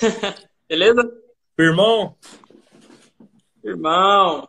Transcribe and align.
Beleza? 0.68 1.02
Irmão? 1.58 2.16
Irmão. 3.62 4.48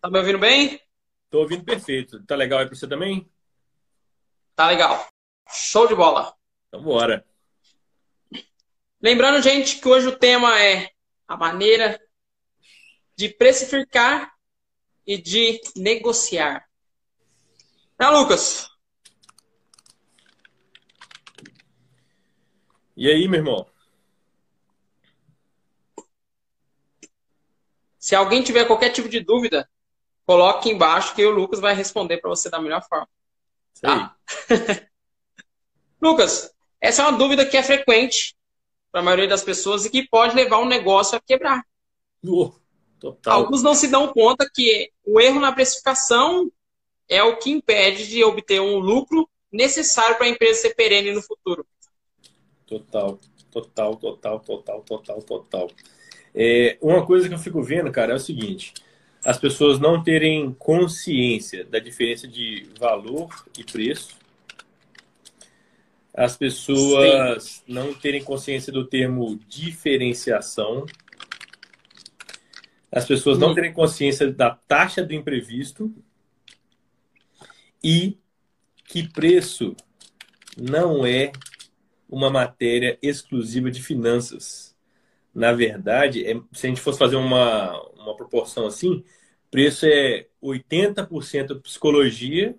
Tá 0.00 0.10
me 0.10 0.18
ouvindo 0.18 0.38
bem? 0.38 0.80
Tô 1.30 1.40
ouvindo 1.40 1.64
perfeito. 1.64 2.24
Tá 2.24 2.34
legal 2.34 2.60
aí 2.60 2.66
pra 2.66 2.74
você 2.74 2.88
também? 2.88 3.30
Tá 4.54 4.66
legal. 4.66 5.08
Show 5.48 5.86
de 5.86 5.94
bola. 5.94 6.34
Então 6.68 6.82
bora. 6.82 7.24
Lembrando, 9.00 9.42
gente, 9.42 9.80
que 9.80 9.88
hoje 9.88 10.06
o 10.08 10.18
tema 10.18 10.60
é 10.60 10.90
a 11.26 11.36
maneira 11.36 12.00
de 13.16 13.28
precificar 13.28 14.32
e 15.06 15.18
de 15.18 15.60
negociar. 15.76 16.66
Né, 17.98 18.08
Lucas? 18.08 18.71
E 22.96 23.08
aí, 23.08 23.26
meu 23.26 23.40
irmão? 23.40 23.66
Se 27.98 28.14
alguém 28.14 28.42
tiver 28.42 28.66
qualquer 28.66 28.90
tipo 28.90 29.08
de 29.08 29.20
dúvida, 29.20 29.68
coloque 30.26 30.68
embaixo 30.68 31.14
que 31.14 31.24
o 31.24 31.30
Lucas 31.30 31.60
vai 31.60 31.74
responder 31.74 32.18
para 32.18 32.30
você 32.30 32.50
da 32.50 32.60
melhor 32.60 32.82
forma. 32.86 33.08
Tá? 33.80 34.16
Lucas, 36.00 36.52
essa 36.80 37.02
é 37.02 37.06
uma 37.06 37.16
dúvida 37.16 37.46
que 37.46 37.56
é 37.56 37.62
frequente 37.62 38.36
para 38.90 39.00
a 39.00 39.04
maioria 39.04 39.28
das 39.28 39.42
pessoas 39.42 39.84
e 39.84 39.90
que 39.90 40.08
pode 40.08 40.34
levar 40.34 40.58
um 40.58 40.66
negócio 40.66 41.16
a 41.16 41.20
quebrar. 41.20 41.64
Oh, 42.26 42.52
Alguns 43.24 43.62
não 43.62 43.74
se 43.74 43.88
dão 43.88 44.12
conta 44.12 44.48
que 44.52 44.92
o 45.04 45.20
erro 45.20 45.40
na 45.40 45.52
precificação 45.52 46.50
é 47.08 47.22
o 47.22 47.36
que 47.36 47.50
impede 47.50 48.08
de 48.08 48.22
obter 48.22 48.60
um 48.60 48.78
lucro 48.78 49.28
necessário 49.50 50.16
para 50.16 50.26
a 50.26 50.30
empresa 50.30 50.62
ser 50.62 50.74
perene 50.74 51.12
no 51.12 51.22
futuro. 51.22 51.66
Total, 52.72 53.20
total, 53.50 53.96
total, 53.96 54.40
total, 54.40 54.80
total, 54.80 55.22
total. 55.22 55.70
É, 56.34 56.78
uma 56.80 57.04
coisa 57.04 57.28
que 57.28 57.34
eu 57.34 57.38
fico 57.38 57.62
vendo, 57.62 57.92
cara, 57.92 58.12
é 58.12 58.16
o 58.16 58.18
seguinte: 58.18 58.72
as 59.22 59.36
pessoas 59.36 59.78
não 59.78 60.02
terem 60.02 60.54
consciência 60.54 61.66
da 61.66 61.78
diferença 61.78 62.26
de 62.26 62.66
valor 62.80 63.28
e 63.58 63.62
preço, 63.62 64.16
as 66.14 66.34
pessoas 66.34 67.44
Sim. 67.44 67.62
não 67.68 67.92
terem 67.92 68.24
consciência 68.24 68.72
do 68.72 68.86
termo 68.86 69.38
diferenciação, 69.46 70.86
as 72.90 73.04
pessoas 73.04 73.36
não 73.38 73.54
terem 73.54 73.74
consciência 73.74 74.32
da 74.32 74.48
taxa 74.50 75.04
do 75.04 75.12
imprevisto. 75.12 75.94
E 77.84 78.16
que 78.86 79.08
preço 79.08 79.74
não 80.56 81.04
é 81.04 81.32
uma 82.12 82.30
matéria 82.30 82.98
exclusiva 83.02 83.70
de 83.70 83.82
finanças 83.82 84.72
na 85.34 85.52
verdade, 85.52 86.26
é, 86.26 86.34
se 86.52 86.66
a 86.66 86.68
gente 86.68 86.80
fosse 86.80 86.98
fazer 86.98 87.16
uma, 87.16 87.80
uma 87.94 88.16
proporção 88.16 88.66
assim, 88.66 89.02
preço 89.50 89.86
é 89.86 90.26
80% 90.42 91.60
psicologia, 91.62 92.54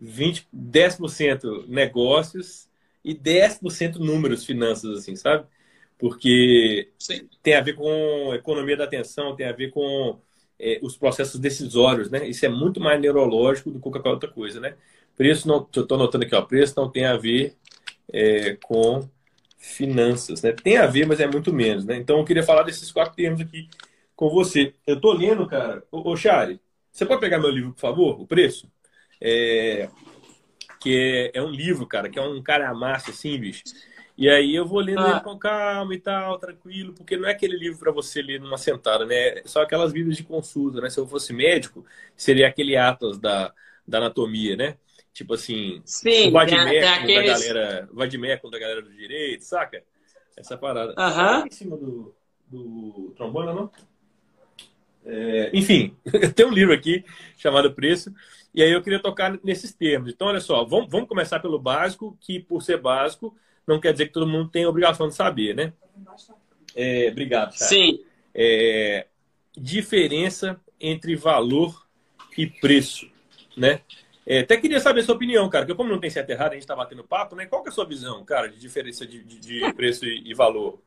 20, 0.00 0.48
10% 0.54 1.66
negócios 1.68 2.68
e 3.04 3.14
10% 3.14 3.96
números, 3.96 4.44
finanças, 4.44 4.98
assim, 4.98 5.16
sabe? 5.16 5.46
Porque 5.98 6.90
Sim. 6.98 7.28
tem 7.42 7.54
a 7.54 7.60
ver 7.60 7.74
com 7.74 8.32
economia 8.34 8.76
da 8.76 8.84
atenção, 8.84 9.36
tem 9.36 9.46
a 9.46 9.52
ver 9.52 9.70
com 9.70 10.18
é, 10.58 10.78
os 10.82 10.96
processos 10.96 11.38
decisórios, 11.40 12.10
né? 12.10 12.26
Isso 12.28 12.46
é 12.46 12.48
muito 12.48 12.80
mais 12.80 13.00
neurológico 13.00 13.70
do 13.70 13.78
que 13.78 13.90
qualquer 13.90 14.08
outra 14.08 14.30
coisa, 14.30 14.60
né? 14.60 14.76
Preço 15.16 15.48
não, 15.48 15.58
estou 15.62 15.96
anotando 15.96 16.24
aqui, 16.24 16.34
ó, 16.34 16.42
preço 16.42 16.74
não 16.76 16.90
tem 16.90 17.04
a 17.04 17.16
ver 17.16 17.56
é, 18.12 18.56
com 18.62 19.08
finanças, 19.58 20.42
né? 20.42 20.52
Tem 20.52 20.76
a 20.78 20.86
ver, 20.86 21.06
mas 21.06 21.20
é 21.20 21.26
muito 21.26 21.52
menos, 21.52 21.84
né? 21.84 21.96
Então 21.96 22.18
eu 22.18 22.24
queria 22.24 22.42
falar 22.42 22.62
desses 22.62 22.90
quatro 22.92 23.14
termos 23.14 23.40
aqui 23.40 23.68
com 24.14 24.28
você. 24.30 24.74
Eu 24.86 25.00
tô 25.00 25.12
lendo, 25.12 25.46
cara. 25.46 25.82
Ô, 25.90 26.10
ô 26.10 26.16
Chari, 26.16 26.60
você 26.90 27.04
pode 27.04 27.20
pegar 27.20 27.38
meu 27.38 27.50
livro, 27.50 27.72
por 27.72 27.80
favor? 27.80 28.20
O 28.20 28.26
preço? 28.26 28.70
É... 29.20 29.88
Que 30.80 31.30
é, 31.34 31.38
é 31.38 31.42
um 31.42 31.50
livro, 31.50 31.86
cara, 31.86 32.08
que 32.08 32.18
é 32.18 32.22
um 32.22 32.42
cara 32.42 32.68
amassa, 32.70 33.10
assim, 33.10 33.38
bicho. 33.38 33.64
E 34.16 34.28
aí 34.28 34.54
eu 34.54 34.66
vou 34.66 34.80
lendo 34.80 35.00
ah. 35.00 35.10
ele 35.10 35.20
com 35.20 35.38
calma 35.38 35.94
e 35.94 36.00
tal, 36.00 36.38
tranquilo, 36.40 36.92
porque 36.92 37.16
não 37.16 37.28
é 37.28 37.32
aquele 37.32 37.56
livro 37.56 37.78
para 37.78 37.92
você 37.92 38.20
ler 38.20 38.40
numa 38.40 38.58
sentada, 38.58 39.06
né? 39.06 39.42
São 39.44 39.62
aquelas 39.62 39.92
vidas 39.92 40.16
de 40.16 40.24
consulta, 40.24 40.80
né? 40.80 40.90
Se 40.90 40.98
eu 40.98 41.06
fosse 41.06 41.32
médico, 41.32 41.86
seria 42.16 42.48
aquele 42.48 42.76
Atlas 42.76 43.18
da, 43.18 43.52
da 43.86 43.98
anatomia, 43.98 44.56
né? 44.56 44.76
Tipo 45.18 45.34
assim, 45.34 45.82
Sim, 45.84 46.28
o 46.28 46.30
Vadimeco 46.30 46.86
aqueles... 46.86 47.26
da 47.26 47.48
galera. 47.48 47.88
Vadimeco 47.92 48.50
da 48.50 48.56
galera 48.56 48.80
do 48.80 48.94
direito, 48.94 49.42
saca? 49.42 49.82
Essa 50.36 50.56
parada. 50.56 50.94
Aham. 50.96 51.44
Em 51.44 51.50
cima 51.50 51.76
do, 51.76 52.14
do 52.46 53.12
trombone, 53.16 53.52
não? 53.52 53.68
É, 55.04 55.50
enfim, 55.52 55.96
tem 56.36 56.46
um 56.46 56.52
livro 56.52 56.72
aqui 56.72 57.04
chamado 57.36 57.74
Preço, 57.74 58.14
e 58.54 58.62
aí 58.62 58.70
eu 58.70 58.80
queria 58.80 59.02
tocar 59.02 59.36
nesses 59.42 59.74
termos. 59.74 60.12
Então, 60.12 60.28
olha 60.28 60.38
só, 60.38 60.64
vamos, 60.64 60.88
vamos 60.88 61.08
começar 61.08 61.40
pelo 61.40 61.58
básico, 61.58 62.16
que 62.20 62.38
por 62.38 62.62
ser 62.62 62.80
básico, 62.80 63.36
não 63.66 63.80
quer 63.80 63.90
dizer 63.90 64.06
que 64.06 64.12
todo 64.12 64.24
mundo 64.24 64.48
tem 64.48 64.62
a 64.62 64.68
obrigação 64.68 65.08
de 65.08 65.16
saber, 65.16 65.52
né? 65.52 65.72
É, 66.76 67.08
obrigado, 67.10 67.56
Thiago. 67.56 67.74
Sim. 67.74 68.04
É, 68.32 69.08
diferença 69.56 70.60
entre 70.80 71.16
valor 71.16 71.88
e 72.36 72.46
preço, 72.46 73.10
né? 73.56 73.80
É, 74.30 74.40
até 74.40 74.58
queria 74.58 74.78
saber 74.78 75.00
a 75.00 75.04
sua 75.04 75.14
opinião, 75.14 75.48
cara, 75.48 75.64
porque 75.64 75.74
como 75.74 75.88
não 75.88 75.98
tem 75.98 76.10
certo 76.10 76.28
e 76.28 76.32
errado, 76.32 76.50
a 76.50 76.54
gente 76.54 76.64
está 76.64 76.76
batendo 76.76 77.02
papo, 77.02 77.34
né? 77.34 77.46
Qual 77.46 77.62
que 77.62 77.70
é 77.70 77.72
a 77.72 77.74
sua 77.74 77.86
visão, 77.86 78.22
cara, 78.26 78.46
de 78.46 78.58
diferença 78.58 79.06
de, 79.06 79.24
de, 79.24 79.38
de 79.40 79.72
preço 79.72 80.04
e, 80.04 80.22
e, 80.30 80.34
valor? 80.34 80.82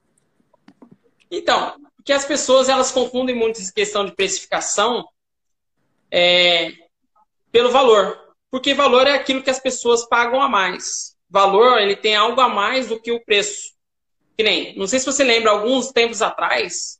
Então, 1.32 1.76
que 2.06 2.14
as 2.14 2.24
pessoas 2.24 2.70
elas 2.70 2.92
confundem 2.92 3.36
muito 3.36 3.60
essa 3.60 3.74
questão 3.74 4.06
de 4.06 4.12
precificação 4.12 5.04
é, 6.12 6.72
pelo 7.52 7.72
valor. 7.72 8.16
Porque 8.52 8.76
valor 8.76 9.08
é 9.08 9.14
aquilo 9.14 9.42
que 9.42 9.50
as 9.50 9.60
pessoas 9.60 10.08
pagam 10.08 10.40
a 10.40 10.48
mais. 10.48 11.18
Valor, 11.28 11.80
ele 11.80 11.96
tem 11.96 12.16
algo 12.16 12.40
a 12.40 12.48
mais 12.48 12.90
do 12.90 13.02
que 13.02 13.12
o 13.12 13.26
preço. 13.26 13.74
Que 14.38 14.44
nem, 14.44 14.78
não 14.78 14.86
sei 14.86 15.00
se 15.00 15.06
você 15.08 15.24
lembra, 15.24 15.50
alguns 15.50 15.92
tempos 15.92 16.22
atrás, 16.22 17.00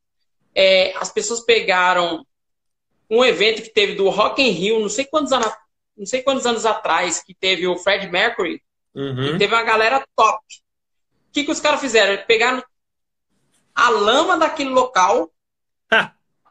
é, 0.56 0.92
as 0.98 1.12
pessoas 1.12 1.42
pegaram 1.42 2.26
um 3.08 3.24
evento 3.24 3.62
que 3.62 3.70
teve 3.70 3.94
do 3.94 4.10
Rock 4.10 4.42
in 4.42 4.50
Rio, 4.50 4.80
não 4.80 4.90
sei 4.90 5.06
quantos 5.06 5.32
anos 5.32 5.54
não 5.98 6.06
sei 6.06 6.22
quantos 6.22 6.46
anos 6.46 6.66
atrás, 6.66 7.24
que 7.24 7.34
teve 7.34 7.68
o 7.68 7.78
Fred 7.78 8.08
Mercury, 8.10 8.62
uhum. 8.96 9.36
e 9.36 9.38
teve 9.38 9.54
uma 9.54 9.64
galera 9.64 10.06
top. 10.16 10.44
O 11.30 11.32
que, 11.34 11.44
que 11.44 11.52
os 11.52 11.62
caras 11.62 11.80
fizeram? 11.80 12.22
Pegaram 12.26 12.64
a 13.74 13.90
lama 13.90 14.38
daquele 14.38 14.70
local 14.70 15.32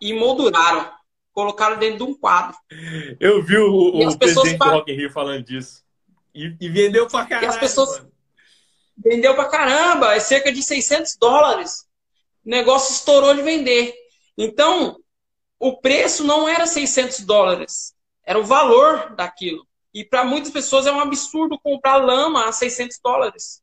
e 0.00 0.12
molduraram. 0.12 0.90
Colocaram 1.32 1.78
dentro 1.78 1.98
de 1.98 2.02
um 2.02 2.14
quadro. 2.14 2.56
Eu 3.20 3.42
vi 3.42 3.56
o, 3.56 4.08
o 4.08 4.18
presidente 4.18 4.58
do 4.58 4.64
Rock 4.64 4.90
in 4.90 4.96
Rio 4.96 5.10
falando 5.10 5.44
disso. 5.44 5.84
E, 6.34 6.56
e, 6.60 6.68
vendeu 6.68 7.06
pra 7.06 7.24
caramba. 7.24 7.46
E 7.46 7.48
as 7.48 7.58
pessoas... 7.58 7.98
Mano. 7.98 8.12
Vendeu 8.96 9.34
pra 9.34 9.48
caramba. 9.48 10.14
É 10.14 10.20
cerca 10.20 10.52
de 10.52 10.62
600 10.62 11.16
dólares. 11.16 11.86
O 12.44 12.50
negócio 12.50 12.92
estourou 12.92 13.34
de 13.34 13.42
vender. 13.42 13.94
Então, 14.36 14.96
o 15.58 15.76
preço 15.76 16.24
não 16.24 16.48
era 16.48 16.66
600 16.66 17.20
dólares. 17.20 17.94
Era 18.24 18.38
o 18.38 18.44
valor 18.44 19.14
daquilo. 19.14 19.66
E 19.92 20.04
para 20.04 20.24
muitas 20.24 20.52
pessoas 20.52 20.86
é 20.86 20.92
um 20.92 21.00
absurdo 21.00 21.58
comprar 21.58 21.96
lama 21.96 22.48
a 22.48 22.52
600 22.52 22.98
dólares. 23.02 23.62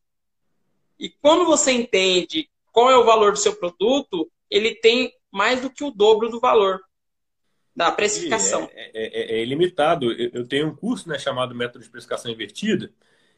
E 1.00 1.10
quando 1.10 1.46
você 1.46 1.72
entende 1.72 2.50
qual 2.72 2.90
é 2.90 2.98
o 2.98 3.06
valor 3.06 3.32
do 3.32 3.38
seu 3.38 3.56
produto, 3.56 4.30
ele 4.50 4.76
tem 4.76 5.14
mais 5.32 5.62
do 5.62 5.70
que 5.70 5.84
o 5.84 5.92
dobro 5.92 6.30
do 6.30 6.40
valor 6.40 6.82
da 7.76 7.92
precificação. 7.92 8.68
É, 8.74 8.90
é, 8.94 9.36
é, 9.36 9.40
é 9.40 9.44
ilimitado. 9.44 10.12
Eu, 10.12 10.48
tenho 10.48 10.68
um 10.68 10.76
curso 10.76 11.08
né, 11.08 11.20
chamado 11.20 11.54
Método 11.54 11.84
de 11.84 11.90
Precificação 11.92 12.32
Invertida. 12.32 12.92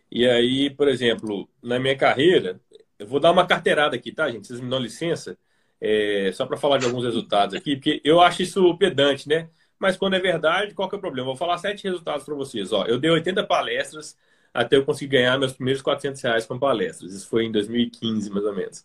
E 0.10 0.26
aí, 0.26 0.70
por 0.70 0.88
exemplo, 0.88 1.50
na 1.62 1.78
minha 1.78 1.96
carreira, 1.96 2.60
eu 2.98 3.06
vou 3.06 3.20
dar 3.20 3.32
uma 3.32 3.46
carteirada 3.46 3.98
aqui, 3.98 4.14
tá, 4.14 4.32
gente? 4.32 4.48
Vocês 4.48 4.62
me 4.62 4.70
dão 4.70 4.80
licença? 4.80 5.38
É, 5.82 6.32
só 6.34 6.46
para 6.46 6.58
falar 6.58 6.78
de 6.78 6.86
alguns 6.86 7.04
resultados 7.04 7.54
aqui, 7.54 7.76
porque 7.76 8.02
eu 8.04 8.20
acho 8.22 8.42
isso 8.42 8.78
pedante, 8.78 9.28
né? 9.28 9.50
Mas 9.80 9.98
quando 9.98 10.16
é 10.16 10.20
verdade, 10.20 10.74
qual 10.74 10.90
que 10.90 10.96
é 10.96 10.98
o 10.98 11.02
problema? 11.02 11.28
Vou 11.28 11.36
falar 11.36 11.58
sete 11.58 11.86
resultados 11.86 12.26
para 12.26 12.36
vocês. 12.36 12.72
Ó, 12.74 12.86
eu 12.86 13.00
dei 13.00 13.10
80 13.10 13.46
palestras 13.46 14.18
até 14.54 14.76
eu 14.76 14.86
conseguir 14.86 15.12
ganhar 15.18 15.38
meus 15.40 15.54
primeiros 15.54 15.82
400 15.82 16.22
reais 16.22 16.46
com 16.46 16.60
palestras. 16.60 17.14
Isso 17.14 17.28
foi 17.30 17.46
em 17.46 17.52
2015, 17.52 18.30
mais 18.30 18.46
ou 18.46 18.54
menos. 18.54 18.84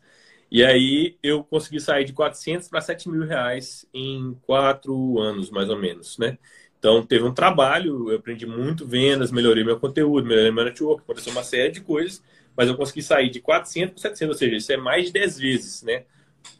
E 0.51 0.65
aí 0.65 1.17
eu 1.23 1.43
consegui 1.43 1.81
sair 1.81 2.05
de 2.05 2.13
400 2.13 2.69
para 2.69 2.81
7 2.81 3.09
mil 3.09 3.25
reais 3.27 3.87
em 3.93 4.35
quatro 4.47 5.19
anos, 5.19 5.51
mais 5.51 5.69
ou 5.69 5.79
menos, 5.79 6.17
né? 6.19 6.39
Então 6.79 7.05
teve 7.05 7.25
um 7.25 7.33
trabalho, 7.33 8.11
eu 8.11 8.19
aprendi 8.19 8.47
muito 8.47 8.87
vendas, 8.87 9.33
melhorei 9.33 9.65
meu 9.65 9.81
conteúdo, 9.81 10.27
melhorei 10.27 10.51
meu 10.51 10.65
network, 10.65 11.03
aconteceu 11.03 11.33
uma 11.33 11.43
série 11.43 11.73
de 11.73 11.81
coisas, 11.81 12.23
mas 12.57 12.69
eu 12.69 12.77
consegui 12.77 13.03
sair 13.03 13.31
de 13.31 13.41
400 13.41 13.95
para 13.95 14.03
700, 14.11 14.35
ou 14.35 14.39
seja, 14.39 14.57
isso 14.57 14.73
é 14.73 14.77
mais 14.77 15.07
de 15.07 15.13
10 15.13 15.39
vezes, 15.39 15.83
né? 15.83 16.05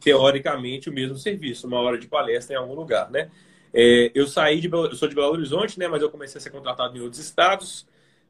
Teoricamente 0.01 0.89
o 0.89 0.93
mesmo 0.93 1.15
serviço, 1.17 1.67
uma 1.67 1.79
hora 1.79 1.97
de 1.97 2.07
palestra 2.07 2.55
em 2.55 2.57
algum 2.59 2.73
lugar, 2.73 3.09
né? 3.11 3.29
É, 3.77 4.09
eu 4.15 4.25
saí 4.25 4.61
de 4.61 4.69
eu 4.71 4.95
sou 4.95 5.09
de 5.09 5.15
Belo 5.15 5.33
Horizonte, 5.33 5.77
né? 5.77 5.85
Mas 5.87 6.01
eu 6.01 6.09
comecei 6.09 6.39
a 6.39 6.41
ser 6.41 6.49
contratado 6.49 6.97
em 6.97 7.01
outros 7.01 7.21
estados. 7.21 7.85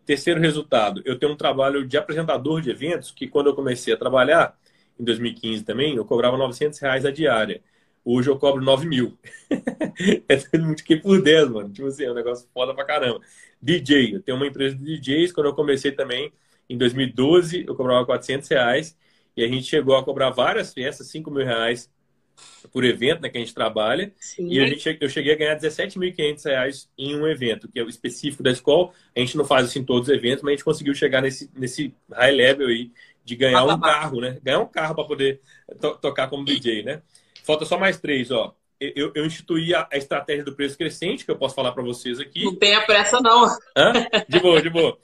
Terceiro 0.05 0.39
resultado, 0.39 1.01
eu 1.05 1.17
tenho 1.19 1.33
um 1.33 1.35
trabalho 1.37 1.85
de 1.87 1.97
apresentador 1.97 2.61
de 2.61 2.69
eventos 2.71 3.11
que 3.11 3.27
quando 3.27 3.47
eu 3.47 3.55
comecei 3.55 3.93
a 3.93 3.97
trabalhar, 3.97 4.57
em 4.99 5.03
2015 5.03 5.63
também, 5.63 5.95
eu 5.95 6.05
cobrava 6.05 6.37
900 6.37 6.79
reais 6.79 7.05
a 7.05 7.11
diária. 7.11 7.61
Hoje 8.03 8.29
eu 8.29 8.37
cobro 8.39 8.63
9 8.63 8.87
mil. 8.87 9.17
é 10.29 10.57
multipliquei 10.57 10.97
por 10.97 11.21
10, 11.21 11.49
mano. 11.49 11.69
Tipo 11.71 11.87
assim, 11.87 12.05
é 12.05 12.11
um 12.11 12.15
negócio 12.15 12.47
foda 12.53 12.73
pra 12.73 12.85
caramba. 12.85 13.19
DJ, 13.61 14.15
eu 14.15 14.21
tenho 14.21 14.37
uma 14.37 14.47
empresa 14.47 14.75
de 14.75 14.99
DJs. 14.99 15.31
Quando 15.31 15.47
eu 15.47 15.55
comecei 15.55 15.91
também, 15.91 16.31
em 16.69 16.77
2012, 16.77 17.65
eu 17.67 17.75
cobrava 17.75 18.05
400 18.05 18.47
reais. 18.49 18.97
E 19.37 19.43
a 19.43 19.47
gente 19.47 19.63
chegou 19.65 19.95
a 19.95 20.03
cobrar 20.03 20.29
várias 20.31 20.73
festas, 20.73 21.07
5 21.07 21.29
mil 21.31 21.45
reais 21.45 21.91
por 22.71 22.83
evento 22.83 23.21
né, 23.21 23.29
que 23.29 23.37
a 23.37 23.41
gente 23.41 23.53
trabalha. 23.53 24.11
Sim. 24.19 24.47
E 24.49 24.59
a 24.59 24.67
gente, 24.67 24.97
eu 24.99 25.09
cheguei 25.09 25.33
a 25.33 25.37
ganhar 25.37 25.57
17.500 25.57 26.45
reais 26.45 26.89
em 26.97 27.15
um 27.15 27.27
evento, 27.27 27.67
que 27.67 27.79
é 27.79 27.83
o 27.83 27.89
específico 27.89 28.43
da 28.43 28.51
escola. 28.51 28.91
A 29.15 29.19
gente 29.19 29.37
não 29.37 29.45
faz 29.45 29.69
isso 29.69 29.79
em 29.79 29.83
todos 29.83 30.09
os 30.09 30.15
eventos, 30.15 30.43
mas 30.43 30.49
a 30.49 30.55
gente 30.55 30.65
conseguiu 30.65 30.93
chegar 30.93 31.21
nesse, 31.21 31.49
nesse 31.55 31.93
high 32.11 32.31
level 32.31 32.67
aí 32.67 32.91
de 33.23 33.35
ganhar 33.35 33.63
um 33.63 33.79
carro, 33.79 34.21
né? 34.21 34.37
Ganhar 34.43 34.59
um 34.59 34.67
carro 34.67 34.95
para 34.95 35.03
poder 35.03 35.41
to 35.81 35.97
tocar 35.97 36.29
como 36.29 36.45
DJ, 36.45 36.83
né? 36.83 37.01
Falta 37.43 37.65
só 37.65 37.77
mais 37.77 37.99
três, 37.99 38.29
ó. 38.31 38.55
Eu, 38.79 39.11
eu 39.15 39.25
instituí 39.25 39.73
a, 39.73 39.87
a, 39.91 39.97
estratégia 39.97 40.43
do 40.43 40.53
preço 40.53 40.77
crescente, 40.77 41.23
que 41.23 41.31
eu 41.31 41.37
posso 41.37 41.55
falar 41.55 41.71
para 41.71 41.81
vocês 41.81 42.19
aqui. 42.19 42.43
Não 42.43 42.55
tenha 42.55 42.81
pressa, 42.85 43.21
não. 43.21 43.45
Hã? 43.75 43.93
De 44.27 44.39
boa, 44.39 44.61
de 44.61 44.69
boa. 44.69 44.97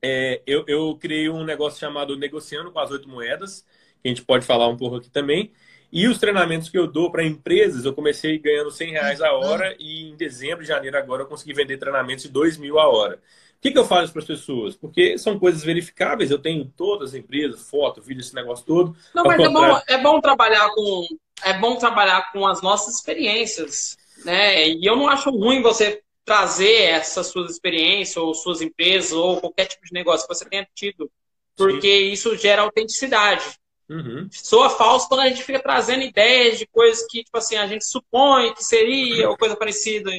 É, 0.00 0.40
eu, 0.46 0.64
eu 0.66 0.96
criei 1.00 1.28
um 1.28 1.44
negócio 1.44 1.78
chamado 1.78 2.16
Negociando 2.16 2.70
com 2.70 2.78
as 2.78 2.90
Oito 2.90 3.08
Moedas, 3.08 3.66
que 4.00 4.08
a 4.08 4.08
gente 4.08 4.22
pode 4.22 4.46
falar 4.46 4.68
um 4.68 4.76
pouco 4.76 4.96
aqui 4.96 5.10
também. 5.10 5.52
E 5.92 6.08
os 6.08 6.18
treinamentos 6.18 6.70
que 6.70 6.78
eu 6.78 6.86
dou 6.86 7.12
para 7.12 7.22
empresas, 7.22 7.84
eu 7.84 7.92
comecei 7.92 8.38
ganhando 8.38 8.70
100 8.70 8.90
reais 8.92 9.20
a 9.20 9.30
hora 9.32 9.76
e 9.78 10.08
em 10.08 10.16
dezembro, 10.16 10.64
janeiro 10.64 10.96
agora 10.96 11.22
eu 11.22 11.26
consegui 11.26 11.52
vender 11.52 11.76
treinamentos 11.76 12.24
de 12.24 12.30
2 12.30 12.56
mil 12.56 12.78
a 12.78 12.88
hora. 12.88 13.16
O 13.16 13.60
que, 13.60 13.70
que 13.70 13.78
eu 13.78 13.84
faço 13.84 14.10
para 14.10 14.22
as 14.22 14.26
pessoas? 14.26 14.74
Porque 14.74 15.18
são 15.18 15.38
coisas 15.38 15.62
verificáveis, 15.62 16.30
eu 16.30 16.38
tenho 16.38 16.64
todas 16.64 17.10
as 17.10 17.14
empresas, 17.14 17.68
foto, 17.68 18.00
vídeo, 18.00 18.22
esse 18.22 18.34
negócio 18.34 18.64
todo. 18.64 18.96
Não, 19.14 19.22
mas 19.22 19.38
é 19.38 19.48
bom, 19.48 19.80
é 19.86 19.98
bom 19.98 20.20
trabalhar 20.20 20.70
com 20.70 21.06
é 21.44 21.58
bom 21.58 21.76
trabalhar 21.76 22.32
com 22.32 22.46
as 22.46 22.62
nossas 22.62 22.94
experiências, 22.94 23.98
né? 24.24 24.68
E 24.68 24.84
eu 24.84 24.96
não 24.96 25.08
acho 25.08 25.30
ruim 25.30 25.60
você 25.60 26.02
trazer 26.24 26.84
essas 26.84 27.26
suas 27.26 27.50
experiências 27.50 28.16
ou 28.16 28.32
suas 28.32 28.62
empresas 28.62 29.12
ou 29.12 29.40
qualquer 29.40 29.66
tipo 29.66 29.84
de 29.84 29.92
negócio 29.92 30.26
que 30.26 30.34
você 30.34 30.48
tenha 30.48 30.66
tido, 30.74 31.10
porque 31.54 31.98
Sim. 31.98 32.12
isso 32.12 32.36
gera 32.36 32.62
autenticidade. 32.62 33.44
Uhum. 33.92 34.26
Soa 34.30 34.70
falso 34.70 35.06
quando 35.06 35.20
a 35.20 35.28
gente 35.28 35.42
fica 35.42 35.60
trazendo 35.60 36.02
ideias 36.02 36.58
de 36.58 36.66
coisas 36.66 37.06
que, 37.06 37.22
tipo 37.22 37.36
assim, 37.36 37.56
a 37.56 37.66
gente 37.66 37.84
supõe 37.84 38.54
que 38.54 38.64
seria 38.64 39.28
ou 39.28 39.36
coisa 39.36 39.54
parecida. 39.54 40.10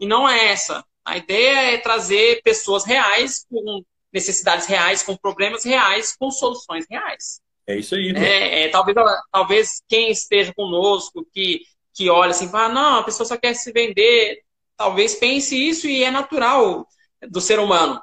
E 0.00 0.06
não 0.06 0.26
é 0.26 0.48
essa. 0.48 0.82
A 1.04 1.18
ideia 1.18 1.74
é 1.74 1.78
trazer 1.78 2.40
pessoas 2.42 2.84
reais, 2.86 3.44
com 3.50 3.82
necessidades 4.10 4.66
reais, 4.66 5.02
com 5.02 5.14
problemas 5.16 5.62
reais, 5.64 6.16
com 6.16 6.30
soluções 6.30 6.86
reais. 6.90 7.40
É 7.66 7.76
isso 7.76 7.94
aí. 7.94 8.12
Né? 8.12 8.26
É, 8.26 8.62
é, 8.64 8.68
talvez, 8.68 8.96
talvez 9.30 9.82
quem 9.86 10.10
esteja 10.10 10.54
conosco, 10.54 11.26
que, 11.32 11.60
que 11.94 12.08
olha 12.08 12.30
assim, 12.30 12.48
fala, 12.48 12.72
não, 12.72 12.98
a 13.00 13.04
pessoa 13.04 13.26
só 13.26 13.36
quer 13.36 13.52
se 13.54 13.70
vender, 13.72 14.42
talvez 14.74 15.14
pense 15.16 15.54
isso 15.54 15.86
e 15.86 16.02
é 16.02 16.10
natural 16.10 16.86
do 17.28 17.40
ser 17.40 17.58
humano. 17.58 18.00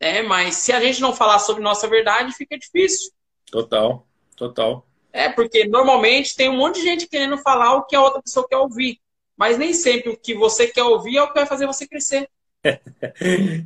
É, 0.00 0.22
mas 0.22 0.56
se 0.56 0.72
a 0.72 0.80
gente 0.80 1.00
não 1.00 1.14
falar 1.14 1.38
sobre 1.38 1.62
nossa 1.62 1.88
verdade, 1.88 2.34
fica 2.34 2.58
difícil. 2.58 3.10
Total. 3.50 4.07
Total. 4.38 4.86
É, 5.12 5.28
porque 5.28 5.66
normalmente 5.66 6.36
tem 6.36 6.48
um 6.48 6.56
monte 6.56 6.76
de 6.76 6.82
gente 6.82 7.08
querendo 7.08 7.36
falar 7.38 7.74
o 7.74 7.84
que 7.84 7.96
a 7.96 8.00
outra 8.00 8.22
pessoa 8.22 8.46
quer 8.48 8.56
ouvir. 8.56 9.00
Mas 9.36 9.58
nem 9.58 9.72
sempre 9.72 10.10
o 10.10 10.16
que 10.16 10.34
você 10.34 10.68
quer 10.68 10.84
ouvir 10.84 11.16
é 11.16 11.22
o 11.22 11.28
que 11.28 11.34
vai 11.34 11.46
fazer 11.46 11.66
você 11.66 11.86
crescer. 11.86 12.28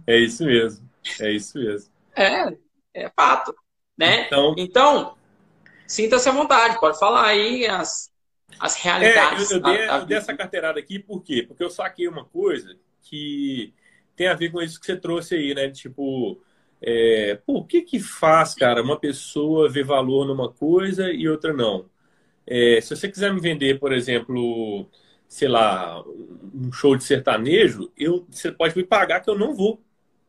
é 0.06 0.18
isso 0.18 0.44
mesmo. 0.44 0.88
É 1.20 1.30
isso 1.30 1.58
mesmo. 1.58 1.92
É, 2.16 2.56
é 2.94 3.10
fato. 3.10 3.54
Né? 3.96 4.26
Então, 4.26 4.54
então 4.56 5.16
sinta-se 5.86 6.28
à 6.28 6.32
vontade, 6.32 6.80
pode 6.80 6.98
falar 6.98 7.26
aí 7.26 7.66
as, 7.66 8.10
as 8.58 8.76
realidades. 8.76 9.50
É, 9.50 9.54
eu, 9.54 9.60
dei, 9.60 9.88
eu 9.88 10.06
dei 10.06 10.16
essa 10.16 10.34
carteirada 10.34 10.78
aqui 10.78 10.98
por 10.98 11.22
quê? 11.22 11.44
Porque 11.46 11.62
eu 11.62 11.70
saquei 11.70 12.08
uma 12.08 12.24
coisa 12.24 12.78
que 13.02 13.74
tem 14.16 14.28
a 14.28 14.34
ver 14.34 14.50
com 14.50 14.62
isso 14.62 14.80
que 14.80 14.86
você 14.86 14.96
trouxe 14.96 15.34
aí, 15.34 15.54
né? 15.54 15.70
Tipo, 15.70 16.42
é, 16.82 17.40
o 17.46 17.64
que 17.64 17.82
que 17.82 18.00
faz, 18.00 18.54
cara, 18.54 18.82
uma 18.82 18.98
pessoa 18.98 19.68
ver 19.68 19.84
valor 19.84 20.26
numa 20.26 20.50
coisa 20.50 21.12
e 21.12 21.28
outra 21.28 21.52
não? 21.52 21.86
É, 22.46 22.80
se 22.80 22.94
você 22.94 23.08
quiser 23.08 23.32
me 23.32 23.40
vender, 23.40 23.78
por 23.78 23.92
exemplo, 23.92 24.86
sei 25.28 25.48
lá, 25.48 26.02
um 26.02 26.72
show 26.72 26.96
de 26.96 27.04
sertanejo, 27.04 27.90
eu, 27.96 28.26
você 28.28 28.50
pode 28.50 28.76
me 28.76 28.84
pagar 28.84 29.20
que 29.20 29.30
eu 29.30 29.38
não 29.38 29.54
vou. 29.54 29.80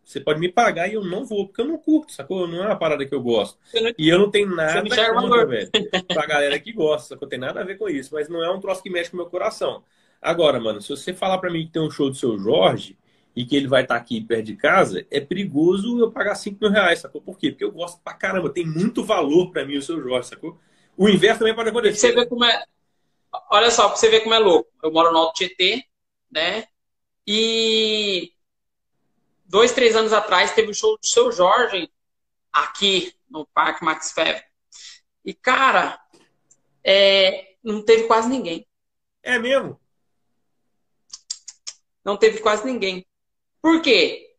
Você 0.03 0.19
pode 0.19 0.39
me 0.39 0.49
pagar 0.49 0.87
e 0.89 0.93
eu 0.93 1.03
não 1.03 1.25
vou, 1.25 1.47
porque 1.47 1.61
eu 1.61 1.65
não 1.65 1.77
curto, 1.77 2.11
sacou? 2.11 2.45
Não 2.45 2.61
é 2.61 2.67
uma 2.67 2.75
parada 2.75 3.05
que 3.05 3.15
eu 3.15 3.21
gosto. 3.21 3.57
E 3.97 4.09
eu 4.09 4.19
não 4.19 4.29
tenho 4.29 4.53
nada 4.53 4.83
contra, 5.13 5.45
velho. 5.45 5.71
Pra 6.07 6.25
galera 6.25 6.59
que 6.59 6.73
gosta, 6.73 7.09
sacou? 7.15 7.27
Tem 7.27 7.39
nada 7.39 7.61
a 7.61 7.63
ver 7.63 7.77
com 7.77 7.89
isso, 7.89 8.13
mas 8.13 8.27
não 8.27 8.43
é 8.43 8.51
um 8.51 8.59
troço 8.59 8.83
que 8.83 8.89
mexe 8.89 9.09
com 9.09 9.17
o 9.17 9.21
meu 9.21 9.29
coração. 9.29 9.81
Agora, 10.21 10.59
mano, 10.59 10.81
se 10.81 10.89
você 10.89 11.13
falar 11.13 11.37
para 11.37 11.49
mim 11.49 11.65
que 11.65 11.71
tem 11.71 11.81
um 11.81 11.89
show 11.89 12.09
do 12.09 12.15
seu 12.15 12.37
Jorge, 12.37 12.97
e 13.35 13.45
que 13.45 13.55
ele 13.55 13.67
vai 13.67 13.81
estar 13.81 13.95
aqui 13.95 14.21
perto 14.21 14.45
de 14.45 14.55
casa, 14.55 15.05
é 15.09 15.19
perigoso 15.19 15.99
eu 15.99 16.11
pagar 16.11 16.35
5 16.35 16.57
mil 16.61 16.71
reais, 16.71 16.99
sacou? 16.99 17.21
Por 17.21 17.37
quê? 17.37 17.49
Porque 17.49 17.63
eu 17.63 17.71
gosto 17.71 17.99
pra 18.01 18.13
caramba, 18.13 18.49
tem 18.49 18.65
muito 18.65 19.03
valor 19.03 19.51
para 19.51 19.65
mim 19.65 19.77
o 19.77 19.81
seu 19.81 20.01
Jorge, 20.01 20.29
sacou? 20.29 20.59
O 20.95 21.09
inverso 21.09 21.39
também 21.39 21.55
pode 21.55 21.69
acontecer. 21.69 22.09
Você 22.09 22.11
vê 22.11 22.25
como 22.27 22.45
é. 22.45 22.63
Olha 23.49 23.71
só, 23.71 23.87
pra 23.87 23.97
você 23.97 24.09
ver 24.09 24.21
como 24.21 24.35
é 24.35 24.39
louco. 24.39 24.69
Eu 24.83 24.91
moro 24.91 25.11
no 25.11 25.17
Alto 25.17 25.33
Tietê, 25.33 25.83
né? 26.31 26.67
E 27.25 28.31
dois, 29.45 29.71
três 29.71 29.95
anos 29.95 30.13
atrás 30.13 30.53
teve 30.53 30.67
o 30.67 30.71
um 30.71 30.73
show 30.73 30.97
do 30.97 31.05
seu 31.05 31.31
Jorge 31.31 31.89
aqui 32.51 33.13
no 33.27 33.47
Parque 33.47 33.83
Max 33.83 34.11
Fever. 34.11 34.45
E, 35.25 35.33
cara, 35.33 35.99
é... 36.83 37.55
não 37.63 37.83
teve 37.83 38.03
quase 38.03 38.29
ninguém. 38.29 38.67
É 39.23 39.39
mesmo? 39.39 39.79
Não 42.05 42.17
teve 42.17 42.39
quase 42.39 42.65
ninguém. 42.65 43.03
Por 43.63 43.81
quê? 43.81 44.35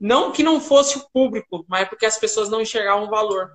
Não 0.00 0.32
que 0.32 0.42
não 0.42 0.60
fosse 0.60 0.98
o 0.98 1.08
público, 1.12 1.64
mas 1.68 1.88
porque 1.88 2.04
as 2.04 2.18
pessoas 2.18 2.48
não 2.48 2.60
enxergavam 2.60 3.04
o 3.04 3.10
valor. 3.10 3.52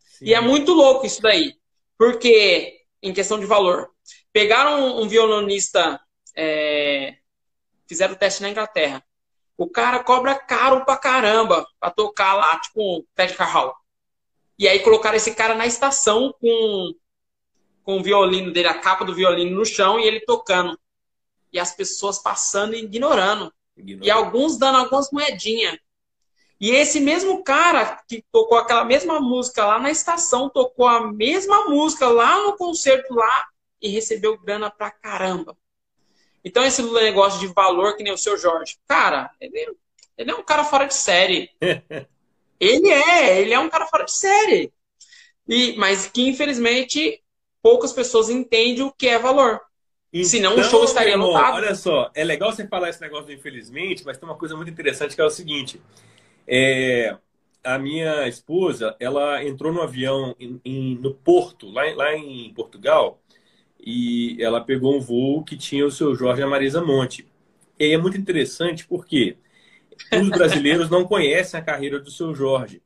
Sim. 0.00 0.24
E 0.26 0.34
é 0.34 0.40
muito 0.40 0.72
louco 0.72 1.06
isso 1.06 1.22
daí. 1.22 1.54
Porque, 1.96 2.80
em 3.00 3.12
questão 3.12 3.38
de 3.38 3.46
valor, 3.46 3.88
pegaram 4.32 5.00
um 5.00 5.06
violonista, 5.06 6.00
é, 6.34 7.18
fizeram 7.86 8.14
o 8.14 8.16
teste 8.16 8.42
na 8.42 8.50
Inglaterra. 8.50 9.04
O 9.56 9.70
cara 9.70 10.02
cobra 10.02 10.34
caro 10.34 10.84
pra 10.84 10.96
caramba 10.96 11.64
pra 11.78 11.92
tocar 11.92 12.34
lá, 12.34 12.58
tipo, 12.58 13.06
Ted 13.14 13.34
Carral. 13.34 13.76
E 14.58 14.66
aí 14.66 14.80
colocaram 14.80 15.16
esse 15.16 15.36
cara 15.36 15.54
na 15.54 15.66
estação 15.66 16.34
com, 16.40 16.94
com 17.84 17.98
o 17.98 18.02
violino 18.02 18.52
dele, 18.52 18.66
a 18.66 18.80
capa 18.80 19.04
do 19.04 19.14
violino 19.14 19.56
no 19.56 19.64
chão 19.64 20.00
e 20.00 20.04
ele 20.04 20.18
tocando. 20.20 20.76
E 21.52 21.60
as 21.60 21.72
pessoas 21.74 22.18
passando 22.18 22.74
e 22.74 22.82
ignorando. 22.82 23.52
E 23.78 24.10
alguns 24.10 24.58
dando 24.58 24.78
algumas 24.78 25.10
moedinhas. 25.10 25.78
E 26.60 26.70
esse 26.70 26.98
mesmo 26.98 27.42
cara 27.44 28.02
que 28.08 28.24
tocou 28.32 28.58
aquela 28.58 28.84
mesma 28.84 29.20
música 29.20 29.64
lá 29.64 29.78
na 29.78 29.90
estação, 29.90 30.50
tocou 30.50 30.88
a 30.88 31.12
mesma 31.12 31.66
música 31.66 32.08
lá 32.08 32.42
no 32.42 32.56
concerto 32.56 33.14
lá 33.14 33.46
e 33.80 33.88
recebeu 33.88 34.36
grana 34.38 34.68
pra 34.68 34.90
caramba. 34.90 35.56
Então, 36.44 36.64
esse 36.64 36.82
negócio 36.82 37.38
de 37.40 37.46
valor, 37.48 37.96
que 37.96 38.02
nem 38.02 38.12
o 38.12 38.18
seu 38.18 38.36
Jorge, 38.36 38.76
cara, 38.88 39.30
ele, 39.40 39.76
ele 40.16 40.30
é 40.30 40.34
um 40.34 40.42
cara 40.42 40.64
fora 40.64 40.86
de 40.86 40.94
série. 40.94 41.50
ele 42.58 42.88
é, 42.88 43.40
ele 43.40 43.52
é 43.52 43.58
um 43.58 43.68
cara 43.68 43.86
fora 43.86 44.04
de 44.04 44.12
série. 44.12 44.72
E, 45.46 45.76
mas 45.76 46.08
que, 46.08 46.22
infelizmente, 46.22 47.22
poucas 47.62 47.92
pessoas 47.92 48.28
entendem 48.30 48.82
o 48.82 48.92
que 48.92 49.08
é 49.08 49.18
valor. 49.18 49.60
Então, 50.12 50.28
Senão 50.28 50.56
o 50.56 50.64
show 50.64 50.84
estaria 50.84 51.12
irmão, 51.12 51.28
lotado. 51.28 51.56
Olha 51.56 51.74
só, 51.74 52.10
é 52.14 52.24
legal 52.24 52.50
você 52.50 52.66
falar 52.66 52.88
esse 52.88 53.00
negócio 53.00 53.26
do 53.26 53.32
infelizmente, 53.32 54.04
mas 54.04 54.16
tem 54.16 54.28
uma 54.28 54.36
coisa 54.36 54.56
muito 54.56 54.70
interessante 54.70 55.14
que 55.14 55.20
é 55.20 55.24
o 55.24 55.30
seguinte. 55.30 55.80
É, 56.46 57.16
a 57.62 57.78
minha 57.78 58.26
esposa, 58.26 58.96
ela 58.98 59.44
entrou 59.44 59.72
no 59.72 59.82
avião 59.82 60.34
em, 60.40 60.60
em, 60.64 60.94
no 60.96 61.12
Porto, 61.12 61.70
lá, 61.70 61.82
lá 61.94 62.16
em 62.16 62.52
Portugal, 62.54 63.20
e 63.78 64.36
ela 64.40 64.60
pegou 64.60 64.96
um 64.96 65.00
voo 65.00 65.44
que 65.44 65.56
tinha 65.56 65.86
o 65.86 65.90
seu 65.90 66.14
Jorge 66.14 66.40
e 66.40 66.44
a 66.44 66.48
Marisa 66.48 66.80
Monte. 66.80 67.26
E 67.78 67.92
é 67.92 67.98
muito 67.98 68.16
interessante 68.16 68.86
porque 68.86 69.36
os 70.12 70.28
brasileiros 70.30 70.88
não 70.90 71.04
conhecem 71.04 71.60
a 71.60 71.62
carreira 71.62 71.98
do 71.98 72.10
seu 72.10 72.34
Jorge. 72.34 72.82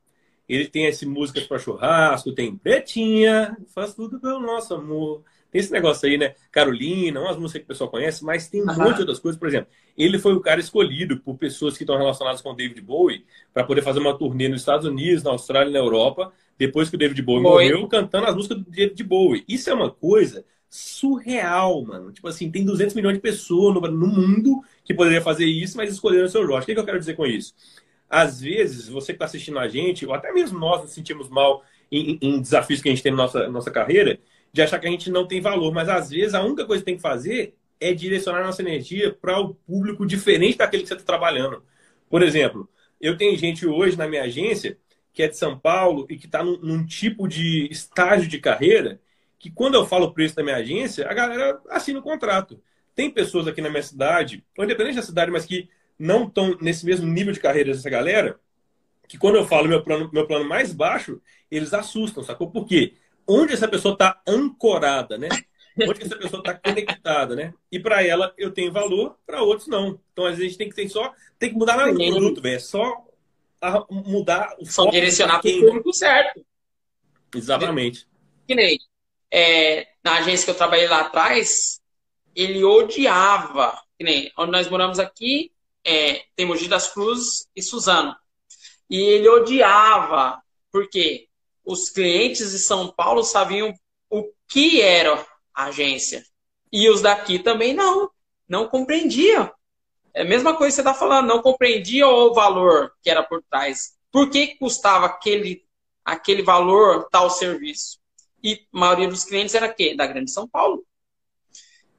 Ele 0.49 0.67
tem 0.67 0.87
esse 0.87 1.07
músicas 1.07 1.45
para 1.45 1.59
churrasco, 1.59 2.33
tem 2.33 2.57
Pretinha, 2.57 3.57
faz 3.75 3.95
tudo 3.95 4.21
pelo 4.21 4.41
nosso 4.41 4.75
amor. 4.75 5.23
Tem 5.52 5.61
esse 5.61 5.71
negócio 5.71 6.09
aí, 6.09 6.16
né? 6.16 6.35
Carolina, 6.50 7.21
umas 7.21 7.37
músicas 7.37 7.61
que 7.61 7.64
o 7.66 7.68
pessoal 7.68 7.90
conhece, 7.90 8.25
mas 8.25 8.49
tem 8.49 8.62
um 8.62 8.71
uhum. 8.71 8.78
monte 8.78 8.94
de 8.94 9.00
outras 9.02 9.21
coisas. 9.21 9.38
Por 9.38 9.47
exemplo, 9.47 9.68
ele 9.97 10.18
foi 10.18 10.32
o 10.32 10.40
cara 10.40 10.59
escolhido 10.59 11.18
por 11.18 11.37
pessoas 11.37 11.76
que 11.76 11.82
estão 11.82 11.99
relacionadas 11.99 12.40
com 12.40 12.50
o 12.50 12.54
David 12.54 12.80
Bowie 12.80 13.26
para 13.52 13.62
poder 13.62 13.82
fazer 13.82 13.99
uma 13.99 14.16
turnê 14.16 14.49
nos 14.49 14.62
Estados 14.62 14.87
Unidos, 14.87 15.23
na 15.23 15.30
Austrália 15.30 15.68
e 15.68 15.73
na 15.75 15.78
Europa, 15.78 16.32
depois 16.59 16.88
que 16.88 16.97
o 16.97 16.99
David 16.99 17.21
Bowie 17.21 17.42
morreu, 17.42 17.87
cantando 17.87 18.26
as 18.26 18.35
músicas 18.35 18.59
do 18.59 18.71
David 18.71 19.04
Bowie. 19.04 19.44
Isso 19.47 19.68
é 19.68 19.75
uma 19.75 19.90
coisa 19.90 20.42
surreal, 20.71 21.85
mano. 21.85 22.11
Tipo 22.12 22.28
assim, 22.28 22.50
tem 22.50 22.64
200 22.64 22.94
milhões 22.94 23.16
de 23.16 23.21
pessoas 23.21 23.75
no, 23.75 23.80
no 23.82 24.06
mundo 24.06 24.62
que 24.82 24.94
poderia 24.94 25.21
fazer 25.21 25.44
isso, 25.44 25.76
mas 25.76 25.92
escolheram 25.92 26.25
o 26.25 26.30
seu 26.30 26.47
Jorge. 26.47 26.62
O 26.62 26.66
que, 26.66 26.73
que 26.73 26.80
eu 26.80 26.85
quero 26.87 26.99
dizer 26.99 27.14
com 27.14 27.26
isso? 27.26 27.54
Às 28.09 28.40
vezes, 28.40 28.88
você 28.88 29.12
que 29.12 29.16
está 29.16 29.26
assistindo 29.26 29.59
a 29.59 29.68
gente, 29.68 30.06
ou 30.06 30.14
até 30.14 30.32
mesmo 30.32 30.59
nós 30.59 30.80
nos 30.80 30.92
sentimos 30.92 31.28
mal 31.28 31.62
em, 31.90 32.18
em, 32.23 32.40
desafios 32.40 32.80
que 32.80 32.88
a 32.88 32.92
gente 32.92 33.02
tem 33.02 33.12
na 33.12 33.18
nossa, 33.18 33.49
nossa 33.49 33.71
carreira, 33.71 34.18
de 34.52 34.62
achar 34.62 34.78
que 34.78 34.87
a 34.87 34.90
gente 34.90 35.11
não 35.11 35.26
tem 35.26 35.40
valor. 35.40 35.73
Mas 35.73 35.88
às 35.88 36.11
vezes 36.11 36.35
a 36.35 36.42
única 36.42 36.66
coisa 36.66 36.82
que 36.82 36.87
tem 36.87 36.97
que 36.97 37.02
fazer 37.02 37.54
é 37.80 37.92
direcionar 37.92 38.44
nossa 38.44 38.62
energia 38.62 39.12
para 39.12 39.40
o 39.40 39.54
público 39.54 40.06
diferente 40.06 40.59
daquele 40.59 40.82
que 40.82 40.88
você 40.88 40.94
está 40.94 41.06
trabalhando. 41.06 41.62
Por 42.09 42.23
exemplo, 42.23 42.68
eu 43.00 43.16
tenho 43.16 43.37
gente 43.37 43.66
hoje 43.66 43.97
na 43.97 44.06
minha 44.06 44.23
agência 44.23 44.78
que 45.12 45.23
é 45.23 45.28
de 45.28 45.37
São 45.37 45.59
Paulo 45.59 46.06
e 46.09 46.16
que 46.16 46.26
está 46.26 46.42
num, 46.42 46.59
num, 46.59 46.87
tipo 46.87 47.28
de 47.28 47.68
estágio 47.71 48.28
de 48.28 48.38
carreira 48.38 49.00
que 49.38 49.50
quando 49.50 49.75
eu 49.75 49.85
falo 49.85 50.06
o 50.06 50.14
preço 50.14 50.37
da 50.37 50.42
minha 50.42 50.56
agência, 50.56 51.06
a 51.09 51.12
galera 51.12 51.61
assina 51.68 51.99
o 51.99 52.02
contrato. 52.02 52.62
Tem 52.94 53.11
pessoas 53.11 53.47
aqui 53.47 53.61
na 53.61 53.68
minha 53.68 53.82
cidade, 53.82 54.44
ou 54.56 54.64
independente 54.64 54.97
da 54.97 55.02
cidade, 55.02 55.30
mas 55.30 55.44
que 55.44 55.68
não 55.99 56.26
estão 56.26 56.56
nesse 56.61 56.87
mesmo 56.87 57.06
nível 57.06 57.32
de 57.32 57.40
carreira 57.40 57.73
dessa 57.73 57.90
galera, 57.90 58.38
que 59.09 59.18
quando 59.18 59.37
eu 59.37 59.47
falo 59.47 59.68
meu 59.68 59.82
plano, 59.82 60.09
meu 60.12 60.26
plano 60.26 60.49
mais 60.49 60.73
baixo, 60.73 61.21
eles 61.50 61.75
assustam, 61.75 62.23
sacou? 62.23 62.50
Por 62.50 62.66
quê? 62.66 62.94
Onde 63.26 63.52
essa 63.52 63.69
pessoa 63.69 63.95
está 63.95 64.21
ancorada, 64.26 65.17
né? 65.17 65.29
Onde 65.81 66.02
essa 66.02 66.17
pessoa 66.17 66.41
está 66.41 66.55
conectada, 66.55 67.35
né? 67.35 67.55
E 67.71 67.79
para 67.79 68.05
ela 68.05 68.35
eu 68.37 68.50
tenho 68.50 68.73
valor, 68.73 69.17
para 69.26 69.43
outros 69.43 69.69
não. 69.69 70.00
Então 70.12 70.26
às 70.26 70.37
vezes 70.37 70.45
a 70.45 70.49
gente 70.49 70.59
tem 70.59 70.69
que 70.69 70.75
ter 70.75 70.88
só, 70.88 71.12
tem 71.38 71.50
que 71.50 71.57
mudar 71.57 71.76
nada 71.76 71.93
no 71.93 71.99
produto, 71.99 72.43
velho. 72.43 72.57
É 72.57 72.59
só 72.59 73.05
mudar 73.91 74.57
o 74.59 74.67
Só 74.67 74.91
direcionar 74.91 75.41
para 75.41 75.50
o 75.50 75.61
público 75.61 75.93
certo. 75.93 76.45
Exatamente. 77.35 78.07
Que 78.47 78.55
nem 78.55 78.79
é, 79.33 79.88
na 80.05 80.19
agência 80.19 80.45
que 80.45 80.50
eu 80.50 80.57
trabalhei 80.57 80.87
lá 80.87 81.00
atrás, 81.00 81.81
ele 82.37 82.62
odiava, 82.62 83.81
que 83.97 84.05
nem 84.05 84.31
onde 84.37 84.52
nós 84.52 84.69
moramos 84.69 84.99
aqui, 84.99 85.50
é, 85.85 86.25
tem 86.37 86.45
Mogi 86.45 86.69
das 86.69 86.93
Cruzes 86.93 87.49
e 87.57 87.62
Suzano. 87.62 88.14
E 88.91 89.00
ele 89.00 89.29
odiava, 89.29 90.43
porque 90.71 91.29
os 91.64 91.88
clientes 91.90 92.50
de 92.50 92.59
São 92.59 92.88
Paulo 92.88 93.23
sabiam 93.23 93.75
o 94.11 94.31
que 94.49 94.81
era 94.81 95.25
agência. 95.54 96.25
E 96.71 96.88
os 96.88 97.00
daqui 97.00 97.38
também 97.38 97.75
não, 97.75 98.11
não 98.49 98.69
compreendiam. 98.69 99.50
É 100.14 100.23
a 100.23 100.26
mesma 100.26 100.57
coisa 100.57 100.76
que 100.76 100.83
você 100.83 100.88
está 100.88 100.95
falando, 100.95 101.28
não 101.28 101.40
compreendia 101.40 102.07
o 102.07 102.35
valor 102.35 102.92
que 103.02 103.11
era 103.11 103.23
por 103.23 103.42
trás. 103.42 103.97
Por 104.11 104.28
que 104.28 104.57
custava 104.57 105.07
aquele, 105.07 105.64
aquele 106.04 106.42
valor 106.42 107.09
tal 107.11 107.31
serviço? 107.31 107.99
E 108.42 108.66
a 108.75 108.78
maioria 108.78 109.09
dos 109.09 109.25
clientes 109.25 109.54
era 109.54 109.73
quê? 109.73 109.95
Da 109.95 110.07
Grande 110.07 110.31
São 110.31 110.49
Paulo. 110.49 110.85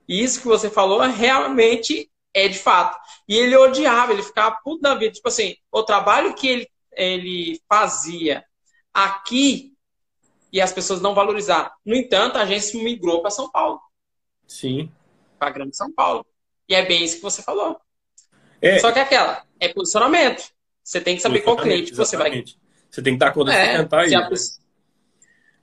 E 0.08 0.22
isso 0.22 0.42
que 0.42 0.48
você 0.48 0.70
falou 0.70 1.00
realmente 1.02 2.12
é 2.34 2.48
de 2.48 2.60
fato. 2.60 2.98
E 3.28 3.36
ele 3.36 3.56
odiava, 3.56 4.12
ele 4.12 4.24
ficava 4.24 4.58
puto 4.64 4.82
da 4.82 4.96
vida. 4.96 5.14
Tipo 5.14 5.30
assim, 5.30 5.56
o 5.72 5.84
trabalho 5.84 6.36
que 6.36 6.48
ele, 6.48 6.70
ele 6.92 7.62
fazia 7.70 8.44
aqui 8.94 9.74
e 10.52 10.62
as 10.62 10.72
pessoas 10.72 11.02
não 11.02 11.16
valorizaram. 11.16 11.72
No 11.86 11.96
entanto, 11.96 12.38
a 12.38 12.44
agência 12.44 12.82
migrou 12.82 13.22
para 13.22 13.32
São 13.32 13.50
Paulo. 13.50 13.82
Sim. 14.48 14.92
Para 15.40 15.50
Grande 15.50 15.76
São 15.76 15.92
Paulo. 15.92 16.26
E 16.70 16.76
é 16.76 16.86
bem 16.86 17.04
isso 17.04 17.16
que 17.16 17.22
você 17.22 17.42
falou. 17.42 17.80
É. 18.62 18.80
Só 18.80 18.92
que 18.92 19.00
é 19.00 19.02
aquela, 19.02 19.44
é 19.60 19.68
posicionamento. 19.70 20.52
Você 20.84 21.02
tem 21.02 21.16
que 21.16 21.22
saber 21.22 21.42
qual 21.42 21.58
cliente 21.58 21.94
você 21.94 22.16
vai. 22.16 22.44
Você 22.90 23.02
tem 23.02 23.18
que 23.18 23.24
estar 23.24 23.32
com 23.32 23.50
é, 23.50 23.78
tentar 23.78 24.06
isso. 24.06 24.60
Né? 24.60 24.64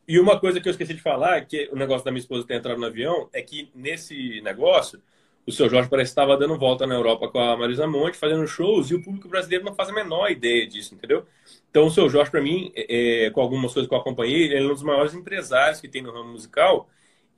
E 0.08 0.18
uma 0.18 0.40
coisa 0.40 0.60
que 0.60 0.68
eu 0.68 0.72
esqueci 0.72 0.92
de 0.92 1.00
falar, 1.00 1.46
que 1.46 1.68
o 1.72 1.76
negócio 1.76 2.04
da 2.04 2.10
minha 2.10 2.20
esposa 2.20 2.44
ter 2.44 2.54
entrado 2.54 2.80
no 2.80 2.86
avião, 2.86 3.28
é 3.32 3.40
que 3.40 3.70
nesse 3.72 4.40
negócio, 4.40 5.00
o 5.50 5.52
seu 5.52 5.68
Jorge 5.68 5.88
parece 5.88 6.10
que 6.10 6.20
estava 6.20 6.36
dando 6.36 6.56
volta 6.56 6.86
na 6.86 6.94
Europa 6.94 7.28
com 7.28 7.38
a 7.38 7.56
Marisa 7.56 7.86
Monte, 7.86 8.16
fazendo 8.16 8.46
shows, 8.46 8.90
e 8.90 8.94
o 8.94 9.02
público 9.02 9.28
brasileiro 9.28 9.64
não 9.64 9.74
faz 9.74 9.90
a 9.90 9.92
menor 9.92 10.30
ideia 10.30 10.66
disso, 10.66 10.94
entendeu? 10.94 11.26
Então, 11.70 11.86
o 11.86 11.90
seu 11.90 12.08
Jorge, 12.08 12.30
para 12.30 12.40
mim, 12.40 12.72
é, 12.74 13.26
é, 13.26 13.30
com 13.30 13.40
algumas 13.40 13.72
coisas 13.72 13.88
que 13.88 13.94
eu 13.94 13.98
acompanhei, 13.98 14.44
ele 14.44 14.56
é 14.56 14.62
um 14.62 14.68
dos 14.68 14.82
maiores 14.82 15.14
empresários 15.14 15.80
que 15.80 15.88
tem 15.88 16.02
no 16.02 16.12
ramo 16.12 16.32
musical, 16.32 16.88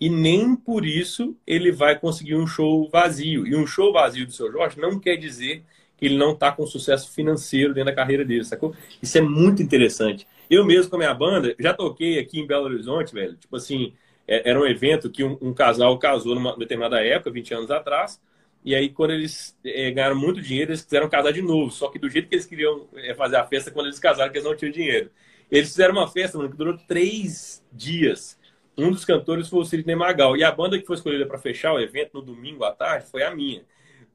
e 0.00 0.08
nem 0.08 0.54
por 0.54 0.84
isso 0.84 1.36
ele 1.46 1.70
vai 1.70 1.98
conseguir 1.98 2.36
um 2.36 2.46
show 2.46 2.88
vazio. 2.90 3.46
E 3.46 3.54
um 3.54 3.66
show 3.66 3.92
vazio 3.92 4.26
do 4.26 4.32
seu 4.32 4.50
Jorge 4.50 4.80
não 4.80 4.98
quer 4.98 5.16
dizer 5.16 5.64
que 5.96 6.06
ele 6.06 6.16
não 6.16 6.32
está 6.32 6.50
com 6.50 6.66
sucesso 6.66 7.12
financeiro 7.12 7.72
dentro 7.72 7.90
da 7.90 7.94
carreira 7.94 8.24
dele, 8.24 8.44
sacou? 8.44 8.74
Isso 9.00 9.16
é 9.18 9.20
muito 9.20 9.62
interessante. 9.62 10.26
Eu 10.50 10.64
mesmo 10.64 10.90
com 10.90 10.96
a 10.96 10.98
minha 10.98 11.14
banda, 11.14 11.54
já 11.58 11.72
toquei 11.72 12.18
aqui 12.18 12.40
em 12.40 12.46
Belo 12.46 12.64
Horizonte, 12.64 13.14
velho. 13.14 13.36
Tipo 13.36 13.56
assim, 13.56 13.92
era 14.26 14.60
um 14.60 14.66
evento 14.66 15.10
que 15.10 15.24
um, 15.24 15.36
um 15.40 15.52
casal 15.52 15.98
casou 15.98 16.34
numa 16.34 16.56
determinada 16.56 17.04
época, 17.04 17.30
20 17.30 17.54
anos 17.54 17.70
atrás. 17.70 18.20
E 18.64 18.74
aí, 18.74 18.88
quando 18.88 19.12
eles 19.12 19.56
é, 19.64 19.90
ganharam 19.90 20.16
muito 20.16 20.40
dinheiro, 20.40 20.70
eles 20.70 20.82
quiseram 20.82 21.08
casar 21.08 21.32
de 21.32 21.42
novo. 21.42 21.70
Só 21.72 21.88
que 21.88 21.98
do 21.98 22.08
jeito 22.08 22.28
que 22.28 22.36
eles 22.36 22.46
queriam 22.46 22.88
é, 22.94 23.12
fazer 23.14 23.36
a 23.36 23.44
festa, 23.44 23.70
quando 23.70 23.86
eles 23.86 23.98
casaram, 23.98 24.30
que 24.30 24.38
eles 24.38 24.48
não 24.48 24.56
tinham 24.56 24.72
dinheiro. 24.72 25.10
Eles 25.50 25.68
fizeram 25.70 25.94
uma 25.94 26.08
festa, 26.08 26.38
mano, 26.38 26.50
que 26.50 26.56
durou 26.56 26.78
três 26.78 27.62
dias. 27.72 28.38
Um 28.78 28.90
dos 28.90 29.04
cantores 29.04 29.48
foi 29.48 29.60
o 29.60 29.64
Sidney 29.64 29.96
Magal. 29.96 30.36
E 30.36 30.44
a 30.44 30.52
banda 30.52 30.78
que 30.78 30.86
foi 30.86 30.96
escolhida 30.96 31.26
para 31.26 31.38
fechar 31.38 31.72
o 31.74 31.80
evento 31.80 32.14
no 32.14 32.22
domingo 32.22 32.64
à 32.64 32.72
tarde 32.72 33.06
foi 33.10 33.22
a 33.22 33.34
minha. 33.34 33.64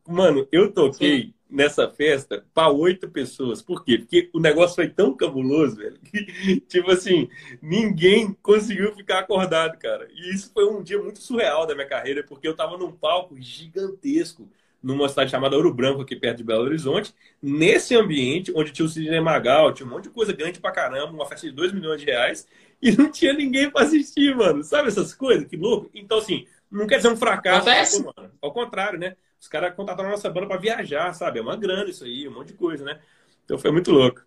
Mano, 0.07 0.47
eu 0.51 0.71
toquei 0.71 1.21
Sim. 1.21 1.33
nessa 1.49 1.89
festa 1.89 2.45
para 2.53 2.69
oito 2.69 3.09
pessoas. 3.09 3.61
Por 3.61 3.83
quê? 3.83 3.97
Porque 3.97 4.29
o 4.33 4.39
negócio 4.39 4.75
foi 4.75 4.87
tão 4.87 5.13
cabuloso, 5.13 5.75
velho, 5.75 5.99
que, 5.99 6.61
tipo 6.61 6.89
assim, 6.91 7.29
ninguém 7.61 8.35
conseguiu 8.41 8.95
ficar 8.95 9.19
acordado, 9.19 9.77
cara. 9.77 10.07
E 10.13 10.33
isso 10.33 10.51
foi 10.53 10.65
um 10.65 10.81
dia 10.81 11.01
muito 11.01 11.19
surreal 11.19 11.65
da 11.65 11.75
minha 11.75 11.87
carreira, 11.87 12.23
porque 12.23 12.47
eu 12.47 12.55
tava 12.55 12.77
num 12.77 12.91
palco 12.91 13.35
gigantesco 13.39 14.49
numa 14.81 15.09
cidade 15.09 15.31
chamada 15.31 15.55
Ouro 15.55 15.73
Branco, 15.73 16.01
aqui 16.01 16.15
perto 16.15 16.37
de 16.37 16.43
Belo 16.43 16.63
Horizonte, 16.63 17.13
nesse 17.41 17.95
ambiente 17.95 18.53
onde 18.55 18.71
tinha 18.71 18.85
o 18.85 18.89
Sidney 18.89 19.19
Magal, 19.19 19.73
tinha 19.73 19.85
um 19.87 19.89
monte 19.89 20.03
de 20.03 20.11
coisa 20.11 20.31
grande 20.31 20.59
pra 20.59 20.71
caramba, 20.71 21.11
uma 21.11 21.25
festa 21.25 21.47
de 21.47 21.53
2 21.53 21.73
milhões 21.73 21.99
de 21.99 22.05
reais, 22.05 22.47
e 22.81 22.91
não 22.91 23.11
tinha 23.11 23.33
ninguém 23.33 23.69
para 23.69 23.85
assistir, 23.85 24.35
mano. 24.35 24.63
Sabe 24.63 24.87
essas 24.87 25.13
coisas? 25.13 25.47
Que 25.47 25.57
louco. 25.57 25.89
Então, 25.93 26.19
assim, 26.19 26.45
não 26.71 26.85
quer 26.85 26.97
dizer 26.97 27.09
um 27.09 27.17
fracasso, 27.17 28.03
mano. 28.03 28.31
Ao 28.41 28.53
contrário, 28.53 28.99
né? 28.99 29.15
Os 29.39 29.47
caras 29.47 29.75
contrataram 29.75 30.09
a 30.09 30.11
nossa 30.11 30.29
banda 30.29 30.47
para 30.47 30.59
viajar, 30.59 31.13
sabe? 31.13 31.39
É 31.39 31.41
uma 31.41 31.55
grana 31.55 31.89
isso 31.89 32.03
aí, 32.03 32.27
um 32.27 32.33
monte 32.33 32.49
de 32.49 32.53
coisa, 32.53 32.83
né? 32.83 33.01
Então 33.43 33.57
foi 33.57 33.71
muito 33.71 33.91
louco. 33.91 34.21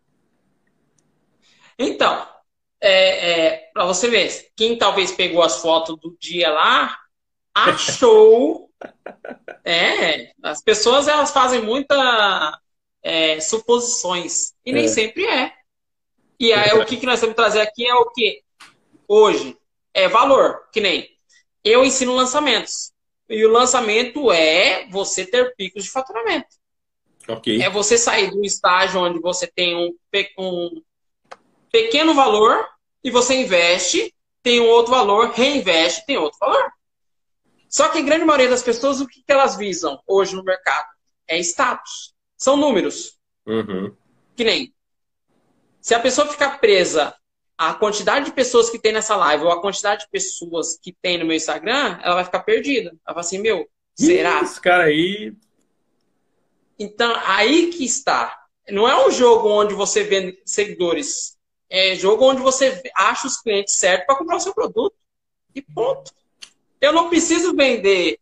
Então, 1.78 2.26
é, 2.80 3.30
é, 3.30 3.70
para 3.72 3.84
você 3.84 4.08
ver, 4.08 4.50
quem 4.56 4.78
talvez 4.78 5.12
pegou 5.12 5.42
as 5.42 5.60
fotos 5.60 5.98
do 5.98 6.16
dia 6.18 6.50
lá, 6.50 6.96
achou. 7.54 8.70
é, 9.64 10.32
as 10.42 10.62
pessoas 10.62 11.06
elas 11.06 11.30
fazem 11.30 11.62
muita 11.62 12.58
é, 13.02 13.40
suposições 13.40 14.54
e 14.64 14.72
nem 14.72 14.84
é. 14.84 14.88
sempre 14.88 15.26
é. 15.26 15.52
E 16.38 16.52
aí, 16.52 16.72
o 16.78 16.86
que, 16.86 16.96
que 16.96 17.04
nós 17.04 17.20
temos 17.20 17.34
que 17.34 17.42
trazer 17.42 17.60
aqui 17.60 17.86
é 17.86 17.94
o 17.94 18.10
que? 18.10 18.42
Hoje, 19.06 19.58
é 19.92 20.08
valor, 20.08 20.68
que 20.72 20.80
nem 20.80 21.06
eu 21.62 21.84
ensino 21.84 22.14
lançamentos. 22.14 22.89
E 23.30 23.46
o 23.46 23.50
lançamento 23.50 24.32
é 24.32 24.86
você 24.88 25.24
ter 25.24 25.54
picos 25.54 25.84
de 25.84 25.90
faturamento. 25.90 26.48
Okay. 27.28 27.62
É 27.62 27.70
você 27.70 27.96
sair 27.96 28.30
do 28.30 28.44
estágio 28.44 29.00
onde 29.00 29.20
você 29.20 29.46
tem 29.46 29.76
um, 29.76 29.96
um 30.38 30.82
pequeno 31.70 32.12
valor 32.12 32.66
e 33.04 33.10
você 33.10 33.34
investe, 33.34 34.12
tem 34.42 34.60
um 34.60 34.68
outro 34.68 34.92
valor, 34.92 35.30
reinveste, 35.30 36.04
tem 36.06 36.18
outro 36.18 36.38
valor. 36.40 36.72
Só 37.68 37.88
que 37.88 37.98
a 37.98 38.02
grande 38.02 38.24
maioria 38.24 38.48
das 38.48 38.64
pessoas, 38.64 39.00
o 39.00 39.06
que 39.06 39.22
elas 39.28 39.56
visam 39.56 40.02
hoje 40.06 40.34
no 40.34 40.42
mercado? 40.42 40.88
É 41.28 41.38
status. 41.38 42.12
São 42.36 42.56
números. 42.56 43.16
Uhum. 43.46 43.94
Que 44.34 44.42
nem 44.42 44.74
se 45.80 45.94
a 45.94 46.00
pessoa 46.00 46.26
ficar 46.26 46.58
presa 46.58 47.14
à 47.60 47.74
quantidade 47.74 48.24
de 48.24 48.32
pessoas 48.32 48.70
que 48.70 48.78
tem 48.78 48.90
nessa 48.90 49.14
live 49.14 49.44
ou 49.44 49.50
a 49.50 49.60
quantidade 49.60 50.04
de 50.04 50.10
pessoas 50.10 50.78
que 50.82 50.94
tem 50.94 51.18
no 51.18 51.26
meu 51.26 51.36
Instagram, 51.36 52.00
ela 52.02 52.14
vai 52.14 52.24
ficar 52.24 52.40
perdida. 52.40 52.88
Ela 52.88 53.14
fala 53.14 53.20
assim, 53.20 53.36
meu, 53.36 53.68
será? 53.94 54.40
Esse 54.40 54.58
cara 54.58 54.84
aí. 54.84 55.34
Então, 56.78 57.14
aí 57.26 57.66
que 57.66 57.84
está. 57.84 58.46
Não 58.70 58.88
é 58.88 59.06
um 59.06 59.10
jogo 59.10 59.46
onde 59.50 59.74
você 59.74 60.02
vê 60.04 60.40
seguidores. 60.42 61.36
É 61.68 61.94
jogo 61.96 62.24
onde 62.24 62.40
você 62.40 62.82
acha 62.96 63.26
os 63.26 63.36
clientes 63.36 63.74
certos 63.74 64.06
para 64.06 64.16
comprar 64.16 64.36
o 64.36 64.40
seu 64.40 64.54
produto. 64.54 64.96
E 65.54 65.60
ponto. 65.60 66.14
Eu 66.80 66.94
não 66.94 67.10
preciso 67.10 67.54
vender. 67.54 68.18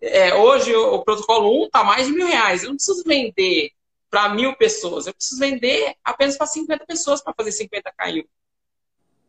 É, 0.00 0.34
hoje 0.34 0.74
o, 0.74 1.04
protocolo 1.04 1.62
1 1.62 1.66
está 1.66 1.84
mais 1.84 2.08
de 2.08 2.12
mil 2.12 2.26
reais. 2.26 2.64
Eu 2.64 2.70
não 2.70 2.76
preciso 2.76 3.04
vender 3.04 3.70
para 4.10 4.28
mil 4.30 4.56
pessoas. 4.56 5.06
Eu 5.06 5.14
preciso 5.14 5.38
vender 5.38 5.94
apenas 6.02 6.36
para 6.36 6.48
50 6.48 6.84
pessoas 6.84 7.22
para 7.22 7.32
fazer 7.32 7.52
50 7.52 7.92
k 7.96 8.26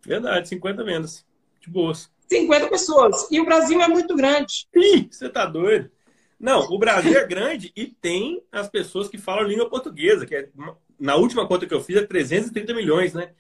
Verdade, 0.08 0.48
50 0.48 0.84
vendas. 0.86 1.26
De 1.60 1.70
boas. 1.70 2.10
50 2.30 2.68
pessoas. 2.70 3.28
E 3.30 3.42
o 3.42 3.46
Brasil 3.46 3.82
é 3.82 3.88
muito 3.90 4.16
grande. 4.16 4.66
Ih, 4.74 5.08
você 5.12 5.28
tá 5.28 5.46
doido. 5.46 5.92
Não, 6.40 6.62
o 6.72 6.80
Brasil 6.80 7.18
é 7.18 7.26
grande 7.26 7.74
e 7.76 7.88
tem 7.88 8.42
as 8.52 8.70
pessoas 8.70 9.10
que 9.10 9.18
falam 9.18 9.48
língua 9.48 9.70
portuguesa, 9.70 10.26
que 10.26 10.36
é, 10.36 10.48
na 11.00 11.16
última 11.16 11.48
conta 11.48 11.66
que 11.66 11.74
eu 11.74 11.82
fiz 11.82 11.98
é 11.98 12.06
330 12.06 12.74
milhões, 12.74 13.14
né? 13.14 13.32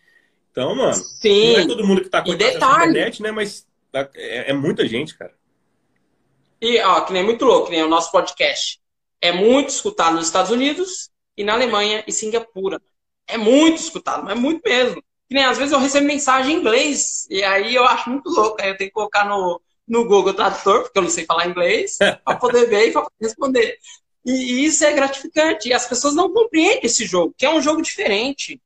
Então, 0.51 0.75
mano, 0.75 0.93
Sim. 0.93 1.53
não 1.53 1.59
é 1.59 1.67
todo 1.67 1.85
mundo 1.85 2.01
que 2.01 2.09
tá 2.09 2.23
com 2.23 2.31
a 2.31 2.33
internet, 2.33 3.21
né? 3.21 3.31
Mas 3.31 3.65
tá, 3.91 4.09
é, 4.15 4.49
é, 4.49 4.53
muita 4.53 4.85
gente, 4.87 5.15
cara. 5.15 5.33
E, 6.59 6.79
ó, 6.81 7.01
que 7.01 7.13
nem 7.13 7.23
muito 7.23 7.45
louco, 7.45 7.67
que 7.67 7.71
nem 7.71 7.83
o 7.83 7.89
nosso 7.89 8.11
podcast. 8.11 8.81
É 9.21 9.31
muito 9.31 9.69
escutado 9.69 10.15
nos 10.15 10.25
Estados 10.25 10.51
Unidos 10.51 11.11
e 11.37 11.43
na 11.43 11.53
Alemanha 11.53 12.03
e 12.07 12.11
Singapura. 12.11 12.81
É 13.27 13.37
muito 13.37 13.77
escutado, 13.77 14.23
mas 14.23 14.35
é 14.35 14.39
muito 14.39 14.61
mesmo. 14.65 15.03
Que 15.27 15.35
nem 15.35 15.43
às 15.43 15.57
vezes 15.57 15.73
eu 15.73 15.79
recebo 15.79 16.07
mensagem 16.07 16.55
em 16.55 16.59
inglês, 16.59 17.27
e 17.29 17.43
aí 17.43 17.75
eu 17.75 17.83
acho 17.85 18.09
muito 18.09 18.29
louco. 18.29 18.61
Aí 18.61 18.69
eu 18.69 18.77
tenho 18.77 18.89
que 18.89 18.93
colocar 18.93 19.25
no, 19.25 19.61
no 19.87 20.05
Google 20.05 20.33
Tradutor, 20.33 20.83
porque 20.83 20.97
eu 20.97 21.03
não 21.03 21.09
sei 21.09 21.25
falar 21.25 21.47
inglês, 21.47 21.97
para 22.23 22.37
poder 22.37 22.67
ver 22.67 22.89
e 22.89 22.91
para 22.91 23.07
responder. 23.19 23.77
E, 24.25 24.31
e, 24.31 24.65
isso 24.65 24.83
é 24.85 24.93
gratificante. 24.93 25.69
E 25.69 25.73
as 25.73 25.85
pessoas 25.85 26.13
não 26.13 26.33
compreendem 26.33 26.81
esse 26.83 27.05
jogo, 27.05 27.33
que 27.37 27.45
é 27.45 27.49
um 27.49 27.61
jogo 27.61 27.81
diferente. 27.81 28.61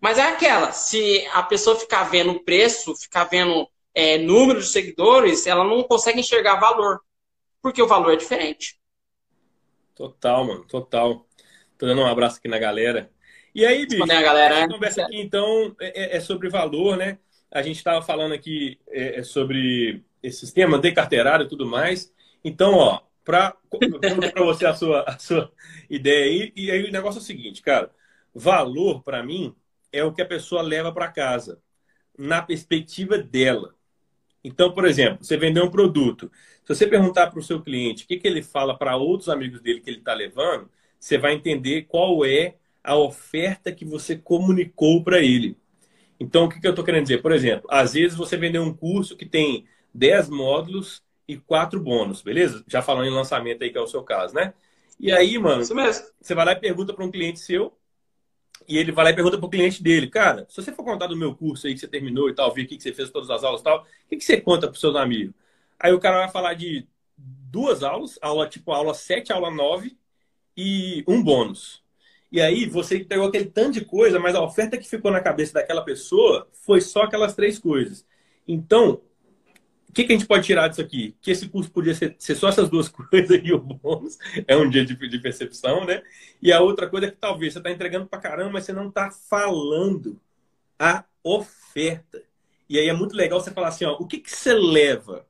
Mas 0.00 0.18
é 0.18 0.22
aquela, 0.22 0.72
se 0.72 1.26
a 1.32 1.42
pessoa 1.42 1.76
ficar 1.76 2.04
vendo 2.04 2.40
preço, 2.40 2.96
ficar 2.96 3.24
vendo 3.24 3.68
é, 3.94 4.16
número 4.18 4.60
de 4.60 4.66
seguidores, 4.66 5.46
ela 5.46 5.64
não 5.64 5.82
consegue 5.82 6.20
enxergar 6.20 6.56
valor. 6.56 7.00
Porque 7.60 7.82
o 7.82 7.86
valor 7.86 8.14
é 8.14 8.16
diferente. 8.16 8.78
Total, 9.94 10.44
mano, 10.44 10.64
total. 10.64 11.26
Tô 11.76 11.86
dando 11.86 12.00
um 12.00 12.06
abraço 12.06 12.38
aqui 12.38 12.48
na 12.48 12.58
galera. 12.58 13.10
E 13.54 13.66
aí, 13.66 13.86
bicho, 13.86 14.02
a 14.02 14.06
galera, 14.06 14.64
a 14.64 14.68
conversa 14.68 15.02
aqui, 15.02 15.20
então, 15.20 15.74
é, 15.80 16.14
é, 16.14 16.16
é, 16.16 16.20
sobre 16.20 16.48
valor, 16.48 16.96
né? 16.96 17.18
A 17.50 17.62
gente 17.62 17.76
estava 17.76 18.00
falando 18.00 18.32
aqui 18.32 18.78
é, 18.88 19.18
é, 19.18 19.22
sobre 19.24 20.04
esse 20.22 20.40
sistema 20.40 20.78
de 20.78 20.92
carteirada 20.92 21.44
e 21.44 21.48
tudo 21.48 21.66
mais. 21.66 22.12
Então, 22.44 22.74
ó, 22.74 23.00
para 23.24 23.56
para 24.32 24.44
você 24.44 24.66
a 24.66 24.74
sua, 24.74 25.02
a 25.02 25.18
sua 25.18 25.52
ideia 25.88 26.24
aí. 26.24 26.52
E 26.54 26.70
aí 26.70 26.84
o 26.84 26.92
negócio 26.92 27.18
é 27.18 27.22
o 27.22 27.24
seguinte, 27.24 27.60
cara. 27.60 27.90
Valor, 28.32 29.02
para 29.02 29.22
mim, 29.22 29.54
é 29.92 30.04
o 30.04 30.12
que 30.12 30.22
a 30.22 30.26
pessoa 30.26 30.62
leva 30.62 30.92
para 30.92 31.08
casa, 31.08 31.60
na 32.16 32.40
perspectiva 32.40 33.18
dela. 33.18 33.74
Então, 34.44 34.72
por 34.72 34.84
exemplo, 34.84 35.24
você 35.24 35.36
vender 35.36 35.62
um 35.62 35.70
produto. 35.70 36.30
Se 36.62 36.74
você 36.74 36.86
perguntar 36.86 37.28
para 37.28 37.40
o 37.40 37.42
seu 37.42 37.60
cliente 37.60 38.04
o 38.04 38.06
que, 38.06 38.16
que 38.16 38.28
ele 38.28 38.42
fala 38.42 38.78
para 38.78 38.96
outros 38.96 39.28
amigos 39.28 39.60
dele 39.60 39.80
que 39.80 39.90
ele 39.90 39.98
está 39.98 40.14
levando, 40.14 40.70
você 40.98 41.18
vai 41.18 41.34
entender 41.34 41.82
qual 41.82 42.24
é 42.24 42.56
a 42.82 42.96
oferta 42.96 43.72
que 43.72 43.84
você 43.84 44.16
comunicou 44.16 45.02
para 45.02 45.20
ele. 45.20 45.56
Então, 46.18 46.44
o 46.44 46.48
que, 46.48 46.60
que 46.60 46.66
eu 46.66 46.70
estou 46.70 46.84
querendo 46.84 47.04
dizer? 47.04 47.22
Por 47.22 47.32
exemplo, 47.32 47.66
às 47.70 47.94
vezes 47.94 48.16
você 48.16 48.36
vendeu 48.36 48.62
um 48.62 48.74
curso 48.74 49.16
que 49.16 49.26
tem 49.26 49.66
10 49.94 50.28
módulos 50.28 51.02
e 51.26 51.36
4 51.36 51.80
bônus, 51.80 52.22
beleza? 52.22 52.64
Já 52.66 52.82
falando 52.82 53.06
em 53.06 53.14
lançamento 53.14 53.62
aí, 53.62 53.70
que 53.70 53.78
é 53.78 53.80
o 53.80 53.86
seu 53.86 54.02
caso, 54.02 54.34
né? 54.34 54.52
E 54.98 55.10
aí, 55.10 55.38
mano, 55.38 55.64
você 55.64 56.34
vai 56.34 56.44
lá 56.44 56.52
e 56.52 56.56
pergunta 56.56 56.92
para 56.92 57.04
um 57.04 57.10
cliente 57.10 57.40
seu, 57.40 57.74
e 58.68 58.76
ele 58.78 58.92
vai 58.92 59.04
lá 59.06 59.10
e 59.10 59.14
pergunta 59.14 59.38
para 59.38 59.46
o 59.46 59.50
cliente 59.50 59.82
dele, 59.82 60.08
cara, 60.08 60.46
se 60.48 60.56
você 60.56 60.72
for 60.72 60.84
contar 60.84 61.06
do 61.06 61.16
meu 61.16 61.34
curso 61.34 61.66
aí 61.66 61.74
que 61.74 61.80
você 61.80 61.88
terminou 61.88 62.28
e 62.28 62.34
tal, 62.34 62.52
ver 62.52 62.62
o 62.62 62.66
que 62.66 62.80
você 62.80 62.92
fez 62.92 63.10
todas 63.10 63.30
as 63.30 63.42
aulas 63.42 63.60
e 63.62 63.64
tal, 63.64 63.82
o 63.82 64.08
que, 64.08 64.16
que 64.16 64.24
você 64.24 64.40
conta 64.40 64.66
para 64.66 64.74
os 64.74 64.80
seus 64.80 64.94
amigos? 64.96 65.34
Aí 65.78 65.92
o 65.92 66.00
cara 66.00 66.18
vai 66.18 66.30
falar 66.30 66.54
de 66.54 66.86
duas 67.16 67.82
aulas, 67.82 68.18
aula 68.20 68.48
tipo 68.48 68.70
aula 68.72 68.94
7, 68.94 69.32
aula 69.32 69.50
9 69.50 69.96
e 70.56 71.02
um 71.08 71.22
bônus. 71.22 71.82
E 72.30 72.40
aí 72.40 72.66
você 72.66 73.00
pegou 73.00 73.26
aquele 73.26 73.46
tanto 73.46 73.72
de 73.72 73.84
coisa, 73.84 74.18
mas 74.18 74.34
a 74.34 74.42
oferta 74.42 74.78
que 74.78 74.88
ficou 74.88 75.10
na 75.10 75.20
cabeça 75.20 75.54
daquela 75.54 75.82
pessoa 75.82 76.48
foi 76.52 76.80
só 76.80 77.02
aquelas 77.02 77.34
três 77.34 77.58
coisas. 77.58 78.06
Então, 78.46 79.00
o 79.88 79.92
que, 79.92 80.04
que, 80.04 80.12
a 80.12 80.16
gente 80.16 80.28
pode 80.28 80.46
tirar 80.46 80.68
disso 80.68 80.80
aqui? 80.80 81.16
Que 81.20 81.32
esse 81.32 81.48
curso 81.48 81.68
podia 81.72 81.92
ser, 81.94 82.14
ser 82.16 82.36
só 82.36 82.48
essas 82.48 82.68
duas 82.68 82.86
coisas 82.88 83.40
e 83.42 83.52
o 83.52 83.58
bônus 83.58 84.16
é 84.46 84.56
um 84.56 84.70
dia 84.70 84.84
de, 84.84 84.94
de, 84.94 85.18
percepção, 85.18 85.84
né? 85.84 86.02
E 86.40 86.52
a 86.52 86.60
outra 86.60 86.88
coisa 86.88 87.08
é 87.08 87.10
que 87.10 87.16
talvez 87.16 87.52
você 87.52 87.58
está 87.58 87.72
entregando 87.72 88.06
para 88.06 88.20
caramba, 88.20 88.52
mas 88.52 88.64
você 88.64 88.72
não 88.72 88.88
está 88.88 89.10
falando 89.10 90.20
a 90.78 91.04
oferta. 91.24 92.22
E 92.68 92.78
aí 92.78 92.88
é 92.88 92.92
muito 92.92 93.16
legal 93.16 93.40
você 93.40 93.50
falar 93.50 93.68
assim, 93.68 93.84
ó, 93.84 93.96
o 93.98 94.06
que, 94.06 94.18
que 94.18 94.30
você 94.30 94.54
leva? 94.54 95.26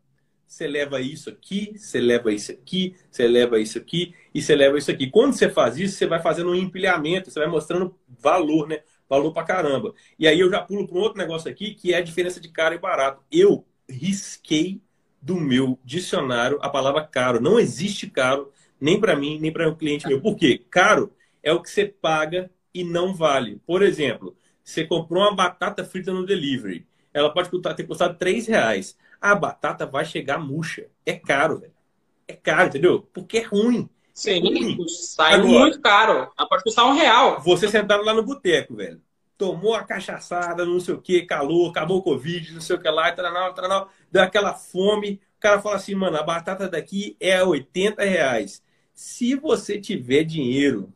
Você 0.51 0.67
leva 0.67 1.01
isso 1.01 1.31
aqui, 1.31 1.75
você 1.77 2.01
leva 2.01 2.33
isso 2.33 2.51
aqui, 2.51 2.97
você 3.09 3.29
leva 3.29 3.61
isso 3.61 3.79
aqui 3.79 4.13
e 4.35 4.43
você 4.43 4.57
leva 4.57 4.77
isso 4.77 4.91
aqui. 4.91 5.09
Quando 5.09 5.33
você 5.33 5.49
faz 5.49 5.79
isso, 5.79 5.97
você 5.97 6.09
vai 6.09 6.21
fazendo 6.21 6.51
um 6.51 6.57
empilhamento, 6.57 7.31
você 7.31 7.39
vai 7.39 7.49
mostrando 7.49 7.97
valor, 8.09 8.67
né? 8.67 8.81
Valor 9.09 9.33
para 9.33 9.47
caramba. 9.47 9.95
E 10.19 10.27
aí 10.27 10.41
eu 10.41 10.51
já 10.51 10.61
pulo 10.61 10.89
para 10.89 10.99
um 10.99 11.03
outro 11.03 11.19
negócio 11.19 11.49
aqui, 11.49 11.73
que 11.73 11.95
é 11.95 11.99
a 11.99 12.03
diferença 12.03 12.41
de 12.41 12.49
caro 12.49 12.75
e 12.75 12.79
barato. 12.79 13.23
Eu 13.31 13.65
risquei 13.89 14.83
do 15.23 15.37
meu 15.37 15.79
dicionário 15.85 16.59
a 16.61 16.69
palavra 16.69 17.07
caro. 17.07 17.41
Não 17.41 17.61
existe 17.61 18.11
caro, 18.11 18.51
nem 18.81 19.01
para 19.01 19.15
mim, 19.15 19.39
nem 19.39 19.53
para 19.53 19.69
o 19.69 19.71
um 19.71 19.77
cliente 19.77 20.09
meu. 20.09 20.21
Por 20.21 20.35
quê? 20.35 20.61
Caro 20.69 21.13
é 21.45 21.53
o 21.53 21.63
que 21.63 21.71
você 21.71 21.87
paga 21.87 22.51
e 22.75 22.83
não 22.83 23.15
vale. 23.15 23.63
Por 23.65 23.83
exemplo, 23.83 24.37
você 24.65 24.85
comprou 24.85 25.23
uma 25.23 25.33
batata 25.33 25.85
frita 25.85 26.13
no 26.13 26.27
delivery. 26.27 26.85
Ela 27.15 27.33
pode 27.33 27.51
ter 27.77 27.87
custado 27.87 28.19
3 28.19 28.49
reais. 28.49 28.97
A 29.21 29.35
batata 29.35 29.87
vai 29.87 30.05
chegar 30.05 30.39
murcha. 30.39 30.87
É 31.05 31.13
caro, 31.13 31.59
velho. 31.61 31.75
É 32.27 32.33
caro, 32.33 32.69
entendeu? 32.69 33.09
Porque 33.13 33.39
é 33.39 33.43
ruim. 33.43 33.89
Sim, 34.15 34.39
é 34.39 34.39
ruim. 34.39 34.89
sai 34.89 35.35
Agora, 35.35 35.49
muito 35.49 35.81
caro. 35.81 36.33
Ela 36.39 36.49
pode 36.49 36.63
custar 36.63 36.87
um 36.87 36.95
real. 36.95 37.41
Você 37.41 37.69
sentado 37.69 38.05
lá 38.05 38.15
no 38.15 38.23
boteco, 38.23 38.77
velho 38.77 39.01
tomou 39.41 39.75
a 39.75 39.83
cachaçada, 39.83 40.67
não 40.67 40.79
sei 40.79 40.93
o 40.93 41.01
que, 41.01 41.23
calor, 41.23 41.71
acabou 41.71 41.97
o 41.97 42.03
Covid, 42.03 42.53
não 42.53 42.61
sei 42.61 42.77
o 42.77 42.79
que 42.79 42.91
lá, 42.91 43.11
taranal, 43.11 43.55
taranal, 43.55 43.89
deu 44.13 44.23
aquela 44.23 44.53
fome. 44.53 45.19
O 45.39 45.41
cara 45.41 45.63
fala 45.63 45.77
assim, 45.77 45.95
mano, 45.95 46.19
a 46.19 46.23
batata 46.23 46.69
daqui 46.69 47.17
é 47.19 47.43
80 47.43 48.05
reais. 48.05 48.63
Se 48.93 49.35
você 49.35 49.81
tiver 49.81 50.25
dinheiro, 50.25 50.93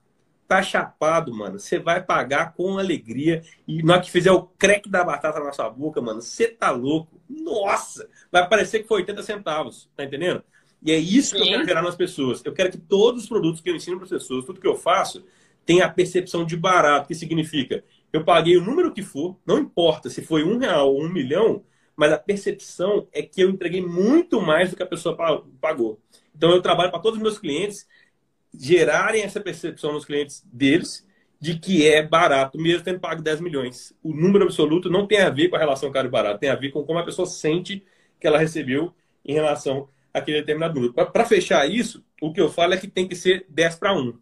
tá 0.46 0.62
chapado, 0.62 1.34
mano, 1.34 1.58
você 1.58 1.78
vai 1.78 2.02
pagar 2.02 2.54
com 2.54 2.78
alegria. 2.78 3.42
E 3.66 3.82
na 3.82 3.94
hora 3.94 4.02
que 4.02 4.10
fizer 4.10 4.30
o 4.30 4.42
crack 4.42 4.88
da 4.88 5.04
batata 5.04 5.40
na 5.40 5.52
sua 5.52 5.70
boca, 5.70 6.00
mano, 6.00 6.20
você 6.20 6.48
tá 6.48 6.70
louco. 6.70 7.20
Nossa! 7.28 8.08
Vai 8.30 8.48
parecer 8.48 8.80
que 8.80 8.88
foi 8.88 9.00
80 9.00 9.22
centavos, 9.22 9.90
tá 9.96 10.04
entendendo? 10.04 10.42
E 10.82 10.92
é 10.92 10.98
isso 10.98 11.30
Sim. 11.30 11.36
que 11.36 11.48
eu 11.48 11.52
quero 11.52 11.64
gerar 11.66 11.82
nas 11.82 11.96
pessoas. 11.96 12.42
Eu 12.44 12.52
quero 12.52 12.70
que 12.70 12.78
todos 12.78 13.22
os 13.22 13.28
produtos 13.28 13.60
que 13.60 13.70
eu 13.70 13.76
ensino 13.76 13.96
para 13.96 14.04
as 14.04 14.10
pessoas, 14.10 14.44
tudo 14.44 14.60
que 14.60 14.66
eu 14.66 14.76
faço, 14.76 15.24
tenha 15.64 15.86
a 15.86 15.88
percepção 15.88 16.44
de 16.44 16.56
barato, 16.56 17.08
que 17.08 17.14
significa 17.14 17.82
eu 18.14 18.22
paguei 18.22 18.56
o 18.56 18.64
número 18.64 18.92
que 18.92 19.02
for, 19.02 19.36
não 19.44 19.58
importa 19.58 20.08
se 20.08 20.22
foi 20.22 20.44
um 20.44 20.56
real 20.56 20.94
ou 20.94 21.02
um 21.02 21.08
milhão, 21.08 21.64
mas 21.96 22.12
a 22.12 22.16
percepção 22.16 23.08
é 23.12 23.22
que 23.22 23.40
eu 23.40 23.50
entreguei 23.50 23.84
muito 23.84 24.40
mais 24.40 24.70
do 24.70 24.76
que 24.76 24.84
a 24.84 24.86
pessoa 24.86 25.16
pagou. 25.60 26.00
Então 26.32 26.52
eu 26.52 26.62
trabalho 26.62 26.92
para 26.92 27.00
todos 27.00 27.16
os 27.16 27.22
meus 27.22 27.40
clientes 27.40 27.88
gerarem 28.58 29.22
essa 29.22 29.40
percepção 29.40 29.92
nos 29.92 30.04
clientes 30.04 30.44
deles 30.52 31.06
de 31.40 31.58
que 31.58 31.86
é 31.86 32.02
barato, 32.02 32.58
mesmo 32.58 32.84
tendo 32.84 33.00
pago 33.00 33.20
10 33.20 33.40
milhões. 33.40 33.94
O 34.02 34.14
número 34.14 34.44
absoluto 34.44 34.88
não 34.88 35.06
tem 35.06 35.20
a 35.20 35.30
ver 35.30 35.48
com 35.48 35.56
a 35.56 35.58
relação 35.58 35.90
caro 35.92 36.08
e 36.08 36.10
barato, 36.10 36.40
tem 36.40 36.48
a 36.48 36.54
ver 36.54 36.70
com 36.70 36.84
como 36.84 36.98
a 36.98 37.04
pessoa 37.04 37.26
sente 37.26 37.84
que 38.18 38.26
ela 38.26 38.38
recebeu 38.38 38.94
em 39.24 39.34
relação 39.34 39.88
àquele 40.12 40.38
determinado 40.38 40.74
número. 40.74 40.94
Para 40.94 41.24
fechar 41.26 41.68
isso, 41.68 42.04
o 42.20 42.32
que 42.32 42.40
eu 42.40 42.48
falo 42.48 42.74
é 42.74 42.76
que 42.76 42.88
tem 42.88 43.06
que 43.06 43.16
ser 43.16 43.44
10 43.48 43.76
para 43.76 43.92
1. 43.92 44.18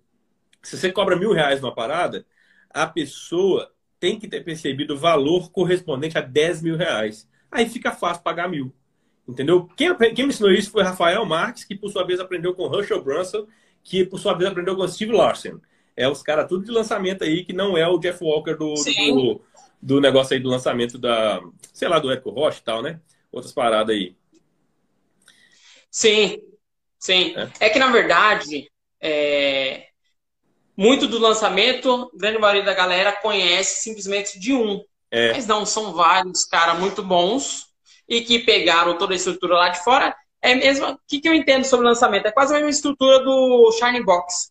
Se 0.63 0.77
você 0.77 0.91
cobra 0.91 1.17
mil 1.17 1.33
reais 1.33 1.61
numa 1.61 1.75
parada, 1.75 2.27
a 2.71 2.87
pessoa 2.87 3.71
tem 4.01 4.19
que 4.19 4.27
ter 4.27 4.43
percebido 4.43 4.95
o 4.95 4.99
valor 4.99 5.51
correspondente 5.53 6.19
a 6.19 6.21
10 6.21 6.63
mil 6.63 6.77
reais. 6.77 7.29
Aí 7.51 7.69
fica 7.69 7.93
fácil 7.93 8.23
pagar 8.23 8.49
mil. 8.49 8.75
Entendeu? 9.29 9.69
Quem, 9.77 9.95
quem 9.97 10.25
me 10.25 10.33
ensinou 10.33 10.51
isso 10.51 10.73
foi 10.73 10.83
Rafael 10.83 11.25
Marques, 11.25 11.63
que 11.63 11.77
por 11.77 11.91
sua 11.91 12.05
vez 12.05 12.19
aprendeu 12.19 12.55
com 12.55 12.67
Russell 12.67 13.03
Brunson, 13.03 13.47
que 13.83 14.05
por 14.05 14.19
sua 14.19 14.35
vez 14.35 14.51
aprendeu 14.51 14.77
com 14.77 14.87
Steve 14.87 15.13
Larsen. 15.13 15.61
É 15.97 16.09
os 16.09 16.23
caras 16.23 16.49
tudo 16.49 16.65
de 16.65 16.71
lançamento 16.71 17.25
aí, 17.25 17.45
que 17.45 17.53
não 17.53 17.77
é 17.77 17.87
o 17.87 17.99
Jeff 17.99 18.23
Walker 18.23 18.55
do, 18.55 18.75
do, 18.75 19.41
do, 19.81 20.01
negócio 20.01 20.35
aí 20.35 20.41
do 20.41 20.49
lançamento 20.49 20.97
da, 20.97 21.41
sei 21.73 21.89
lá, 21.89 21.99
do 21.99 22.11
Eco 22.11 22.31
Roche 22.31 22.61
e 22.61 22.65
tal, 22.65 22.83
né? 22.83 23.01
Outras 23.31 23.53
paradas 23.53 23.95
aí. 23.95 24.17
Sim, 25.91 26.39
sim. 26.99 27.35
É, 27.37 27.67
é 27.67 27.71
que, 27.71 27.79
na 27.79 27.91
verdade, 27.91 28.71
é, 29.01 29.89
muito 30.77 31.07
do 31.07 31.19
lançamento, 31.19 32.11
grande 32.15 32.39
maioria 32.39 32.65
da 32.65 32.73
galera 32.73 33.13
conhece 33.13 33.83
simplesmente 33.83 34.39
de 34.39 34.55
um. 34.55 34.83
É. 35.11 35.33
Mas 35.33 35.47
não, 35.47 35.67
são 35.67 35.93
vários 35.93 36.45
caras 36.47 36.79
muito 36.79 37.03
bons 37.03 37.67
e 38.09 38.23
que 38.23 38.39
pegaram 38.39 38.97
toda 38.97 39.13
a 39.13 39.17
estrutura 39.17 39.55
lá 39.55 39.69
de 39.69 39.85
fora. 39.85 40.17
É 40.43 40.55
mesmo. 40.55 40.87
O 40.91 40.99
que, 41.07 41.21
que 41.21 41.29
eu 41.29 41.35
entendo 41.35 41.65
sobre 41.65 41.87
o 41.87 41.89
lançamento? 41.89 42.27
É 42.27 42.33
quase 42.33 42.53
a 42.53 42.57
mesma 42.57 42.71
estrutura 42.71 43.21
do 43.21 43.71
Shine 43.73 44.03
Box. 44.03 44.51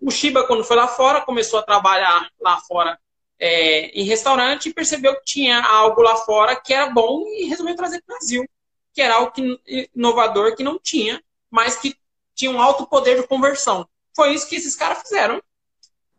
O 0.00 0.10
Shiba, 0.10 0.44
quando 0.46 0.64
foi 0.64 0.76
lá 0.76 0.88
fora, 0.88 1.20
começou 1.20 1.60
a 1.60 1.62
trabalhar 1.62 2.28
lá 2.40 2.58
fora 2.58 2.98
é, 3.38 3.86
em 3.98 4.04
restaurante 4.04 4.68
e 4.68 4.74
percebeu 4.74 5.14
que 5.16 5.24
tinha 5.24 5.60
algo 5.60 6.02
lá 6.02 6.16
fora 6.16 6.56
que 6.56 6.74
era 6.74 6.90
bom 6.90 7.24
e 7.28 7.44
resolveu 7.44 7.76
trazer 7.76 8.02
para 8.02 8.14
o 8.14 8.18
Brasil, 8.18 8.48
que 8.92 9.00
era 9.00 9.14
algo 9.14 9.30
que, 9.30 9.88
inovador 9.94 10.56
que 10.56 10.64
não 10.64 10.78
tinha, 10.78 11.22
mas 11.50 11.76
que 11.76 11.94
tinha 12.34 12.50
um 12.50 12.60
alto 12.60 12.86
poder 12.86 13.20
de 13.20 13.26
conversão. 13.26 13.88
Foi 14.14 14.34
isso 14.34 14.48
que 14.48 14.56
esses 14.56 14.74
caras 14.74 15.02
fizeram 15.02 15.42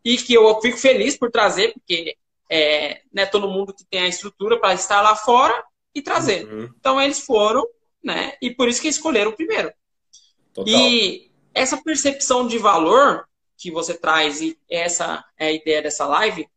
e 0.03 0.17
que 0.17 0.33
eu 0.33 0.61
fico 0.61 0.77
feliz 0.77 1.17
por 1.17 1.29
trazer, 1.29 1.73
porque 1.73 2.17
é, 2.49 3.01
né, 3.13 3.25
todo 3.25 3.49
mundo 3.49 3.73
que 3.73 3.85
tem 3.85 4.01
a 4.01 4.07
estrutura 4.07 4.59
para 4.59 4.73
estar 4.73 5.01
lá 5.01 5.15
fora 5.15 5.63
e 5.93 6.01
trazer. 6.01 6.45
Uhum. 6.45 6.69
Então 6.79 7.01
eles 7.01 7.19
foram, 7.19 7.65
né? 8.03 8.33
E 8.41 8.51
por 8.51 8.67
isso 8.67 8.81
que 8.81 8.87
escolheram 8.87 9.31
o 9.31 9.35
primeiro. 9.35 9.71
Total. 10.53 10.73
E 10.73 11.31
essa 11.53 11.81
percepção 11.81 12.47
de 12.47 12.57
valor 12.57 13.27
que 13.57 13.69
você 13.69 13.93
traz, 13.93 14.41
e 14.41 14.57
essa 14.69 15.23
é 15.37 15.47
a 15.47 15.51
ideia 15.51 15.81
dessa 15.81 16.05
live, 16.05 16.47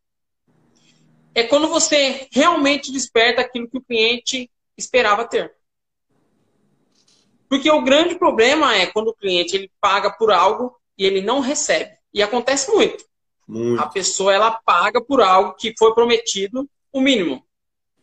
é 1.34 1.42
quando 1.42 1.68
você 1.68 2.28
realmente 2.30 2.92
desperta 2.92 3.40
aquilo 3.40 3.68
que 3.68 3.78
o 3.78 3.82
cliente 3.82 4.50
esperava 4.76 5.26
ter. 5.26 5.54
Porque 7.48 7.70
o 7.70 7.82
grande 7.82 8.14
problema 8.14 8.74
é 8.76 8.86
quando 8.86 9.08
o 9.08 9.14
cliente 9.14 9.56
ele 9.56 9.70
paga 9.80 10.10
por 10.10 10.30
algo 10.30 10.74
e 10.96 11.04
ele 11.04 11.20
não 11.20 11.40
recebe. 11.40 11.92
E 12.12 12.22
acontece 12.22 12.70
muito. 12.70 13.04
Muito. 13.46 13.82
A 13.82 13.86
pessoa 13.86 14.32
ela 14.32 14.50
paga 14.50 15.02
por 15.02 15.20
algo 15.20 15.54
que 15.54 15.74
foi 15.78 15.94
prometido 15.94 16.68
o 16.92 17.00
mínimo. 17.00 17.44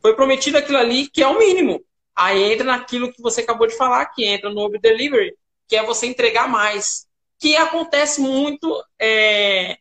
Foi 0.01 0.15
prometido 0.15 0.57
aquilo 0.57 0.77
ali 0.77 1.07
que 1.07 1.23
é 1.23 1.27
o 1.27 1.37
mínimo. 1.37 1.83
Aí 2.19 2.51
entra 2.51 2.65
naquilo 2.65 3.13
que 3.13 3.21
você 3.21 3.39
acabou 3.39 3.65
de 3.65 3.77
falar, 3.77 4.07
que 4.07 4.25
entra 4.25 4.49
no 4.49 4.59
over 4.59 4.77
delivery, 4.77 5.37
que 5.65 5.77
é 5.77 5.85
você 5.85 6.05
entregar 6.05 6.49
mais. 6.49 7.07
Que 7.39 7.55
acontece 7.55 8.19
muito 8.19 8.83
é, 8.99 9.77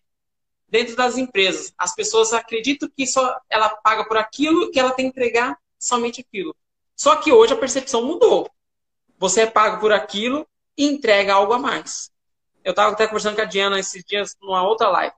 dentro 0.69 0.95
das 0.95 1.19
empresas. 1.19 1.75
As 1.77 1.97
pessoas 1.97 2.33
acreditam 2.33 2.89
que 2.97 3.09
só 3.09 3.37
ela 3.51 3.69
paga 3.69 4.05
por 4.05 4.17
aquilo 4.17 4.71
que 4.71 4.79
ela 4.79 4.93
tem 4.93 5.07
que 5.07 5.19
entregar 5.19 5.59
somente 5.77 6.21
aquilo. 6.21 6.55
Só 6.95 7.17
que 7.17 7.33
hoje 7.33 7.55
a 7.55 7.59
percepção 7.59 8.05
mudou. 8.05 8.49
Você 9.19 9.41
é 9.41 9.47
pago 9.47 9.81
por 9.81 9.93
aquilo 9.93 10.47
e 10.77 10.85
entrega 10.85 11.35
algo 11.35 11.53
a 11.53 11.59
mais. 11.59 12.09
Eu 12.63 12.71
estava 12.71 12.93
até 12.93 13.09
conversando 13.09 13.35
com 13.35 13.43
a 13.43 13.47
Diana 13.47 13.81
esses 13.81 14.05
dias 14.05 14.37
numa 14.41 14.63
outra 14.63 14.89
live. 14.91 15.17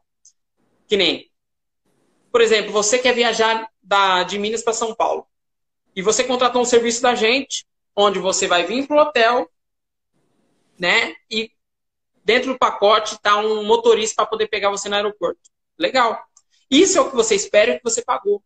Que 0.89 0.97
nem, 0.97 1.31
por 2.33 2.41
exemplo, 2.41 2.73
você 2.73 2.99
quer 2.99 3.15
viajar 3.15 3.69
da, 3.83 4.23
de 4.23 4.39
Minas 4.39 4.63
para 4.63 4.73
São 4.73 4.95
Paulo. 4.95 5.27
E 6.01 6.03
você 6.03 6.25
contratou 6.25 6.63
um 6.63 6.65
serviço 6.65 7.03
da 7.03 7.15
gente, 7.15 7.67
onde 7.95 8.19
você 8.19 8.47
vai 8.47 8.65
vir 8.65 8.87
para 8.87 8.97
o 8.97 9.01
hotel, 9.01 9.51
né? 10.79 11.15
E 11.31 11.53
dentro 12.25 12.55
do 12.55 12.59
pacote 12.59 13.17
está 13.17 13.37
um 13.37 13.63
motorista 13.65 14.15
para 14.17 14.31
poder 14.31 14.49
pegar 14.49 14.71
você 14.71 14.89
no 14.89 14.95
aeroporto. 14.97 15.39
Legal. 15.79 16.19
Isso 16.71 16.97
é 16.97 17.03
o 17.03 17.11
que 17.11 17.15
você 17.15 17.35
espera 17.35 17.73
e 17.73 17.75
o 17.75 17.77
que 17.77 17.85
você 17.85 18.01
pagou. 18.01 18.43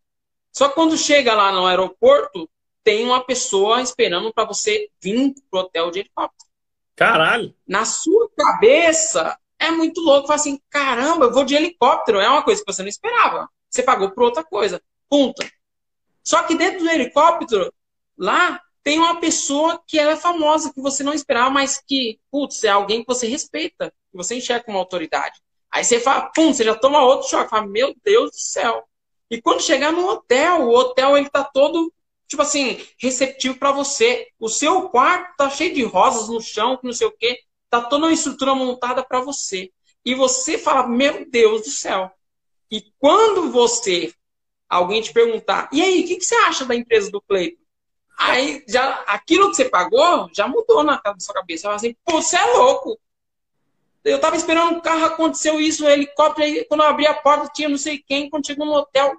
Só 0.51 0.69
que 0.69 0.75
quando 0.75 0.99
chega 0.99 1.33
lá 1.33 1.53
no 1.53 1.65
aeroporto, 1.65 2.51
tem 2.83 3.05
uma 3.05 3.23
pessoa 3.25 3.81
esperando 3.81 4.35
para 4.35 4.47
você 4.47 4.89
vir 5.01 5.33
pro 5.49 5.61
hotel 5.61 5.93
de 5.93 6.01
helicóptero. 6.01 6.51
Caralho! 6.97 7.55
Na 7.65 7.85
sua 7.85 8.29
cabeça, 8.37 9.39
é 9.61 9.71
muito 9.71 10.01
louco. 10.01 10.27
Fala 10.27 10.41
assim, 10.41 10.61
caramba, 10.69 11.27
eu 11.27 11.33
vou 11.33 11.45
de 11.45 11.55
helicóptero. 11.55 12.19
É 12.19 12.29
uma 12.29 12.43
coisa 12.43 12.65
que 12.65 12.73
você 12.73 12.83
não 12.83 12.89
esperava. 12.89 13.49
Você 13.71 13.85
pagou 13.85 14.11
por 14.11 14.25
outra 14.25 14.43
coisa. 14.43 14.83
Ponto. 15.09 15.41
Só 16.25 16.43
que 16.43 16.57
dentro 16.57 16.81
do 16.81 16.91
helicóptero, 16.91 17.73
lá, 18.17 18.61
tem 18.83 18.99
uma 18.99 19.21
pessoa 19.21 19.81
que 19.87 19.99
ela 19.99 20.13
é 20.13 20.17
famosa, 20.17 20.73
que 20.73 20.81
você 20.81 21.03
não 21.03 21.15
esperava, 21.15 21.51
mas 21.51 21.81
que, 21.87 22.19
putz, 22.31 22.65
é 22.65 22.69
alguém 22.69 23.03
que 23.03 23.07
você 23.07 23.27
respeita, 23.27 23.93
que 24.11 24.17
você 24.17 24.37
enxerga 24.37 24.65
como 24.65 24.79
autoridade. 24.79 25.41
Aí 25.71 25.85
você 25.85 26.01
fala, 26.01 26.31
pum, 26.35 26.53
você 26.53 26.65
já 26.65 26.75
toma 26.75 27.03
outro 27.03 27.29
choque. 27.29 27.51
Fala, 27.51 27.67
meu 27.67 27.95
Deus 28.03 28.31
do 28.31 28.39
céu. 28.39 28.85
E 29.31 29.41
quando 29.41 29.63
chegar 29.63 29.93
no 29.93 30.09
hotel, 30.09 30.63
o 30.63 30.75
hotel 30.75 31.17
ele 31.17 31.29
tá 31.29 31.45
todo 31.45 31.93
tipo 32.29 32.43
assim, 32.43 32.85
receptivo 32.99 33.59
para 33.59 33.73
você. 33.73 34.29
O 34.39 34.49
seu 34.49 34.89
quarto 34.89 35.37
tá 35.37 35.51
cheio 35.51 35.75
de 35.75 35.83
rosas 35.83 36.29
no 36.29 36.41
chão, 36.41 36.79
não 36.83 36.93
sei 36.93 37.07
o 37.07 37.13
quê, 37.13 37.41
tá 37.71 37.81
toda 37.81 38.07
uma 38.07 38.13
estrutura 38.13 38.55
montada 38.55 39.05
para 39.05 39.21
você. 39.21 39.71
E 40.05 40.15
você 40.15 40.59
fala, 40.59 40.87
meu 40.87 41.29
Deus 41.31 41.63
do 41.63 41.71
céu. 41.71 42.11
E 42.71 42.93
quando 42.99 43.51
você, 43.51 44.13
alguém 44.69 45.03
te 45.03 45.13
perguntar, 45.13 45.69
e 45.73 45.83
aí, 45.83 46.03
o 46.03 46.07
que, 46.07 46.17
que 46.17 46.25
você 46.25 46.35
acha 46.37 46.65
da 46.65 46.75
empresa 46.75 47.11
do 47.11 47.21
Cleiton? 47.21 47.63
Aí, 48.19 48.65
já, 48.69 49.03
aquilo 49.07 49.51
que 49.51 49.57
você 49.57 49.65
pagou, 49.65 50.31
já 50.33 50.47
mudou 50.47 50.85
na 50.85 51.01
sua 51.19 51.35
cabeça. 51.35 51.63
Você 51.63 51.65
fala 51.65 51.77
assim, 51.77 51.97
pô, 52.05 52.23
você 52.23 52.37
é 52.37 52.45
louco. 52.45 52.99
Eu 54.05 54.21
tava 54.21 54.37
esperando 54.37 54.77
um 54.77 54.81
carro, 54.81 55.07
aconteceu 55.07 55.61
isso, 55.61 55.85
um 55.85 55.89
helicóptero, 55.89 56.47
aí, 56.47 56.65
quando 56.67 56.83
eu 56.83 56.87
abri 56.87 57.07
a 57.07 57.15
porta, 57.15 57.51
tinha 57.53 57.69
não 57.69 57.79
sei 57.79 57.99
quem, 57.99 58.31
quando 58.31 58.47
chegou 58.47 58.67
no 58.67 58.75
hotel. 58.75 59.17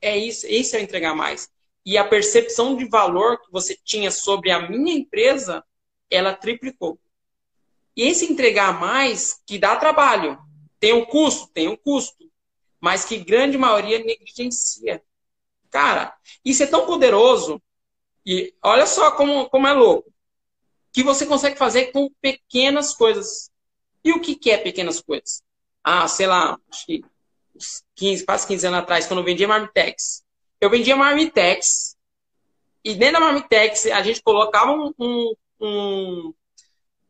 É 0.00 0.16
isso, 0.16 0.46
isso 0.46 0.76
é 0.76 0.80
entregar 0.80 1.14
mais 1.14 1.50
e 1.88 1.96
a 1.96 2.04
percepção 2.04 2.76
de 2.76 2.84
valor 2.84 3.40
que 3.40 3.50
você 3.50 3.74
tinha 3.82 4.10
sobre 4.10 4.50
a 4.50 4.68
minha 4.68 4.92
empresa, 4.92 5.64
ela 6.10 6.34
triplicou. 6.34 6.98
E 7.96 8.02
esse 8.02 8.30
entregar 8.30 8.78
mais, 8.78 9.42
que 9.46 9.58
dá 9.58 9.74
trabalho, 9.74 10.38
tem 10.78 10.92
um 10.92 11.06
custo, 11.06 11.48
tem 11.48 11.66
um 11.66 11.76
custo, 11.76 12.27
mas 12.80 13.04
que 13.04 13.18
grande 13.18 13.58
maioria 13.58 13.98
negligencia. 13.98 15.02
Cara, 15.70 16.16
isso 16.44 16.62
é 16.62 16.66
tão 16.66 16.86
poderoso, 16.86 17.60
e 18.24 18.54
olha 18.62 18.86
só 18.86 19.10
como, 19.12 19.48
como 19.50 19.66
é 19.66 19.72
louco, 19.72 20.12
que 20.92 21.02
você 21.02 21.26
consegue 21.26 21.56
fazer 21.56 21.92
com 21.92 22.10
pequenas 22.20 22.94
coisas. 22.94 23.50
E 24.02 24.12
o 24.12 24.20
que, 24.20 24.34
que 24.34 24.50
é 24.50 24.58
pequenas 24.58 25.00
coisas? 25.00 25.42
Ah, 25.84 26.08
sei 26.08 26.26
lá, 26.26 26.58
acho 26.70 26.86
que 26.86 27.02
15, 27.96 28.24
quase 28.24 28.46
15 28.46 28.66
anos 28.66 28.80
atrás, 28.80 29.06
quando 29.06 29.20
eu 29.20 29.24
vendia 29.24 29.48
Marmitex 29.48 30.24
eu 30.60 30.70
vendia 30.70 30.96
Marmitex. 30.96 31.96
E 32.84 32.94
dentro 32.94 33.14
da 33.14 33.20
Marmitex 33.20 33.86
a 33.86 34.02
gente 34.02 34.22
colocava 34.22 34.72
um, 34.72 34.92
um, 34.98 35.34
um 35.60 36.34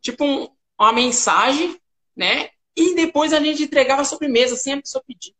tipo 0.00 0.24
um, 0.24 0.48
uma 0.78 0.92
mensagem, 0.92 1.80
né? 2.16 2.50
E 2.76 2.94
depois 2.94 3.32
a 3.32 3.40
gente 3.40 3.62
entregava 3.62 4.02
a 4.02 4.04
sobremesa 4.04 4.56
sem 4.56 4.74
a 4.74 4.80
pessoa 4.80 5.02
pedir. 5.06 5.34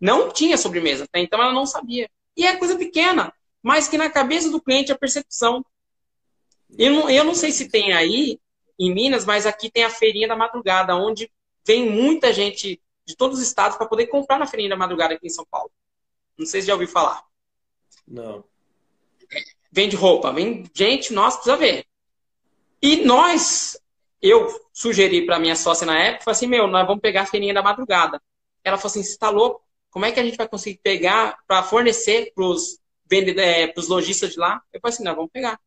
Não 0.00 0.30
tinha 0.30 0.58
sobremesa, 0.58 1.04
até 1.04 1.20
então 1.20 1.40
ela 1.40 1.52
não 1.52 1.66
sabia. 1.66 2.08
E 2.36 2.46
é 2.46 2.56
coisa 2.56 2.76
pequena, 2.76 3.32
mas 3.62 3.88
que 3.88 3.96
na 3.96 4.10
cabeça 4.10 4.50
do 4.50 4.60
cliente 4.60 4.92
a 4.92 4.98
percepção. 4.98 5.64
Eu 6.78 6.90
não, 6.90 7.10
eu 7.10 7.24
não 7.24 7.34
sei 7.34 7.52
se 7.52 7.68
tem 7.68 7.92
aí 7.92 8.38
em 8.78 8.92
Minas, 8.92 9.24
mas 9.24 9.46
aqui 9.46 9.70
tem 9.70 9.84
a 9.84 9.90
feirinha 9.90 10.28
da 10.28 10.36
madrugada, 10.36 10.94
onde 10.94 11.30
vem 11.66 11.90
muita 11.90 12.32
gente 12.32 12.80
de 13.06 13.16
todos 13.16 13.38
os 13.38 13.46
estados 13.46 13.76
para 13.76 13.86
poder 13.86 14.08
comprar 14.08 14.38
na 14.38 14.46
Feirinha 14.46 14.70
da 14.70 14.76
Madrugada 14.76 15.14
aqui 15.14 15.26
em 15.26 15.30
São 15.30 15.46
Paulo. 15.48 15.70
Não 16.36 16.44
sei 16.44 16.60
se 16.60 16.66
já 16.66 16.74
ouviu 16.74 16.88
falar. 16.88 17.22
Não. 18.06 18.44
Vende 19.70 19.96
roupa. 19.96 20.32
Vem 20.32 20.64
gente, 20.74 21.12
nós 21.12 21.34
precisa 21.34 21.56
ver. 21.56 21.86
E 22.82 23.04
nós, 23.04 23.78
eu 24.20 24.48
sugeri 24.72 25.24
para 25.24 25.38
minha 25.38 25.56
sócia 25.56 25.86
na 25.86 25.98
época, 25.98 26.24
falei 26.24 26.36
assim, 26.36 26.46
meu, 26.46 26.66
nós 26.66 26.86
vamos 26.86 27.00
pegar 27.00 27.22
a 27.22 27.26
Feirinha 27.26 27.54
da 27.54 27.62
Madrugada. 27.62 28.20
Ela 28.62 28.76
falou 28.76 28.90
assim, 28.90 29.02
você 29.02 29.10
está 29.10 29.30
louco? 29.30 29.65
Como 29.96 30.04
é 30.04 30.12
que 30.12 30.20
a 30.20 30.22
gente 30.22 30.36
vai 30.36 30.46
conseguir 30.46 30.78
pegar 30.82 31.38
para 31.48 31.62
fornecer 31.62 32.30
para 32.34 32.44
os 32.44 32.78
é, 33.10 33.72
lojistas 33.88 34.32
de 34.32 34.38
lá? 34.38 34.60
Eu 34.70 34.78
falei 34.78 34.94
assim, 34.94 35.02
nós 35.02 35.16
vamos 35.16 35.30
pegar. 35.32 35.58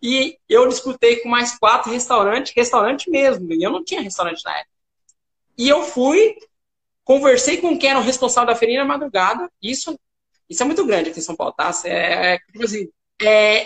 E 0.00 0.38
eu 0.48 0.68
disputei 0.68 1.16
com 1.16 1.28
mais 1.28 1.58
quatro 1.58 1.90
restaurantes, 1.90 2.52
restaurante 2.54 3.10
mesmo. 3.10 3.52
E 3.52 3.60
eu 3.60 3.72
não 3.72 3.82
tinha 3.82 4.00
restaurante 4.00 4.44
na 4.44 4.56
época. 4.56 4.70
E 5.58 5.68
eu 5.68 5.82
fui 5.82 6.36
Conversei 7.06 7.58
com 7.58 7.76
quem 7.76 7.90
era 7.90 8.00
o 8.00 8.02
responsável 8.02 8.48
da 8.52 8.56
feirinha 8.56 8.80
na 8.80 8.84
madrugada. 8.84 9.48
Isso, 9.62 9.96
isso 10.50 10.60
é 10.60 10.66
muito 10.66 10.84
grande 10.84 11.10
aqui 11.10 11.20
em 11.20 11.22
São 11.22 11.36
Paulo, 11.36 11.52
tá? 11.52 11.70
É, 11.84 12.34
é, 12.34 12.38
tipo 12.38 12.64
assim, 12.64 12.88
é, 13.22 13.64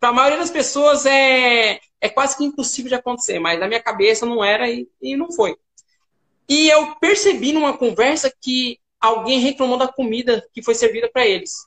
para 0.00 0.08
a 0.08 0.12
maioria 0.12 0.38
das 0.38 0.50
pessoas 0.50 1.04
é, 1.04 1.78
é 2.00 2.08
quase 2.08 2.38
que 2.38 2.44
impossível 2.44 2.88
de 2.88 2.94
acontecer, 2.94 3.38
mas 3.38 3.60
na 3.60 3.68
minha 3.68 3.82
cabeça 3.82 4.24
não 4.24 4.42
era 4.42 4.70
e, 4.70 4.88
e 5.02 5.18
não 5.18 5.30
foi. 5.30 5.54
E 6.48 6.70
eu 6.70 6.96
percebi 6.96 7.52
numa 7.52 7.76
conversa 7.76 8.32
que 8.40 8.79
alguém 9.00 9.40
reclamou 9.40 9.78
da 9.78 9.88
comida 9.88 10.46
que 10.52 10.62
foi 10.62 10.74
servida 10.74 11.10
para 11.10 11.26
eles. 11.26 11.66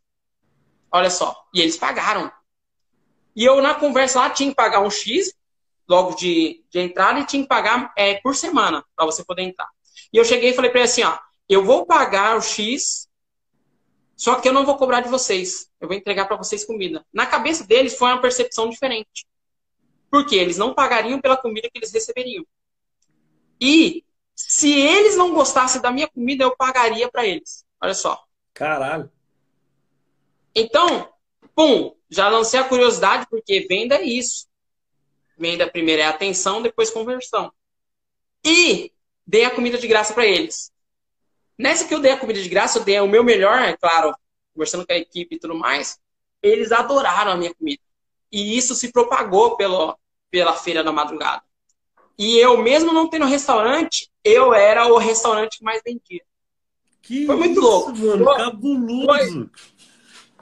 Olha 0.91 1.09
só. 1.09 1.35
E 1.53 1.59
eles 1.59 1.75
pagaram. 1.75 2.31
E 3.35 3.43
eu, 3.43 3.61
na 3.61 3.73
conversa 3.73 4.19
lá, 4.19 4.29
tinha 4.29 4.49
que 4.49 4.55
pagar 4.55 4.81
um 4.81 4.91
X 4.91 5.33
logo 5.87 6.15
de, 6.15 6.63
de 6.69 6.79
entrada 6.79 7.19
e 7.19 7.25
tinha 7.25 7.41
que 7.41 7.49
pagar 7.49 7.91
é, 7.97 8.15
por 8.15 8.35
semana 8.35 8.85
para 8.95 9.05
você 9.05 9.25
poder 9.25 9.41
entrar. 9.41 9.67
E 10.11 10.17
eu 10.17 10.23
cheguei 10.23 10.51
e 10.51 10.53
falei 10.53 10.69
para 10.69 10.81
ele 10.81 10.89
assim, 10.89 11.03
ó, 11.03 11.17
eu 11.49 11.65
vou 11.65 11.85
pagar 11.85 12.37
o 12.37 12.41
X, 12.41 13.09
só 14.15 14.39
que 14.39 14.47
eu 14.47 14.53
não 14.53 14.65
vou 14.65 14.77
cobrar 14.77 15.01
de 15.01 15.09
vocês. 15.09 15.69
Eu 15.81 15.87
vou 15.87 15.97
entregar 15.97 16.27
para 16.27 16.37
vocês 16.37 16.63
comida. 16.63 17.05
Na 17.11 17.25
cabeça 17.25 17.65
deles 17.65 17.97
foi 17.97 18.09
uma 18.09 18.21
percepção 18.21 18.69
diferente. 18.69 19.25
Porque 20.09 20.35
eles 20.35 20.57
não 20.57 20.73
pagariam 20.73 21.19
pela 21.19 21.35
comida 21.35 21.69
que 21.71 21.79
eles 21.79 21.91
receberiam. 21.91 22.45
E 23.59 24.05
se 24.35 24.71
eles 24.71 25.15
não 25.15 25.33
gostassem 25.33 25.81
da 25.81 25.91
minha 25.91 26.07
comida, 26.07 26.43
eu 26.43 26.55
pagaria 26.55 27.09
para 27.09 27.25
eles. 27.25 27.65
Olha 27.81 27.93
só. 27.93 28.23
Caralho. 28.53 29.11
Então, 30.55 31.11
pum, 31.55 31.95
já 32.09 32.29
lancei 32.29 32.59
a 32.59 32.63
curiosidade, 32.63 33.27
porque 33.29 33.65
venda 33.67 33.95
é 33.95 34.03
isso. 34.03 34.47
Venda 35.37 35.69
primeiro 35.69 36.01
é 36.01 36.05
atenção, 36.05 36.61
depois 36.61 36.89
conversão. 36.89 37.51
E 38.45 38.91
dei 39.25 39.45
a 39.45 39.51
comida 39.51 39.77
de 39.77 39.87
graça 39.87 40.13
para 40.13 40.25
eles. 40.25 40.71
Nessa 41.57 41.87
que 41.87 41.93
eu 41.93 41.99
dei 41.99 42.11
a 42.11 42.17
comida 42.17 42.41
de 42.41 42.49
graça, 42.49 42.79
eu 42.79 42.83
dei 42.83 42.99
o 42.99 43.07
meu 43.07 43.23
melhor, 43.23 43.59
é 43.59 43.77
claro, 43.77 44.15
conversando 44.53 44.85
com 44.85 44.93
a 44.93 44.97
equipe 44.97 45.35
e 45.35 45.39
tudo 45.39 45.55
mais. 45.55 45.99
Eles 46.41 46.71
adoraram 46.71 47.31
a 47.31 47.37
minha 47.37 47.53
comida. 47.53 47.81
E 48.31 48.57
isso 48.57 48.75
se 48.75 48.91
propagou 48.91 49.55
pelo, 49.55 49.97
pela 50.29 50.53
feira 50.53 50.83
da 50.83 50.91
madrugada. 50.91 51.43
E 52.17 52.37
eu, 52.37 52.57
mesmo 52.57 52.91
não 52.91 53.09
tendo 53.09 53.25
restaurante, 53.25 54.11
eu 54.23 54.53
era 54.53 54.87
o 54.87 54.97
restaurante 54.97 55.59
que 55.59 55.63
mais 55.63 55.81
vendia. 55.83 56.21
Que 57.01 57.25
foi 57.25 57.35
muito 57.35 57.59
isso, 57.59 57.61
louco. 57.61 57.97
Mano, 57.97 58.23
foi, 58.23 58.37
cabuloso. 58.37 59.51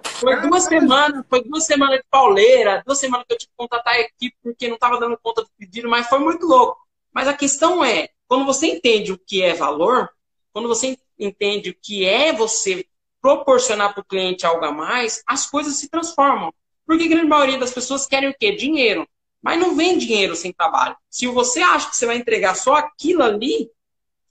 Foi, 0.03 0.35
foi 0.35 0.49
duas 0.49 0.63
semanas, 0.63 1.25
foi 1.27 1.43
duas 1.43 1.65
semanas 1.65 1.97
de 1.97 2.05
pauleira, 2.09 2.83
duas 2.85 2.99
semanas 2.99 3.25
que 3.27 3.33
eu 3.33 3.37
tive 3.37 3.49
que 3.49 3.57
contratar 3.57 3.95
a 3.95 3.99
equipe 3.99 4.35
porque 4.43 4.67
não 4.67 4.75
estava 4.75 4.99
dando 4.99 5.17
conta 5.21 5.41
do 5.41 5.49
pedido, 5.57 5.89
mas 5.89 6.07
foi 6.07 6.19
muito 6.19 6.45
louco. 6.45 6.79
Mas 7.11 7.27
a 7.27 7.33
questão 7.33 7.83
é, 7.83 8.09
quando 8.27 8.45
você 8.45 8.67
entende 8.67 9.11
o 9.11 9.17
que 9.17 9.41
é 9.41 9.53
valor, 9.53 10.09
quando 10.53 10.67
você 10.67 10.97
entende 11.19 11.71
o 11.71 11.75
que 11.81 12.05
é 12.05 12.31
você 12.31 12.85
proporcionar 13.21 13.93
para 13.93 14.01
o 14.01 14.05
cliente 14.05 14.45
algo 14.45 14.65
a 14.65 14.71
mais, 14.71 15.23
as 15.27 15.45
coisas 15.45 15.75
se 15.75 15.89
transformam. 15.89 16.53
Porque 16.85 17.03
a 17.03 17.07
grande 17.07 17.27
maioria 17.27 17.57
das 17.57 17.71
pessoas 17.71 18.05
querem 18.05 18.29
o 18.29 18.35
quê? 18.37 18.55
Dinheiro. 18.55 19.07
Mas 19.41 19.59
não 19.59 19.75
vem 19.75 19.97
dinheiro 19.97 20.35
sem 20.35 20.53
trabalho. 20.53 20.95
Se 21.09 21.27
você 21.27 21.61
acha 21.61 21.89
que 21.89 21.95
você 21.95 22.05
vai 22.05 22.17
entregar 22.17 22.55
só 22.55 22.75
aquilo 22.75 23.23
ali, 23.23 23.69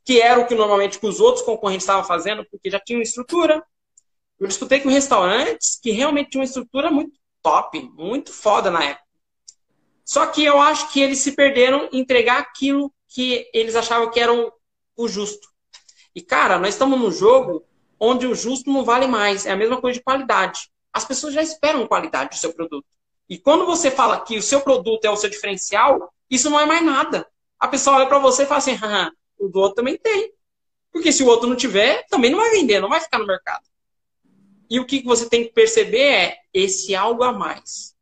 que 0.04 0.20
era 0.20 0.40
o 0.40 0.46
que 0.46 0.54
normalmente 0.54 0.98
os 1.02 1.20
outros 1.20 1.44
concorrentes 1.44 1.84
estavam 1.84 2.04
fazendo, 2.04 2.44
porque 2.50 2.70
já 2.70 2.80
tinham 2.80 3.02
estrutura, 3.02 3.62
Eu 4.40 4.46
disputei 4.46 4.80
com 4.80 4.88
restaurantes 4.88 5.78
que 5.82 5.90
realmente 5.90 6.30
tinham 6.30 6.40
uma 6.40 6.46
estrutura 6.46 6.90
muito 6.90 7.12
top, 7.42 7.90
muito 7.94 8.32
foda 8.32 8.70
na 8.70 8.82
época. 8.82 9.04
Só 10.02 10.26
que 10.26 10.42
eu 10.42 10.58
acho 10.58 10.90
que 10.90 11.00
eles 11.00 11.18
se 11.18 11.32
perderam 11.32 11.90
em 11.92 12.00
entregar 12.00 12.38
aquilo 12.38 12.90
que 13.06 13.48
eles 13.52 13.76
achavam 13.76 14.10
que 14.10 14.18
era 14.18 14.32
o 14.32 15.08
justo. 15.08 15.46
E, 16.14 16.22
cara, 16.22 16.58
nós 16.58 16.70
estamos 16.70 16.98
num 16.98 17.12
jogo 17.12 17.64
onde 17.98 18.26
o 18.26 18.34
justo 18.34 18.72
não 18.72 18.82
vale 18.82 19.06
mais. 19.06 19.44
É 19.44 19.52
a 19.52 19.56
mesma 19.56 19.80
coisa 19.80 19.98
de 19.98 20.04
qualidade. 20.04 20.70
As 20.92 21.04
pessoas 21.04 21.34
já 21.34 21.42
esperam 21.42 21.86
qualidade 21.86 22.30
do 22.30 22.36
seu 22.36 22.52
produto. 22.54 22.86
E 23.30 23.38
quando 23.38 23.64
você 23.64 23.92
fala 23.92 24.20
que 24.20 24.36
o 24.36 24.42
seu 24.42 24.60
produto 24.60 25.04
é 25.04 25.10
o 25.10 25.14
seu 25.14 25.30
diferencial, 25.30 26.12
isso 26.28 26.50
não 26.50 26.58
é 26.58 26.66
mais 26.66 26.84
nada. 26.84 27.24
A 27.60 27.68
pessoa 27.68 27.98
olha 27.98 28.08
para 28.08 28.18
você 28.18 28.42
e 28.42 28.46
fala 28.46 28.58
assim: 28.58 28.76
o 29.38 29.48
do 29.48 29.60
outro 29.60 29.76
também 29.76 29.96
tem. 29.96 30.34
Porque 30.90 31.12
se 31.12 31.22
o 31.22 31.28
outro 31.28 31.48
não 31.48 31.54
tiver, 31.54 32.04
também 32.08 32.32
não 32.32 32.40
vai 32.40 32.50
vender, 32.50 32.80
não 32.80 32.88
vai 32.88 33.00
ficar 33.00 33.20
no 33.20 33.26
mercado. 33.26 33.62
E 34.68 34.80
o 34.80 34.84
que 34.84 35.04
você 35.04 35.28
tem 35.28 35.44
que 35.44 35.52
perceber 35.52 36.12
é 36.12 36.38
esse 36.52 36.92
algo 36.96 37.22
a 37.22 37.32
mais. 37.32 37.94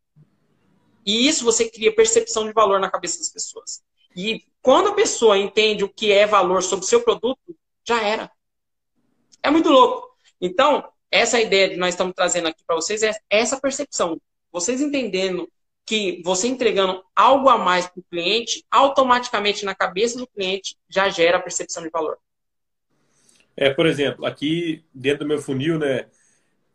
E 1.05 1.29
isso 1.29 1.45
você 1.45 1.69
cria 1.69 1.95
percepção 1.95 2.47
de 2.47 2.53
valor 2.53 2.81
na 2.81 2.91
cabeça 2.91 3.19
das 3.19 3.29
pessoas. 3.29 3.83
E 4.17 4.45
quando 4.63 4.89
a 4.89 4.95
pessoa 4.95 5.37
entende 5.37 5.85
o 5.85 5.89
que 5.89 6.11
é 6.11 6.27
valor 6.27 6.63
sobre 6.63 6.87
o 6.87 6.89
seu 6.89 7.03
produto, 7.03 7.55
já 7.87 8.03
era. 8.03 8.31
É 9.43 9.51
muito 9.51 9.69
louco. 9.69 10.09
Então, 10.41 10.91
essa 11.11 11.39
ideia 11.39 11.71
que 11.71 11.77
nós 11.77 11.91
estamos 11.91 12.15
trazendo 12.15 12.49
aqui 12.49 12.63
para 12.67 12.77
vocês 12.77 13.03
é 13.03 13.13
essa 13.29 13.61
percepção. 13.61 14.19
Vocês 14.53 14.81
entendendo 14.81 15.49
que 15.89 16.21
você 16.23 16.47
entregando 16.49 17.03
algo 17.17 17.49
a 17.49 17.57
mais 17.57 17.87
para 17.87 18.01
o 18.01 18.05
cliente, 18.11 18.63
automaticamente 18.71 19.65
na 19.65 19.75
cabeça 19.75 20.19
do 20.19 20.27
cliente 20.27 20.77
já 20.89 21.09
gera 21.09 21.39
a 21.39 21.41
percepção 21.41 21.83
de 21.83 21.89
valor. 21.89 22.19
É, 23.57 23.71
por 23.71 23.87
exemplo, 23.87 24.27
aqui 24.27 24.85
dentro 24.95 25.21
do 25.21 25.29
meu 25.29 25.39
funil, 25.39 25.79
né? 25.79 26.07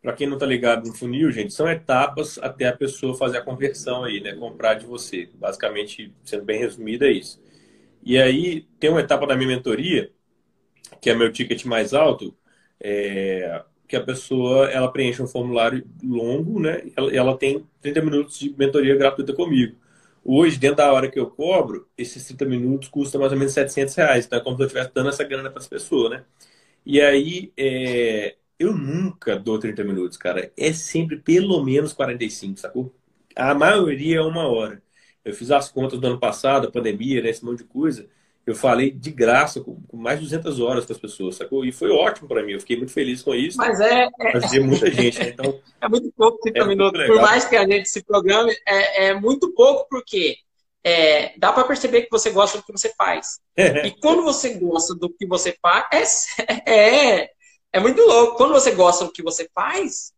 Para 0.02 0.12
quem 0.12 0.26
não 0.26 0.34
está 0.34 0.44
ligado 0.44 0.86
no 0.86 0.94
funil, 0.94 1.30
gente, 1.30 1.54
são 1.54 1.66
etapas 1.70 2.38
até 2.38 2.66
a 2.66 2.76
pessoa 2.76 3.16
fazer 3.16 3.38
a 3.38 3.42
conversão 3.42 4.04
aí, 4.04 4.20
né? 4.20 4.34
Comprar 4.34 4.74
de 4.74 4.84
você. 4.84 5.30
Basicamente, 5.34 6.12
sendo 6.24 6.44
bem 6.44 6.58
resumido, 6.58 7.04
é 7.04 7.12
isso. 7.12 7.40
E 8.02 8.18
aí 8.18 8.66
tem 8.78 8.90
uma 8.90 9.00
etapa 9.00 9.26
da 9.26 9.36
minha 9.36 9.48
mentoria, 9.48 10.10
que 11.00 11.08
é 11.08 11.14
meu 11.14 11.32
ticket 11.32 11.64
mais 11.64 11.94
alto, 11.94 12.36
é, 12.78 13.62
que 13.94 13.96
a 13.96 14.04
pessoa 14.04 14.68
ela 14.70 14.90
preenche 14.90 15.22
um 15.22 15.26
formulário 15.26 15.86
longo, 16.02 16.58
né? 16.60 16.82
Ela, 16.96 17.14
ela 17.14 17.38
tem 17.38 17.64
30 17.80 18.02
minutos 18.02 18.38
de 18.38 18.52
mentoria 18.58 18.96
gratuita 18.96 19.32
comigo. 19.32 19.76
Hoje, 20.24 20.58
dentro 20.58 20.78
da 20.78 20.92
hora 20.92 21.10
que 21.10 21.18
eu 21.18 21.30
cobro, 21.30 21.88
esses 21.96 22.24
30 22.26 22.44
minutos 22.46 22.88
custa 22.88 23.18
mais 23.18 23.32
ou 23.32 23.38
menos 23.38 23.52
700 23.52 23.94
reais. 23.94 24.26
Então 24.26 24.38
é 24.38 24.42
como 24.42 24.56
se 24.56 24.62
eu 24.62 24.66
estivesse 24.66 24.90
dando 24.94 25.10
essa 25.10 25.22
grana 25.24 25.50
para 25.50 25.60
as 25.60 25.68
pessoas, 25.68 26.10
né? 26.10 26.24
E 26.86 27.00
aí, 27.00 27.52
é, 27.56 28.36
eu 28.58 28.74
nunca 28.76 29.38
dou 29.38 29.58
30 29.58 29.84
minutos, 29.84 30.16
cara. 30.18 30.52
É 30.56 30.72
sempre 30.72 31.18
pelo 31.18 31.64
menos 31.64 31.92
45, 31.92 32.58
sacou? 32.60 32.94
A 33.36 33.54
maioria 33.54 34.18
é 34.18 34.22
uma 34.22 34.48
hora. 34.48 34.82
Eu 35.24 35.34
fiz 35.34 35.50
as 35.50 35.70
contas 35.70 36.00
do 36.00 36.06
ano 36.06 36.18
passado, 36.20 36.68
a 36.68 36.70
pandemia, 36.70 37.22
né, 37.22 37.30
esse 37.30 37.44
monte 37.44 37.58
de 37.58 37.64
coisa 37.64 38.08
eu 38.46 38.54
falei 38.54 38.90
de 38.90 39.10
graça, 39.10 39.60
com, 39.60 39.80
mais 39.92 40.18
de 40.18 40.26
200 40.26 40.60
horas 40.60 40.84
com 40.84 40.92
as 40.92 40.98
pessoas, 40.98 41.36
sacou? 41.36 41.64
E 41.64 41.72
foi 41.72 41.90
ótimo 41.90 42.28
para 42.28 42.42
mim, 42.42 42.52
eu 42.52 42.60
fiquei 42.60 42.76
muito 42.76 42.92
feliz 42.92 43.22
com 43.22 43.34
isso. 43.34 43.56
Mas 43.56 43.80
é. 43.80 44.08
é... 44.18 44.60
muita 44.60 44.90
gente, 44.90 45.18
né? 45.18 45.28
Então, 45.28 45.58
é 45.80 45.88
muito 45.88 46.12
pouco 46.16 46.38
30 46.38 46.58
é 46.58 46.64
minutos. 46.66 47.06
Por 47.06 47.20
mais 47.20 47.44
que 47.44 47.56
a 47.56 47.66
gente 47.66 47.88
se 47.88 48.02
programe, 48.02 48.54
é, 48.66 49.06
é 49.06 49.14
muito 49.14 49.52
pouco, 49.54 49.86
porque 49.88 50.36
é, 50.84 51.32
dá 51.38 51.52
para 51.52 51.64
perceber 51.64 52.02
que 52.02 52.10
você 52.10 52.30
gosta 52.30 52.58
do 52.58 52.64
que 52.64 52.72
você 52.72 52.92
faz. 52.96 53.40
e 53.56 53.90
quando 54.02 54.22
você 54.22 54.54
gosta 54.54 54.94
do 54.94 55.08
que 55.08 55.26
você 55.26 55.56
faz, 55.62 56.26
é, 56.66 57.20
é, 57.20 57.30
é 57.72 57.80
muito 57.80 58.02
louco. 58.02 58.36
Quando 58.36 58.52
você 58.52 58.72
gosta 58.72 59.06
do 59.06 59.12
que 59.12 59.22
você 59.22 59.48
faz, 59.54 60.12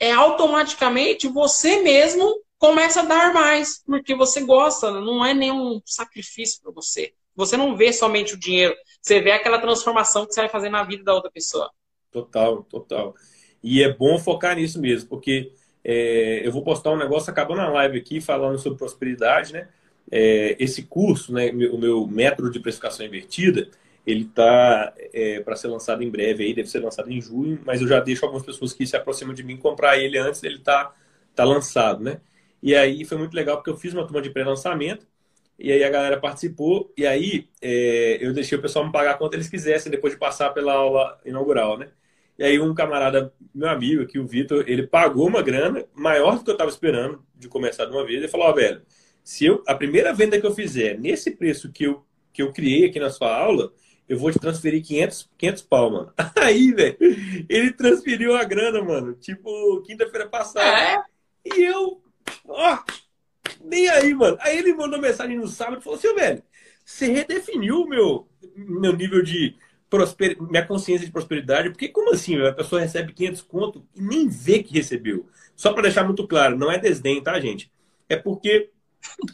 é 0.00 0.12
automaticamente 0.12 1.28
você 1.28 1.80
mesmo 1.80 2.42
começa 2.58 3.00
a 3.00 3.04
dar 3.04 3.32
mais, 3.32 3.80
porque 3.86 4.16
você 4.16 4.40
gosta, 4.40 4.90
não 4.90 5.24
é 5.24 5.32
nenhum 5.32 5.80
sacrifício 5.86 6.60
para 6.60 6.72
você. 6.72 7.14
Você 7.38 7.56
não 7.56 7.76
vê 7.76 7.92
somente 7.92 8.34
o 8.34 8.36
dinheiro, 8.36 8.74
você 9.00 9.20
vê 9.20 9.30
aquela 9.30 9.60
transformação 9.60 10.26
que 10.26 10.34
você 10.34 10.40
vai 10.40 10.50
fazer 10.50 10.68
na 10.70 10.82
vida 10.82 11.04
da 11.04 11.14
outra 11.14 11.30
pessoa. 11.30 11.70
Total, 12.10 12.64
total. 12.64 13.14
E 13.62 13.80
é 13.80 13.92
bom 13.92 14.18
focar 14.18 14.56
nisso 14.56 14.80
mesmo, 14.80 15.08
porque 15.08 15.52
é, 15.84 16.44
eu 16.44 16.50
vou 16.50 16.64
postar 16.64 16.90
um 16.90 16.96
negócio 16.96 17.30
acabando 17.30 17.60
a 17.60 17.68
live 17.68 17.96
aqui 17.96 18.20
falando 18.20 18.58
sobre 18.58 18.76
prosperidade, 18.76 19.52
né? 19.52 19.68
É, 20.10 20.56
esse 20.58 20.82
curso, 20.82 21.32
né, 21.32 21.50
o 21.50 21.78
meu 21.78 22.08
método 22.08 22.50
de 22.50 22.58
precificação 22.58 23.06
invertida, 23.06 23.68
ele 24.04 24.22
está 24.24 24.92
é, 25.12 25.38
para 25.38 25.54
ser 25.54 25.68
lançado 25.68 26.02
em 26.02 26.10
breve 26.10 26.42
aí, 26.42 26.52
deve 26.52 26.68
ser 26.68 26.80
lançado 26.80 27.08
em 27.12 27.20
junho, 27.20 27.60
mas 27.64 27.80
eu 27.80 27.86
já 27.86 28.00
deixo 28.00 28.24
algumas 28.24 28.44
pessoas 28.44 28.72
que 28.72 28.84
se 28.84 28.96
aproximam 28.96 29.32
de 29.32 29.44
mim 29.44 29.56
comprar 29.56 29.96
ele 29.96 30.18
antes 30.18 30.40
dele 30.40 30.58
tá, 30.58 30.92
tá 31.36 31.44
lançado, 31.44 32.02
né? 32.02 32.20
E 32.60 32.74
aí 32.74 33.04
foi 33.04 33.16
muito 33.16 33.34
legal 33.34 33.58
porque 33.58 33.70
eu 33.70 33.76
fiz 33.76 33.94
uma 33.94 34.04
turma 34.04 34.20
de 34.20 34.30
pré-lançamento 34.30 35.06
e 35.58 35.72
aí 35.72 35.82
a 35.82 35.90
galera 35.90 36.20
participou, 36.20 36.92
e 36.96 37.06
aí 37.06 37.48
é, 37.60 38.18
eu 38.20 38.32
deixei 38.32 38.56
o 38.56 38.62
pessoal 38.62 38.86
me 38.86 38.92
pagar 38.92 39.18
quanto 39.18 39.34
eles 39.34 39.48
quisessem 39.48 39.90
depois 39.90 40.12
de 40.12 40.18
passar 40.18 40.50
pela 40.50 40.72
aula 40.72 41.18
inaugural, 41.24 41.76
né? 41.76 41.88
E 42.38 42.44
aí 42.44 42.60
um 42.60 42.72
camarada, 42.72 43.32
meu 43.52 43.68
amigo 43.68 44.02
aqui, 44.02 44.18
o 44.18 44.26
Vitor, 44.26 44.64
ele 44.68 44.86
pagou 44.86 45.26
uma 45.26 45.42
grana 45.42 45.84
maior 45.92 46.38
do 46.38 46.44
que 46.44 46.50
eu 46.50 46.54
estava 46.54 46.70
esperando 46.70 47.20
de 47.34 47.48
começar 47.48 47.84
de 47.84 47.90
uma 47.90 48.06
vez. 48.06 48.18
Ele 48.18 48.28
falou, 48.28 48.46
ó, 48.46 48.50
oh, 48.50 48.54
velho, 48.54 48.80
se 49.24 49.44
eu, 49.44 49.62
a 49.66 49.74
primeira 49.74 50.12
venda 50.12 50.40
que 50.40 50.46
eu 50.46 50.54
fizer 50.54 50.96
nesse 50.96 51.32
preço 51.32 51.72
que 51.72 51.84
eu, 51.84 52.04
que 52.32 52.40
eu 52.40 52.52
criei 52.52 52.86
aqui 52.86 53.00
na 53.00 53.10
sua 53.10 53.36
aula, 53.36 53.72
eu 54.08 54.16
vou 54.16 54.30
te 54.30 54.38
transferir 54.38 54.84
500, 54.84 55.30
500 55.36 55.62
pau, 55.62 55.90
mano. 55.90 56.12
Aí, 56.40 56.72
velho, 56.72 56.96
ele 57.48 57.72
transferiu 57.72 58.36
a 58.36 58.44
grana, 58.44 58.82
mano, 58.82 59.14
tipo, 59.14 59.82
quinta-feira 59.82 60.28
passada. 60.28 60.64
É? 60.64 61.02
E 61.44 61.62
eu, 61.64 62.00
ó, 62.46 62.78
nem 63.62 63.88
aí, 63.88 64.14
mano. 64.14 64.36
Aí 64.40 64.58
ele 64.58 64.72
mandou 64.74 65.00
mensagem 65.00 65.36
no 65.36 65.48
sábado 65.48 65.80
e 65.80 65.84
falou 65.84 65.98
assim, 65.98 66.14
velho, 66.14 66.42
você 66.84 67.06
redefiniu 67.06 67.86
meu, 67.86 68.28
meu 68.56 68.92
nível 68.94 69.22
de 69.22 69.56
prosper... 69.90 70.36
minha 70.40 70.64
consciência 70.64 71.06
de 71.06 71.12
prosperidade. 71.12 71.70
Porque 71.70 71.88
como 71.88 72.12
assim, 72.12 72.36
velho? 72.36 72.48
A 72.48 72.54
pessoa 72.54 72.80
recebe 72.80 73.12
500 73.12 73.42
conto 73.42 73.86
e 73.94 74.00
nem 74.00 74.28
vê 74.28 74.62
que 74.62 74.74
recebeu. 74.74 75.28
Só 75.54 75.72
para 75.72 75.82
deixar 75.82 76.04
muito 76.04 76.26
claro, 76.26 76.56
não 76.56 76.70
é 76.70 76.78
desdém, 76.78 77.22
tá, 77.22 77.38
gente? 77.40 77.70
É 78.08 78.16
porque 78.16 78.70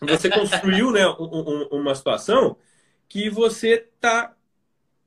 você 0.00 0.28
construiu 0.28 0.90
né, 0.90 1.06
um, 1.06 1.14
um, 1.22 1.68
uma 1.80 1.94
situação 1.94 2.56
que 3.08 3.30
você 3.30 3.86
tá 4.00 4.34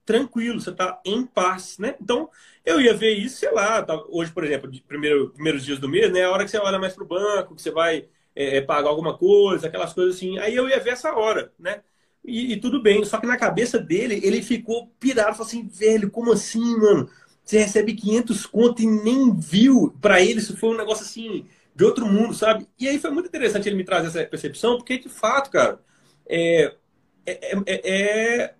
tranquilo, 0.05 0.61
você 0.61 0.71
tá 0.71 1.01
em 1.03 1.25
paz, 1.25 1.77
né? 1.77 1.95
Então, 2.01 2.29
eu 2.65 2.79
ia 2.79 2.93
ver 2.93 3.13
isso, 3.13 3.37
sei 3.37 3.51
lá, 3.51 3.83
tá, 3.83 4.01
hoje, 4.07 4.31
por 4.31 4.45
exemplo, 4.45 4.71
de 4.71 4.81
primeiro, 4.81 5.31
primeiros 5.31 5.65
dias 5.65 5.79
do 5.79 5.89
mês, 5.89 6.11
né? 6.11 6.23
A 6.23 6.31
hora 6.31 6.45
que 6.45 6.51
você 6.51 6.57
olha 6.57 6.79
mais 6.79 6.93
pro 6.93 7.05
banco, 7.05 7.55
que 7.55 7.61
você 7.61 7.71
vai 7.71 8.07
é, 8.37 8.57
é, 8.57 8.61
pagar 8.61 8.89
alguma 8.89 9.17
coisa, 9.17 9.65
aquelas 9.67 9.93
coisas 9.93 10.15
assim. 10.15 10.37
Aí 10.37 10.55
eu 10.55 10.69
ia 10.69 10.79
ver 10.79 10.91
essa 10.91 11.11
hora, 11.11 11.51
né? 11.57 11.81
E, 12.23 12.53
e, 12.53 12.57
tudo 12.57 12.81
bem. 12.81 13.03
Só 13.03 13.17
que 13.19 13.25
na 13.25 13.35
cabeça 13.35 13.79
dele, 13.79 14.21
ele 14.23 14.43
ficou 14.43 14.93
pirado. 14.99 15.31
Falou 15.31 15.47
assim, 15.47 15.67
velho, 15.67 16.11
como 16.11 16.31
assim, 16.31 16.77
mano? 16.77 17.09
Você 17.43 17.57
recebe 17.57 17.95
500 17.95 18.45
conto 18.45 18.81
e 18.83 18.85
nem 18.85 19.33
viu. 19.35 19.95
Para 19.99 20.21
ele, 20.21 20.39
isso 20.39 20.55
foi 20.55 20.69
um 20.69 20.77
negócio 20.77 21.03
assim, 21.03 21.47
de 21.75 21.83
outro 21.83 22.05
mundo, 22.05 22.35
sabe? 22.35 22.67
E 22.79 22.87
aí 22.87 22.99
foi 22.99 23.09
muito 23.09 23.27
interessante 23.27 23.67
ele 23.67 23.75
me 23.75 23.83
trazer 23.83 24.07
essa 24.07 24.23
percepção, 24.29 24.77
porque 24.77 24.99
de 24.99 25.09
fato, 25.09 25.49
cara, 25.49 25.79
é, 26.29 26.75
é, 27.25 27.55
é, 27.65 28.53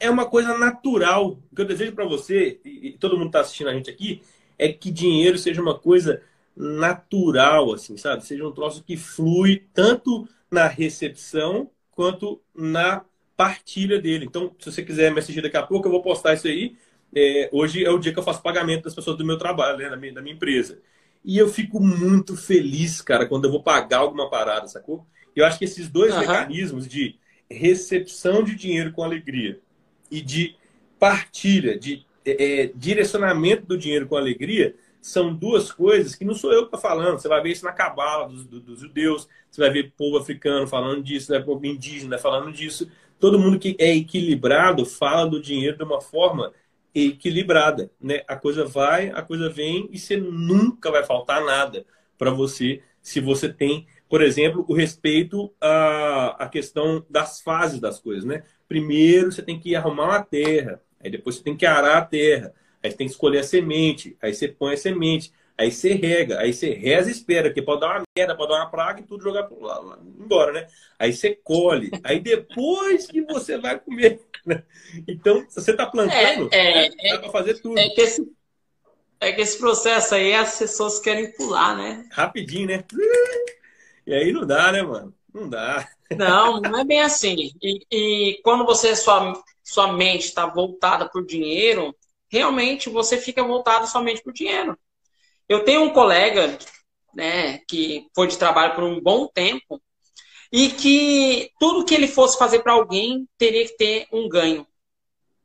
é 0.00 0.10
uma 0.10 0.24
coisa 0.24 0.56
natural. 0.56 1.38
O 1.50 1.54
que 1.54 1.60
eu 1.60 1.66
desejo 1.66 1.92
para 1.92 2.06
você, 2.06 2.60
e 2.64 2.92
todo 2.92 3.18
mundo 3.18 3.26
está 3.26 3.40
assistindo 3.40 3.68
a 3.68 3.74
gente 3.74 3.90
aqui, 3.90 4.22
é 4.58 4.72
que 4.72 4.90
dinheiro 4.90 5.36
seja 5.36 5.60
uma 5.60 5.78
coisa 5.78 6.22
natural, 6.56 7.72
assim, 7.72 7.96
sabe? 7.96 8.24
Seja 8.24 8.46
um 8.46 8.52
troço 8.52 8.82
que 8.84 8.96
flui 8.96 9.64
tanto 9.72 10.28
na 10.50 10.66
recepção 10.66 11.70
quanto 11.90 12.40
na 12.54 13.04
partilha 13.36 14.00
dele. 14.00 14.26
Então, 14.26 14.54
se 14.58 14.70
você 14.70 14.82
quiser 14.82 15.10
me 15.12 15.18
assistir 15.18 15.40
daqui 15.40 15.56
a 15.56 15.62
pouco, 15.62 15.86
eu 15.86 15.92
vou 15.92 16.02
postar 16.02 16.34
isso 16.34 16.46
aí. 16.46 16.76
É, 17.14 17.48
hoje 17.52 17.84
é 17.84 17.90
o 17.90 17.98
dia 17.98 18.12
que 18.12 18.18
eu 18.18 18.22
faço 18.22 18.42
pagamento 18.42 18.84
das 18.84 18.94
pessoas 18.94 19.16
do 19.16 19.24
meu 19.24 19.36
trabalho, 19.36 19.78
né, 19.78 19.90
da, 19.90 19.96
minha, 19.96 20.14
da 20.14 20.22
minha 20.22 20.34
empresa. 20.34 20.78
E 21.24 21.38
eu 21.38 21.48
fico 21.48 21.80
muito 21.80 22.36
feliz, 22.36 23.00
cara, 23.00 23.26
quando 23.26 23.44
eu 23.44 23.50
vou 23.50 23.62
pagar 23.62 23.98
alguma 23.98 24.28
parada, 24.28 24.66
sacou? 24.66 25.06
Eu 25.34 25.44
acho 25.44 25.58
que 25.58 25.64
esses 25.64 25.88
dois 25.88 26.12
uhum. 26.12 26.20
mecanismos 26.20 26.86
de 26.86 27.16
recepção 27.50 28.42
de 28.42 28.54
dinheiro 28.54 28.92
com 28.92 29.02
alegria 29.02 29.60
e 30.10 30.20
de 30.20 30.56
partilha, 30.98 31.78
de 31.78 32.04
é, 32.24 32.62
é 32.62 32.66
direcionamento 32.74 33.66
do 33.66 33.78
dinheiro 33.78 34.06
com 34.06 34.16
alegria, 34.16 34.74
são 35.02 35.34
duas 35.34 35.72
coisas 35.72 36.14
que 36.14 36.24
não 36.24 36.32
sou 36.32 36.52
eu 36.52 36.60
que 36.60 36.66
estou 36.66 36.80
falando. 36.80 37.18
Você 37.18 37.26
vai 37.26 37.42
ver 37.42 37.50
isso 37.50 37.64
na 37.64 37.72
cabala 37.72 38.28
dos, 38.28 38.46
dos, 38.46 38.78
judeus, 38.78 39.28
você 39.50 39.60
vai 39.60 39.68
ver 39.68 39.92
povo 39.96 40.16
africano 40.16 40.64
falando 40.64 41.02
disso, 41.02 41.28
vai 41.28 41.40
ver 41.40 41.44
povo 41.44 41.66
indígena 41.66 42.16
falando 42.16 42.52
disso. 42.52 42.88
Todo 43.18 43.38
mundo 43.38 43.58
que 43.58 43.76
é 43.80 43.94
equilibrado 43.96 44.86
fala 44.86 45.28
do 45.28 45.42
dinheiro 45.42 45.76
de 45.76 45.82
uma 45.82 46.00
forma 46.00 46.52
equilibrada. 46.94 47.90
Né? 48.00 48.22
A 48.28 48.36
coisa 48.36 48.64
vai, 48.64 49.10
a 49.10 49.22
coisa 49.22 49.50
vem 49.50 49.88
e 49.90 49.98
você 49.98 50.16
nunca 50.16 50.88
vai 50.88 51.02
faltar 51.04 51.44
nada 51.44 51.84
para 52.16 52.30
você 52.30 52.80
se 53.00 53.18
você 53.18 53.52
tem, 53.52 53.88
por 54.08 54.22
exemplo, 54.22 54.64
o 54.68 54.72
respeito 54.72 55.52
à, 55.60 56.44
à 56.44 56.48
questão 56.48 57.04
das 57.10 57.40
fases 57.40 57.80
das 57.80 57.98
coisas. 57.98 58.24
Né? 58.24 58.44
Primeiro 58.68 59.32
você 59.32 59.42
tem 59.42 59.58
que 59.58 59.74
arrumar 59.74 60.14
a 60.14 60.22
terra, 60.22 60.80
aí 61.02 61.10
depois 61.10 61.36
você 61.36 61.42
tem 61.42 61.56
que 61.56 61.66
arar 61.66 61.98
a 61.98 62.04
terra 62.04 62.54
Aí 62.82 62.90
você 62.90 62.96
tem 62.96 63.06
que 63.06 63.12
escolher 63.12 63.38
a 63.38 63.44
semente, 63.44 64.16
aí 64.20 64.34
você 64.34 64.48
põe 64.48 64.74
a 64.74 64.76
semente, 64.76 65.32
aí 65.56 65.70
você 65.70 65.94
rega, 65.94 66.40
aí 66.40 66.52
você 66.52 66.72
reza 66.72 67.08
e 67.08 67.12
espera, 67.12 67.48
porque 67.48 67.62
pode 67.62 67.80
dar 67.80 67.98
uma 67.98 68.02
merda, 68.16 68.36
pode 68.36 68.50
dar 68.50 68.56
uma 68.56 68.70
praga 68.70 69.00
e 69.00 69.04
tudo 69.04 69.22
jogar 69.22 69.48
lá, 69.60 69.78
lá, 69.78 69.98
embora, 70.18 70.52
né? 70.52 70.66
Aí 70.98 71.12
você 71.12 71.34
colhe, 71.34 71.90
aí 72.02 72.18
depois 72.20 73.06
que 73.06 73.22
você 73.22 73.58
vai 73.58 73.78
comer. 73.78 74.20
Né? 74.44 74.64
Então, 75.06 75.46
se 75.48 75.60
você 75.60 75.70
está 75.70 75.86
plantando, 75.86 76.48
é, 76.52 76.86
é, 76.86 77.12
dá 77.12 77.18
para 77.20 77.30
fazer 77.30 77.60
tudo. 77.60 77.78
É 77.78 77.88
que, 77.90 78.00
esse, 78.00 78.28
é 79.20 79.32
que 79.32 79.40
esse 79.40 79.56
processo 79.58 80.16
aí 80.16 80.34
as 80.34 80.58
pessoas 80.58 80.98
querem 80.98 81.30
pular, 81.32 81.76
né? 81.76 82.08
Rapidinho, 82.10 82.66
né? 82.66 82.84
E 84.04 84.12
aí 84.12 84.32
não 84.32 84.44
dá, 84.44 84.72
né, 84.72 84.82
mano? 84.82 85.14
Não 85.32 85.48
dá. 85.48 85.88
Não, 86.16 86.60
não 86.60 86.80
é 86.80 86.84
bem 86.84 87.00
assim. 87.00 87.52
E, 87.62 87.86
e 87.90 88.40
quando 88.42 88.66
você 88.66 88.94
sua, 88.96 89.32
sua 89.62 89.92
mente 89.92 90.24
está 90.24 90.44
voltada 90.46 91.08
por 91.08 91.24
dinheiro, 91.24 91.94
realmente 92.32 92.88
você 92.88 93.18
fica 93.18 93.44
voltado 93.44 93.86
somente 93.86 94.22
por 94.22 94.32
dinheiro. 94.32 94.76
Eu 95.46 95.64
tenho 95.64 95.82
um 95.82 95.90
colega, 95.90 96.58
né, 97.14 97.58
que 97.68 98.06
foi 98.14 98.26
de 98.26 98.38
trabalho 98.38 98.74
por 98.74 98.84
um 98.84 98.98
bom 99.00 99.28
tempo 99.28 99.80
e 100.50 100.70
que 100.70 101.50
tudo 101.60 101.84
que 101.84 101.94
ele 101.94 102.08
fosse 102.08 102.38
fazer 102.38 102.60
para 102.60 102.72
alguém 102.72 103.28
teria 103.36 103.66
que 103.66 103.76
ter 103.76 104.06
um 104.10 104.28
ganho. 104.28 104.66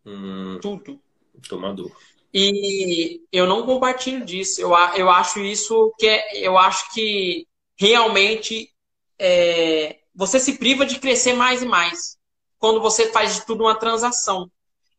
Hum, 0.06 0.60
tudo. 0.62 1.02
Tomador. 1.50 1.92
E 2.34 3.22
eu 3.32 3.46
não 3.46 3.66
compartilho 3.66 4.26
disso. 4.26 4.62
Eu, 4.62 4.70
eu 4.96 5.10
acho 5.10 5.40
isso 5.40 5.94
que 5.98 6.08
é, 6.08 6.38
eu 6.38 6.58
acho 6.58 6.94
que 6.94 7.46
realmente 7.78 8.72
é, 9.20 10.00
você 10.16 10.40
se 10.40 10.58
priva 10.58 10.86
de 10.86 11.00
crescer 11.00 11.34
mais 11.34 11.62
e 11.62 11.66
mais 11.66 12.18
quando 12.58 12.82
você 12.82 13.12
faz 13.12 13.36
de 13.36 13.46
tudo 13.46 13.64
uma 13.64 13.76
transação. 13.76 14.50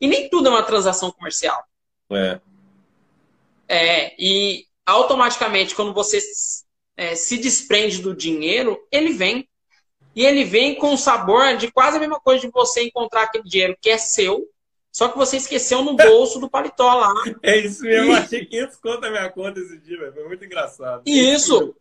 E 0.00 0.06
nem 0.06 0.28
tudo 0.28 0.48
é 0.48 0.50
uma 0.50 0.62
transação 0.62 1.10
comercial. 1.10 1.67
É. 2.10 2.40
É, 3.68 4.14
e 4.18 4.64
automaticamente, 4.86 5.74
quando 5.74 5.92
você 5.92 6.20
é, 6.96 7.14
se 7.14 7.36
desprende 7.36 8.00
do 8.00 8.14
dinheiro, 8.14 8.78
ele 8.90 9.12
vem. 9.12 9.48
E 10.16 10.24
ele 10.24 10.44
vem 10.44 10.74
com 10.74 10.94
o 10.94 10.98
sabor 10.98 11.56
de 11.56 11.70
quase 11.70 11.96
a 11.96 12.00
mesma 12.00 12.18
coisa 12.18 12.46
de 12.46 12.52
você 12.52 12.82
encontrar 12.82 13.24
aquele 13.24 13.44
dinheiro 13.44 13.76
que 13.80 13.90
é 13.90 13.98
seu, 13.98 14.48
só 14.90 15.08
que 15.08 15.18
você 15.18 15.36
esqueceu 15.36 15.84
no 15.84 15.94
bolso 15.96 16.40
do 16.40 16.50
paletó 16.50 16.92
lá. 16.94 17.12
É 17.42 17.58
isso 17.58 17.82
mesmo, 17.82 18.06
e... 18.06 18.08
eu 18.10 18.16
achei 18.16 18.44
500 18.44 18.76
conto 18.78 19.00
na 19.02 19.10
minha 19.10 19.30
conta 19.30 19.60
esse 19.60 19.78
dia, 19.78 19.98
véio. 19.98 20.14
foi 20.14 20.24
muito 20.26 20.44
engraçado. 20.44 21.02
Isso, 21.06 21.76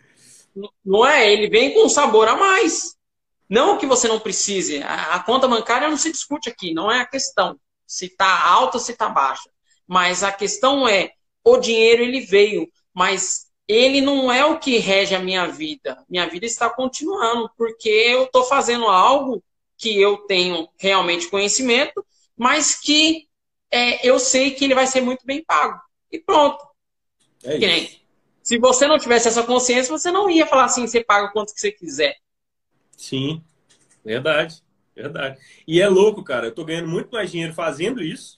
não 0.86 1.06
é? 1.06 1.32
Ele 1.32 1.50
vem 1.50 1.74
com 1.74 1.86
um 1.86 1.90
sabor 1.90 2.28
a 2.28 2.36
mais. 2.36 2.96
Não 3.50 3.78
que 3.78 3.88
você 3.88 4.08
não 4.08 4.20
precise. 4.20 4.84
A, 4.84 5.16
a 5.16 5.24
conta 5.24 5.48
bancária 5.48 5.90
não 5.90 5.98
se 5.98 6.12
discute 6.12 6.50
aqui, 6.50 6.74
não 6.74 6.92
é 6.92 7.00
a 7.00 7.08
questão. 7.08 7.58
Se 7.86 8.06
está 8.06 8.46
alta 8.46 8.78
ou 8.78 8.84
se 8.84 8.92
está 8.92 9.08
baixa. 9.08 9.50
Mas 9.88 10.24
a 10.24 10.32
questão 10.32 10.88
é, 10.88 11.12
o 11.44 11.58
dinheiro 11.58 12.04
ele 12.04 12.22
veio, 12.22 12.68
mas 12.94 13.48
ele 13.68 14.02
não 14.02 14.32
é 14.32 14.46
o 14.46 14.60
que 14.60 14.78
rege 14.78 15.16
a 15.16 15.20
minha 15.20 15.48
vida. 15.48 16.04
Minha 16.10 16.28
vida 16.28 16.46
está 16.46 16.70
continuando, 16.70 17.50
porque 17.58 17.90
eu 17.90 18.26
estou 18.26 18.44
fazendo 18.44 18.86
algo 18.86 19.44
que 19.78 20.00
eu 20.00 20.18
tenho 20.20 20.68
realmente 20.78 21.30
conhecimento, 21.30 22.06
mas 22.36 22.80
que 22.80 23.28
é, 23.72 24.08
eu 24.08 24.20
sei 24.20 24.52
que 24.52 24.64
ele 24.64 24.76
vai 24.76 24.88
ser 24.88 25.02
muito 25.02 25.26
bem 25.26 25.44
pago. 25.44 25.80
E 26.12 26.20
pronto. 26.20 26.66
É 27.44 27.58
nem, 27.58 28.02
se 28.42 28.58
você 28.58 28.88
não 28.88 28.98
tivesse 28.98 29.28
essa 29.28 29.44
consciência, 29.44 29.92
você 29.92 30.10
não 30.10 30.30
ia 30.30 30.48
falar 30.48 30.66
assim, 30.66 30.88
você 30.88 31.04
paga 31.04 31.32
quanto 31.32 31.54
que 31.54 31.60
você 31.60 31.72
quiser. 31.72 32.16
Sim, 32.96 33.44
verdade, 34.04 34.64
verdade. 34.96 35.38
E 35.68 35.82
é 35.82 35.88
louco, 35.88 36.24
cara. 36.24 36.48
Eu 36.48 36.56
tô 36.56 36.64
ganhando 36.64 36.88
muito 36.88 37.12
mais 37.12 37.30
dinheiro 37.30 37.54
fazendo 37.54 38.02
isso, 38.02 38.37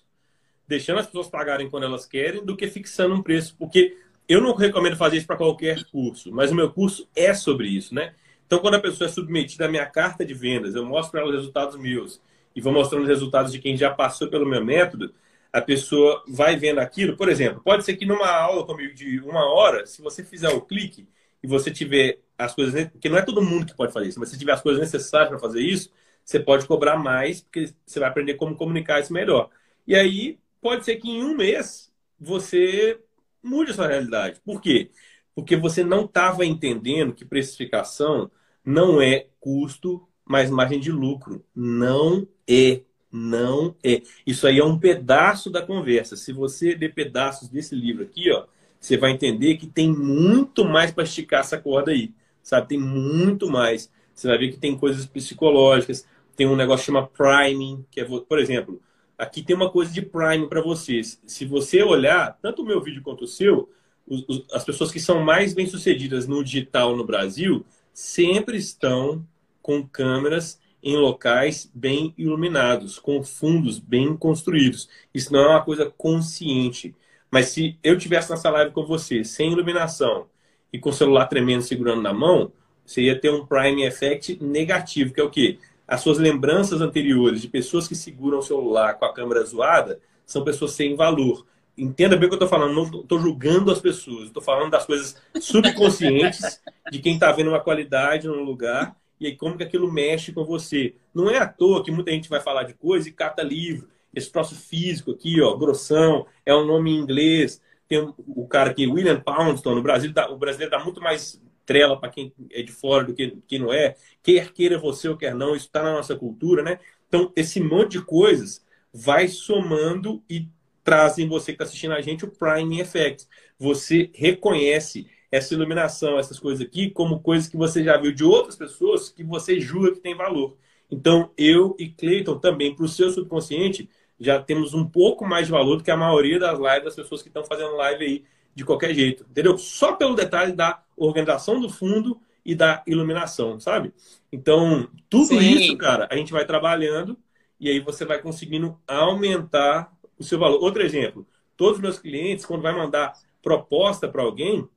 deixando 0.70 1.00
as 1.00 1.08
pessoas 1.08 1.28
pagarem 1.28 1.68
quando 1.68 1.84
elas 1.84 2.06
querem, 2.06 2.46
do 2.46 2.56
que 2.56 2.68
fixando 2.68 3.16
um 3.16 3.24
preço. 3.24 3.56
Porque 3.58 3.98
eu 4.28 4.40
não 4.40 4.54
recomendo 4.54 4.96
fazer 4.96 5.18
isso 5.18 5.26
para 5.26 5.36
qualquer 5.36 5.84
curso, 5.86 6.32
mas 6.32 6.52
o 6.52 6.56
meu 6.56 6.72
curso 6.72 7.10
é 7.16 7.34
sobre 7.34 7.68
isso, 7.68 7.96
né? 7.96 8.14
Então, 8.46 8.60
quando 8.60 8.76
a 8.76 8.80
pessoa 8.80 9.10
é 9.10 9.12
submetida 9.12 9.66
à 9.66 9.68
minha 9.68 9.86
carta 9.88 10.24
de 10.24 10.34
vendas, 10.36 10.76
eu 10.76 10.86
mostro 10.86 11.12
para 11.12 11.22
ela 11.22 11.30
os 11.30 11.36
resultados 11.36 11.76
meus 11.76 12.22
e 12.56 12.62
vou 12.62 12.72
mostrando 12.72 13.02
os 13.02 13.08
resultados 13.08 13.52
de 13.52 13.58
quem 13.58 13.76
já 13.76 13.92
passou 13.92 14.28
pelo 14.28 14.46
meu 14.46 14.64
método, 14.64 15.12
a 15.52 15.60
pessoa 15.60 16.24
vai 16.28 16.56
vendo 16.56 16.80
aquilo. 16.80 17.18
Por 17.18 17.30
exemplo, 17.30 17.62
pode 17.64 17.84
ser 17.84 17.96
que 17.96 18.06
numa 18.06 18.30
aula 18.30 18.64
comigo 18.66 18.94
de 18.94 19.20
uma 19.22 19.52
hora, 19.52 19.88
se 19.88 20.02
você 20.04 20.24
fizer 20.24 20.50
o 20.50 20.62
clique 20.62 21.08
e 21.42 21.48
você 21.48 21.72
tiver 21.72 22.20
as 22.38 22.54
coisas, 22.54 22.88
porque 22.90 23.10
não 23.10 23.18
é 23.18 23.24
todo 23.24 23.42
mundo 23.42 23.66
que 23.66 23.76
pode 23.76 23.92
fazer 23.92 24.08
isso, 24.08 24.20
mas 24.20 24.30
se 24.30 24.38
tiver 24.38 24.52
as 24.52 24.62
coisas 24.62 24.80
necessárias 24.80 25.30
para 25.30 25.40
fazer 25.40 25.62
isso, 25.62 25.92
você 26.24 26.40
pode 26.40 26.68
cobrar 26.68 26.98
mais, 26.98 27.42
porque 27.42 27.74
você 27.86 28.00
vai 28.00 28.10
aprender 28.10 28.36
como 28.36 28.56
comunicar 28.56 29.00
isso 29.00 29.12
melhor. 29.12 29.50
E 29.88 29.96
aí, 29.96 30.38
pode 30.62 30.86
ser 30.86 30.98
que 30.98 31.10
em 31.10 31.24
um 31.24 31.36
mês 31.36 31.92
você 32.20 33.00
mude 33.42 33.72
a 33.72 33.74
sua 33.74 33.88
realidade. 33.88 34.42
Por 34.44 34.62
quê? 34.62 34.92
Porque 35.34 35.56
você 35.56 35.84
não 35.84 36.06
estava 36.06 36.46
entendendo 36.46 37.14
que 37.14 37.26
precificação 37.26 38.30
não 38.64 39.02
é 39.02 39.28
custo, 39.40 40.08
mas 40.26 40.50
margem 40.50 40.80
de 40.80 40.92
lucro. 40.92 41.46
Não 41.56 42.28
é. 42.48 42.82
Não 43.12 43.76
é. 43.84 44.04
Isso 44.26 44.46
aí 44.46 44.60
é 44.60 44.64
um 44.64 44.78
pedaço 44.78 45.50
da 45.50 45.62
conversa. 45.66 46.16
Se 46.16 46.32
você 46.32 46.76
ler 46.76 46.94
pedaços 46.94 47.50
desse 47.50 47.74
livro 47.74 48.04
aqui, 48.04 48.32
ó, 48.32 48.46
você 48.80 48.98
vai 48.98 49.12
entender 49.12 49.58
que 49.58 49.66
tem 49.66 49.92
muito 49.92 50.64
mais 50.64 50.92
para 50.92 51.04
esticar 51.04 51.40
essa 51.40 51.58
corda 51.58 51.92
aí. 51.92 52.14
Sabe? 52.44 52.68
Tem 52.68 52.80
muito 52.80 53.50
mais. 53.50 53.92
Você 54.14 54.28
vai 54.28 54.38
ver 54.38 54.52
que 54.52 54.58
tem 54.58 54.78
coisas 54.78 55.06
psicológicas, 55.06 56.06
tem 56.36 56.48
um 56.48 56.56
negócio 56.56 56.86
que 56.86 56.92
chama 56.92 57.08
priming, 57.08 57.86
que 57.90 58.02
é, 58.02 58.06
por 58.06 58.38
exemplo, 58.40 58.82
aqui 59.20 59.44
tem 59.44 59.56
uma 59.56 59.70
coisa 59.70 59.92
de 59.92 60.02
priming 60.02 60.48
para 60.48 60.62
vocês. 60.62 61.22
Se 61.28 61.46
você 61.46 61.84
olhar, 61.84 62.38
tanto 62.42 62.62
o 62.62 62.66
meu 62.66 62.82
vídeo 62.82 63.04
quanto 63.04 63.26
o 63.26 63.28
seu, 63.28 63.70
os, 64.08 64.24
os, 64.28 64.46
as 64.54 64.64
pessoas 64.64 64.92
que 64.92 65.00
são 65.00 65.22
mais 65.22 65.54
bem-sucedidas 65.54 66.26
no 66.26 66.44
digital 66.44 66.96
no 66.96 67.06
Brasil 67.06 67.66
sempre 67.94 68.58
estão 68.58 69.26
com 69.62 69.86
câmeras 69.86 70.60
em 70.82 70.96
locais 70.96 71.70
bem 71.74 72.14
iluminados, 72.18 72.98
com 72.98 73.22
fundos 73.22 73.78
bem 73.78 74.16
construídos. 74.16 74.90
Isso 75.14 75.34
não 75.34 75.42
é 75.42 75.48
uma 75.50 75.64
coisa 75.64 75.94
consciente. 75.98 76.96
Mas 77.30 77.48
se 77.48 77.78
eu 77.84 77.98
tivesse 77.98 78.32
nessa 78.32 78.50
live 78.50 78.72
com 78.72 78.86
você, 78.86 79.24
sem 79.26 79.52
iluminação 79.52 80.28
e 80.72 80.80
com 80.80 80.90
o 80.90 80.94
celular 80.94 81.26
tremendo 81.28 81.62
segurando 81.62 82.02
na 82.02 82.14
mão, 82.14 82.54
você 82.86 83.04
ia 83.04 83.20
ter 83.20 83.30
um 83.30 83.46
prime 83.46 83.84
effect 83.84 84.42
negativo, 84.42 85.14
que 85.14 85.20
é 85.20 85.24
o 85.24 85.30
quê? 85.30 85.60
As 85.90 86.02
suas 86.02 86.20
lembranças 86.20 86.82
anteriores 86.82 87.42
de 87.42 87.48
pessoas 87.48 87.88
que 87.88 87.96
seguram 87.96 88.38
o 88.38 88.44
celular 88.44 88.94
com 89.00 89.06
a 89.06 89.14
câmera 89.14 89.44
zoada 89.44 90.00
são 90.24 90.44
pessoas 90.44 90.74
sem 90.74 90.96
valor. 90.96 91.48
Entenda 91.76 92.16
bem 92.16 92.28
o 92.28 92.30
que 92.30 92.36
eu 92.36 92.46
estou 92.46 92.48
falando, 92.48 92.76
não 92.76 93.02
estou 93.02 93.20
julgando 93.20 93.72
as 93.72 93.82
pessoas, 93.82 94.28
estou 94.28 94.44
falando 94.44 94.70
das 94.70 94.86
coisas 94.86 95.18
subconscientes 95.42 96.62
de 96.92 97.00
quem 97.00 97.16
está 97.16 97.32
vendo 97.32 97.50
uma 97.50 97.60
qualidade 97.60 98.28
no 98.28 98.44
lugar 98.44 98.96
e 99.20 99.26
aí 99.26 99.36
como 99.36 99.58
que 99.58 99.64
aquilo 99.64 99.92
mexe 99.92 100.32
com 100.32 100.46
você. 100.46 100.94
Não 101.12 101.28
é 101.28 101.40
à 101.40 101.48
toa 101.48 101.84
que 101.84 101.90
muita 101.90 102.12
gente 102.12 102.30
vai 102.30 102.40
falar 102.40 102.64
de 102.64 102.76
coisa 102.76 103.10
e 103.10 103.12
cata 103.12 103.42
livro. 103.42 103.90
Esse 104.14 104.32
troço 104.32 104.54
físico 104.54 105.10
aqui, 105.10 105.42
ó, 105.42 105.58
grossão, 105.58 106.28
é 106.46 106.54
um 106.54 106.68
nome 106.68 106.92
em 106.92 107.00
inglês. 107.00 107.60
Tem 107.88 107.98
o 108.16 108.48
cara 108.48 108.70
aqui, 108.70 108.86
William 108.86 109.20
Poundstone, 109.20 109.78
no 109.78 109.82
Brasil, 109.82 110.14
o 110.30 110.38
brasileiro 110.38 110.70
dá 110.70 110.84
muito 110.84 111.02
mais 111.02 111.42
trela 111.70 112.00
para 112.00 112.10
quem 112.10 112.34
é 112.50 112.64
de 112.64 112.72
fora 112.72 113.04
do 113.04 113.14
que 113.14 113.38
quem 113.48 113.60
não 113.60 113.72
é. 113.72 113.96
Quer 114.24 114.52
queira 114.52 114.80
você 114.80 115.08
ou 115.08 115.16
quer 115.16 115.36
não, 115.36 115.56
isso 115.56 115.68
está 115.68 115.84
na 115.84 115.94
nossa 115.94 116.16
cultura, 116.16 116.64
né? 116.64 116.80
Então, 117.08 117.32
esse 117.36 117.60
monte 117.60 117.92
de 117.92 118.02
coisas 118.02 118.66
vai 118.92 119.28
somando 119.28 120.24
e 120.28 120.48
traz 120.84 121.20
em 121.20 121.28
você 121.28 121.52
que 121.52 121.52
está 121.52 121.66
assistindo 121.66 121.94
a 121.94 122.02
gente 122.02 122.26
o 122.26 122.32
Prime 122.32 122.80
Effect. 122.80 123.28
Você 123.60 124.10
reconhece 124.16 125.08
essa 125.32 125.54
iluminação, 125.54 126.18
essas 126.18 126.40
coisas 126.40 126.66
aqui, 126.66 126.90
como 126.90 127.20
coisas 127.20 127.48
que 127.48 127.56
você 127.56 127.84
já 127.84 127.98
viu 127.98 128.12
de 128.12 128.24
outras 128.24 128.56
pessoas 128.56 129.10
que 129.10 129.24
você 129.24 129.60
julga 129.60 129.92
que 129.92 130.00
tem 130.00 130.16
valor. 130.16 130.58
Então, 130.90 131.32
eu 131.38 131.76
e 131.78 131.88
Cleiton 131.88 132.40
também, 132.40 132.76
para 132.76 132.86
o 132.86 132.88
seu 132.88 133.12
subconsciente, 133.12 133.88
já 134.20 134.42
temos 134.42 134.74
um 134.74 134.88
pouco 134.88 135.24
mais 135.24 135.46
de 135.46 135.52
valor 135.52 135.76
do 135.76 135.84
que 135.84 135.92
a 135.92 135.98
maioria 135.98 136.40
das 136.40 136.58
lives 136.58 136.86
das 136.86 136.96
pessoas 136.96 137.22
que 137.22 137.28
estão 137.28 137.44
fazendo 137.44 137.76
live 137.76 138.04
aí 138.04 138.24
de 138.54 138.66
qualquer 138.66 138.94
jeito, 138.94 139.26
entendeu? 139.30 139.58
Só 139.58 139.94
pelo 139.94 140.16
detalhe 140.16 140.54
da 140.54 140.84
organização 140.98 141.60
do 141.60 141.70
fundo 141.70 142.20
e 142.46 142.56
da 142.56 142.84
iluminação, 142.88 143.60
sabe? 143.60 143.94
Então, 144.32 144.88
tudo 145.10 145.28
Sim. 145.28 145.40
isso, 145.40 145.78
cara, 145.78 146.08
a 146.12 146.16
gente 146.16 146.32
vai 146.32 146.46
trabalhando 146.46 147.18
e 147.60 147.70
aí 147.70 147.80
você 147.80 148.06
vai 148.06 148.22
conseguindo 148.22 148.80
aumentar 148.88 149.92
o 150.18 150.24
seu 150.24 150.40
valor. 150.40 150.62
Outro 150.62 150.82
exemplo, 150.82 151.28
todos 151.56 151.78
os 151.78 151.82
meus 151.82 152.00
clientes, 152.00 152.46
quando 152.46 152.62
vai 152.62 152.74
mandar 152.74 153.14
proposta 153.42 154.08
para 154.08 154.22
alguém, 154.22 154.68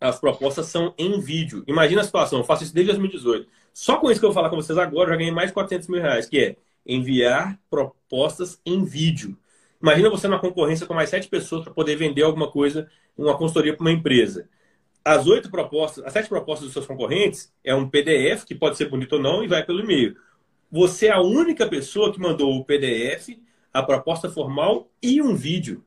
as 0.00 0.18
propostas 0.18 0.66
são 0.66 0.94
em 0.98 1.20
vídeo. 1.20 1.62
Imagina 1.66 2.00
a 2.00 2.04
situação, 2.04 2.40
eu 2.40 2.44
faço 2.44 2.64
isso 2.64 2.74
desde 2.74 2.92
2018. 2.92 3.48
Só 3.72 3.96
com 3.96 4.10
isso 4.10 4.20
que 4.20 4.26
eu 4.26 4.30
vou 4.30 4.34
falar 4.34 4.50
com 4.50 4.56
vocês 4.56 4.76
agora, 4.76 5.08
eu 5.08 5.12
já 5.12 5.16
ganhei 5.16 5.32
mais 5.32 5.50
de 5.50 5.54
400 5.54 5.88
mil 5.88 6.00
reais, 6.00 6.26
que 6.26 6.38
é 6.38 6.56
enviar 6.84 7.58
propostas 7.70 8.60
em 8.66 8.84
vídeo. 8.84 9.36
Imagina 9.82 10.08
você 10.08 10.28
numa 10.28 10.38
concorrência 10.38 10.86
com 10.86 10.94
mais 10.94 11.10
sete 11.10 11.28
pessoas 11.28 11.64
para 11.64 11.72
poder 11.72 11.96
vender 11.96 12.22
alguma 12.22 12.48
coisa, 12.48 12.88
uma 13.18 13.36
consultoria 13.36 13.74
para 13.74 13.82
uma 13.82 13.90
empresa. 13.90 14.48
As 15.04 15.26
oito 15.26 15.50
propostas, 15.50 16.04
as 16.04 16.12
sete 16.12 16.28
propostas 16.28 16.66
dos 16.66 16.72
seus 16.72 16.86
concorrentes 16.86 17.52
é 17.64 17.74
um 17.74 17.88
PDF, 17.88 18.44
que 18.44 18.54
pode 18.54 18.76
ser 18.76 18.88
bonito 18.88 19.14
ou 19.14 19.20
não, 19.20 19.42
e 19.42 19.48
vai 19.48 19.64
pelo 19.64 19.80
e-mail. 19.80 20.16
Você 20.70 21.08
é 21.08 21.12
a 21.12 21.20
única 21.20 21.66
pessoa 21.66 22.12
que 22.12 22.20
mandou 22.20 22.56
o 22.56 22.64
PDF, 22.64 23.30
a 23.74 23.82
proposta 23.82 24.30
formal 24.30 24.88
e 25.02 25.20
um 25.20 25.34
vídeo. 25.34 25.84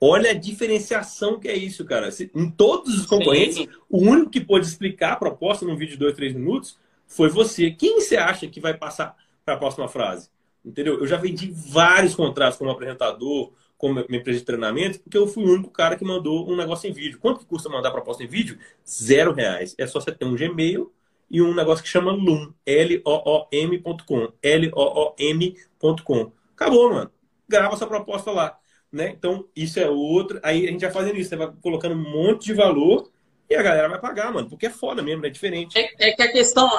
Olha 0.00 0.30
a 0.30 0.34
diferenciação 0.34 1.38
que 1.38 1.48
é 1.48 1.56
isso, 1.56 1.84
cara. 1.84 2.08
Em 2.34 2.50
todos 2.50 2.98
os 2.98 3.06
concorrentes, 3.06 3.56
Sim. 3.56 3.68
o 3.90 3.98
único 3.98 4.30
que 4.30 4.40
pôde 4.40 4.66
explicar 4.66 5.12
a 5.12 5.16
proposta 5.16 5.66
num 5.66 5.76
vídeo 5.76 5.92
de 5.92 5.98
dois, 5.98 6.14
três 6.14 6.32
minutos 6.32 6.78
foi 7.06 7.28
você. 7.28 7.70
Quem 7.72 8.00
você 8.00 8.16
acha 8.16 8.46
que 8.46 8.60
vai 8.60 8.74
passar 8.74 9.16
para 9.44 9.54
a 9.54 9.58
próxima 9.58 9.88
frase? 9.88 10.30
Entendeu? 10.64 11.00
Eu 11.00 11.06
já 11.06 11.16
vendi 11.16 11.50
vários 11.50 12.14
contratos 12.14 12.56
como 12.58 12.70
apresentador, 12.70 13.52
como 13.76 13.94
minha 14.08 14.20
empresa 14.20 14.38
de 14.38 14.44
treinamento, 14.44 15.00
porque 15.00 15.18
eu 15.18 15.26
fui 15.26 15.42
o 15.44 15.52
único 15.52 15.70
cara 15.70 15.96
que 15.96 16.04
mandou 16.04 16.48
um 16.48 16.54
negócio 16.54 16.88
em 16.88 16.92
vídeo. 16.92 17.18
Quanto 17.18 17.44
custa 17.44 17.68
mandar 17.68 17.90
proposta 17.90 18.22
em 18.22 18.28
vídeo? 18.28 18.56
Zero 18.88 19.32
reais. 19.32 19.74
É 19.76 19.86
só 19.88 20.00
você 20.00 20.12
ter 20.12 20.24
um 20.24 20.36
Gmail 20.36 20.92
e 21.28 21.42
um 21.42 21.52
negócio 21.52 21.82
que 21.82 21.90
chama 21.90 22.12
Loom. 22.12 22.52
L-O-O-M.com. 22.64 24.32
L-O-O-M.com. 24.40 26.32
Acabou, 26.54 26.92
mano. 26.92 27.10
Grava 27.48 27.76
sua 27.76 27.88
proposta 27.88 28.30
lá. 28.30 28.56
Né? 28.92 29.08
Então, 29.08 29.48
isso 29.56 29.80
é 29.80 29.90
outro. 29.90 30.38
Aí 30.44 30.68
a 30.68 30.70
gente 30.70 30.82
vai 30.82 30.92
fazendo 30.92 31.18
isso. 31.18 31.30
Você 31.30 31.36
vai 31.36 31.50
colocando 31.60 31.96
um 31.96 32.10
monte 32.10 32.44
de 32.44 32.54
valor 32.54 33.10
e 33.50 33.56
a 33.56 33.62
galera 33.62 33.88
vai 33.88 33.98
pagar, 34.00 34.32
mano. 34.32 34.48
Porque 34.48 34.66
é 34.66 34.70
foda 34.70 35.02
mesmo, 35.02 35.26
é 35.26 35.30
diferente. 35.30 35.76
É, 35.76 36.10
é 36.10 36.12
que 36.12 36.22
a 36.22 36.30
questão, 36.30 36.70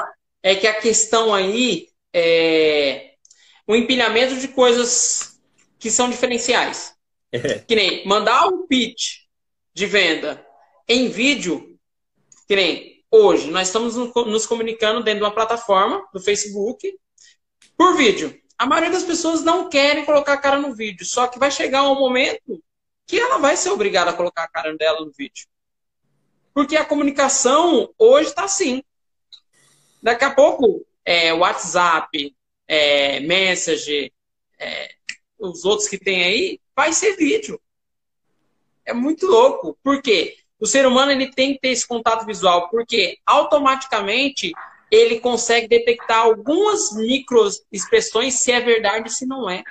é 0.42 0.56
que 0.56 0.68
a 0.68 0.80
questão 0.80 1.34
aí 1.34 1.90
é 2.14 3.13
o 3.68 3.76
empilhamento 3.76 4.36
de 4.40 4.48
coisas 4.48 5.40
que 5.80 5.90
são 5.90 6.10
diferenciais. 6.10 6.96
É. 7.32 7.60
Que 7.60 7.76
nem 7.76 8.08
mandar 8.08 8.48
um 8.48 8.68
pitch 8.68 9.24
de 9.74 9.86
venda 9.86 10.46
em 10.88 11.10
vídeo, 11.10 11.78
que 12.48 12.56
nem 12.56 13.04
hoje, 13.10 13.50
nós 13.52 13.68
estamos 13.68 13.96
nos 13.96 14.46
comunicando 14.46 15.04
dentro 15.04 15.20
de 15.20 15.26
uma 15.26 15.34
plataforma 15.34 16.08
do 16.14 16.20
Facebook 16.20 16.98
por 17.78 17.96
vídeo. 17.96 18.40
A 18.58 18.66
maioria 18.66 18.92
das 18.92 19.04
pessoas 19.04 19.44
não 19.44 19.70
querem 19.70 20.06
colocar 20.06 20.34
a 20.34 20.38
cara 20.38 20.58
no 20.58 20.76
vídeo, 20.76 21.06
só 21.06 21.28
que 21.28 21.40
vai 21.40 21.52
chegar 21.52 21.84
um 21.84 21.96
momento 21.96 22.62
que 23.06 23.20
ela 23.20 23.38
vai 23.38 23.58
ser 23.58 23.70
obrigada 23.70 24.12
a 24.12 24.14
colocar 24.14 24.44
a 24.44 24.48
cara 24.48 24.76
dela 24.78 25.02
no 25.02 25.12
vídeo. 25.12 25.48
Porque 26.54 26.78
a 26.78 26.86
comunicação 26.86 27.90
hoje 27.98 28.30
está 28.30 28.46
assim. 28.46 28.84
Daqui 30.02 30.24
a 30.24 30.34
pouco, 30.34 30.86
é, 31.04 31.34
WhatsApp, 31.34 32.36
é, 32.68 33.20
Message, 33.20 34.12
é, 34.60 34.90
os 35.40 35.66
outros 35.66 35.88
que 35.88 35.98
tem 35.98 36.24
aí, 36.24 36.60
vai 36.76 36.94
ser 36.94 37.16
vídeo. 37.16 37.60
É 38.86 38.94
muito 38.94 39.26
louco. 39.28 39.78
Por 39.84 40.02
quê? 40.02 40.38
O 40.60 40.66
ser 40.66 40.86
humano 40.86 41.12
ele 41.12 41.32
tem 41.32 41.54
que 41.54 41.60
ter 41.60 41.70
esse 41.70 41.88
contato 41.88 42.26
visual, 42.26 42.70
porque 42.70 43.18
automaticamente 43.26 44.52
ele 44.90 45.20
consegue 45.20 45.68
detectar 45.68 46.20
algumas 46.20 46.96
micro 46.96 47.50
expressões 47.72 48.36
se 48.36 48.52
é 48.52 48.62
verdade 48.62 49.10
e 49.10 49.12
se 49.12 49.26
não 49.26 49.50
é. 49.50 49.64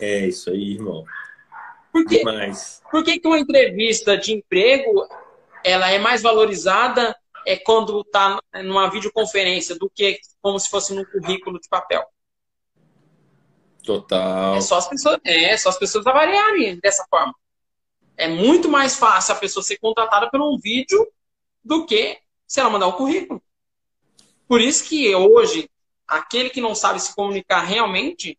É 0.00 0.26
isso 0.26 0.50
aí, 0.50 0.74
irmão. 0.74 1.04
Por 1.92 2.04
quê? 2.04 2.22
Por 2.90 3.04
que, 3.04 3.20
que 3.20 3.28
uma 3.28 3.38
entrevista 3.38 4.18
de 4.18 4.32
emprego 4.32 5.06
ela 5.64 5.90
é 5.90 5.98
mais 5.98 6.22
valorizada 6.22 7.16
é 7.46 7.56
quando 7.56 8.00
está 8.00 8.40
numa 8.64 8.90
videoconferência 8.90 9.76
do 9.78 9.88
que 9.88 10.18
como 10.42 10.58
se 10.58 10.68
fosse 10.68 10.94
num 10.94 11.04
currículo 11.04 11.60
de 11.60 11.68
papel? 11.68 12.04
Total. 13.84 14.56
É 14.56 14.60
só 14.60 14.78
as 14.78 14.88
pessoas, 14.88 15.20
é 15.24 15.56
só 15.56 15.68
as 15.68 15.78
pessoas 15.78 16.06
avaliarem 16.06 16.80
dessa 16.80 17.04
forma. 17.08 17.34
É 18.16 18.26
muito 18.26 18.68
mais 18.68 18.96
fácil 18.96 19.34
a 19.34 19.38
pessoa 19.38 19.62
ser 19.62 19.76
contratada 19.76 20.30
por 20.30 20.40
um 20.40 20.58
vídeo 20.58 21.06
do 21.62 21.84
que 21.84 22.18
se 22.46 22.60
ela 22.60 22.70
mandar 22.70 22.86
um 22.86 22.92
currículo. 22.92 23.42
Por 24.48 24.60
isso 24.60 24.84
que 24.88 25.14
hoje, 25.14 25.68
aquele 26.06 26.50
que 26.50 26.60
não 26.60 26.74
sabe 26.74 27.00
se 27.00 27.14
comunicar 27.14 27.60
realmente 27.60 28.38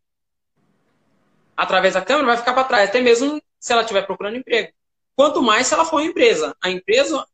através 1.55 1.93
da 1.93 2.01
câmera 2.01 2.27
vai 2.27 2.37
ficar 2.37 2.53
para 2.53 2.63
trás, 2.63 2.89
até 2.89 2.99
mesmo 2.99 3.41
se 3.59 3.71
ela 3.71 3.81
estiver 3.81 4.05
procurando 4.05 4.37
emprego. 4.37 4.73
Quanto 5.15 5.41
mais 5.41 5.67
se 5.67 5.73
ela 5.73 5.85
for 5.85 6.01
empresa. 6.01 6.55
A 6.61 6.69
empresa, 6.69 7.25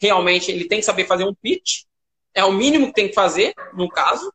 realmente, 0.00 0.50
ele 0.50 0.66
tem 0.66 0.78
que 0.78 0.86
saber 0.86 1.06
fazer 1.06 1.24
um 1.24 1.34
pitch, 1.34 1.84
é 2.34 2.44
o 2.44 2.52
mínimo 2.52 2.88
que 2.88 2.94
tem 2.94 3.08
que 3.08 3.14
fazer, 3.14 3.54
no 3.74 3.88
caso, 3.88 4.32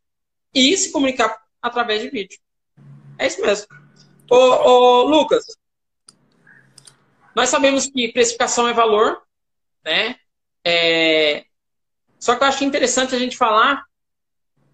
e 0.53 0.75
se 0.75 0.91
comunicar 0.91 1.41
através 1.61 2.01
de 2.01 2.09
vídeo. 2.09 2.39
É 3.21 3.27
isso 3.27 3.39
mesmo. 3.39 3.67
Ô, 4.31 4.35
ô, 4.35 5.03
Lucas, 5.03 5.45
nós 7.35 7.49
sabemos 7.49 7.85
que 7.85 8.11
precificação 8.11 8.67
é 8.67 8.73
valor, 8.73 9.21
né? 9.85 10.15
É... 10.65 11.45
Só 12.19 12.35
que 12.35 12.43
eu 12.43 12.47
acho 12.47 12.63
interessante 12.63 13.13
a 13.13 13.19
gente 13.19 13.37
falar 13.37 13.83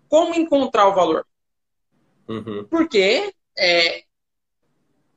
como 0.08 0.34
encontrar 0.34 0.88
o 0.88 0.96
valor. 0.96 1.28
Uhum. 2.26 2.66
Porque 2.70 3.34
é, 3.58 4.04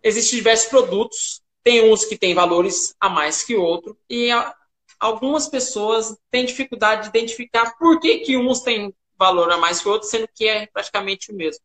existem 0.02 0.38
diversos 0.40 0.68
produtos, 0.68 1.40
tem 1.62 1.88
uns 1.88 2.04
que 2.04 2.18
têm 2.18 2.34
valores 2.34 2.96
a 2.98 3.08
mais 3.08 3.44
que 3.44 3.54
outro, 3.54 3.96
e 4.08 4.28
a, 4.32 4.52
algumas 4.98 5.48
pessoas 5.48 6.16
têm 6.32 6.44
dificuldade 6.44 7.02
de 7.02 7.16
identificar 7.16 7.76
por 7.78 8.00
que, 8.00 8.18
que 8.18 8.36
uns 8.36 8.60
têm 8.62 8.92
valor 9.16 9.52
a 9.52 9.56
mais 9.56 9.80
que 9.80 9.88
outros, 9.88 10.10
sendo 10.10 10.28
que 10.34 10.48
é 10.48 10.66
praticamente 10.66 11.30
o 11.30 11.34
mesmo. 11.36 11.62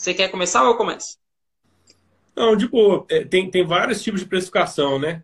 Você 0.00 0.14
quer 0.14 0.30
começar 0.30 0.62
ou 0.62 0.70
eu 0.70 0.76
começo? 0.78 1.18
Não, 2.34 2.56
de 2.56 2.66
boa. 2.66 3.04
É, 3.10 3.22
tem, 3.22 3.50
tem 3.50 3.66
vários 3.66 4.02
tipos 4.02 4.20
de 4.20 4.26
precificação, 4.26 4.98
né? 4.98 5.22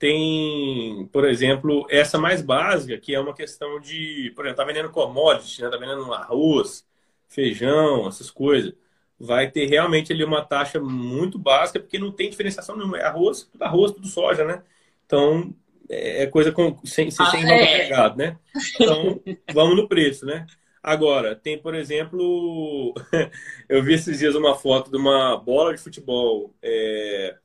Tem, 0.00 1.08
por 1.12 1.24
exemplo, 1.28 1.86
essa 1.88 2.18
mais 2.18 2.42
básica, 2.42 2.98
que 2.98 3.14
é 3.14 3.20
uma 3.20 3.32
questão 3.32 3.78
de, 3.78 4.32
por 4.34 4.44
exemplo, 4.44 4.56
tá 4.56 4.64
vendendo 4.64 4.90
commodity, 4.90 5.62
né? 5.62 5.68
Tá 5.70 5.76
vendendo 5.76 6.12
arroz, 6.12 6.84
feijão, 7.28 8.08
essas 8.08 8.32
coisas. 8.32 8.74
Vai 9.16 9.48
ter 9.48 9.66
realmente 9.66 10.12
ali 10.12 10.24
uma 10.24 10.44
taxa 10.44 10.80
muito 10.80 11.38
básica, 11.38 11.78
porque 11.78 11.96
não 11.96 12.10
tem 12.10 12.30
diferenciação 12.30 12.76
nenhuma. 12.76 12.98
É 12.98 13.04
arroz, 13.04 13.44
tudo 13.44 13.62
arroz, 13.62 13.92
tudo 13.92 14.08
soja, 14.08 14.44
né? 14.44 14.64
Então, 15.06 15.54
é, 15.88 16.24
é 16.24 16.26
coisa 16.26 16.50
com, 16.50 16.76
sem, 16.84 17.12
sem, 17.12 17.24
ah, 17.24 17.30
sem 17.30 17.48
é. 17.48 18.16
né? 18.16 18.36
Então, 18.74 19.22
vamos 19.54 19.76
no 19.76 19.86
preço, 19.86 20.26
né? 20.26 20.46
Agora, 20.82 21.36
tem, 21.36 21.60
por 21.60 21.74
exemplo, 21.74 22.94
eu 23.68 23.82
vi 23.82 23.94
esses 23.94 24.18
dias 24.18 24.34
uma 24.34 24.54
foto 24.56 24.90
de 24.90 24.96
uma 24.96 25.36
bola 25.36 25.74
de 25.74 25.80
futebol 25.80 26.54
é, 26.62 27.36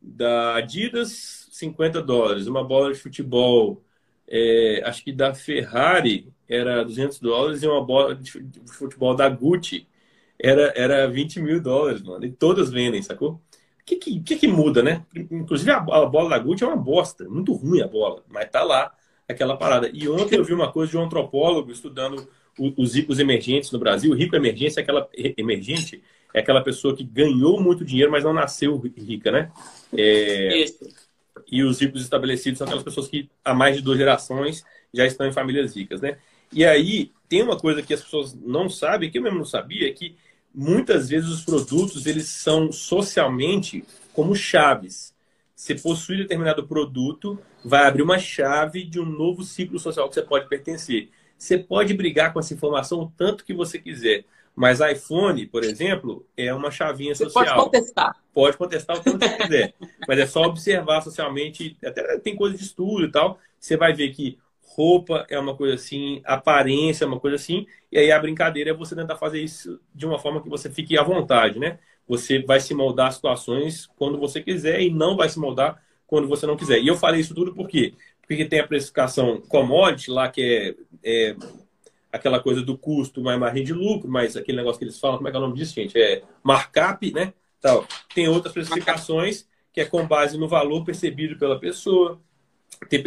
da 0.00 0.56
Adidas, 0.56 1.48
50 1.52 2.02
dólares. 2.02 2.46
Uma 2.46 2.64
bola 2.64 2.92
de 2.92 2.98
futebol, 2.98 3.84
é, 4.26 4.82
acho 4.86 5.04
que 5.04 5.12
da 5.12 5.34
Ferrari, 5.34 6.32
era 6.48 6.82
200 6.84 7.20
dólares. 7.20 7.62
E 7.62 7.66
uma 7.66 7.84
bola 7.84 8.14
de 8.14 8.32
futebol 8.72 9.14
da 9.14 9.28
Gucci 9.28 9.86
era, 10.38 10.72
era 10.76 11.08
20 11.08 11.40
mil 11.40 11.60
dólares, 11.60 12.02
mano. 12.02 12.24
E 12.24 12.32
todas 12.32 12.70
vendem, 12.70 13.02
sacou? 13.02 13.32
O 13.80 13.84
que, 13.84 13.96
que, 13.96 14.36
que, 14.36 14.48
muda, 14.48 14.82
né? 14.82 15.04
Inclusive, 15.30 15.70
a, 15.70 15.76
a 15.78 16.06
bola 16.06 16.30
da 16.30 16.38
Gucci 16.38 16.64
é 16.64 16.66
uma 16.66 16.76
bosta. 16.76 17.28
Muito 17.28 17.52
ruim 17.52 17.82
a 17.82 17.88
bola, 17.88 18.24
mas 18.28 18.50
tá 18.50 18.62
lá 18.62 18.94
aquela 19.28 19.56
parada. 19.58 19.90
E 19.92 20.08
ontem 20.08 20.36
eu 20.36 20.44
vi 20.44 20.54
uma 20.54 20.72
coisa 20.72 20.90
de 20.90 20.98
um 20.98 21.04
antropólogo 21.04 21.70
estudando 21.70 22.28
os 22.76 22.94
ricos 22.94 23.18
emergentes 23.18 23.70
no 23.70 23.78
Brasil. 23.78 24.10
O 24.10 24.14
rico 24.14 24.36
emergente 24.36 24.78
é 24.78 24.82
aquela 24.82 25.08
emergente 25.36 26.02
é 26.34 26.40
aquela 26.40 26.62
pessoa 26.62 26.94
que 26.94 27.02
ganhou 27.02 27.60
muito 27.60 27.84
dinheiro, 27.84 28.12
mas 28.12 28.24
não 28.24 28.32
nasceu 28.32 28.76
rica, 28.76 29.30
né? 29.30 29.50
É, 29.96 30.66
e 31.50 31.62
os 31.62 31.80
ricos 31.80 32.02
estabelecidos 32.02 32.58
são 32.58 32.66
aquelas 32.66 32.84
pessoas 32.84 33.08
que 33.08 33.30
há 33.44 33.54
mais 33.54 33.76
de 33.76 33.82
duas 33.82 33.96
gerações 33.96 34.64
já 34.92 35.06
estão 35.06 35.26
em 35.26 35.32
famílias 35.32 35.74
ricas, 35.74 36.00
né? 36.00 36.18
E 36.52 36.64
aí 36.64 37.12
tem 37.28 37.42
uma 37.42 37.58
coisa 37.58 37.82
que 37.82 37.92
as 37.94 38.02
pessoas 38.02 38.34
não 38.34 38.68
sabem, 38.68 39.10
que 39.10 39.18
eu 39.18 39.22
mesmo 39.22 39.38
não 39.38 39.44
sabia, 39.44 39.88
é 39.88 39.92
que 39.92 40.16
muitas 40.54 41.08
vezes 41.08 41.28
os 41.28 41.44
produtos 41.44 42.06
eles 42.06 42.28
são 42.28 42.72
socialmente 42.72 43.84
como 44.12 44.34
chaves. 44.34 45.14
Você 45.54 45.74
possui 45.74 46.16
determinado 46.18 46.66
produto, 46.66 47.38
vai 47.64 47.86
abrir 47.86 48.02
uma 48.02 48.18
chave 48.18 48.84
de 48.84 49.00
um 49.00 49.04
novo 49.04 49.42
ciclo 49.42 49.78
social 49.78 50.08
que 50.08 50.14
você 50.14 50.22
pode 50.22 50.48
pertencer. 50.48 51.10
Você 51.38 51.56
pode 51.56 51.94
brigar 51.94 52.32
com 52.32 52.40
essa 52.40 52.52
informação 52.52 53.00
o 53.00 53.12
tanto 53.16 53.44
que 53.44 53.54
você 53.54 53.78
quiser. 53.78 54.24
Mas 54.54 54.80
iPhone, 54.80 55.46
por 55.46 55.62
exemplo, 55.62 56.26
é 56.36 56.52
uma 56.52 56.68
chavinha 56.68 57.14
social. 57.14 57.44
Você 57.44 57.50
pode 57.50 57.64
contestar. 57.64 58.16
Pode 58.34 58.56
contestar 58.56 58.96
o 58.96 59.00
tanto 59.00 59.18
que 59.20 59.36
quiser. 59.36 59.74
Mas 60.08 60.18
é 60.18 60.26
só 60.26 60.42
observar 60.42 61.00
socialmente. 61.00 61.76
Até 61.84 62.18
tem 62.18 62.34
coisa 62.34 62.56
de 62.56 62.64
estudo 62.64 63.04
e 63.04 63.10
tal. 63.12 63.38
Você 63.60 63.76
vai 63.76 63.92
ver 63.92 64.10
que 64.10 64.36
roupa 64.60 65.26
é 65.28 65.38
uma 65.38 65.56
coisa 65.56 65.74
assim, 65.74 66.20
aparência 66.24 67.04
é 67.04 67.06
uma 67.06 67.20
coisa 67.20 67.36
assim. 67.36 67.66
E 67.90 67.98
aí 67.98 68.10
a 68.10 68.18
brincadeira 68.18 68.70
é 68.70 68.74
você 68.74 68.96
tentar 68.96 69.16
fazer 69.16 69.40
isso 69.40 69.80
de 69.94 70.06
uma 70.06 70.18
forma 70.18 70.42
que 70.42 70.48
você 70.48 70.68
fique 70.68 70.98
à 70.98 71.02
vontade, 71.02 71.58
né? 71.58 71.78
Você 72.08 72.40
vai 72.40 72.58
se 72.58 72.74
moldar 72.74 73.12
situações 73.12 73.88
quando 73.96 74.18
você 74.18 74.40
quiser 74.40 74.80
e 74.80 74.90
não 74.90 75.16
vai 75.16 75.28
se 75.28 75.38
moldar 75.38 75.82
quando 76.06 76.26
você 76.26 76.46
não 76.46 76.56
quiser. 76.56 76.80
E 76.80 76.88
eu 76.88 76.96
falei 76.96 77.20
isso 77.20 77.34
tudo 77.34 77.54
por 77.54 77.68
quê? 77.68 77.94
Porque 78.26 78.44
tem 78.44 78.60
a 78.60 78.66
precificação 78.66 79.40
commodity 79.42 80.10
lá, 80.10 80.28
que 80.28 80.42
é, 80.42 80.74
é 81.02 81.36
aquela 82.12 82.40
coisa 82.40 82.62
do 82.62 82.76
custo 82.76 83.22
mais 83.22 83.38
margem 83.38 83.64
de 83.64 83.72
lucro, 83.72 84.10
mas 84.10 84.36
aquele 84.36 84.58
negócio 84.58 84.78
que 84.78 84.84
eles 84.84 84.98
falam, 84.98 85.18
como 85.18 85.28
é 85.28 85.30
que 85.30 85.36
é 85.36 85.40
o 85.40 85.42
nome 85.42 85.56
disso, 85.56 85.74
gente? 85.74 86.00
É 86.00 86.22
markup, 86.42 87.12
né? 87.12 87.34
Tal. 87.60 87.86
Tem 88.14 88.28
outras 88.28 88.52
precificações 88.52 89.46
que 89.72 89.80
é 89.80 89.84
com 89.84 90.06
base 90.06 90.38
no 90.38 90.48
valor 90.48 90.84
percebido 90.84 91.38
pela 91.38 91.60
pessoa. 91.60 92.20
Tem 92.88 93.02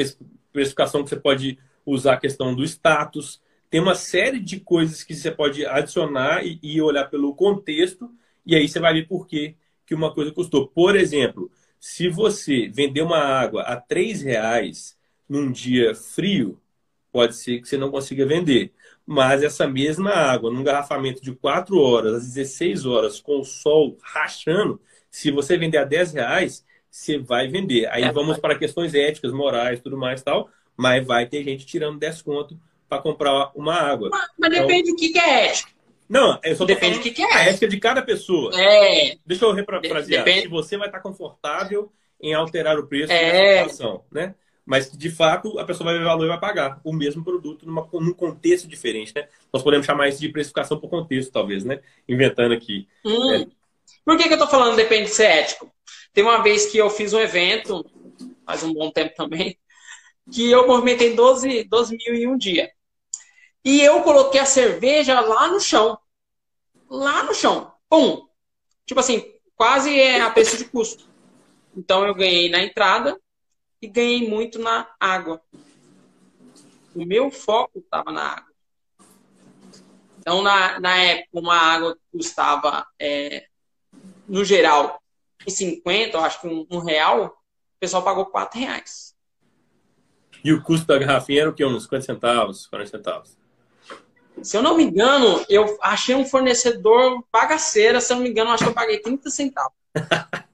precificação 0.54 1.04
que 1.04 1.10
você 1.10 1.16
pode 1.16 1.58
usar 1.86 2.14
a 2.14 2.20
questão 2.20 2.56
do 2.56 2.64
status. 2.64 3.42
Tem 3.70 3.82
uma 3.82 3.96
série 3.96 4.39
de 4.39 4.60
coisas 4.60 5.04
que 5.04 5.16
você 5.16 5.32
pode 5.32 5.66
adicionar 5.66 6.46
e, 6.46 6.60
e 6.62 6.82
olhar 6.82 7.06
pelo 7.10 7.34
contexto, 7.34 8.12
e 8.46 8.56
aí 8.56 8.68
você 8.68 8.80
vai 8.80 8.94
ver 8.94 9.08
por 9.08 9.28
que, 9.28 9.56
que 9.86 9.96
uma 9.96 10.14
coisa 10.14 10.32
custou. 10.32 10.68
Por 10.68 10.96
exemplo, 10.96 11.52
Se 11.84 12.08
você 12.08 12.68
vender 12.68 13.02
uma 13.02 13.18
água 13.18 13.64
a 13.64 13.76
três 13.76 14.22
reais 14.22 14.96
num 15.28 15.52
dia 15.52 15.96
frio, 15.96 16.61
pode 17.12 17.36
ser 17.36 17.59
que 17.59 17.68
você 17.68 17.78
não 17.78 17.91
consiga 17.91 18.26
vender. 18.26 18.72
Mas 19.05 19.43
essa 19.43 19.68
mesma 19.68 20.12
água, 20.12 20.51
num 20.51 20.64
garrafamento 20.64 21.22
de 21.22 21.34
4 21.34 21.78
horas, 21.78 22.14
às 22.14 22.34
16 22.34 22.86
horas, 22.86 23.20
com 23.20 23.39
o 23.39 23.43
sol 23.43 23.97
rachando, 24.01 24.80
se 25.09 25.32
você 25.32 25.57
vender 25.57 25.78
a 25.78 25.84
10 25.84 26.14
reais, 26.14 26.66
você 26.89 27.18
vai 27.18 27.47
vender. 27.47 27.88
Aí 27.88 28.03
é, 28.03 28.12
vamos 28.12 28.38
para 28.38 28.57
questões 28.57 28.93
éticas, 28.93 29.34
morais, 29.34 29.82
tudo 29.82 29.97
mais 29.97 30.22
tal, 30.22 30.49
mas 30.78 31.05
vai 31.05 31.26
ter 31.26 31.43
gente 31.43 31.66
tirando 31.66 31.99
10 31.99 32.22
conto 32.22 32.57
para 32.88 33.01
comprar 33.01 33.51
uma 33.55 33.74
água. 33.74 34.09
Mas, 34.12 34.30
mas 34.38 34.53
então, 34.53 34.68
depende 34.68 34.91
do 34.91 34.95
que, 34.97 35.09
que 35.09 35.20
é 35.20 35.47
ético. 35.47 35.72
Não, 36.12 36.38
eu 36.43 36.55
só 36.57 36.66
depende 36.66 36.97
do 36.97 37.01
que, 37.01 37.12
que 37.12 37.22
é. 37.22 37.34
A 37.34 37.45
ética 37.45 37.70
de 37.70 37.80
cada 37.80 38.01
pessoa. 38.01 38.51
É. 38.59 39.16
Deixa 39.26 39.45
eu 39.45 39.53
refrasear. 39.53 40.26
Depende... 40.26 40.41
Se 40.41 40.47
você 40.49 40.78
vai 40.78 40.89
estar 40.89 40.99
confortável 40.99 41.89
em 42.22 42.34
alterar 42.34 42.78
o 42.78 42.86
preço 42.86 43.14
é. 43.14 43.64
da 43.64 43.70
situação, 43.70 44.03
né? 44.12 44.36
Mas, 44.72 44.89
de 44.89 45.11
fato, 45.11 45.59
a 45.59 45.65
pessoa 45.65 45.91
vai 45.91 45.99
ver 45.99 46.05
valor 46.05 46.24
e 46.24 46.30
vai 46.30 46.39
pagar 46.39 46.80
o 46.82 46.93
mesmo 46.93 47.26
produto 47.26 47.65
numa, 47.65 47.86
num 47.91 48.13
contexto 48.13 48.69
diferente, 48.69 49.11
né? 49.13 49.28
Nós 49.51 49.61
podemos 49.61 49.86
chamar 49.86 50.07
isso 50.07 50.22
de 50.22 50.30
precificação 50.30 50.80
por 50.80 50.89
contexto, 50.89 51.30
talvez, 51.30 51.65
né? 51.65 51.82
Inventando 52.07 52.53
aqui. 52.53 52.88
Hum. 53.03 53.34
É. 53.34 53.47
Por 54.05 54.15
que, 54.15 54.24
que 54.24 54.30
eu 54.30 54.36
estou 54.36 54.47
falando 54.47 54.78
depende 54.78 55.09
de 55.09 55.11
ser 55.13 55.26
ético? 55.26 55.69
Tem 56.13 56.24
uma 56.24 56.41
vez 56.41 56.67
que 56.67 56.78
eu 56.78 56.89
fiz 56.89 57.11
um 57.11 57.19
evento, 57.19 57.86
faz 58.45 58.63
um 58.63 58.74
bom 58.74 58.89
tempo 58.89 59.13
também, 59.13 59.57
que 60.32 60.49
eu 60.49 60.65
movimentei 60.65 61.17
12, 61.17 61.65
12 61.65 61.97
mil 61.97 62.15
em 62.15 62.28
um 62.30 62.38
dia. 62.38 62.72
E 63.65 63.82
eu 63.82 64.01
coloquei 64.03 64.39
a 64.39 64.45
cerveja 64.45 65.19
lá 65.19 65.49
no 65.49 65.59
chão. 65.59 65.99
Lá 66.89 67.24
no 67.24 67.36
chão. 67.36 67.74
Pum! 67.89 68.26
Tipo 68.86 69.01
assim, 69.01 69.34
quase 69.53 69.99
é 69.99 70.22
a 70.22 70.30
preço 70.30 70.57
de 70.57 70.63
custo. 70.63 71.09
Então 71.76 72.05
eu 72.05 72.15
ganhei 72.15 72.49
na 72.49 72.63
entrada 72.63 73.19
e 73.82 73.88
ganhei 73.88 74.29
muito 74.29 74.59
na 74.59 74.88
água. 74.99 75.41
O 76.93 77.05
meu 77.05 77.32
foco 77.32 77.79
estava 77.79 78.11
na 78.11 78.34
água. 78.34 78.51
Então, 80.19 80.41
na, 80.43 80.79
na 80.79 80.97
época, 80.97 81.29
uma 81.34 81.55
água 81.55 81.97
custava, 82.11 82.86
é, 82.99 83.47
no 84.27 84.45
geral, 84.45 85.01
50, 85.47 86.15
eu 86.15 86.21
acho 86.21 86.41
que 86.41 86.47
um, 86.47 86.67
um, 86.69 86.77
real, 86.77 87.25
o 87.25 87.79
pessoal 87.79 88.03
pagou 88.03 88.27
4 88.27 88.59
reais. 88.59 89.15
E 90.43 90.53
o 90.53 90.61
custo 90.61 90.86
da 90.86 90.99
garrafinha 90.99 91.41
era 91.41 91.49
o 91.49 91.53
que? 91.53 91.65
Uns 91.65 91.84
50 91.84 92.05
centavos, 92.05 92.67
40 92.67 92.91
centavos? 92.91 93.38
Se 94.43 94.57
eu 94.57 94.61
não 94.61 94.77
me 94.77 94.84
engano, 94.84 95.43
eu 95.49 95.77
achei 95.82 96.13
um 96.13 96.25
fornecedor 96.25 97.23
bagaceira, 97.32 97.99
se 97.99 98.13
eu 98.13 98.17
não 98.17 98.23
me 98.23 98.29
engano, 98.29 98.51
acho 98.51 98.63
que 98.63 98.69
eu 98.69 98.73
paguei 98.73 98.99
30 98.99 99.29
centavos. 99.29 99.73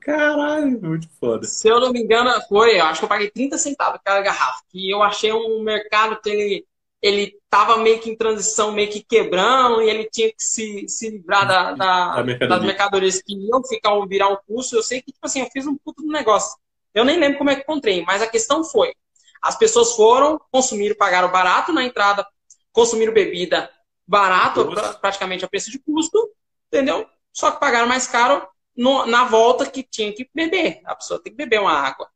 Caralho, 0.00 0.80
muito 0.80 1.08
foda. 1.20 1.46
Se 1.46 1.68
eu 1.68 1.80
não 1.80 1.92
me 1.92 2.00
engano, 2.00 2.30
foi, 2.48 2.78
eu 2.78 2.84
acho 2.84 3.00
que 3.00 3.04
eu 3.04 3.08
paguei 3.08 3.30
30 3.30 3.58
centavos 3.58 4.00
cada 4.04 4.20
garrafa. 4.20 4.62
E 4.74 4.92
eu 4.92 5.02
achei 5.02 5.32
um 5.32 5.62
mercado 5.62 6.20
que 6.20 6.28
ele, 6.28 6.66
ele 7.00 7.38
tava 7.48 7.76
meio 7.78 8.00
que 8.00 8.10
em 8.10 8.16
transição, 8.16 8.72
meio 8.72 8.90
que 8.90 9.02
quebrando, 9.02 9.82
e 9.82 9.88
ele 9.88 10.08
tinha 10.10 10.28
que 10.28 10.42
se, 10.42 10.88
se 10.88 11.10
livrar 11.10 11.46
da, 11.46 11.72
da, 11.72 12.24
mercadoria. 12.24 12.48
das 12.48 12.62
mercadorias 12.62 13.22
que 13.22 13.34
iam 13.34 13.62
ficar 13.64 13.94
um, 13.94 14.06
virar 14.06 14.28
um 14.28 14.38
curso. 14.46 14.76
Eu 14.76 14.82
sei 14.82 15.00
que, 15.00 15.12
tipo 15.12 15.24
assim, 15.24 15.40
eu 15.40 15.50
fiz 15.52 15.66
um 15.66 15.76
puto 15.76 16.02
negócio. 16.06 16.58
Eu 16.92 17.04
nem 17.04 17.18
lembro 17.18 17.38
como 17.38 17.50
é 17.50 17.56
que 17.56 17.62
encontrei, 17.62 18.04
mas 18.04 18.20
a 18.20 18.26
questão 18.26 18.64
foi: 18.64 18.92
as 19.40 19.56
pessoas 19.56 19.94
foram, 19.94 20.40
consumiram, 20.50 20.96
pagaram 20.96 21.30
barato 21.30 21.72
na 21.72 21.84
entrada, 21.84 22.26
consumiram 22.72 23.12
bebida 23.12 23.70
barato, 24.06 24.68
praticamente 25.00 25.44
a 25.44 25.48
preço 25.48 25.70
de 25.70 25.78
custo, 25.78 26.32
entendeu? 26.66 27.06
Só 27.32 27.52
que 27.52 27.60
pagaram 27.60 27.86
mais 27.86 28.08
caro 28.08 28.44
no, 28.76 29.06
na 29.06 29.24
volta 29.24 29.68
que 29.68 29.82
tinha 29.82 30.12
que 30.12 30.28
beber. 30.34 30.80
A 30.84 30.94
pessoa 30.94 31.22
tem 31.22 31.32
que 31.32 31.36
beber 31.36 31.60
uma 31.60 31.72
água. 31.72 32.08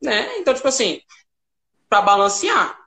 Né? 0.00 0.38
Então, 0.38 0.54
tipo 0.54 0.68
assim, 0.68 1.00
para 1.88 2.02
balancear. 2.02 2.78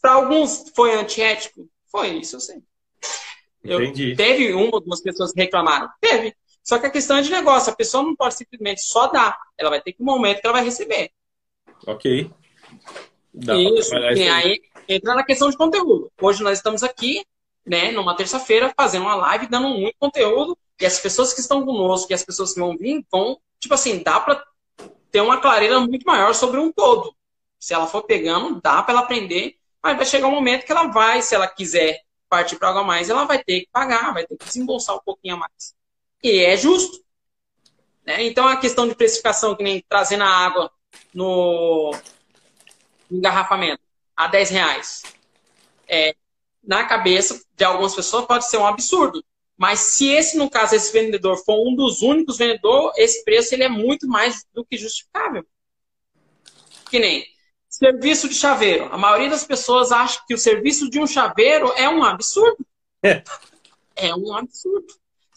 Para 0.00 0.12
alguns 0.12 0.70
foi 0.74 0.94
antiético? 0.94 1.68
Foi, 1.90 2.18
isso 2.18 2.36
eu 2.36 2.40
sei. 2.40 2.62
Eu, 3.62 3.80
teve 4.16 4.52
uma 4.52 4.74
ou 4.74 4.80
duas 4.80 5.00
pessoas 5.00 5.32
que 5.32 5.40
reclamaram? 5.40 5.88
Teve. 6.00 6.34
Só 6.62 6.78
que 6.78 6.86
a 6.86 6.90
questão 6.90 7.16
é 7.16 7.22
de 7.22 7.30
negócio. 7.30 7.72
A 7.72 7.76
pessoa 7.76 8.02
não 8.02 8.14
pode 8.14 8.34
simplesmente 8.34 8.82
só 8.82 9.06
dar. 9.08 9.36
Ela 9.56 9.70
vai 9.70 9.80
ter 9.80 9.92
que 9.92 10.02
um 10.02 10.06
momento 10.06 10.40
que 10.40 10.46
ela 10.46 10.56
vai 10.56 10.64
receber. 10.64 11.10
Ok. 11.86 12.30
Dá 13.32 13.56
isso. 13.56 13.94
E 13.94 14.28
aí 14.28 14.60
entra 14.88 15.14
na 15.14 15.24
questão 15.24 15.50
de 15.50 15.56
conteúdo. 15.56 16.10
Hoje 16.20 16.42
nós 16.42 16.58
estamos 16.58 16.82
aqui, 16.82 17.24
né, 17.64 17.90
numa 17.92 18.16
terça-feira, 18.16 18.72
fazendo 18.76 19.02
uma 19.02 19.14
live, 19.14 19.46
dando 19.46 19.68
muito 19.68 19.96
conteúdo 19.98 20.56
e 20.80 20.86
as 20.86 20.98
pessoas 20.98 21.32
que 21.32 21.40
estão 21.40 21.64
conosco 21.64 22.10
e 22.10 22.14
as 22.14 22.24
pessoas 22.24 22.52
que 22.52 22.60
vão 22.60 22.76
vir 22.76 23.04
vão, 23.10 23.40
tipo 23.58 23.74
assim, 23.74 24.02
dá 24.02 24.20
para 24.20 24.44
ter 25.10 25.20
uma 25.20 25.40
clareza 25.40 25.80
muito 25.80 26.04
maior 26.04 26.34
sobre 26.34 26.60
um 26.60 26.70
todo. 26.72 27.14
Se 27.58 27.72
ela 27.72 27.86
for 27.86 28.02
pegando, 28.02 28.60
dá 28.60 28.82
para 28.82 28.92
ela 28.92 29.02
aprender, 29.02 29.56
mas 29.82 29.96
vai 29.96 30.04
chegar 30.04 30.26
um 30.26 30.32
momento 30.32 30.66
que 30.66 30.72
ela 30.72 30.88
vai, 30.88 31.22
se 31.22 31.34
ela 31.34 31.48
quiser 31.48 32.02
partir 32.28 32.56
para 32.56 32.68
algo 32.68 32.80
a 32.80 32.84
mais, 32.84 33.08
ela 33.08 33.24
vai 33.24 33.42
ter 33.42 33.60
que 33.60 33.68
pagar, 33.72 34.12
vai 34.12 34.26
ter 34.26 34.36
que 34.36 34.44
desembolsar 34.44 34.96
um 34.96 35.02
pouquinho 35.04 35.36
a 35.36 35.38
mais. 35.38 35.74
E 36.22 36.44
é 36.44 36.56
justo. 36.56 37.02
Né? 38.04 38.24
Então, 38.24 38.46
a 38.46 38.56
questão 38.56 38.86
de 38.86 38.94
precificação, 38.94 39.54
que 39.54 39.62
nem 39.62 39.84
trazendo 39.88 40.24
a 40.24 40.28
água 40.28 40.70
no 41.14 41.92
engarrafamento 43.10 43.82
a 44.16 44.26
10 44.26 44.50
reais, 44.50 45.02
é, 45.88 46.14
na 46.62 46.84
cabeça 46.84 47.42
de 47.54 47.64
algumas 47.64 47.94
pessoas 47.94 48.26
pode 48.26 48.46
ser 48.46 48.58
um 48.58 48.66
absurdo. 48.66 49.24
Mas 49.56 49.80
se 49.80 50.08
esse, 50.08 50.36
no 50.36 50.50
caso, 50.50 50.74
esse 50.74 50.92
vendedor 50.92 51.36
for 51.38 51.66
um 51.66 51.74
dos 51.74 52.02
únicos 52.02 52.36
vendedores, 52.36 52.96
esse 52.98 53.24
preço 53.24 53.54
ele 53.54 53.64
é 53.64 53.68
muito 53.68 54.06
mais 54.06 54.44
do 54.52 54.64
que 54.64 54.76
justificável. 54.76 55.44
Que 56.90 56.98
nem 56.98 57.26
serviço 57.68 58.28
de 58.28 58.34
chaveiro. 58.34 58.86
A 58.92 58.98
maioria 58.98 59.30
das 59.30 59.44
pessoas 59.44 59.92
acha 59.92 60.22
que 60.26 60.34
o 60.34 60.38
serviço 60.38 60.88
de 60.88 60.98
um 60.98 61.06
chaveiro 61.06 61.72
é 61.76 61.88
um 61.88 62.02
absurdo. 62.02 62.66
É, 63.02 63.22
é 63.96 64.14
um 64.14 64.34
absurdo. 64.34 64.86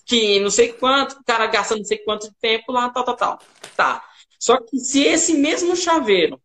Que 0.05 0.39
não 0.39 0.49
sei 0.49 0.73
quanto, 0.73 1.13
o 1.13 1.23
cara 1.23 1.47
gasta 1.47 1.75
não 1.75 1.83
sei 1.83 1.97
quanto 1.99 2.29
de 2.29 2.35
tempo 2.35 2.71
lá, 2.71 2.89
tal, 2.89 3.03
tal, 3.03 3.15
tal. 3.15 3.39
Tá. 3.75 4.03
Só 4.39 4.57
que 4.57 4.79
se 4.79 5.03
esse 5.03 5.33
mesmo 5.33 5.75
chaveiro, 5.75 6.41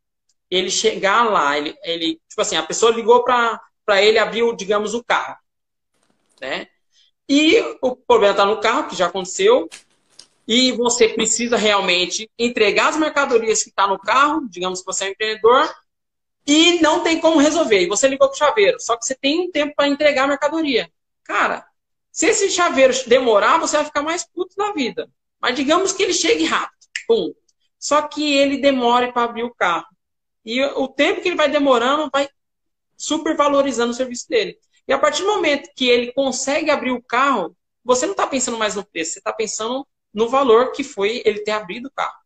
ele 0.51 0.71
chegar 0.71 1.31
lá, 1.31 1.57
ele, 1.57 1.75
ele 1.83 2.21
tipo 2.29 2.41
assim, 2.41 2.57
a 2.57 2.63
pessoa 2.63 2.93
ligou 2.93 3.25
para 3.25 4.03
ele 4.03 4.19
abrir, 4.19 4.55
digamos, 4.57 4.95
o 4.95 5.05
carro. 5.05 5.39
Né? 6.41 6.69
E 7.29 7.59
o 7.81 7.97
problema 7.97 8.33
está 8.33 8.45
no 8.45 8.61
carro, 8.61 8.89
que 8.89 8.97
já 8.97 9.07
aconteceu, 9.07 9.69
e 10.47 10.73
você 10.73 11.09
precisa 11.09 11.57
realmente 11.57 12.31
entregar 12.39 12.89
as 12.89 12.97
mercadorias 12.97 13.63
que 13.63 13.71
está 13.71 13.87
no 13.87 13.99
carro, 13.99 14.47
digamos 14.49 14.81
que 14.81 14.87
você 14.87 15.05
é 15.05 15.09
um 15.09 15.11
empreendedor, 15.13 15.75
e 16.47 16.81
não 16.81 17.03
tem 17.03 17.19
como 17.21 17.39
resolver. 17.39 17.81
E 17.81 17.89
você 17.89 18.07
ligou 18.07 18.29
para 18.29 18.35
o 18.35 18.39
chaveiro, 18.39 18.81
só 18.81 18.97
que 18.97 19.07
você 19.07 19.15
tem 19.15 19.41
um 19.41 19.51
tempo 19.51 19.75
para 19.75 19.89
entregar 19.89 20.25
a 20.25 20.29
mercadoria. 20.29 20.91
Cara, 21.23 21.67
se 22.13 22.27
esse 22.27 22.51
chaveiro 22.51 22.93
demorar, 23.09 23.59
você 23.59 23.77
vai 23.77 23.87
ficar 23.87 24.03
mais 24.03 24.25
puto 24.25 24.55
na 24.59 24.73
vida. 24.73 25.11
Mas 25.41 25.57
digamos 25.57 25.93
que 25.93 26.03
ele 26.03 26.13
chegue 26.13 26.45
rápido. 26.45 26.79
Pum. 27.09 27.35
Só 27.79 28.03
que 28.03 28.35
ele 28.35 28.59
demore 28.59 29.13
para 29.13 29.25
abrir 29.25 29.43
o 29.43 29.55
carro. 29.55 29.87
E 30.45 30.63
o 30.63 30.87
tempo 30.87 31.21
que 31.21 31.29
ele 31.29 31.37
vai 31.37 31.51
demorando 31.51 32.09
vai 32.13 32.29
supervalorizando 32.97 33.91
o 33.91 33.95
serviço 33.95 34.29
dele. 34.29 34.59
E 34.87 34.93
a 34.93 34.99
partir 34.99 35.23
do 35.23 35.29
momento 35.29 35.71
que 35.75 35.89
ele 35.89 36.13
consegue 36.13 36.71
abrir 36.71 36.91
o 36.91 37.03
carro, 37.03 37.57
você 37.85 38.07
não 38.07 38.13
está 38.13 38.27
pensando 38.27 38.59
mais 38.59 38.75
no 38.75 38.85
preço, 38.85 39.13
você 39.13 39.19
está 39.19 39.33
pensando 39.33 39.87
no 40.13 40.29
valor 40.29 40.73
que 40.73 40.85
foi 40.85 41.23
ele 41.25 41.41
ter 41.41 41.53
abrido 41.53 41.89
o 41.89 41.93
carro. 41.93 42.17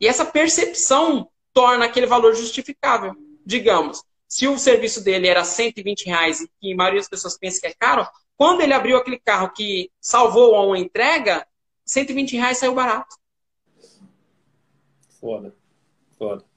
E 0.00 0.06
essa 0.06 0.24
percepção 0.24 1.30
torna 1.52 1.84
aquele 1.84 2.06
valor 2.06 2.34
justificável. 2.34 3.14
Digamos, 3.44 4.02
se 4.26 4.46
o 4.48 4.58
serviço 4.58 5.02
dele 5.02 5.26
era 5.26 5.44
120 5.44 6.06
reais 6.06 6.40
e 6.62 6.72
a 6.72 6.76
maioria 6.76 7.00
das 7.00 7.08
pessoas 7.08 7.36
pensa 7.36 7.60
que 7.60 7.66
é 7.66 7.74
caro, 7.74 8.08
quando 8.36 8.62
ele 8.62 8.72
abriu 8.72 8.96
aquele 8.96 9.18
carro 9.18 9.52
que 9.52 9.90
salvou 10.00 10.54
a 10.54 10.64
uma 10.64 10.78
entrega, 10.78 11.46
120 11.84 12.36
reais 12.36 12.58
saiu 12.58 12.74
barato. 12.74 13.14
Foda. 15.20 15.54
Foda. 16.16 16.49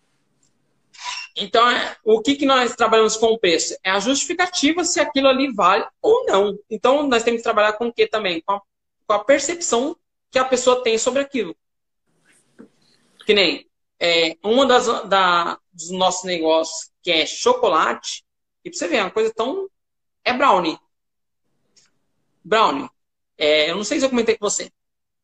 Então, 1.36 1.68
é, 1.70 1.98
o 2.04 2.22
que, 2.22 2.36
que 2.36 2.46
nós 2.46 2.76
trabalhamos 2.76 3.18
com 3.18 3.28
o 3.28 3.40
preço? 3.40 3.76
É 3.84 3.90
a 3.90 4.00
justificativa 4.00 4.84
se 4.84 5.00
aquilo 5.00 5.28
ali 5.28 5.52
vale 5.52 5.86
ou 6.02 6.26
não. 6.26 6.58
Então, 6.70 7.08
nós 7.08 7.24
temos 7.24 7.40
que 7.40 7.44
trabalhar 7.44 7.74
com 7.74 7.88
o 7.88 7.94
que 7.94 8.08
também? 8.08 8.42
Com 8.42 8.54
a, 8.54 8.62
com 9.08 9.14
a 9.14 9.24
percepção 9.24 9.98
que 10.30 10.38
a 10.38 10.46
pessoa 10.46 10.84
tem 10.84 10.98
sobre 10.98 11.22
aquilo. 11.22 11.56
Que 13.26 13.34
nem 13.34 13.68
é, 14.00 14.38
uma 14.44 14.66
das 14.66 14.86
da, 15.08 15.58
dos 15.72 15.90
nossos 15.92 16.24
negócios, 16.26 16.92
que 17.02 17.10
é 17.10 17.26
chocolate, 17.26 18.24
e 18.64 18.70
pra 18.70 18.78
você 18.78 18.88
ver, 18.88 18.98
é 18.98 19.02
uma 19.02 19.12
coisa 19.12 19.34
tão. 19.34 19.70
É 20.24 20.34
brownie. 20.34 20.78
Brownie. 22.44 22.90
É, 23.38 23.72
eu 23.72 23.76
não 23.76 23.84
sei 23.84 24.00
se 24.00 24.06
eu 24.06 24.10
comentei 24.10 24.38
com 24.38 24.50
você. 24.50 24.72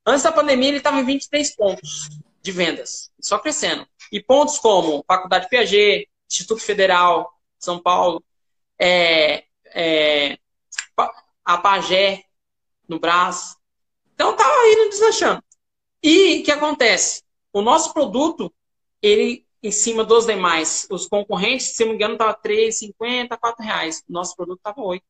Antes 0.05 0.23
da 0.23 0.31
pandemia, 0.31 0.69
ele 0.69 0.77
estava 0.77 0.99
em 0.99 1.05
23 1.05 1.55
pontos 1.55 2.09
de 2.49 2.57
vendas, 2.57 3.11
só 3.21 3.37
crescendo. 3.37 3.87
E 4.11 4.21
pontos 4.21 4.57
como 4.57 5.03
Faculdade 5.07 5.47
Piaget, 5.49 6.09
Instituto 6.29 6.61
Federal, 6.61 7.31
São 7.59 7.79
Paulo, 7.79 8.23
é, 8.79 9.43
é, 9.67 10.37
a 11.45 11.57
Pagé, 11.57 12.23
no 12.87 12.99
Brás. 12.99 13.55
Então 14.13 14.35
tava 14.35 14.67
indo 14.67 14.89
deslanchando. 14.89 15.43
E 16.01 16.39
o 16.39 16.43
que 16.43 16.51
acontece? 16.51 17.23
O 17.53 17.61
nosso 17.61 17.93
produto, 17.93 18.53
ele 19.01 19.45
em 19.61 19.71
cima 19.71 20.05
dos 20.05 20.25
demais, 20.25 20.87
os 20.89 21.05
concorrentes, 21.05 21.75
se 21.75 21.83
não 21.83 21.89
me 21.89 21.95
engano, 21.95 22.13
estava 22.13 22.33
3,50, 22.33 23.37
4 23.37 23.65
reais. 23.65 24.03
Nosso 24.07 24.35
produto 24.35 24.59
estava 24.59 24.81
8. 24.81 25.03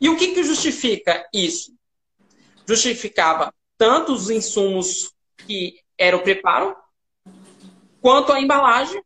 E 0.00 0.08
o 0.08 0.16
que, 0.16 0.34
que 0.34 0.44
justifica 0.44 1.26
isso? 1.32 1.74
Justificava 2.66 3.52
tanto 3.78 4.12
os 4.12 4.28
insumos 4.28 5.12
que 5.38 5.81
era 6.02 6.16
o 6.16 6.22
preparo, 6.22 6.76
quanto 8.00 8.32
a 8.32 8.40
embalagem 8.40 9.02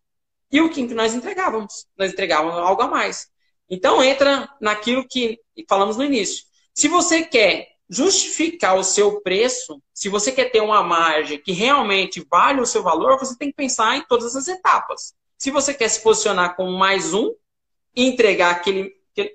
e 0.51 0.61
o 0.61 0.71
que 0.71 0.83
nós 0.95 1.15
entregávamos. 1.15 1.87
Nós 1.97 2.13
entregávamos 2.13 2.57
algo 2.59 2.83
a 2.83 2.89
mais. 2.89 3.29
Então 3.69 4.03
entra 4.03 4.49
naquilo 4.61 5.07
que 5.07 5.39
falamos 5.69 5.97
no 5.97 6.05
início. 6.05 6.45
Se 6.75 6.89
você 6.89 7.23
quer 7.23 7.69
justificar 7.89 8.77
o 8.77 8.83
seu 8.83 9.21
preço, 9.21 9.81
se 9.93 10.09
você 10.09 10.33
quer 10.33 10.51
ter 10.51 10.61
uma 10.61 10.83
margem 10.83 11.41
que 11.41 11.53
realmente 11.53 12.27
vale 12.29 12.61
o 12.61 12.67
seu 12.67 12.83
valor, 12.83 13.19
você 13.19 13.37
tem 13.37 13.49
que 13.49 13.57
pensar 13.57 13.97
em 13.97 14.03
todas 14.03 14.35
as 14.35 14.49
etapas. 14.49 15.15
Se 15.39 15.51
você 15.51 15.75
quer 15.75 15.89
se 15.89 16.01
posicionar 16.01 16.57
como 16.57 16.77
mais 16.77 17.13
um, 17.13 17.35
entregar 17.95 18.51
aquele, 18.51 18.95
aquele 19.13 19.35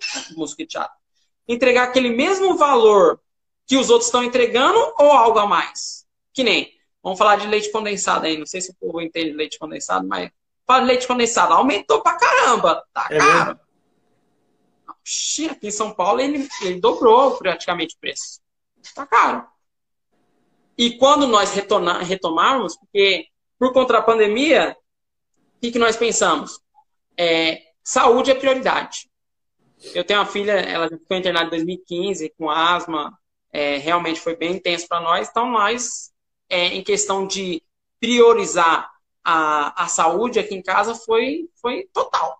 entregar 1.47 1.83
aquele 1.83 2.09
mesmo 2.09 2.57
valor 2.57 3.21
que 3.65 3.77
os 3.77 3.89
outros 3.89 4.07
estão 4.07 4.23
entregando 4.23 4.77
ou 4.97 5.11
algo 5.11 5.39
a 5.39 5.47
mais. 5.47 6.05
Que 6.33 6.43
nem, 6.43 6.71
vamos 7.03 7.17
falar 7.17 7.37
de 7.37 7.47
leite 7.47 7.71
condensado 7.71 8.25
aí, 8.25 8.37
não 8.37 8.45
sei 8.45 8.61
se 8.61 8.71
o 8.71 8.75
povo 8.75 9.01
entende 9.01 9.31
leite 9.31 9.57
condensado, 9.57 10.07
mas 10.07 10.29
fala 10.65 10.81
de 10.81 10.87
leite 10.87 11.07
condensado, 11.07 11.53
aumentou 11.53 12.01
pra 12.01 12.17
caramba, 12.17 12.83
tá 12.93 13.07
é 13.09 13.17
caro. 13.17 13.59
Oxi, 15.01 15.49
aqui 15.49 15.67
em 15.67 15.71
São 15.71 15.93
Paulo 15.93 16.21
ele, 16.21 16.47
ele 16.61 16.79
dobrou 16.79 17.37
praticamente 17.37 17.95
o 17.95 17.99
preço. 17.99 18.39
Tá 18.95 19.05
caro. 19.05 19.45
E 20.77 20.97
quando 20.97 21.27
nós 21.27 21.53
retornar, 21.53 22.03
retomarmos, 22.03 22.77
porque 22.77 23.27
por 23.59 23.73
conta 23.73 23.93
da 23.93 24.01
pandemia, 24.01 24.75
o 25.57 25.59
que, 25.61 25.71
que 25.71 25.79
nós 25.79 25.95
pensamos? 25.95 26.59
É, 27.17 27.61
saúde 27.83 28.31
é 28.31 28.35
prioridade. 28.35 29.09
Eu 29.93 30.03
tenho 30.03 30.19
uma 30.19 30.25
filha, 30.25 30.53
ela 30.53 30.87
ficou 30.87 31.17
internada 31.17 31.47
em 31.47 31.49
2015 31.49 32.33
com 32.37 32.49
asma, 32.49 33.17
é, 33.51 33.77
realmente 33.77 34.19
foi 34.19 34.35
bem 34.35 34.53
intenso 34.53 34.87
para 34.87 35.01
nós. 35.01 35.29
Então, 35.29 35.49
nós, 35.49 36.10
é, 36.51 36.67
em 36.67 36.83
questão 36.83 37.25
de 37.25 37.63
priorizar 37.99 38.91
a, 39.23 39.85
a 39.85 39.87
saúde 39.87 40.37
aqui 40.37 40.53
em 40.53 40.61
casa, 40.61 40.93
foi, 40.93 41.49
foi 41.61 41.87
total. 41.93 42.39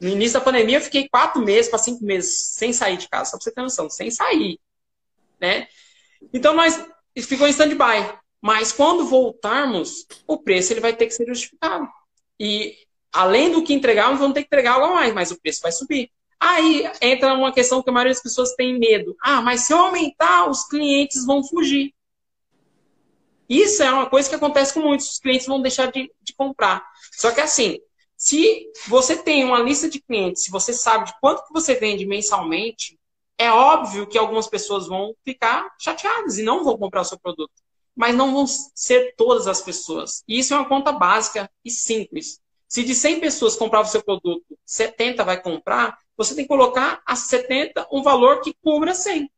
No 0.00 0.08
início 0.08 0.38
da 0.38 0.44
pandemia, 0.44 0.78
eu 0.78 0.82
fiquei 0.82 1.08
quatro 1.08 1.40
meses 1.40 1.70
para 1.70 1.78
cinco 1.78 2.04
meses 2.04 2.48
sem 2.48 2.72
sair 2.72 2.96
de 2.96 3.08
casa, 3.08 3.30
só 3.30 3.36
para 3.36 3.44
você 3.44 3.52
ter 3.52 3.62
noção, 3.62 3.88
sem 3.88 4.10
sair. 4.10 4.58
Né? 5.40 5.68
Então, 6.32 6.54
nós 6.54 6.84
ficou 7.16 7.46
em 7.46 7.50
stand-by. 7.50 8.18
Mas 8.42 8.72
quando 8.72 9.06
voltarmos, 9.06 10.06
o 10.26 10.36
preço 10.36 10.72
ele 10.72 10.80
vai 10.80 10.94
ter 10.94 11.06
que 11.06 11.14
ser 11.14 11.26
justificado. 11.26 11.88
E 12.38 12.76
além 13.12 13.50
do 13.50 13.62
que 13.62 13.72
entregarmos, 13.72 14.18
vamos 14.18 14.34
ter 14.34 14.42
que 14.42 14.48
entregar 14.48 14.74
algo 14.74 14.86
a 14.86 14.94
mais, 14.94 15.14
mas 15.14 15.30
o 15.30 15.40
preço 15.40 15.62
vai 15.62 15.72
subir. 15.72 16.10
Aí 16.38 16.90
entra 17.00 17.32
uma 17.32 17.52
questão 17.52 17.82
que 17.82 17.88
a 17.88 17.92
maioria 17.92 18.12
das 18.12 18.22
pessoas 18.22 18.54
tem 18.54 18.78
medo. 18.78 19.16
Ah, 19.22 19.40
mas 19.40 19.62
se 19.62 19.72
eu 19.72 19.78
aumentar, 19.78 20.50
os 20.50 20.66
clientes 20.68 21.24
vão 21.24 21.42
fugir. 21.42 21.94
Isso 23.48 23.82
é 23.82 23.90
uma 23.90 24.08
coisa 24.08 24.28
que 24.28 24.34
acontece 24.34 24.72
com 24.72 24.80
muitos. 24.80 25.10
Os 25.12 25.18
clientes 25.18 25.46
vão 25.46 25.60
deixar 25.60 25.90
de, 25.90 26.10
de 26.22 26.34
comprar. 26.34 26.84
Só 27.12 27.30
que 27.30 27.40
assim, 27.40 27.78
se 28.16 28.70
você 28.88 29.16
tem 29.16 29.44
uma 29.44 29.58
lista 29.58 29.88
de 29.88 30.00
clientes, 30.00 30.44
se 30.44 30.50
você 30.50 30.72
sabe 30.72 31.06
de 31.06 31.14
quanto 31.20 31.46
que 31.46 31.52
você 31.52 31.74
vende 31.74 32.06
mensalmente, 32.06 32.98
é 33.36 33.50
óbvio 33.50 34.06
que 34.06 34.16
algumas 34.16 34.46
pessoas 34.46 34.86
vão 34.86 35.14
ficar 35.24 35.68
chateadas 35.78 36.38
e 36.38 36.42
não 36.42 36.64
vão 36.64 36.78
comprar 36.78 37.02
o 37.02 37.04
seu 37.04 37.18
produto. 37.18 37.52
Mas 37.94 38.14
não 38.14 38.32
vão 38.32 38.46
ser 38.46 39.14
todas 39.16 39.46
as 39.46 39.60
pessoas. 39.60 40.24
E 40.26 40.38
isso 40.38 40.54
é 40.54 40.56
uma 40.56 40.68
conta 40.68 40.92
básica 40.92 41.50
e 41.64 41.70
simples. 41.70 42.40
Se 42.66 42.82
de 42.82 42.94
100 42.94 43.20
pessoas 43.20 43.56
compravam 43.56 43.88
o 43.88 43.92
seu 43.92 44.02
produto, 44.02 44.58
70 44.64 45.22
vai 45.22 45.40
comprar, 45.40 45.96
você 46.16 46.34
tem 46.34 46.44
que 46.44 46.48
colocar 46.48 47.02
a 47.06 47.14
70 47.14 47.86
um 47.92 48.02
valor 48.02 48.40
que 48.40 48.54
cubra 48.62 48.94
100. 48.94 49.30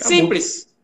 Acabou. 0.00 0.16
Simples. 0.16 0.74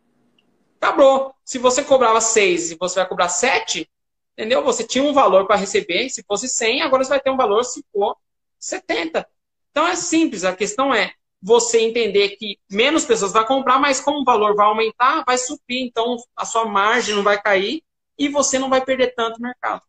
Acabou. 0.81 1.35
Se 1.45 1.59
você 1.59 1.83
cobrava 1.83 2.21
6 2.21 2.73
e 2.73 2.77
você 2.77 3.01
vai 3.01 3.09
cobrar 3.09 3.29
7, 3.29 3.89
entendeu? 4.37 4.63
Você 4.63 4.85
tinha 4.85 5.03
um 5.03 5.13
valor 5.13 5.47
para 5.47 5.57
receber, 5.57 6.09
se 6.11 6.23
fosse 6.23 6.49
100, 6.49 6.83
agora 6.83 7.03
você 7.03 7.11
vai 7.11 7.21
ter 7.21 7.31
um 7.31 7.37
valor 7.37 7.65
se 7.65 7.85
for 7.93 8.17
70. 8.59 9.27
Então 9.71 9.87
é 9.87 9.97
simples, 9.97 10.45
a 10.45 10.55
questão 10.55 10.95
é 10.95 11.13
você 11.41 11.81
entender 11.81 12.31
que 12.31 12.59
menos 12.71 13.05
pessoas 13.05 13.33
vão 13.33 13.45
comprar, 13.45 13.79
mas 13.79 14.01
como 14.01 14.21
o 14.21 14.25
valor 14.25 14.55
vai 14.55 14.67
aumentar, 14.67 15.23
vai 15.25 15.39
subir, 15.39 15.85
então 15.85 16.17
a 16.35 16.45
sua 16.45 16.65
margem 16.65 17.15
não 17.15 17.23
vai 17.23 17.41
cair 17.41 17.83
e 18.19 18.29
você 18.29 18.59
não 18.59 18.69
vai 18.69 18.85
perder 18.85 19.15
tanto 19.15 19.41
mercado. 19.41 19.83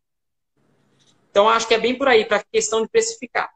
Então, 1.29 1.47
acho 1.47 1.67
que 1.67 1.73
é 1.73 1.79
bem 1.79 1.95
por 1.95 2.07
aí, 2.07 2.25
para 2.25 2.37
a 2.37 2.43
questão 2.43 2.81
de 2.81 2.89
precificar. 2.89 3.49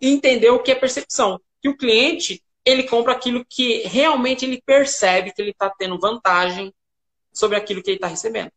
E 0.00 0.08
entender 0.08 0.50
o 0.50 0.62
que 0.62 0.72
é 0.72 0.74
percepção. 0.74 1.40
Que 1.62 1.68
o 1.68 1.76
cliente, 1.76 2.42
ele 2.66 2.82
compra 2.82 3.12
aquilo 3.12 3.46
que 3.48 3.82
realmente 3.86 4.44
ele 4.44 4.60
percebe 4.66 5.32
que 5.32 5.40
ele 5.40 5.52
está 5.52 5.70
tendo 5.70 5.98
vantagem 6.00 6.74
sobre 7.32 7.56
aquilo 7.56 7.80
que 7.80 7.90
ele 7.90 7.96
está 7.96 8.08
recebendo. 8.08 8.50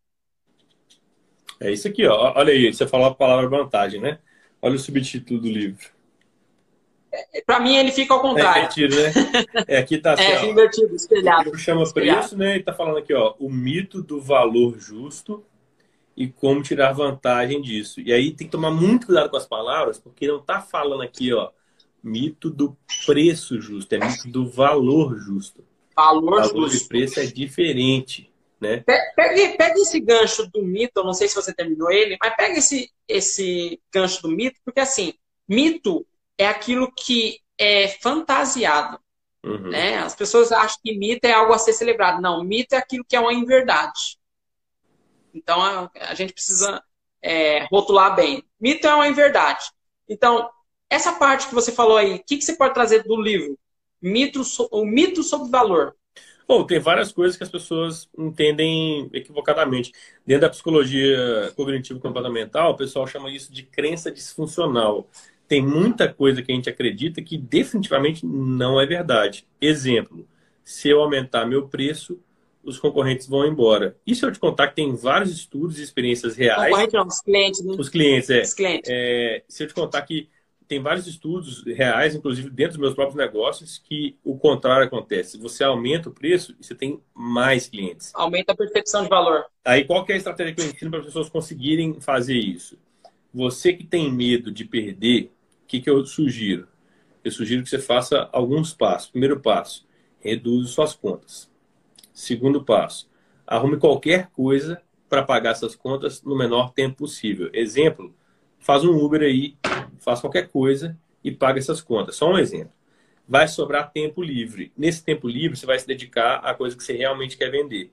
É 1.59 1.71
isso 1.71 1.87
aqui, 1.87 2.07
ó. 2.07 2.33
Olha 2.35 2.51
aí, 2.51 2.73
você 2.73 2.87
falou 2.87 3.05
a 3.05 3.13
palavra 3.13 3.47
vantagem, 3.47 4.01
né? 4.01 4.17
Olha 4.59 4.75
o 4.75 4.79
subtítulo 4.79 5.39
do 5.39 5.47
livro. 5.47 5.87
É, 7.11 7.41
para 7.45 7.59
mim, 7.59 7.75
ele 7.75 7.91
fica 7.91 8.13
ao 8.13 8.21
contrário. 8.21 8.61
É 8.61 8.65
invertido, 8.65 8.95
né? 8.95 9.65
É, 9.67 9.77
aqui 9.77 9.97
tá 9.97 10.13
assim, 10.13 10.23
É, 10.23 10.39
ó, 10.39 10.45
invertido, 10.45 10.95
espelhado. 10.95 11.57
Chama 11.57 11.83
espelhado. 11.83 12.19
preço, 12.19 12.37
né? 12.37 12.57
E 12.57 12.63
tá 12.63 12.73
falando 12.73 12.97
aqui, 12.97 13.13
ó, 13.13 13.35
o 13.39 13.49
mito 13.49 14.01
do 14.01 14.19
valor 14.21 14.79
justo 14.79 15.45
e 16.15 16.27
como 16.27 16.63
tirar 16.63 16.93
vantagem 16.93 17.61
disso. 17.61 18.01
E 18.01 18.11
aí 18.11 18.31
tem 18.31 18.47
que 18.47 18.51
tomar 18.51 18.71
muito 18.71 19.07
cuidado 19.07 19.29
com 19.29 19.37
as 19.37 19.45
palavras, 19.45 19.99
porque 19.99 20.27
não 20.27 20.37
está 20.37 20.61
falando 20.61 21.01
aqui, 21.01 21.33
ó, 21.33 21.49
mito 22.03 22.49
do 22.49 22.77
preço 23.05 23.59
justo, 23.59 23.93
é 23.93 23.99
mito 23.99 24.27
do 24.29 24.49
valor 24.49 25.17
justo. 25.17 25.63
Valor, 25.95 26.41
valor 26.41 26.69
justo. 26.69 26.83
de 26.83 26.87
preço 26.87 27.19
é 27.19 27.25
diferente, 27.25 28.31
né? 28.59 28.83
Pega, 28.85 29.57
pega 29.57 29.79
esse 29.79 29.99
gancho 29.99 30.49
do 30.49 30.63
mito, 30.63 30.93
eu 30.97 31.03
não 31.03 31.13
sei 31.13 31.27
se 31.27 31.35
você 31.35 31.53
terminou 31.53 31.91
ele, 31.91 32.17
mas 32.21 32.35
pega 32.35 32.57
esse, 32.57 32.91
esse 33.07 33.79
gancho 33.93 34.21
do 34.21 34.29
mito, 34.29 34.59
porque 34.63 34.79
assim, 34.79 35.13
mito 35.47 36.05
é 36.37 36.47
aquilo 36.47 36.91
que 36.91 37.39
é 37.57 37.87
fantasiado. 37.87 38.99
Uhum. 39.43 39.69
Né? 39.69 39.97
As 39.97 40.15
pessoas 40.15 40.51
acham 40.51 40.77
que 40.83 40.97
mito 40.97 41.25
é 41.25 41.33
algo 41.33 41.53
a 41.53 41.57
ser 41.57 41.73
celebrado. 41.73 42.21
Não, 42.21 42.43
mito 42.43 42.75
é 42.75 42.77
aquilo 42.77 43.05
que 43.07 43.15
é 43.15 43.19
uma 43.19 43.33
inverdade. 43.33 44.17
Então, 45.33 45.61
a, 45.61 45.89
a 45.95 46.13
gente 46.13 46.33
precisa 46.33 46.83
é, 47.21 47.65
rotular 47.65 48.15
bem. 48.15 48.43
Mito 48.59 48.87
é 48.87 48.93
uma 48.93 49.07
inverdade. 49.07 49.65
Então, 50.07 50.49
essa 50.89 51.13
parte 51.13 51.47
que 51.47 51.55
você 51.55 51.71
falou 51.71 51.97
aí, 51.97 52.15
o 52.15 52.23
que, 52.23 52.37
que 52.37 52.43
você 52.43 52.53
pode 52.53 52.73
trazer 52.73 53.03
do 53.03 53.21
livro? 53.21 53.57
Mito, 54.01 54.41
o 54.71 54.85
mito 54.85 55.21
sobre 55.23 55.49
valor. 55.49 55.95
Bom, 56.47 56.65
tem 56.65 56.79
várias 56.79 57.11
coisas 57.11 57.37
que 57.37 57.43
as 57.43 57.49
pessoas 57.49 58.09
entendem 58.17 59.07
equivocadamente. 59.13 59.91
Dentro 60.25 60.41
da 60.41 60.49
psicologia 60.49 61.53
cognitivo-comportamental, 61.55 62.71
o 62.71 62.75
pessoal 62.75 63.05
chama 63.05 63.29
isso 63.29 63.53
de 63.53 63.61
crença 63.61 64.11
disfuncional. 64.11 65.07
Tem 65.47 65.61
muita 65.61 66.11
coisa 66.11 66.41
que 66.41 66.51
a 66.51 66.55
gente 66.55 66.69
acredita 66.69 67.21
que 67.21 67.37
definitivamente 67.37 68.25
não 68.25 68.81
é 68.81 68.85
verdade. 68.87 69.45
Exemplo, 69.61 70.27
se 70.63 70.89
eu 70.89 71.01
aumentar 71.01 71.45
meu 71.45 71.67
preço, 71.67 72.19
os 72.63 72.79
concorrentes 72.79 73.27
vão 73.27 73.45
embora. 73.45 73.95
E 74.05 74.15
se 74.15 74.25
eu 74.25 74.31
te 74.31 74.39
contar 74.39 74.69
que 74.69 74.75
tem 74.75 74.95
vários 74.95 75.31
estudos 75.31 75.77
e 75.77 75.83
experiências 75.83 76.35
reais. 76.35 76.69
Concorrente 76.69 76.93
não, 76.93 77.05
os 77.05 77.21
clientes. 77.21 77.63
Né? 77.63 77.75
Os 77.77 77.89
clientes, 77.89 78.29
é. 78.31 78.41
Os 78.41 78.53
clientes. 78.55 78.89
é. 78.91 79.43
Se 79.47 79.63
eu 79.63 79.67
te 79.67 79.73
contar 79.75 80.01
que 80.01 80.27
tem 80.69 80.79
vários 80.79 81.07
estudos 81.07 81.63
reais, 81.63 82.13
inclusive 82.13 82.47
dentro 82.51 82.73
dos 82.73 82.79
meus 82.79 82.93
próprios 82.93 83.17
negócios, 83.17 83.79
que 83.79 84.15
o 84.23 84.37
contrário 84.37 84.85
acontece. 84.85 85.35
Você 85.39 85.63
aumenta 85.63 86.09
o 86.09 86.13
preço 86.13 86.55
e 86.59 86.63
você 86.63 86.75
tem 86.75 87.01
mais 87.11 87.67
clientes. 87.67 88.11
Aumenta 88.13 88.51
a 88.51 88.55
percepção 88.55 89.01
de 89.01 89.09
valor. 89.09 89.45
Aí 89.65 89.83
qual 89.83 90.05
é 90.07 90.13
a 90.13 90.17
estratégia 90.17 90.53
que 90.53 90.61
eu 90.61 90.65
ensino 90.67 90.91
para 90.91 90.99
as 90.99 91.07
pessoas 91.07 91.27
conseguirem 91.27 91.99
fazer 91.99 92.37
isso? 92.37 92.77
Você 93.33 93.73
que 93.73 93.83
tem 93.83 94.11
medo 94.11 94.51
de 94.51 94.63
perder, 94.63 95.31
o 95.63 95.67
que, 95.67 95.81
que 95.81 95.89
eu 95.89 96.05
sugiro? 96.05 96.67
Eu 97.23 97.31
sugiro 97.31 97.63
que 97.63 97.69
você 97.69 97.79
faça 97.79 98.29
alguns 98.31 98.71
passos. 98.71 99.09
Primeiro 99.09 99.39
passo, 99.39 99.87
reduz 100.19 100.69
suas 100.69 100.93
contas. 100.93 101.49
Segundo 102.13 102.63
passo, 102.63 103.09
arrume 103.45 103.77
qualquer 103.77 104.29
coisa 104.31 104.79
para 105.09 105.23
pagar 105.23 105.51
essas 105.51 105.75
contas 105.75 106.21
no 106.21 106.37
menor 106.37 106.71
tempo 106.73 106.97
possível. 106.97 107.49
Exemplo, 107.53 108.13
faz 108.59 108.83
um 108.83 108.95
Uber 108.95 109.21
aí, 109.21 109.55
faz 109.99 110.21
qualquer 110.21 110.47
coisa 110.47 110.97
e 111.23 111.31
paga 111.31 111.59
essas 111.59 111.81
contas. 111.81 112.15
Só 112.15 112.31
um 112.31 112.37
exemplo. 112.37 112.71
Vai 113.27 113.47
sobrar 113.47 113.91
tempo 113.91 114.23
livre. 114.23 114.71
Nesse 114.75 115.03
tempo 115.03 115.27
livre, 115.27 115.57
você 115.57 115.65
vai 115.65 115.77
se 115.77 115.85
dedicar 115.85 116.37
à 116.37 116.53
coisa 116.53 116.75
que 116.75 116.83
você 116.83 116.93
realmente 116.93 117.37
quer 117.37 117.51
vender. 117.51 117.91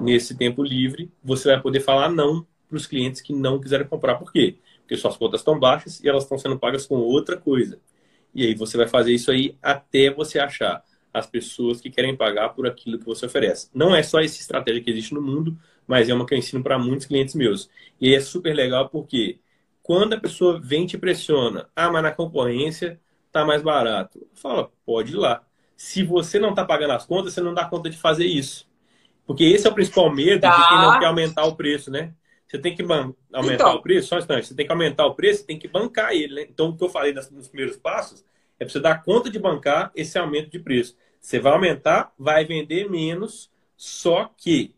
Nesse 0.00 0.36
tempo 0.36 0.62
livre, 0.62 1.10
você 1.22 1.48
vai 1.48 1.60
poder 1.60 1.80
falar 1.80 2.08
não 2.08 2.46
para 2.68 2.76
os 2.76 2.86
clientes 2.86 3.20
que 3.20 3.32
não 3.32 3.60
quiserem 3.60 3.86
comprar. 3.86 4.16
Por 4.16 4.32
quê? 4.32 4.56
Porque 4.80 4.96
suas 4.96 5.16
contas 5.16 5.40
estão 5.40 5.58
baixas 5.58 6.02
e 6.02 6.08
elas 6.08 6.22
estão 6.22 6.38
sendo 6.38 6.58
pagas 6.58 6.86
com 6.86 6.96
outra 6.96 7.36
coisa. 7.36 7.78
E 8.34 8.46
aí 8.46 8.54
você 8.54 8.76
vai 8.76 8.86
fazer 8.86 9.12
isso 9.12 9.30
aí 9.30 9.56
até 9.62 10.10
você 10.10 10.38
achar 10.38 10.82
as 11.12 11.26
pessoas 11.26 11.80
que 11.80 11.90
querem 11.90 12.16
pagar 12.16 12.50
por 12.50 12.66
aquilo 12.66 12.98
que 12.98 13.04
você 13.04 13.26
oferece. 13.26 13.68
Não 13.74 13.94
é 13.94 14.02
só 14.02 14.20
essa 14.20 14.40
estratégia 14.40 14.82
que 14.82 14.90
existe 14.90 15.14
no 15.14 15.22
mundo, 15.22 15.58
mas 15.86 16.08
é 16.08 16.14
uma 16.14 16.26
que 16.26 16.34
eu 16.34 16.38
ensino 16.38 16.62
para 16.62 16.78
muitos 16.78 17.06
clientes 17.06 17.34
meus. 17.34 17.68
E 18.00 18.14
é 18.14 18.20
super 18.20 18.54
legal 18.54 18.88
porque 18.88 19.38
quando 19.88 20.12
a 20.12 20.20
pessoa 20.20 20.60
vem 20.60 20.84
e 20.84 20.86
te 20.86 20.98
pressiona, 20.98 21.66
ah, 21.74 21.90
mas 21.90 22.02
na 22.02 22.12
concorrência 22.12 23.00
tá 23.32 23.42
mais 23.42 23.62
barato. 23.62 24.28
Fala, 24.34 24.70
pode 24.84 25.14
ir 25.14 25.16
lá. 25.16 25.42
Se 25.78 26.04
você 26.04 26.38
não 26.38 26.50
está 26.50 26.62
pagando 26.62 26.92
as 26.92 27.06
contas, 27.06 27.32
você 27.32 27.40
não 27.40 27.54
dá 27.54 27.64
conta 27.64 27.88
de 27.88 27.96
fazer 27.96 28.26
isso. 28.26 28.68
Porque 29.26 29.44
esse 29.44 29.66
é 29.66 29.70
o 29.70 29.74
principal 29.74 30.14
medo 30.14 30.42
tá. 30.42 30.50
de 30.50 30.68
quem 30.68 30.76
não 30.76 30.98
quer 30.98 31.06
aumentar 31.06 31.46
o 31.46 31.56
preço, 31.56 31.90
né? 31.90 32.12
Você 32.46 32.58
tem 32.58 32.76
que 32.76 32.82
aumentar 32.82 33.54
então. 33.54 33.76
o 33.76 33.82
preço, 33.82 34.08
só 34.08 34.16
um 34.16 34.18
instante, 34.18 34.48
você 34.48 34.54
tem 34.54 34.66
que 34.66 34.72
aumentar 34.72 35.06
o 35.06 35.14
preço, 35.14 35.46
tem 35.46 35.58
que 35.58 35.66
bancar 35.66 36.12
ele, 36.12 36.34
né? 36.34 36.42
Então, 36.42 36.68
o 36.68 36.76
que 36.76 36.84
eu 36.84 36.90
falei 36.90 37.14
nos 37.14 37.48
primeiros 37.48 37.78
passos 37.78 38.22
é 38.60 38.66
para 38.66 38.72
você 38.72 38.80
dar 38.80 39.02
conta 39.02 39.30
de 39.30 39.38
bancar 39.38 39.90
esse 39.94 40.18
aumento 40.18 40.50
de 40.50 40.58
preço. 40.58 40.98
Você 41.18 41.38
vai 41.38 41.54
aumentar, 41.54 42.12
vai 42.18 42.44
vender 42.44 42.90
menos, 42.90 43.50
só 43.74 44.30
que 44.36 44.74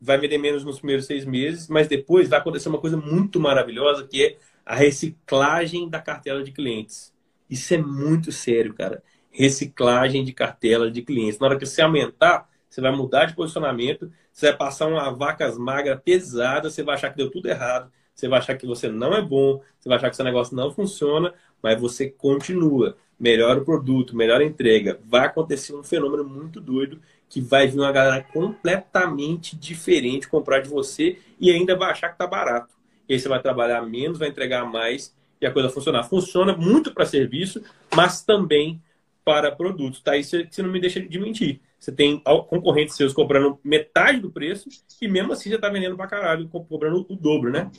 vai 0.00 0.18
vender 0.18 0.38
menos 0.38 0.64
nos 0.64 0.78
primeiros 0.78 1.06
seis 1.06 1.24
meses, 1.24 1.68
mas 1.68 1.88
depois 1.88 2.28
vai 2.28 2.38
acontecer 2.38 2.68
uma 2.68 2.80
coisa 2.80 2.96
muito 2.96 3.40
maravilhosa, 3.40 4.06
que 4.06 4.24
é 4.24 4.36
a 4.64 4.74
reciclagem 4.74 5.88
da 5.88 6.00
cartela 6.00 6.42
de 6.42 6.52
clientes. 6.52 7.12
Isso 7.48 7.72
é 7.74 7.78
muito 7.78 8.30
sério, 8.30 8.74
cara. 8.74 9.02
Reciclagem 9.30 10.24
de 10.24 10.32
cartela 10.32 10.90
de 10.90 11.02
clientes. 11.02 11.38
Na 11.38 11.46
hora 11.46 11.58
que 11.58 11.66
você 11.66 11.80
aumentar, 11.82 12.48
você 12.68 12.80
vai 12.80 12.94
mudar 12.94 13.24
de 13.24 13.34
posicionamento, 13.34 14.10
você 14.32 14.48
vai 14.48 14.56
passar 14.56 14.86
uma 14.86 15.10
vacas 15.10 15.56
magras 15.56 16.00
pesada, 16.04 16.70
você 16.70 16.82
vai 16.82 16.94
achar 16.94 17.10
que 17.10 17.16
deu 17.16 17.30
tudo 17.30 17.48
errado, 17.48 17.90
você 18.14 18.28
vai 18.28 18.38
achar 18.38 18.56
que 18.56 18.66
você 18.66 18.88
não 18.88 19.14
é 19.14 19.22
bom, 19.22 19.62
você 19.78 19.88
vai 19.88 19.96
achar 19.96 20.10
que 20.10 20.16
seu 20.16 20.24
negócio 20.24 20.54
não 20.54 20.70
funciona, 20.70 21.32
mas 21.62 21.80
você 21.80 22.10
continua, 22.10 22.96
melhora 23.18 23.60
o 23.60 23.64
produto, 23.64 24.16
melhora 24.16 24.44
a 24.44 24.46
entrega. 24.46 25.00
Vai 25.04 25.26
acontecer 25.26 25.74
um 25.74 25.82
fenômeno 25.82 26.24
muito 26.24 26.60
doido 26.60 27.00
que 27.28 27.40
vai 27.40 27.66
vir 27.66 27.78
uma 27.78 27.92
galera 27.92 28.22
completamente 28.32 29.56
diferente 29.56 30.28
comprar 30.28 30.60
de 30.60 30.68
você 30.68 31.18
e 31.38 31.50
ainda 31.50 31.76
vai 31.76 31.90
achar 31.90 32.10
que 32.10 32.18
tá 32.18 32.26
barato. 32.26 32.74
E 33.08 33.14
aí 33.14 33.20
você 33.20 33.28
vai 33.28 33.40
trabalhar 33.40 33.82
menos, 33.82 34.18
vai 34.18 34.28
entregar 34.28 34.64
mais 34.64 35.14
e 35.40 35.46
a 35.46 35.52
coisa 35.52 35.68
funcionar. 35.68 36.04
Funciona 36.04 36.56
muito 36.56 36.92
para 36.92 37.06
serviço, 37.06 37.62
mas 37.94 38.22
também 38.22 38.82
para 39.24 39.52
produtos. 39.52 40.00
Tá? 40.00 40.16
Isso 40.16 40.36
você 40.50 40.62
não 40.62 40.70
me 40.70 40.80
deixa 40.80 41.00
de 41.00 41.18
mentir. 41.18 41.60
Você 41.78 41.92
tem 41.92 42.18
concorrentes 42.48 42.96
seus 42.96 43.12
cobrando 43.12 43.58
metade 43.62 44.18
do 44.18 44.30
preço 44.30 44.68
e 45.00 45.06
mesmo 45.08 45.32
assim 45.32 45.48
você 45.48 45.56
está 45.56 45.68
vendendo 45.68 45.96
para 45.96 46.08
caralho, 46.08 46.48
cobrando 46.48 47.06
o 47.08 47.14
dobro, 47.14 47.50
né? 47.50 47.70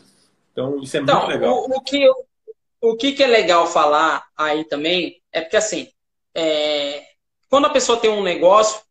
Então, 0.52 0.80
isso 0.82 0.96
é 0.96 1.02
então, 1.02 1.20
muito 1.20 1.32
legal. 1.32 1.54
O, 1.54 1.78
o, 1.78 1.82
que, 1.82 2.10
o 2.82 2.96
que, 2.96 3.22
é 3.22 3.28
legal 3.28 3.68
falar 3.68 4.26
aí 4.38 4.64
também 4.64 5.22
é 5.32 5.42
porque, 5.42 5.58
assim, 5.58 5.90
é, 6.34 7.04
quando 7.50 7.66
a 7.66 7.72
pessoa 7.72 8.00
tem 8.00 8.10
um 8.10 8.24
negócio, 8.24 8.82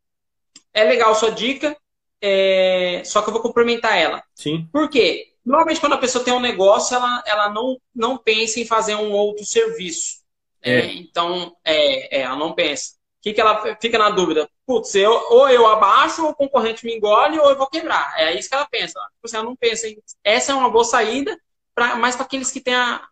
é 0.73 0.83
legal 0.83 1.13
sua 1.15 1.31
dica, 1.31 1.75
é, 2.21 3.01
só 3.05 3.21
que 3.21 3.29
eu 3.29 3.33
vou 3.33 3.41
complementar 3.41 3.97
ela. 3.97 4.23
Sim. 4.35 4.67
Por 4.71 4.89
quê? 4.89 5.33
Normalmente, 5.45 5.79
quando 5.79 5.93
a 5.93 5.97
pessoa 5.97 6.23
tem 6.23 6.33
um 6.33 6.39
negócio, 6.39 6.95
ela, 6.95 7.23
ela 7.25 7.49
não, 7.49 7.77
não 7.95 8.17
pensa 8.17 8.59
em 8.59 8.65
fazer 8.65 8.95
um 8.95 9.11
outro 9.11 9.45
serviço. 9.45 10.19
É. 10.61 10.79
é 10.79 10.93
então, 10.93 11.55
é, 11.63 12.17
é, 12.17 12.21
ela 12.21 12.35
não 12.35 12.53
pensa. 12.53 12.93
O 13.19 13.21
que, 13.21 13.33
que 13.33 13.41
ela 13.41 13.75
fica 13.81 13.97
na 13.97 14.09
dúvida? 14.09 14.49
Putz, 14.65 14.95
eu, 14.95 15.11
ou 15.11 15.49
eu 15.49 15.67
abaixo, 15.67 16.23
ou 16.23 16.31
o 16.31 16.35
concorrente 16.35 16.85
me 16.85 16.95
engole, 16.95 17.39
ou 17.39 17.49
eu 17.49 17.57
vou 17.57 17.67
quebrar. 17.67 18.13
É 18.17 18.37
isso 18.37 18.47
que 18.47 18.55
ela 18.55 18.67
pensa. 18.67 18.99
Você 18.99 19.07
tipo 19.07 19.37
assim, 19.37 19.45
não 19.45 19.55
pensa 19.55 19.87
em. 19.87 19.97
Essa 20.23 20.51
é 20.51 20.55
uma 20.55 20.69
boa 20.69 20.85
saída, 20.85 21.37
pra, 21.75 21.95
mais 21.95 22.15
para 22.15 22.25
aqueles 22.25 22.51
que 22.51 22.61
têm 22.61 22.75
a 22.75 23.05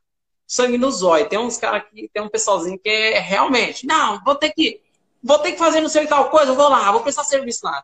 sangue 0.46 0.78
no 0.78 0.90
zóio. 0.92 1.28
Tem 1.28 1.38
uns 1.38 1.58
caras 1.58 1.84
que 1.90 2.10
tem 2.14 2.24
um 2.24 2.30
pessoalzinho 2.30 2.80
que 2.80 2.90
é 2.90 3.20
realmente, 3.20 3.86
não, 3.86 4.24
vou 4.24 4.36
ter 4.36 4.52
que. 4.52 4.82
Vou 5.24 5.40
ter 5.40 5.54
que 5.54 5.58
fazer 5.58 5.82
não 5.82 5.90
sei 5.90 6.08
tal 6.08 6.30
coisa, 6.30 6.54
vou 6.54 6.70
lá, 6.70 6.92
vou 6.92 7.02
prestar 7.02 7.24
serviço 7.24 7.66
lá. 7.66 7.84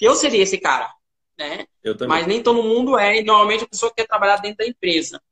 Eu 0.00 0.14
seria 0.14 0.42
esse 0.42 0.58
cara 0.58 0.92
né? 1.38 1.66
Mas 2.06 2.26
nem 2.26 2.42
todo 2.42 2.62
mundo 2.62 2.98
é, 2.98 3.20
e 3.20 3.24
normalmente 3.24 3.64
a 3.64 3.68
pessoa 3.68 3.92
quer 3.94 4.06
trabalhar 4.06 4.38
dentro 4.38 4.58
da 4.58 4.66
empresa. 4.66 5.22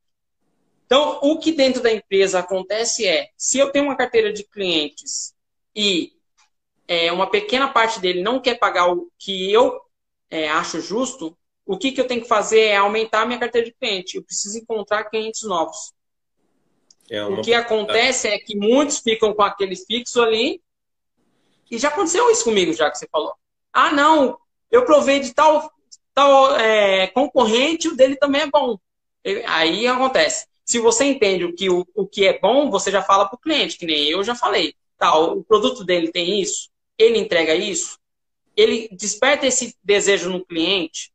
Então, 0.85 1.19
o 1.21 1.37
que 1.37 1.51
dentro 1.51 1.83
da 1.83 1.91
empresa 1.91 2.39
acontece 2.39 3.05
é, 3.05 3.27
se 3.35 3.59
eu 3.59 3.69
tenho 3.71 3.85
uma 3.85 3.97
carteira 3.97 4.31
de 4.31 4.45
clientes 4.45 5.35
e 5.75 6.13
é, 6.87 7.11
uma 7.11 7.29
pequena 7.29 7.67
parte 7.67 7.99
dele 7.99 8.21
não 8.21 8.39
quer 8.39 8.57
pagar 8.57 8.89
o 8.89 9.11
que 9.19 9.51
eu 9.51 9.81
é, 10.31 10.47
acho 10.47 10.79
justo, 10.79 11.37
o 11.65 11.77
que, 11.77 11.91
que 11.91 11.99
eu 11.99 12.07
tenho 12.07 12.21
que 12.21 12.27
fazer 12.27 12.61
é 12.61 12.77
aumentar 12.77 13.23
a 13.23 13.25
minha 13.25 13.39
carteira 13.39 13.67
de 13.67 13.73
cliente. 13.73 14.15
Eu 14.15 14.23
preciso 14.23 14.57
encontrar 14.57 15.03
clientes 15.09 15.43
novos. 15.43 15.91
É 17.09 17.21
uma... 17.21 17.39
O 17.39 17.43
que 17.43 17.53
acontece 17.53 18.29
é 18.29 18.39
que 18.39 18.55
muitos 18.55 18.99
ficam 18.99 19.33
com 19.33 19.43
aquele 19.43 19.75
fixo 19.75 20.21
ali, 20.21 20.61
e 21.69 21.77
já 21.77 21.89
aconteceu 21.89 22.29
isso 22.31 22.43
comigo, 22.43 22.73
já 22.73 22.89
que 22.89 22.97
você 22.97 23.07
falou. 23.11 23.33
Ah, 23.73 23.91
não, 23.91 24.37
eu 24.71 24.85
provei 24.85 25.19
de 25.19 25.33
tal 25.33 25.71
tal 26.13 26.57
é, 26.57 27.07
concorrente, 27.07 27.87
o 27.87 27.95
dele 27.95 28.15
também 28.15 28.41
é 28.41 28.47
bom. 28.47 28.79
Aí 29.45 29.85
acontece. 29.87 30.47
Se 30.65 30.79
você 30.79 31.05
entende 31.05 31.45
o 31.45 31.53
que, 31.53 31.69
o, 31.69 31.85
o 31.93 32.07
que 32.07 32.25
é 32.25 32.39
bom, 32.39 32.71
você 32.71 32.89
já 32.89 33.03
fala 33.03 33.27
para 33.27 33.35
o 33.35 33.39
cliente, 33.39 33.77
que 33.77 33.85
nem 33.85 34.09
eu 34.09 34.23
já 34.23 34.33
falei. 34.33 34.73
Tá, 34.97 35.15
o 35.15 35.43
produto 35.43 35.83
dele 35.83 36.11
tem 36.11 36.41
isso, 36.41 36.71
ele 36.97 37.19
entrega 37.19 37.53
isso, 37.53 37.99
ele 38.55 38.89
desperta 38.91 39.45
esse 39.45 39.75
desejo 39.83 40.31
no 40.31 40.43
cliente. 40.43 41.13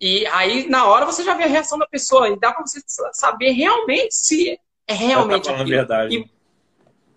E 0.00 0.26
aí, 0.28 0.66
na 0.68 0.86
hora, 0.86 1.04
você 1.04 1.22
já 1.22 1.34
vê 1.34 1.44
a 1.44 1.48
reação 1.48 1.78
da 1.78 1.86
pessoa. 1.86 2.28
E 2.28 2.40
dá 2.40 2.52
para 2.52 2.66
você 2.66 2.80
saber 3.12 3.50
realmente 3.50 4.14
se 4.16 4.58
é 4.86 4.94
realmente 4.94 5.44
tá 5.44 5.52
aquilo. 5.52 5.68
Verdade. 5.68 6.16
E, 6.16 6.30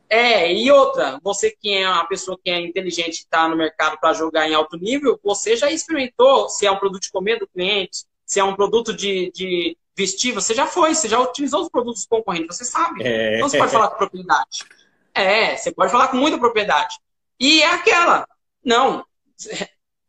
é, 0.09 0.53
e 0.53 0.71
outra, 0.71 1.19
você 1.23 1.51
que 1.51 1.73
é 1.73 1.89
uma 1.89 2.07
pessoa 2.07 2.37
que 2.41 2.49
é 2.49 2.59
inteligente 2.59 3.19
está 3.19 3.47
no 3.47 3.55
mercado 3.55 3.97
para 3.99 4.13
jogar 4.13 4.47
em 4.47 4.53
alto 4.53 4.77
nível, 4.77 5.19
você 5.23 5.55
já 5.55 5.71
experimentou 5.71 6.47
se 6.49 6.65
é 6.65 6.71
um 6.71 6.77
produto 6.77 7.03
de 7.03 7.11
comer 7.11 7.39
do 7.39 7.47
cliente, 7.47 8.05
se 8.25 8.39
é 8.39 8.43
um 8.43 8.55
produto 8.55 8.93
de, 8.93 9.31
de 9.33 9.77
vestir, 9.95 10.31
você 10.33 10.53
já 10.53 10.67
foi, 10.67 10.93
você 10.93 11.07
já 11.07 11.19
utilizou 11.19 11.61
os 11.61 11.69
produtos 11.69 12.05
concorrentes, 12.05 12.55
você 12.57 12.65
sabe. 12.65 13.03
É. 13.03 13.37
Então 13.37 13.49
você 13.49 13.57
pode 13.57 13.71
falar 13.71 13.89
com 13.89 13.97
propriedade. 13.97 14.65
É, 15.13 15.55
você 15.55 15.71
pode 15.71 15.91
falar 15.91 16.09
com 16.09 16.17
muita 16.17 16.37
propriedade. 16.37 16.97
E 17.39 17.61
é 17.61 17.71
aquela, 17.71 18.27
não, 18.63 19.05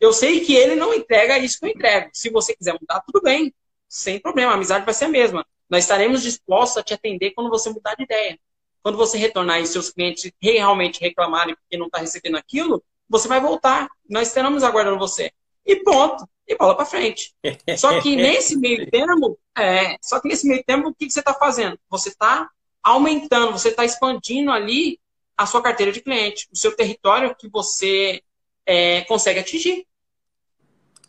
eu 0.00 0.12
sei 0.12 0.40
que 0.40 0.54
ele 0.54 0.74
não 0.74 0.92
entrega 0.92 1.38
isso 1.38 1.58
que 1.58 1.66
eu 1.66 1.70
entrego. 1.70 2.10
Se 2.12 2.30
você 2.30 2.54
quiser 2.54 2.74
mudar, 2.74 3.00
tudo 3.00 3.22
bem, 3.22 3.54
sem 3.88 4.20
problema, 4.20 4.52
a 4.52 4.54
amizade 4.54 4.84
vai 4.84 4.94
ser 4.94 5.06
a 5.06 5.08
mesma. 5.08 5.46
Nós 5.68 5.84
estaremos 5.84 6.22
dispostos 6.22 6.78
a 6.78 6.82
te 6.82 6.94
atender 6.94 7.32
quando 7.32 7.50
você 7.50 7.70
mudar 7.70 7.94
de 7.94 8.04
ideia. 8.04 8.38
Quando 8.86 8.98
você 8.98 9.18
retornar 9.18 9.60
e 9.60 9.66
seus 9.66 9.90
clientes 9.90 10.30
realmente 10.40 11.00
reclamarem 11.00 11.56
porque 11.56 11.76
não 11.76 11.86
está 11.86 11.98
recebendo 11.98 12.36
aquilo, 12.36 12.84
você 13.08 13.26
vai 13.26 13.40
voltar. 13.40 13.88
Nós 14.08 14.28
estaremos 14.28 14.62
aguardando 14.62 14.96
você. 14.96 15.32
E 15.66 15.74
ponto. 15.82 16.24
E 16.46 16.56
bola 16.56 16.76
para 16.76 16.86
frente. 16.86 17.34
Só 17.76 18.00
que 18.00 18.14
nesse 18.14 18.56
meio 18.56 18.88
termo, 18.88 19.36
é, 19.58 19.96
só 20.00 20.20
que 20.20 20.28
nesse 20.28 20.46
meio 20.46 20.62
termo, 20.62 20.90
o 20.90 20.94
que, 20.94 21.06
que 21.06 21.12
você 21.12 21.18
está 21.18 21.34
fazendo? 21.34 21.76
Você 21.90 22.10
está 22.10 22.48
aumentando, 22.80 23.50
você 23.50 23.70
está 23.70 23.84
expandindo 23.84 24.52
ali 24.52 25.00
a 25.36 25.46
sua 25.46 25.60
carteira 25.60 25.90
de 25.90 26.00
cliente, 26.00 26.46
o 26.52 26.56
seu 26.56 26.76
território 26.76 27.34
que 27.34 27.48
você 27.48 28.22
é, 28.64 29.00
consegue 29.00 29.40
atingir. 29.40 29.84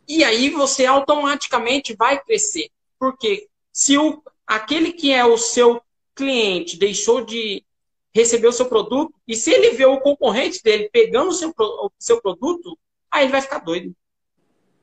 E 0.07 0.23
aí 0.23 0.49
você 0.49 0.87
automaticamente 0.87 1.95
vai 1.95 2.19
crescer. 2.19 2.71
Porque 2.97 3.47
se 3.71 3.99
o, 3.99 4.23
aquele 4.47 4.93
que 4.93 5.13
é 5.13 5.23
o 5.23 5.37
seu 5.37 5.79
cliente 6.15 6.75
deixou 6.75 7.23
de 7.23 7.66
receber 8.17 8.47
o 8.47 8.51
seu 8.51 8.65
produto, 8.65 9.13
e 9.27 9.35
se 9.35 9.51
ele 9.51 9.71
vê 9.71 9.85
o 9.85 10.01
concorrente 10.01 10.61
dele 10.63 10.89
pegando 10.91 11.29
o 11.29 11.33
seu, 11.33 11.53
o 11.57 11.91
seu 11.99 12.21
produto, 12.21 12.77
aí 13.11 13.23
ele 13.23 13.31
vai 13.31 13.41
ficar 13.41 13.59
doido. 13.59 13.95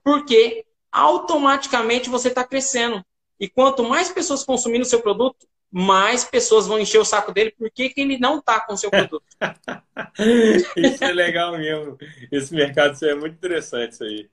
Porque 0.02 0.64
automaticamente 0.92 2.08
você 2.08 2.28
está 2.28 2.44
crescendo. 2.44 3.04
E 3.40 3.48
quanto 3.48 3.82
mais 3.82 4.10
pessoas 4.10 4.44
consumindo 4.44 4.82
o 4.82 4.88
seu 4.88 5.00
produto, 5.00 5.46
mais 5.70 6.22
pessoas 6.22 6.68
vão 6.68 6.78
encher 6.78 7.00
o 7.00 7.04
saco 7.04 7.32
dele 7.32 7.52
porque 7.58 7.88
que 7.88 8.00
ele 8.00 8.16
não 8.16 8.38
está 8.38 8.60
com 8.60 8.74
o 8.74 8.76
seu 8.76 8.90
produto. 8.90 9.24
isso 10.76 11.02
é 11.02 11.12
legal 11.12 11.58
mesmo. 11.58 11.98
Esse 12.30 12.54
mercado 12.54 12.96
é 13.04 13.14
muito 13.16 13.34
interessante 13.34 13.92
isso 13.92 14.04
aí. 14.04 14.30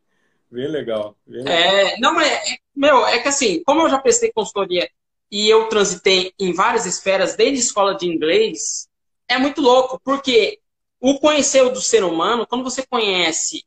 Bem 0.51 0.67
legal. 0.67 1.17
Bem 1.25 1.43
legal. 1.43 1.57
É, 1.57 1.99
não, 1.99 2.21
é, 2.21 2.43
meu, 2.75 3.07
é 3.07 3.17
que 3.19 3.29
assim, 3.29 3.63
como 3.65 3.81
eu 3.81 3.89
já 3.89 3.97
prestei 3.97 4.31
consultoria 4.31 4.87
e 5.31 5.49
eu 5.49 5.67
transitei 5.67 6.31
em 6.37 6.53
várias 6.53 6.85
esferas, 6.85 7.35
desde 7.35 7.59
escola 7.59 7.95
de 7.95 8.05
inglês, 8.05 8.87
é 9.31 9.37
muito 9.37 9.61
louco, 9.61 9.99
porque 10.03 10.59
o 10.99 11.17
conhecer 11.19 11.67
do 11.69 11.81
ser 11.81 12.03
humano, 12.03 12.45
quando 12.45 12.63
você 12.63 12.85
conhece 12.85 13.65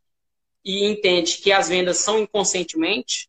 e 0.65 0.85
entende 0.85 1.39
que 1.39 1.51
as 1.51 1.69
vendas 1.69 1.99
são 1.99 2.19
inconscientemente, 2.19 3.29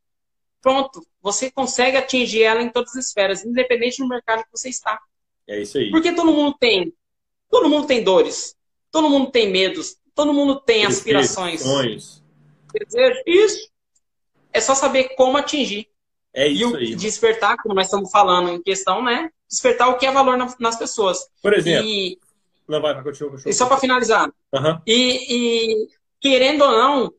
pronto, 0.61 1.05
você 1.21 1.49
consegue 1.49 1.97
atingir 1.97 2.43
ela 2.43 2.61
em 2.61 2.69
todas 2.69 2.95
as 2.95 3.05
esferas, 3.05 3.43
independente 3.45 3.97
do 3.97 4.07
mercado 4.07 4.43
que 4.43 4.51
você 4.51 4.69
está. 4.69 4.99
É 5.47 5.61
isso 5.61 5.77
aí. 5.77 5.89
Porque 5.91 6.11
todo 6.11 6.31
mundo 6.31 6.55
tem, 6.59 6.93
todo 7.49 7.69
mundo 7.69 7.87
tem 7.87 8.03
dores, 8.03 8.55
todo 8.91 9.09
mundo 9.09 9.31
tem 9.31 9.49
medos, 9.49 9.97
todo 10.13 10.33
mundo 10.33 10.59
tem 10.59 10.85
aspirações. 10.85 11.61
Sonhos. 11.61 12.23
Desejos. 12.73 13.23
Isso. 13.25 13.69
É 14.51 14.59
só 14.61 14.75
saber 14.75 15.15
como 15.15 15.37
atingir. 15.37 15.87
É 16.33 16.47
isso 16.47 16.63
e 16.63 16.65
o 16.65 16.75
aí. 16.75 16.95
despertar, 16.95 17.57
como 17.57 17.73
nós 17.73 17.87
estamos 17.87 18.11
falando 18.11 18.49
em 18.49 18.61
questão, 18.61 19.01
né? 19.01 19.29
Despertar 19.49 19.89
o 19.89 19.97
que 19.97 20.05
é 20.05 20.11
valor 20.11 20.37
nas 20.59 20.75
pessoas. 20.75 21.27
Por 21.41 21.53
exemplo. 21.53 21.87
E 21.87 22.19
Não, 22.67 22.81
vai, 22.81 22.93
vai, 22.93 23.03
continua, 23.03 23.31
continua. 23.31 23.49
E 23.49 23.53
só 23.53 23.67
para 23.67 23.77
finalizar. 23.77 24.27
Uhum. 24.53 24.81
E, 24.85 25.83
e, 25.83 25.87
querendo 26.19 26.63
ou 26.63 26.71
não, 26.71 27.13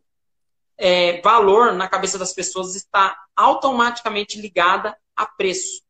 é, 0.77 1.21
valor 1.21 1.73
na 1.73 1.89
cabeça 1.89 2.19
das 2.19 2.33
pessoas 2.33 2.75
está 2.75 3.17
automaticamente 3.35 4.41
ligada 4.41 4.97
a 5.15 5.27
preço. 5.27 5.83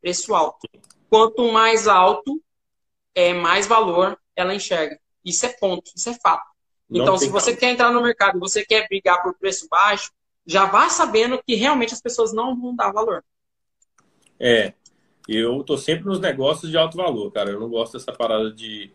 Preço 0.00 0.34
alto. 0.34 0.68
Quanto 1.08 1.50
mais 1.52 1.88
alto, 1.88 2.40
é, 3.14 3.32
mais 3.32 3.66
valor 3.66 4.18
ela 4.36 4.54
enxerga. 4.54 4.98
Isso 5.24 5.44
é 5.44 5.48
ponto, 5.48 5.90
isso 5.94 6.08
é 6.08 6.14
fato. 6.14 6.48
Então, 6.90 7.16
se 7.16 7.28
você 7.28 7.54
quer 7.54 7.70
entrar 7.70 7.92
no 7.92 8.02
mercado 8.02 8.36
e 8.36 8.40
você 8.40 8.64
quer 8.64 8.88
brigar 8.88 9.22
por 9.22 9.34
preço 9.34 9.68
baixo, 9.68 10.10
já 10.44 10.64
vá 10.64 10.88
sabendo 10.88 11.40
que 11.46 11.54
realmente 11.54 11.94
as 11.94 12.00
pessoas 12.00 12.32
não 12.32 12.58
vão 12.60 12.74
dar 12.74 12.90
valor. 12.90 13.24
É, 14.38 14.72
eu 15.28 15.62
tô 15.62 15.76
sempre 15.76 16.06
nos 16.06 16.18
negócios 16.18 16.70
de 16.70 16.76
alto 16.76 16.96
valor, 16.96 17.30
cara. 17.30 17.50
Eu 17.50 17.60
não 17.60 17.68
gosto 17.68 17.92
dessa 17.92 18.12
parada 18.12 18.50
de. 18.50 18.90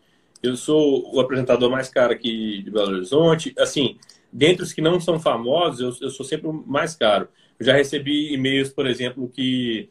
Eu 0.46 0.56
sou 0.56 1.14
o 1.14 1.20
apresentador 1.20 1.70
mais 1.70 1.90
caro 1.90 2.14
aqui 2.14 2.62
de 2.64 2.72
Belo 2.72 2.94
Horizonte. 2.94 3.54
Assim, 3.58 3.98
dentre 4.32 4.64
os 4.64 4.74
que 4.74 4.82
não 4.82 5.00
são 5.00 5.20
famosos, 5.20 6.00
eu, 6.02 6.08
eu 6.08 6.10
sou 6.10 6.26
sempre 6.26 6.48
o 6.48 6.54
mais 6.54 6.96
caro. 6.96 7.28
Eu 7.60 7.66
já 7.66 7.74
recebi 7.74 8.34
e-mails, 8.34 8.70
por 8.70 8.88
exemplo, 8.88 9.30
que 9.30 9.90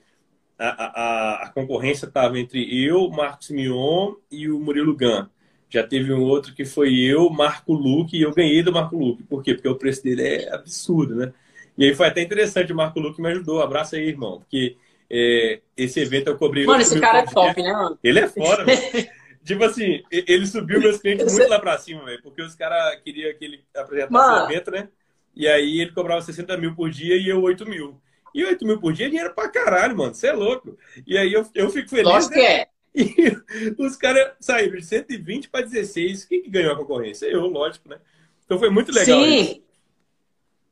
a, 0.58 0.68
a, 0.68 1.42
a 1.44 1.48
concorrência 1.50 2.06
estava 2.06 2.38
entre 2.38 2.84
eu, 2.84 3.08
Marcos 3.10 3.50
Mion 3.50 4.14
e 4.30 4.48
o 4.48 4.58
Murilo 4.60 4.96
Gun. 4.96 5.26
Já 5.68 5.82
teve 5.82 6.12
um 6.12 6.22
outro 6.22 6.54
que 6.54 6.64
foi 6.64 6.94
eu, 6.94 7.28
Marco 7.30 7.72
Luque, 7.72 8.16
e 8.16 8.22
eu 8.22 8.32
ganhei 8.32 8.62
do 8.62 8.72
Marco 8.72 8.96
Luque. 8.96 9.24
Por 9.24 9.42
quê? 9.42 9.54
Porque 9.54 9.68
o 9.68 9.76
preço 9.76 10.04
dele 10.04 10.22
é 10.22 10.54
absurdo, 10.54 11.16
né? 11.16 11.32
E 11.76 11.84
aí 11.84 11.94
foi 11.94 12.06
até 12.06 12.22
interessante, 12.22 12.72
o 12.72 12.76
Marco 12.76 13.00
Luque 13.00 13.20
me 13.20 13.28
ajudou. 13.30 13.60
Abraço 13.60 13.96
aí, 13.96 14.06
irmão. 14.06 14.38
Porque 14.38 14.76
é, 15.10 15.60
esse 15.76 15.98
evento 15.98 16.28
eu 16.28 16.36
cobri. 16.36 16.64
Mano, 16.64 16.80
esse 16.80 17.00
cara 17.00 17.18
é 17.18 17.26
top, 17.26 17.60
né, 17.60 17.72
mano? 17.72 17.98
Ele 18.04 18.20
é 18.20 18.28
foda, 18.28 18.64
mano. 18.64 18.78
tipo 19.44 19.64
assim, 19.64 20.02
ele 20.10 20.46
subiu 20.46 20.80
meus 20.80 20.98
clientes 20.98 21.32
muito 21.32 21.48
lá 21.48 21.58
pra 21.58 21.78
cima, 21.78 22.04
velho. 22.04 22.22
Porque 22.22 22.42
os 22.42 22.54
caras 22.54 23.00
queriam 23.02 23.32
que 23.36 23.44
ele 23.44 23.64
apresentasse 23.76 24.42
o 24.42 24.50
evento, 24.50 24.70
né? 24.70 24.88
E 25.34 25.48
aí 25.48 25.80
ele 25.80 25.92
cobrava 25.92 26.22
60 26.22 26.56
mil 26.56 26.74
por 26.74 26.90
dia 26.90 27.16
e 27.16 27.28
eu 27.28 27.42
8 27.42 27.68
mil. 27.68 28.00
E 28.34 28.44
8 28.44 28.64
mil 28.64 28.80
por 28.80 28.92
dia 28.92 29.06
é 29.06 29.08
dinheiro 29.08 29.34
pra 29.34 29.48
caralho, 29.48 29.96
mano. 29.96 30.14
Você 30.14 30.28
é 30.28 30.32
louco. 30.32 30.76
E 31.06 31.16
aí 31.18 31.32
eu, 31.32 31.46
eu 31.54 31.70
fico 31.70 31.88
feliz. 31.88 32.04
Lógico 32.04 32.34
né? 32.34 32.40
que 32.40 32.46
é. 32.46 32.68
E 32.96 33.74
os 33.82 33.96
caras 33.96 34.32
saíram 34.40 34.76
de 34.76 34.84
120 34.84 35.48
para 35.48 35.64
16. 35.64 36.24
Quem 36.24 36.42
que 36.42 36.50
ganhou 36.50 36.72
a 36.72 36.76
concorrência? 36.76 37.26
Eu, 37.26 37.46
lógico, 37.46 37.88
né? 37.88 37.98
Então 38.44 38.58
foi 38.58 38.70
muito 38.70 38.92
legal. 38.92 39.20
Sim. 39.20 39.40
Isso. 39.40 39.62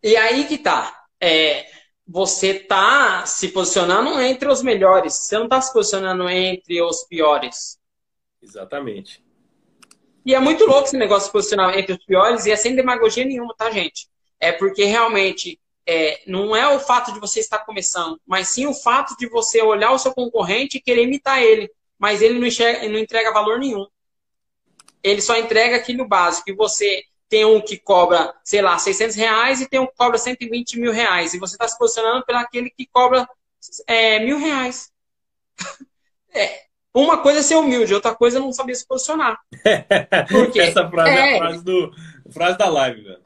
E 0.03 0.17
aí 0.17 0.45
que 0.47 0.59
tá. 0.59 1.05
É, 1.21 1.67
você 2.07 2.55
tá 2.55 3.25
se 3.27 3.49
posicionando 3.49 4.21
entre 4.21 4.49
os 4.49 4.63
melhores. 4.63 5.15
Você 5.15 5.39
não 5.39 5.49
tá 5.49 5.61
se 5.61 5.73
posicionando 5.73 6.29
entre 6.29 6.81
os 6.83 7.05
piores. 7.05 7.79
Exatamente. 8.43 9.23
E 10.25 10.35
é 10.35 10.41
muito 10.41 10.65
louco 10.67 10.87
esse 10.87 10.97
negócio 10.97 11.29
de 11.29 11.33
posicionar 11.33 11.77
entre 11.79 11.95
os 11.95 12.05
piores 12.05 12.47
e 12.47 12.51
é 12.51 12.57
sem 12.57 12.77
demagogia 12.77 13.25
nenhuma, 13.25 13.55
tá, 13.57 13.71
gente? 13.71 14.09
É 14.39 14.53
porque 14.53 14.85
realmente 14.85 15.61
é, 15.87 16.23
não 16.27 16.55
é 16.55 16.69
o 16.69 16.79
fato 16.79 17.13
de 17.13 17.19
você 17.19 17.41
estar 17.41 17.59
começando, 17.61 18.21
mas 18.27 18.49
sim 18.49 18.67
o 18.67 18.75
fato 18.75 19.17
de 19.17 19.29
você 19.29 19.61
olhar 19.63 19.93
o 19.93 19.99
seu 19.99 20.13
concorrente 20.15 20.77
e 20.77 20.81
querer 20.81 21.03
imitar 21.03 21.43
ele 21.43 21.71
mas 22.03 22.21
ele 22.21 22.37
não, 22.41 22.49
enxerga, 22.49 22.89
não 22.89 22.99
entrega 22.99 23.33
valor 23.33 23.61
nenhum. 23.61 23.87
Ele 25.05 25.23
só 25.23 25.37
entrega 25.37 25.77
aquilo 25.77 26.05
básico. 26.05 26.51
E 26.51 26.53
você 26.53 27.05
tem 27.29 27.45
um 27.45 27.61
que 27.61 27.79
cobra, 27.79 28.35
sei 28.43 28.61
lá, 28.61 28.77
600 28.77 29.15
reais 29.15 29.61
e 29.61 29.69
tem 29.69 29.79
um 29.79 29.87
que 29.87 29.95
cobra 29.95 30.19
120 30.19 30.81
mil 30.81 30.91
reais. 30.91 31.33
E 31.33 31.39
você 31.39 31.55
está 31.55 31.69
se 31.69 31.79
posicionando 31.79 32.27
pelo 32.27 32.39
aquele 32.39 32.71
que 32.71 32.87
cobra 32.87 33.25
é, 33.87 34.19
mil 34.19 34.37
reais. 34.37 34.93
é, 36.35 36.65
uma 36.95 37.19
coisa 37.19 37.41
é 37.41 37.43
ser 37.43 37.57
humilde, 37.57 37.95
outra 37.95 38.15
coisa 38.15 38.39
é 38.39 38.41
não 38.41 38.53
saber 38.53 38.75
se 38.75 38.87
posicionar. 38.87 39.39
Porque 40.29 40.61
Essa 40.61 40.89
frase 40.89 41.11
é, 41.11 41.15
é 41.15 41.35
a 41.35 41.39
frase, 41.39 41.65
do, 41.65 41.93
frase 42.31 42.59
da 42.59 42.69
live, 42.69 43.03
velho. 43.03 43.23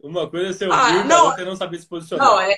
Uma 0.00 0.28
coisa 0.28 0.50
é 0.50 0.52
ser 0.52 0.70
ah, 0.70 0.88
humilde, 0.88 0.98
ah, 0.98 1.04
não, 1.04 1.26
outra 1.26 1.42
é 1.42 1.44
não 1.44 1.56
saber 1.56 1.78
se 1.78 1.86
posicionar. 1.86 2.26
Não, 2.26 2.40
é, 2.40 2.56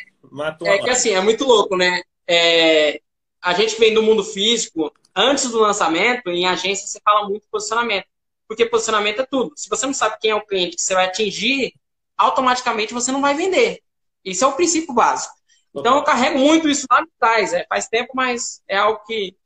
é 0.63 0.79
que 0.79 0.91
assim, 0.91 1.11
é 1.11 1.21
muito 1.21 1.45
louco, 1.45 1.77
né? 1.77 2.03
É, 2.27 3.01
a 3.43 3.53
gente 3.53 3.79
vem 3.79 3.93
do 3.93 4.03
mundo 4.03 4.25
físico, 4.25 4.93
antes 5.15 5.51
do 5.51 5.61
lançamento, 5.61 6.31
em 6.31 6.47
agência, 6.47 6.87
você 6.87 6.99
fala 7.05 7.29
muito 7.29 7.47
posicionamento. 7.51 8.07
Porque 8.49 8.67
posicionamento 8.67 9.21
é 9.21 9.27
tudo. 9.27 9.53
Se 9.57 9.69
você 9.69 9.87
não 9.87 9.95
sabe 9.95 10.17
quem 10.21 10.31
é 10.31 10.35
o 10.35 10.45
cliente 10.45 10.77
que 10.77 10.83
você 10.83 10.95
vai 10.95 11.07
atingir, 11.07 11.75
automaticamente 12.17 12.95
você 12.95 13.13
não 13.13 13.21
vai 13.21 13.35
vender. 13.35 13.81
Isso 14.25 14.45
é 14.45 14.47
o 14.47 14.53
princípio 14.53 14.95
básico. 14.95 15.35
Então, 15.75 15.97
eu 15.97 16.05
carrego 16.05 16.39
muito 16.39 16.69
isso 16.69 16.87
lá 16.91 17.03
atrás. 17.03 17.53
É, 17.53 17.67
faz 17.69 17.89
tempo, 17.89 18.13
mas 18.15 18.63
é 18.69 18.77
algo 18.77 19.03
que, 19.05 19.37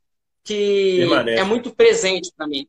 que 0.48 1.06
é 1.36 1.44
muito 1.44 1.74
presente 1.74 2.32
para 2.36 2.46
mim. 2.46 2.66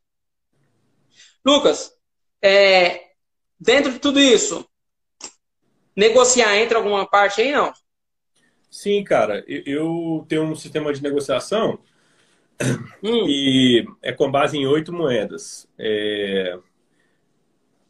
Lucas, 1.46 1.94
é, 2.42 3.12
dentro 3.60 3.92
de 3.94 4.00
tudo 4.00 4.20
isso, 4.20 4.68
negociar 5.96 6.58
entre 6.58 6.78
alguma 6.78 7.08
parte 7.08 7.42
aí, 7.42 7.52
não? 7.52 7.72
Sim, 8.70 9.04
cara. 9.04 9.44
Eu 9.48 10.26
tenho 10.28 10.44
um 10.44 10.56
sistema 10.56 10.94
de 10.94 11.02
negociação 11.02 11.80
Hum. 13.04 13.26
E 13.28 13.86
é 14.02 14.12
com 14.12 14.30
base 14.30 14.58
em 14.58 14.68
oito 14.68 14.92
moedas. 14.92 15.68
É... 15.78 16.60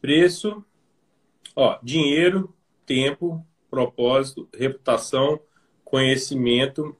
Preço, 0.00 0.64
ó, 1.54 1.78
dinheiro, 1.82 2.54
tempo, 2.86 3.44
propósito, 3.68 4.48
reputação, 4.54 5.40
conhecimento, 5.84 6.96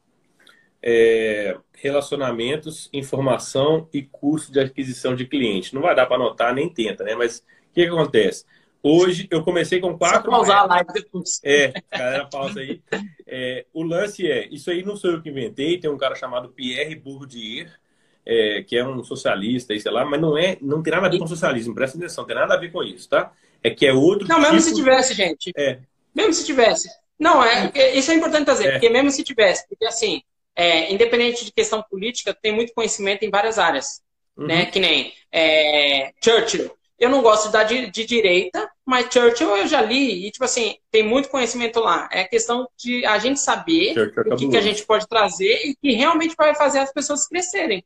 é... 0.82 1.56
relacionamentos, 1.74 2.88
informação 2.92 3.88
e 3.92 4.02
custo 4.02 4.52
de 4.52 4.60
aquisição 4.60 5.14
de 5.14 5.26
cliente. 5.26 5.74
Não 5.74 5.82
vai 5.82 5.94
dar 5.94 6.06
para 6.06 6.16
anotar, 6.16 6.54
nem 6.54 6.68
tenta, 6.68 7.04
né? 7.04 7.14
Mas 7.14 7.38
o 7.38 7.74
que, 7.74 7.82
que 7.82 7.88
acontece? 7.88 8.44
Hoje 8.82 9.28
eu 9.30 9.42
comecei 9.42 9.78
com 9.78 9.96
quatro. 9.96 10.24
Só 10.24 10.30
pausar 10.30 10.62
a 10.62 10.66
live 10.66 10.92
depois. 10.92 11.40
É, 11.44 11.72
galera, 11.92 12.26
pausa 12.26 12.60
aí. 12.60 12.80
É, 13.26 13.66
o 13.74 13.82
lance 13.82 14.26
é: 14.26 14.48
isso 14.48 14.70
aí 14.70 14.82
não 14.82 14.96
sou 14.96 15.10
eu 15.10 15.22
que 15.22 15.28
inventei, 15.28 15.78
tem 15.78 15.90
um 15.90 15.98
cara 15.98 16.14
chamado 16.14 16.48
Pierre 16.48 16.94
Bourdieu, 16.94 17.66
é, 18.24 18.62
que 18.62 18.76
é 18.76 18.86
um 18.86 19.04
socialista, 19.04 19.74
e 19.74 19.80
sei 19.80 19.92
lá, 19.92 20.04
mas 20.04 20.20
não 20.20 20.36
é, 20.36 20.56
não 20.62 20.82
tem 20.82 20.92
nada 20.92 21.06
a 21.06 21.10
ver 21.10 21.18
com 21.18 21.26
socialismo, 21.26 21.74
presta 21.74 21.98
atenção, 21.98 22.24
tem 22.24 22.34
nada 22.34 22.54
a 22.54 22.58
ver 22.58 22.72
com 22.72 22.82
isso, 22.82 23.08
tá? 23.08 23.32
É 23.62 23.68
que 23.68 23.86
é 23.86 23.92
outro. 23.92 24.26
Não, 24.26 24.36
tipo... 24.36 24.52
mesmo 24.52 24.60
se 24.60 24.74
tivesse, 24.74 25.14
gente. 25.14 25.52
É. 25.54 25.78
Mesmo 26.14 26.32
se 26.32 26.46
tivesse. 26.46 26.88
Não, 27.18 27.44
é, 27.44 27.70
é 27.74 27.94
isso 27.96 28.10
é 28.10 28.14
importante 28.14 28.46
trazer, 28.46 28.66
é. 28.66 28.72
porque 28.72 28.88
mesmo 28.88 29.10
se 29.10 29.22
tivesse, 29.22 29.68
porque 29.68 29.84
assim, 29.84 30.22
é, 30.60 30.92
independente 30.92 31.44
de 31.44 31.52
questão 31.52 31.82
política, 31.82 32.34
tem 32.34 32.52
muito 32.52 32.74
conhecimento 32.74 33.24
em 33.24 33.30
várias 33.30 33.58
áreas. 33.58 34.02
Uhum. 34.36 34.46
Né? 34.46 34.66
Que 34.66 34.78
nem 34.78 35.12
é, 35.32 36.12
Churchill 36.22 36.70
eu 37.00 37.08
não 37.08 37.22
gosto 37.22 37.50
da 37.50 37.64
de, 37.64 37.90
de, 37.90 38.04
direita, 38.04 38.70
mas 38.84 39.08
Churchill 39.10 39.56
eu 39.56 39.66
já 39.66 39.80
li 39.80 40.26
e, 40.26 40.30
tipo 40.30 40.44
assim, 40.44 40.76
tem 40.90 41.02
muito 41.02 41.30
conhecimento 41.30 41.80
lá. 41.80 42.06
É 42.12 42.24
questão 42.24 42.68
de 42.76 43.06
a 43.06 43.18
gente 43.18 43.40
saber 43.40 44.12
o 44.26 44.36
que, 44.36 44.50
que, 44.50 44.56
a 44.56 44.60
gente 44.60 44.84
pode 44.84 45.08
trazer 45.08 45.62
e 45.64 45.74
que 45.74 45.92
realmente 45.92 46.34
vai 46.36 46.54
fazer 46.54 46.78
as 46.78 46.92
pessoas 46.92 47.26
crescerem. 47.26 47.82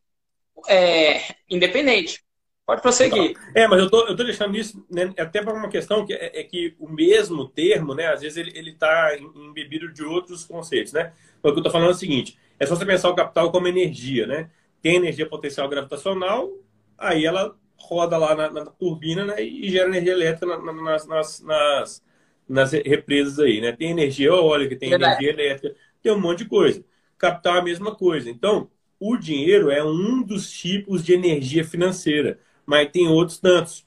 É, 0.69 1.21
independente. 1.49 2.25
Pode 2.67 2.83
prosseguir. 2.83 3.37
É, 3.55 3.69
mas 3.69 3.79
eu 3.79 3.89
tô, 3.89 4.05
eu 4.07 4.17
tô 4.17 4.25
deixando 4.25 4.57
isso 4.57 4.85
né, 4.91 5.13
até 5.17 5.43
para 5.43 5.55
uma 5.55 5.69
questão 5.69 6.05
que 6.05 6.13
é, 6.13 6.41
é, 6.41 6.43
que 6.43 6.75
o 6.81 6.89
mesmo 6.89 7.47
termo, 7.49 7.95
né, 7.95 8.09
às 8.09 8.21
vezes 8.21 8.37
ele, 8.37 8.53
ele 8.59 8.73
tá 8.73 9.17
embebido 9.17 9.93
de 9.93 10.03
outros 10.03 10.43
conceitos, 10.45 10.93
né? 10.93 11.13
O 11.41 11.53
que 11.53 11.59
eu 11.59 11.63
tô 11.63 11.71
falando 11.71 11.89
é 11.89 11.93
o 11.93 11.95
seguinte, 11.95 12.37
é 12.59 12.67
só 12.67 12.77
você 12.77 12.87
pensar 12.87 13.11
o 13.11 13.15
capital 13.15 13.51
como 13.51 13.69
energia, 13.69 14.27
né? 14.27 14.51
Tem 14.81 14.97
energia 14.97 15.29
potencial 15.29 15.69
gravitacional, 15.69 16.51
aí 16.97 17.25
ela 17.25 17.57
roda 17.77 18.17
lá 18.17 18.35
na, 18.35 18.51
na 18.51 18.67
turbina 18.67 19.25
né, 19.25 19.43
e 19.43 19.71
gera 19.71 19.89
energia 19.89 20.13
elétrica 20.13 20.47
na, 20.47 20.73
nas, 20.73 21.07
nas, 21.07 21.41
nas, 21.41 22.05
nas, 22.49 22.73
represas 22.73 23.39
aí, 23.39 23.61
né? 23.61 23.73
Tem 23.73 23.91
energia 23.91 24.29
eólica, 24.29 24.77
tem 24.77 24.91
Verdade. 24.91 25.25
energia 25.25 25.31
elétrica, 25.31 25.77
tem 26.03 26.13
um 26.13 26.21
monte 26.21 26.39
de 26.39 26.47
coisa. 26.47 26.85
Capital 27.19 27.57
é 27.57 27.59
a 27.59 27.65
mesma 27.65 27.95
coisa. 27.95 28.31
Então, 28.31 28.71
o 28.99 29.17
dinheiro 29.17 29.71
é 29.71 29.83
um 29.83 30.23
dos 30.23 30.51
tipos 30.51 31.05
de 31.05 31.13
energia 31.13 31.65
financeira, 31.65 32.39
mas 32.65 32.91
tem 32.91 33.09
outros 33.09 33.39
tantos. 33.39 33.87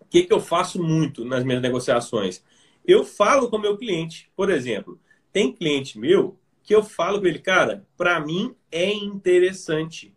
O 0.00 0.04
que, 0.08 0.22
que 0.22 0.32
eu 0.32 0.40
faço 0.40 0.82
muito 0.82 1.24
nas 1.24 1.44
minhas 1.44 1.62
negociações? 1.62 2.42
Eu 2.86 3.04
falo 3.04 3.48
com 3.50 3.56
o 3.56 3.60
meu 3.60 3.76
cliente. 3.76 4.30
Por 4.36 4.50
exemplo, 4.50 5.00
tem 5.32 5.52
cliente 5.52 5.98
meu 5.98 6.38
que 6.66 6.74
eu 6.74 6.82
falo 6.82 7.20
com 7.20 7.26
ele, 7.26 7.38
cara, 7.38 7.86
para 7.96 8.18
mim 8.18 8.54
é 8.72 8.92
interessante 8.92 10.12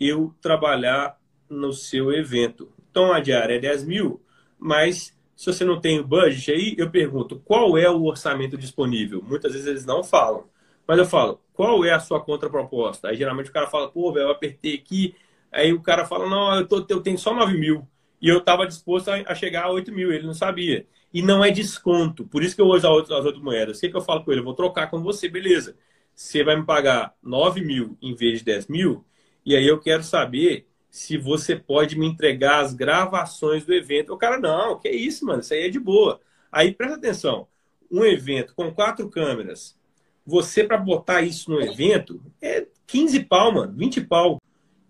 eu 0.00 0.34
trabalhar 0.40 1.20
no 1.48 1.74
seu 1.74 2.10
evento. 2.10 2.72
Então 2.90 3.12
a 3.12 3.20
diária 3.20 3.56
é 3.56 3.58
10 3.58 3.84
mil, 3.84 4.22
mas 4.58 5.14
se 5.36 5.46
você 5.46 5.62
não 5.62 5.78
tem 5.78 6.00
o 6.00 6.06
budget 6.06 6.50
aí, 6.50 6.74
eu 6.78 6.90
pergunto 6.90 7.38
qual 7.44 7.76
é 7.76 7.88
o 7.90 8.04
orçamento 8.04 8.56
disponível. 8.56 9.22
Muitas 9.22 9.52
vezes 9.52 9.66
eles 9.68 9.84
não 9.84 10.02
falam. 10.02 10.48
Mas 10.88 10.98
eu 10.98 11.04
falo, 11.04 11.40
qual 11.52 11.84
é 11.84 11.92
a 11.92 12.00
sua 12.00 12.18
contraproposta? 12.20 13.08
Aí 13.08 13.16
geralmente 13.16 13.50
o 13.50 13.52
cara 13.52 13.66
fala, 13.66 13.90
pô, 13.90 14.10
velho, 14.10 14.26
eu 14.26 14.30
apertei 14.30 14.74
aqui. 14.74 15.14
Aí 15.52 15.72
o 15.72 15.82
cara 15.82 16.06
fala, 16.06 16.28
não, 16.28 16.54
eu, 16.56 16.66
tô, 16.66 16.84
eu 16.88 17.00
tenho 17.02 17.18
só 17.18 17.34
9 17.34 17.58
mil. 17.58 17.86
E 18.22 18.28
eu 18.28 18.38
estava 18.38 18.66
disposto 18.66 19.10
a, 19.10 19.34
chegar 19.34 19.64
a 19.64 19.70
8 19.70 19.92
mil, 19.92 20.10
ele 20.10 20.26
não 20.26 20.34
sabia. 20.34 20.86
E 21.14 21.22
não 21.22 21.44
é 21.44 21.50
desconto. 21.52 22.26
Por 22.26 22.42
isso 22.42 22.56
que 22.56 22.60
eu 22.60 22.66
uso 22.66 22.88
as 22.88 23.10
outras 23.24 23.38
moedas. 23.38 23.78
O 23.78 23.80
que, 23.80 23.88
que 23.88 23.96
eu 23.96 24.00
falo 24.00 24.24
com 24.24 24.32
ele? 24.32 24.40
Eu 24.40 24.44
vou 24.44 24.54
trocar 24.54 24.90
com 24.90 25.00
você, 25.00 25.28
beleza. 25.28 25.76
Você 26.12 26.42
vai 26.42 26.56
me 26.56 26.66
pagar 26.66 27.14
9 27.22 27.60
mil 27.60 27.96
em 28.02 28.16
vez 28.16 28.40
de 28.40 28.44
10 28.44 28.66
mil. 28.66 29.04
E 29.46 29.54
aí 29.54 29.64
eu 29.64 29.78
quero 29.78 30.02
saber 30.02 30.66
se 30.90 31.16
você 31.16 31.54
pode 31.54 31.96
me 31.96 32.06
entregar 32.06 32.60
as 32.60 32.74
gravações 32.74 33.64
do 33.64 33.72
evento. 33.72 34.12
O 34.12 34.18
cara, 34.18 34.40
não, 34.40 34.78
que 34.78 34.90
isso, 34.90 35.24
mano, 35.24 35.40
isso 35.40 35.54
aí 35.54 35.66
é 35.66 35.68
de 35.68 35.78
boa. 35.78 36.20
Aí 36.50 36.72
presta 36.72 36.96
atenção, 36.96 37.46
um 37.90 38.04
evento 38.04 38.54
com 38.54 38.72
quatro 38.72 39.08
câmeras, 39.08 39.78
você 40.26 40.64
para 40.64 40.78
botar 40.78 41.22
isso 41.22 41.50
no 41.50 41.60
evento 41.60 42.20
é 42.40 42.66
15 42.86 43.24
pau, 43.24 43.52
mano, 43.52 43.72
20 43.76 44.00
pau. 44.02 44.40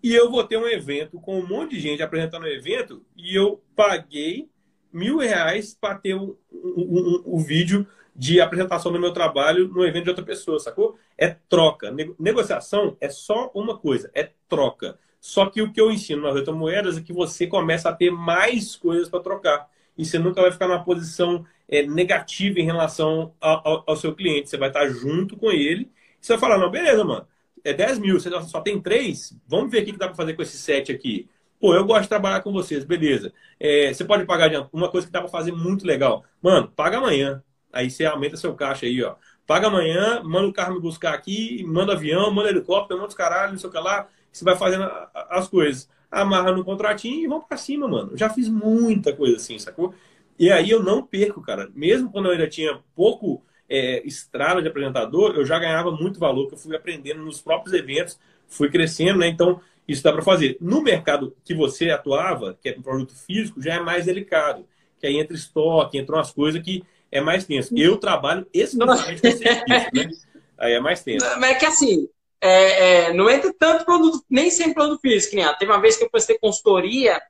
E 0.01 0.13
eu 0.13 0.29
vou 0.29 0.43
ter 0.43 0.57
um 0.57 0.67
evento 0.67 1.19
com 1.19 1.39
um 1.39 1.47
monte 1.47 1.71
de 1.71 1.81
gente 1.81 2.01
apresentando 2.01 2.43
o 2.43 2.47
evento 2.47 3.03
e 3.17 3.35
eu 3.35 3.61
paguei 3.75 4.49
mil 4.95 5.17
reais 5.17 5.77
para 5.79 5.95
ter 5.95 6.15
o 6.15 6.37
um, 6.51 7.23
um, 7.27 7.35
um, 7.35 7.43
vídeo 7.43 7.85
de 8.15 8.39
apresentação 8.39 8.91
do 8.91 8.99
meu 8.99 9.11
trabalho 9.11 9.67
no 9.67 9.85
evento 9.85 10.05
de 10.05 10.09
outra 10.09 10.25
pessoa, 10.25 10.57
sacou? 10.57 10.97
É 11.17 11.35
troca. 11.49 11.93
Negociação 12.17 12.95
é 13.01 13.09
só 13.09 13.51
uma 13.53 13.77
coisa, 13.77 14.09
é 14.13 14.31
troca. 14.47 14.97
Só 15.19 15.47
que 15.47 15.61
o 15.61 15.71
que 15.71 15.81
eu 15.81 15.91
ensino 15.91 16.21
nas 16.21 16.47
moedas 16.47 16.97
é 16.97 17.01
que 17.01 17.11
você 17.11 17.45
começa 17.45 17.89
a 17.89 17.93
ter 17.93 18.09
mais 18.09 18.75
coisas 18.75 19.09
para 19.09 19.19
trocar. 19.19 19.67
E 19.97 20.05
você 20.05 20.17
nunca 20.17 20.41
vai 20.41 20.51
ficar 20.51 20.67
numa 20.67 20.83
posição 20.83 21.45
é, 21.67 21.83
negativa 21.83 22.59
em 22.59 22.65
relação 22.65 23.33
ao, 23.41 23.67
ao, 23.67 23.83
ao, 23.87 23.95
seu 23.97 24.15
cliente. 24.15 24.49
Você 24.49 24.57
vai 24.57 24.69
estar 24.69 24.87
junto 24.87 25.35
com 25.35 25.51
ele. 25.51 25.91
Você 26.21 26.33
vai 26.33 26.39
falar, 26.39 26.57
não, 26.57 26.69
beleza, 26.69 27.03
mano. 27.03 27.27
É 27.63 27.73
10 27.73 27.99
mil, 27.99 28.19
você 28.19 28.29
só 28.43 28.61
tem 28.61 28.79
três. 28.79 29.35
Vamos 29.47 29.71
ver 29.71 29.81
o 29.81 29.85
que 29.85 29.91
dá 29.93 30.07
para 30.07 30.15
fazer 30.15 30.35
com 30.35 30.41
esse 30.41 30.57
set 30.57 30.91
aqui. 30.91 31.27
Pô, 31.65 31.73
eu 31.73 31.83
gosto 31.83 32.03
de 32.03 32.09
trabalhar 32.09 32.41
com 32.41 32.51
vocês, 32.53 32.85
beleza. 32.85 33.33
É, 33.59 33.91
você 33.91 34.05
pode 34.05 34.23
pagar 34.23 34.49
de 34.49 34.67
uma 34.71 34.87
coisa 34.87 35.07
que 35.07 35.11
dá 35.11 35.19
para 35.19 35.31
fazer 35.31 35.51
muito 35.51 35.83
legal. 35.83 36.23
Mano, 36.39 36.67
paga 36.67 36.99
amanhã. 36.99 37.43
Aí 37.73 37.89
você 37.89 38.05
aumenta 38.05 38.37
seu 38.37 38.53
caixa 38.53 38.85
aí, 38.85 39.03
ó. 39.03 39.15
Paga 39.47 39.65
amanhã, 39.65 40.21
manda 40.23 40.47
o 40.47 40.53
carro 40.53 40.75
me 40.75 40.79
buscar 40.79 41.15
aqui, 41.15 41.63
manda 41.63 41.93
avião, 41.93 42.29
manda 42.31 42.49
helicóptero, 42.49 42.99
manda 42.99 43.09
os 43.09 43.15
caralho, 43.15 43.53
não 43.53 43.57
sei 43.57 43.67
o 43.67 43.73
que 43.73 43.79
lá. 43.79 44.07
Você 44.31 44.45
vai 44.45 44.55
fazendo 44.55 44.87
as 45.27 45.47
coisas. 45.47 45.89
Amarra 46.11 46.51
no 46.51 46.63
contratinho 46.63 47.23
e 47.23 47.27
vamos 47.27 47.47
para 47.47 47.57
cima, 47.57 47.87
mano. 47.87 48.15
Já 48.15 48.29
fiz 48.29 48.47
muita 48.47 49.11
coisa 49.11 49.37
assim, 49.37 49.57
sacou? 49.57 49.91
E 50.37 50.51
aí 50.51 50.69
eu 50.69 50.83
não 50.83 51.01
perco, 51.01 51.41
cara. 51.41 51.67
Mesmo 51.73 52.11
quando 52.11 52.27
eu 52.27 52.33
ainda 52.33 52.47
tinha 52.47 52.79
pouco 52.95 53.43
é, 53.67 54.05
estrada 54.05 54.61
de 54.61 54.67
apresentador, 54.67 55.33
eu 55.35 55.43
já 55.43 55.57
ganhava 55.57 55.89
muito 55.89 56.19
valor, 56.19 56.47
que 56.47 56.53
eu 56.53 56.59
fui 56.59 56.75
aprendendo 56.75 57.23
nos 57.23 57.41
próprios 57.41 57.73
eventos, 57.73 58.19
fui 58.47 58.69
crescendo, 58.69 59.17
né? 59.17 59.27
Então, 59.27 59.59
isso 59.87 60.03
dá 60.03 60.11
para 60.11 60.21
fazer. 60.21 60.57
No 60.59 60.81
mercado 60.81 61.35
que 61.43 61.53
você 61.53 61.89
atuava, 61.89 62.57
que 62.61 62.69
é 62.69 62.75
um 62.77 62.81
produto 62.81 63.13
físico, 63.13 63.61
já 63.61 63.75
é 63.75 63.79
mais 63.79 64.05
delicado. 64.05 64.65
Que 64.99 65.07
aí 65.07 65.17
entra 65.17 65.35
estoque, 65.35 65.97
entram 65.97 66.19
as 66.19 66.31
coisas 66.31 66.61
que 66.61 66.83
é 67.11 67.21
mais 67.21 67.45
tenso. 67.45 67.77
Eu 67.77 67.97
trabalho 67.97 68.47
exclusivamente 68.53 69.21
com 69.21 69.31
serviço, 69.31 69.89
né? 69.93 70.09
Aí 70.57 70.71
é 70.71 70.79
mais 70.79 71.03
tenso. 71.03 71.25
Mas 71.37 71.51
é 71.51 71.55
que 71.55 71.65
assim, 71.65 72.07
é, 72.39 73.07
é, 73.07 73.13
não 73.13 73.29
entra 73.29 73.53
tanto 73.59 73.83
produto, 73.83 74.23
nem 74.29 74.49
sempre 74.49 74.73
produto 74.73 75.01
físico. 75.01 75.35
Né? 75.35 75.53
Teve 75.59 75.71
uma 75.71 75.81
vez 75.81 75.97
que 75.97 76.05
eu 76.05 76.09
prestei 76.09 76.37
consultoria 76.37 77.21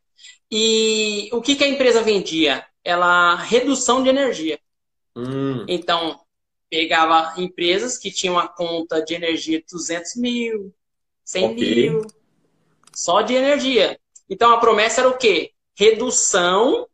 e 0.52 1.30
o 1.32 1.42
que, 1.42 1.56
que 1.56 1.64
a 1.64 1.68
empresa 1.68 2.04
vendia? 2.04 2.66
Ela 2.84 3.36
redução 3.36 4.04
de 4.04 4.10
energia. 4.10 4.60
Hum. 5.16 5.66
Então, 5.68 6.20
pegava 6.70 7.34
empresas 7.42 7.98
que 7.98 8.12
tinham 8.12 8.36
uma 8.36 8.48
conta 8.48 9.02
de 9.04 9.14
energia 9.14 9.60
de 9.60 9.66
200 9.72 10.16
mil, 10.18 10.74
100 11.24 11.46
okay. 11.46 11.76
mil, 11.76 12.02
só 12.96 13.22
de 13.22 13.34
energia. 13.34 14.00
Então, 14.30 14.52
a 14.52 14.60
promessa 14.60 15.02
era 15.02 15.10
o 15.10 15.18
quê? 15.18 15.52
Redução 15.76 16.88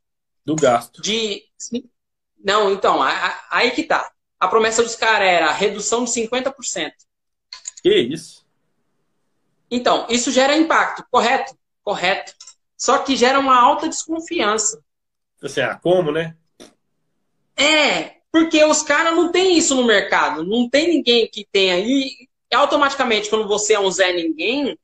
do 0.46 0.56
gasto. 0.56 1.02
De. 1.02 1.44
Não, 2.44 2.72
então, 2.72 3.00
aí 3.50 3.72
que 3.72 3.84
tá. 3.84 4.12
A 4.40 4.48
promessa 4.48 4.82
dos 4.82 4.96
caras 4.96 5.28
era 5.28 5.52
redução 5.52 6.04
de 6.04 6.12
50%. 6.12 6.92
Que 7.84 7.96
isso? 7.96 8.46
Então, 9.70 10.08
isso 10.10 10.32
gera 10.32 10.58
impacto, 10.58 11.06
correto? 11.10 11.56
Correto. 11.84 12.34
Só 12.76 12.98
que 13.00 13.16
gera 13.16 13.40
uma 13.40 13.60
alta 13.60 13.88
desconfiança. 13.88 14.84
Você, 15.40 15.62
ah, 15.62 15.76
como, 15.76 16.12
né? 16.12 16.36
É, 17.56 18.16
porque 18.32 18.64
os 18.66 18.82
caras 18.82 19.16
não 19.16 19.32
tem 19.32 19.58
isso 19.58 19.76
no 19.76 19.86
mercado. 19.86 20.44
Não 20.44 20.68
tem 20.68 20.88
ninguém 20.88 21.30
que 21.30 21.48
tenha. 21.52 21.78
E 21.78 22.28
automaticamente, 22.52 23.30
quando 23.30 23.48
você 23.48 23.74
é 23.74 23.80
um 23.80 23.92
Zé 23.92 24.12
Ninguém, 24.14 24.78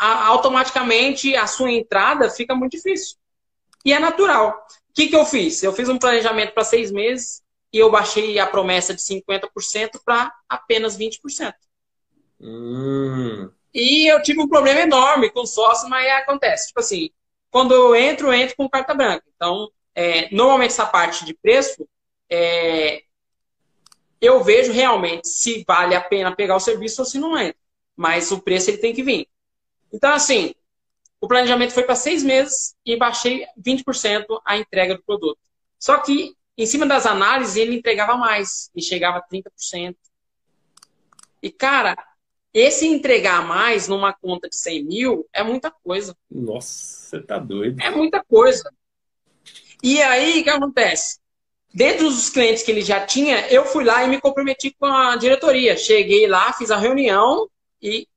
a, 0.00 0.26
automaticamente 0.28 1.36
a 1.36 1.46
sua 1.46 1.70
entrada 1.70 2.30
fica 2.30 2.54
muito 2.54 2.72
difícil. 2.72 3.18
E 3.84 3.92
é 3.92 3.98
natural. 3.98 4.66
O 4.88 4.94
que, 4.94 5.08
que 5.08 5.16
eu 5.16 5.26
fiz? 5.26 5.62
Eu 5.62 5.74
fiz 5.74 5.90
um 5.90 5.98
planejamento 5.98 6.54
para 6.54 6.64
seis 6.64 6.90
meses 6.90 7.42
e 7.70 7.78
eu 7.78 7.90
baixei 7.90 8.38
a 8.38 8.46
promessa 8.46 8.94
de 8.94 9.02
50% 9.02 10.00
para 10.02 10.32
apenas 10.48 10.96
20%. 10.96 11.52
Hum. 12.40 13.50
E 13.74 14.10
eu 14.10 14.22
tive 14.22 14.40
um 14.40 14.48
problema 14.48 14.80
enorme 14.80 15.30
com 15.30 15.40
o 15.40 15.46
sócio, 15.46 15.88
mas 15.88 16.10
acontece. 16.12 16.68
Tipo 16.68 16.80
assim, 16.80 17.10
quando 17.50 17.74
eu 17.74 17.94
entro, 17.94 18.28
eu 18.28 18.32
entro 18.32 18.56
com 18.56 18.68
carta 18.70 18.94
branca. 18.94 19.24
Então, 19.36 19.70
é, 19.94 20.34
normalmente 20.34 20.70
essa 20.70 20.86
parte 20.86 21.26
de 21.26 21.34
preço, 21.34 21.86
é, 22.30 23.02
eu 24.18 24.42
vejo 24.42 24.72
realmente 24.72 25.28
se 25.28 25.62
vale 25.68 25.94
a 25.94 26.00
pena 26.00 26.34
pegar 26.34 26.56
o 26.56 26.60
serviço 26.60 27.02
ou 27.02 27.06
se 27.06 27.18
não 27.18 27.36
é. 27.36 27.54
Mas 27.94 28.32
o 28.32 28.40
preço 28.40 28.70
ele 28.70 28.78
tem 28.78 28.94
que 28.94 29.02
vir. 29.02 29.28
Então, 29.92 30.12
assim, 30.12 30.54
o 31.20 31.28
planejamento 31.28 31.72
foi 31.72 31.82
para 31.82 31.94
seis 31.94 32.22
meses 32.22 32.74
e 32.84 32.96
baixei 32.96 33.46
20% 33.58 34.24
a 34.44 34.56
entrega 34.56 34.94
do 34.94 35.02
produto. 35.02 35.38
Só 35.78 35.98
que, 35.98 36.34
em 36.56 36.66
cima 36.66 36.86
das 36.86 37.06
análises, 37.06 37.56
ele 37.56 37.76
entregava 37.76 38.16
mais 38.16 38.70
e 38.74 38.82
chegava 38.82 39.18
a 39.18 39.22
30%. 39.22 39.96
E, 41.42 41.50
cara, 41.50 41.96
esse 42.52 42.86
entregar 42.86 43.46
mais 43.46 43.86
numa 43.86 44.12
conta 44.12 44.48
de 44.48 44.56
100 44.56 44.84
mil 44.84 45.28
é 45.32 45.42
muita 45.42 45.70
coisa. 45.70 46.16
Nossa, 46.30 46.68
você 46.68 47.22
tá 47.22 47.38
doido. 47.38 47.80
É 47.80 47.90
muita 47.90 48.22
coisa. 48.24 48.72
E 49.82 50.00
aí, 50.02 50.40
o 50.40 50.44
que 50.44 50.50
acontece? 50.50 51.18
Dentro 51.72 52.04
dos 52.04 52.28
clientes 52.28 52.62
que 52.62 52.70
ele 52.70 52.82
já 52.82 53.06
tinha, 53.06 53.46
eu 53.48 53.64
fui 53.64 53.84
lá 53.84 54.04
e 54.04 54.08
me 54.08 54.20
comprometi 54.20 54.74
com 54.78 54.86
a 54.86 55.16
diretoria. 55.16 55.76
Cheguei 55.76 56.26
lá, 56.26 56.52
fiz 56.52 56.70
a 56.70 56.76
reunião 56.76 57.48
e 57.80 58.08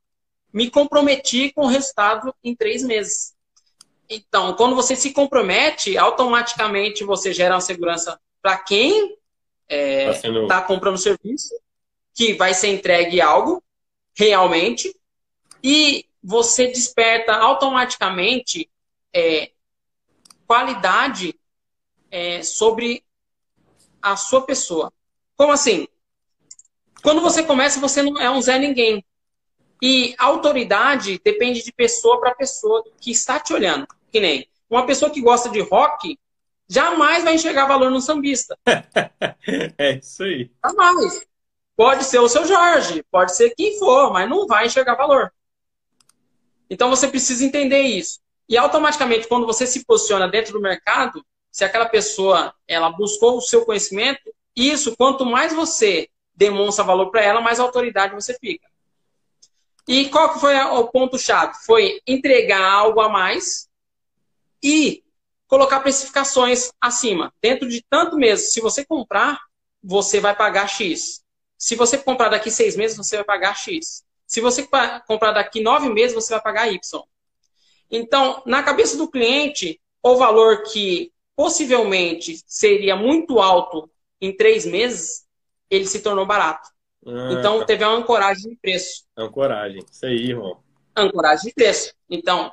me 0.54 0.70
comprometi 0.70 1.52
com 1.52 1.64
o 1.64 1.68
resultado 1.68 2.34
em 2.44 2.56
três 2.56 2.84
meses. 2.84 3.34
Então, 4.08 4.54
quando 4.54 4.76
você 4.76 4.96
se 4.96 5.12
compromete, 5.12 5.98
automaticamente 5.98 7.04
você 7.04 7.34
gera 7.34 7.56
uma 7.56 7.62
segurança 7.62 8.20
para 8.42 8.58
quem 8.58 9.18
está 9.68 9.76
é, 9.76 10.14
sendo... 10.14 10.48
tá 10.48 10.62
comprando 10.62 10.96
o 10.96 11.00
serviço, 11.00 11.56
que 12.14 12.34
vai 12.34 12.54
ser 12.54 12.68
entregue 12.68 13.20
algo, 13.20 13.64
realmente, 14.14 14.96
e 15.64 16.06
você 16.24 16.68
desperta 16.68 17.34
automaticamente 17.34 18.70
é, 19.12 19.52
qualidade 20.46 21.36
é, 22.12 22.44
sobre 22.44 23.04
a 24.02 24.16
sua 24.16 24.46
pessoa. 24.46 24.94
Como 25.36 25.52
assim? 25.52 25.88
Quando 27.02 27.22
você 27.22 27.42
começa, 27.42 27.80
você 27.80 28.04
não 28.04 28.22
é 28.22 28.30
um 28.30 28.42
Zé 28.42 28.60
Ninguém. 28.60 29.04
E 29.86 30.16
autoridade 30.18 31.20
depende 31.26 31.62
de 31.62 31.70
pessoa 31.74 32.18
para 32.18 32.34
pessoa 32.34 32.82
que 33.02 33.12
está 33.12 33.38
te 33.38 33.52
olhando. 33.54 33.86
Que 34.10 34.22
nem 34.22 34.48
uma 34.70 34.86
pessoa 34.86 35.12
que 35.12 35.20
gosta 35.20 35.50
de 35.50 35.60
rock 35.60 36.18
jamais 36.70 37.22
vai 37.22 37.36
enxergar 37.36 37.66
valor 37.66 37.92
no 37.92 38.00
sambista. 38.00 38.58
é 39.78 39.98
isso 39.98 40.24
aí. 40.24 40.50
Jamais. 40.64 41.28
Pode 41.76 42.06
ser 42.06 42.20
o 42.20 42.30
seu 42.30 42.46
Jorge, 42.46 43.04
pode 43.12 43.36
ser 43.36 43.54
quem 43.56 43.78
for, 43.78 44.14
mas 44.14 44.30
não 44.30 44.48
vai 44.48 44.68
enxergar 44.68 44.96
valor. 44.96 45.34
Então 46.70 46.90
você 46.90 47.06
precisa 47.10 47.44
entender 47.44 47.82
isso. 47.82 48.22
E 48.48 48.58
automaticamente, 48.58 49.28
quando 49.28 49.46
você 49.46 49.68
se 49.68 49.84
posiciona 49.84 50.30
dentro 50.30 50.54
do 50.54 50.62
mercado, 50.62 51.26
se 51.52 51.66
aquela 51.66 51.90
pessoa 51.90 52.54
ela 52.66 52.90
buscou 52.90 53.36
o 53.36 53.42
seu 53.42 53.66
conhecimento, 53.66 54.34
isso, 54.56 54.96
quanto 54.96 55.26
mais 55.26 55.52
você 55.52 56.08
demonstra 56.34 56.86
valor 56.86 57.12
para 57.12 57.22
ela, 57.22 57.42
mais 57.42 57.60
autoridade 57.60 58.16
você 58.16 58.34
fica. 58.40 58.72
E 59.88 60.10
qual 60.10 60.34
que 60.34 60.40
foi 60.40 60.56
o 60.58 60.88
ponto-chave? 60.88 61.54
Foi 61.66 62.02
entregar 62.08 62.64
algo 62.64 63.02
a 63.02 63.10
mais 63.10 63.68
e 64.62 65.04
colocar 65.48 65.82
precificações 65.82 66.72
acima. 66.80 67.34
Dentro 67.42 67.68
de 67.68 67.84
tanto 67.90 68.16
mesmo, 68.16 68.48
se 68.48 68.62
você 68.62 68.86
comprar, 68.86 69.40
você 69.84 70.20
vai 70.20 70.36
pagar 70.36 70.68
X. 70.68 71.24
Se 71.58 71.76
você 71.76 71.98
comprar 71.98 72.30
daqui 72.30 72.50
seis 72.50 72.76
meses, 72.76 72.98
você 72.98 73.18
vai 73.18 73.26
pagar 73.26 73.56
X. 73.56 74.04
Se 74.26 74.42
você 74.42 74.68
comprar 75.06 75.34
daqui 75.34 75.62
nove 75.62 75.90
meses, 75.90 76.16
você 76.16 76.34
vai 76.34 76.42
pagar 76.42 76.72
Y. 76.72 77.04
Então, 77.92 78.42
na 78.46 78.64
cabeça 78.64 78.98
do 78.98 79.10
cliente, 79.10 79.80
o 80.02 80.16
valor 80.16 80.64
que 80.64 81.12
possivelmente 81.36 82.42
seria 82.48 82.96
muito 82.96 83.40
alto 83.40 83.90
em 84.20 84.36
três 84.36 84.66
meses, 84.66 85.26
ele 85.70 85.86
se 85.86 86.00
tornou 86.00 86.26
barato. 86.26 86.70
Ah, 87.06 87.34
então, 87.34 87.60
tá. 87.60 87.66
teve 87.66 87.84
uma 87.84 87.98
ancoragem 87.98 88.52
de 88.52 88.56
preço. 88.56 89.04
Ancoragem, 89.18 89.84
isso 89.92 90.06
aí, 90.06 90.30
irmão. 90.30 90.60
Ancoragem 90.96 91.46
de 91.48 91.54
preço. 91.54 91.94
Então, 92.10 92.52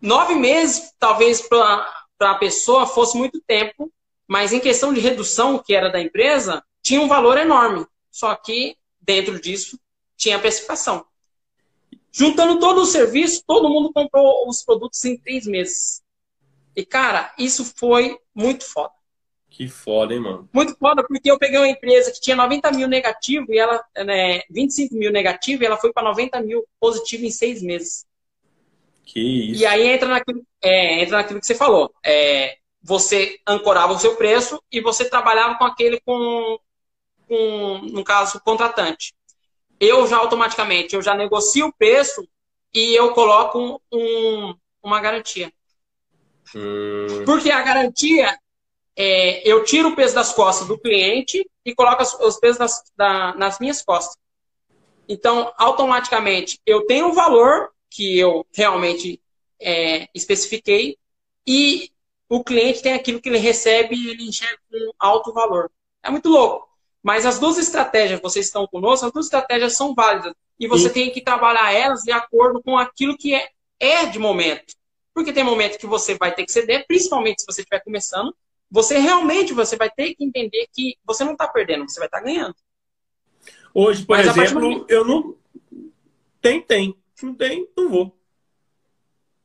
nove 0.00 0.34
meses, 0.34 0.92
talvez 0.98 1.40
para 1.40 1.86
a 2.20 2.34
pessoa 2.34 2.86
fosse 2.86 3.16
muito 3.16 3.40
tempo, 3.46 3.92
mas 4.26 4.52
em 4.52 4.60
questão 4.60 4.92
de 4.92 5.00
redução, 5.00 5.58
que 5.58 5.74
era 5.74 5.90
da 5.90 6.00
empresa, 6.00 6.62
tinha 6.82 7.00
um 7.00 7.08
valor 7.08 7.38
enorme. 7.38 7.86
Só 8.10 8.34
que 8.34 8.76
dentro 9.00 9.40
disso 9.40 9.78
tinha 10.16 10.36
a 10.36 10.40
precificação. 10.40 11.04
Juntando 12.10 12.60
todo 12.60 12.82
o 12.82 12.86
serviço, 12.86 13.42
todo 13.46 13.70
mundo 13.70 13.92
comprou 13.92 14.48
os 14.48 14.62
produtos 14.62 15.02
em 15.04 15.16
três 15.16 15.46
meses. 15.46 16.02
E, 16.76 16.84
cara, 16.84 17.34
isso 17.38 17.72
foi 17.76 18.18
muito 18.34 18.64
foda. 18.64 18.92
Que 19.52 19.68
foda, 19.68 20.14
hein, 20.14 20.20
mano? 20.20 20.48
Muito 20.50 20.74
foda, 20.76 21.04
porque 21.06 21.30
eu 21.30 21.38
peguei 21.38 21.58
uma 21.58 21.68
empresa 21.68 22.10
que 22.10 22.20
tinha 22.20 22.34
90 22.34 22.72
mil 22.72 22.88
negativo 22.88 23.52
e 23.52 23.58
ela, 23.58 23.84
né, 23.98 24.40
25 24.48 24.94
mil 24.94 25.12
negativo 25.12 25.62
e 25.62 25.66
ela 25.66 25.76
foi 25.76 25.92
para 25.92 26.08
90 26.08 26.40
mil 26.40 26.66
positivo 26.80 27.26
em 27.26 27.30
seis 27.30 27.60
meses. 27.60 28.06
Que 29.04 29.20
isso. 29.50 29.60
E 29.60 29.66
aí 29.66 29.88
entra 29.88 30.08
naquilo, 30.08 30.42
é, 30.62 31.02
entra 31.02 31.18
naquilo 31.18 31.38
que 31.38 31.46
você 31.46 31.54
falou. 31.54 31.94
É, 32.02 32.56
você 32.82 33.38
ancorava 33.46 33.92
o 33.92 33.98
seu 33.98 34.16
preço 34.16 34.60
e 34.72 34.80
você 34.80 35.04
trabalhava 35.04 35.58
com 35.58 35.64
aquele 35.64 36.00
com, 36.00 36.58
com, 37.28 37.78
no 37.92 38.02
caso, 38.02 38.40
contratante. 38.40 39.12
Eu 39.78 40.06
já 40.06 40.16
automaticamente, 40.16 40.94
eu 40.94 41.02
já 41.02 41.14
negocio 41.14 41.66
o 41.66 41.72
preço 41.74 42.26
e 42.72 42.98
eu 42.98 43.12
coloco 43.12 43.82
um, 43.92 44.54
uma 44.82 44.98
garantia. 44.98 45.52
Hum. 46.56 47.24
Porque 47.26 47.50
a 47.50 47.60
garantia, 47.60 48.38
é, 48.96 49.48
eu 49.48 49.64
tiro 49.64 49.90
o 49.90 49.96
peso 49.96 50.14
das 50.14 50.32
costas 50.32 50.68
do 50.68 50.78
cliente 50.78 51.48
e 51.64 51.74
coloco 51.74 52.02
os 52.02 52.36
pesos 52.38 52.58
das, 52.58 52.82
da, 52.96 53.34
nas 53.34 53.58
minhas 53.58 53.82
costas. 53.82 54.16
Então, 55.08 55.52
automaticamente, 55.56 56.60
eu 56.66 56.86
tenho 56.86 57.08
um 57.08 57.12
valor 57.12 57.70
que 57.90 58.18
eu 58.18 58.46
realmente 58.52 59.20
é, 59.60 60.08
especifiquei 60.14 60.96
e 61.46 61.90
o 62.28 62.42
cliente 62.42 62.82
tem 62.82 62.94
aquilo 62.94 63.20
que 63.20 63.28
ele 63.28 63.38
recebe 63.38 63.94
e 63.94 64.08
ele 64.08 64.28
enxerga 64.28 64.58
com 64.70 64.92
alto 64.98 65.32
valor. 65.32 65.70
É 66.02 66.10
muito 66.10 66.28
louco. 66.28 66.68
Mas 67.02 67.26
as 67.26 67.38
duas 67.38 67.58
estratégias, 67.58 68.20
vocês 68.20 68.46
estão 68.46 68.66
conosco, 68.66 69.06
as 69.06 69.12
duas 69.12 69.26
estratégias 69.26 69.76
são 69.76 69.94
válidas. 69.94 70.32
E 70.58 70.66
você 70.68 70.88
Sim. 70.88 70.94
tem 70.94 71.10
que 71.10 71.20
trabalhar 71.20 71.72
elas 71.72 72.02
de 72.02 72.12
acordo 72.12 72.62
com 72.62 72.78
aquilo 72.78 73.18
que 73.18 73.34
é, 73.34 73.50
é 73.80 74.06
de 74.06 74.18
momento. 74.18 74.74
Porque 75.12 75.32
tem 75.32 75.44
momento 75.44 75.78
que 75.78 75.86
você 75.86 76.14
vai 76.14 76.32
ter 76.32 76.44
que 76.44 76.52
ceder, 76.52 76.86
principalmente 76.86 77.40
se 77.40 77.46
você 77.46 77.62
estiver 77.62 77.82
começando. 77.82 78.34
Você 78.72 78.96
realmente 78.96 79.52
você 79.52 79.76
vai 79.76 79.90
ter 79.90 80.14
que 80.14 80.24
entender 80.24 80.66
que 80.72 80.96
você 81.04 81.22
não 81.24 81.32
está 81.32 81.46
perdendo, 81.46 81.86
você 81.86 82.00
vai 82.00 82.08
estar 82.08 82.20
tá 82.20 82.24
ganhando. 82.24 82.56
Hoje, 83.74 84.06
por 84.06 84.16
Mas 84.16 84.26
exemplo, 84.26 84.86
eu 84.88 85.04
não. 85.04 85.36
Tem, 86.40 86.58
tem. 86.62 86.96
Não 87.22 87.34
tem, 87.34 87.68
não 87.76 87.90
vou. 87.90 88.18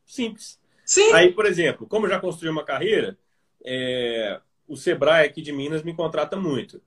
Simples. 0.05 0.57
Sim. 0.85 1.11
Aí, 1.11 1.33
por 1.33 1.45
exemplo, 1.45 1.85
como 1.85 2.05
eu 2.05 2.09
já 2.09 2.21
construí 2.21 2.49
uma 2.49 2.63
carreira, 2.63 3.19
é... 3.65 4.39
o 4.65 4.77
Sebrae 4.77 5.27
aqui 5.27 5.41
de 5.41 5.51
Minas 5.51 5.83
me 5.83 5.93
contrata 5.93 6.37
muito. 6.37 6.81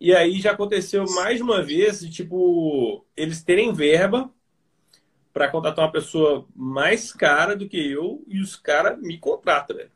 E 0.00 0.12
aí 0.12 0.40
já 0.40 0.50
aconteceu 0.50 1.04
mais 1.14 1.40
uma 1.40 1.62
vez 1.62 2.00
de, 2.00 2.10
tipo, 2.10 3.06
eles 3.16 3.44
terem 3.44 3.72
verba 3.72 4.28
para 5.32 5.48
contratar 5.48 5.84
uma 5.84 5.92
pessoa 5.92 6.48
mais 6.52 7.12
cara 7.12 7.54
do 7.54 7.68
que 7.68 7.78
eu 7.92 8.24
e 8.26 8.40
os 8.40 8.56
caras 8.56 9.00
me 9.00 9.18
contratam, 9.18 9.76
velho. 9.76 9.95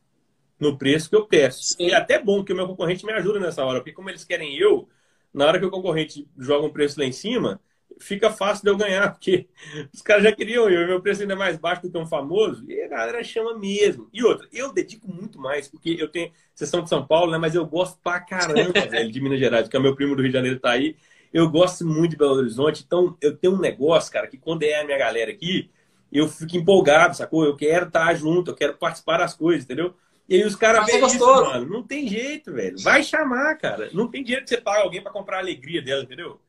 No 0.60 0.76
preço 0.76 1.08
que 1.08 1.16
eu 1.16 1.26
peço. 1.26 1.62
Sim. 1.62 1.86
E 1.86 1.90
é 1.90 1.94
até 1.94 2.22
bom 2.22 2.44
que 2.44 2.52
o 2.52 2.56
meu 2.56 2.66
concorrente 2.66 3.04
me 3.06 3.12
ajuda 3.12 3.40
nessa 3.40 3.64
hora, 3.64 3.80
porque 3.80 3.92
como 3.92 4.10
eles 4.10 4.24
querem 4.24 4.56
eu, 4.56 4.88
na 5.32 5.46
hora 5.46 5.58
que 5.58 5.64
o 5.64 5.70
concorrente 5.70 6.28
joga 6.38 6.66
um 6.66 6.72
preço 6.72 6.98
lá 6.98 7.06
em 7.06 7.12
cima, 7.12 7.60
fica 7.98 8.30
fácil 8.30 8.64
de 8.64 8.70
eu 8.70 8.76
ganhar, 8.76 9.10
porque 9.12 9.48
os 9.92 10.02
caras 10.02 10.24
já 10.24 10.32
queriam 10.32 10.68
eu, 10.68 10.86
meu 10.86 11.00
preço 11.00 11.22
ainda 11.22 11.34
é 11.34 11.36
mais 11.36 11.56
baixo 11.56 11.82
do 11.82 11.90
que 11.90 11.98
um 11.98 12.06
famoso, 12.06 12.64
e 12.68 12.80
a 12.82 12.88
galera 12.88 13.22
chama 13.22 13.56
mesmo. 13.58 14.08
E 14.12 14.24
outra, 14.24 14.48
eu 14.52 14.72
dedico 14.72 15.10
muito 15.10 15.38
mais, 15.40 15.68
porque 15.68 15.96
eu 15.98 16.08
tenho 16.08 16.30
sessão 16.54 16.82
de 16.82 16.88
São 16.88 17.06
Paulo, 17.06 17.30
né, 17.32 17.38
mas 17.38 17.54
eu 17.54 17.66
gosto 17.66 17.98
pra 18.02 18.20
caramba, 18.20 18.72
velho, 18.88 19.10
de 19.10 19.20
Minas 19.20 19.38
Gerais, 19.38 19.64
porque 19.64 19.76
o 19.76 19.82
meu 19.82 19.94
primo 19.94 20.14
do 20.14 20.22
Rio 20.22 20.30
de 20.30 20.36
Janeiro 20.36 20.58
tá 20.58 20.70
aí, 20.70 20.96
eu 21.32 21.48
gosto 21.48 21.86
muito 21.86 22.10
de 22.10 22.16
Belo 22.16 22.34
Horizonte, 22.34 22.82
então 22.84 23.16
eu 23.20 23.36
tenho 23.36 23.54
um 23.54 23.60
negócio, 23.60 24.12
cara, 24.12 24.26
que 24.26 24.36
quando 24.36 24.64
é 24.64 24.80
a 24.80 24.84
minha 24.84 24.98
galera 24.98 25.30
aqui, 25.30 25.70
eu 26.12 26.28
fico 26.28 26.56
empolgado, 26.56 27.16
sacou? 27.16 27.44
Eu 27.44 27.56
quero 27.56 27.86
estar 27.86 28.06
tá 28.06 28.14
junto, 28.14 28.50
eu 28.50 28.54
quero 28.56 28.76
participar 28.76 29.18
das 29.18 29.32
coisas, 29.32 29.64
entendeu? 29.64 29.94
E 30.30 30.36
aí 30.36 30.44
os 30.44 30.54
caras 30.54 30.86
veem 30.86 31.04
isso, 31.04 31.18
mano. 31.18 31.66
Não 31.66 31.82
tem 31.82 32.06
jeito, 32.06 32.52
velho. 32.52 32.78
Vai 32.78 33.02
chamar, 33.02 33.58
cara. 33.58 33.90
Não 33.92 34.06
tem 34.06 34.22
dinheiro 34.22 34.44
que 34.44 34.50
você 34.50 34.60
paga 34.60 34.82
alguém 34.82 35.02
para 35.02 35.10
comprar 35.10 35.38
a 35.38 35.40
alegria 35.40 35.82
dela, 35.82 36.04
entendeu? 36.04 36.40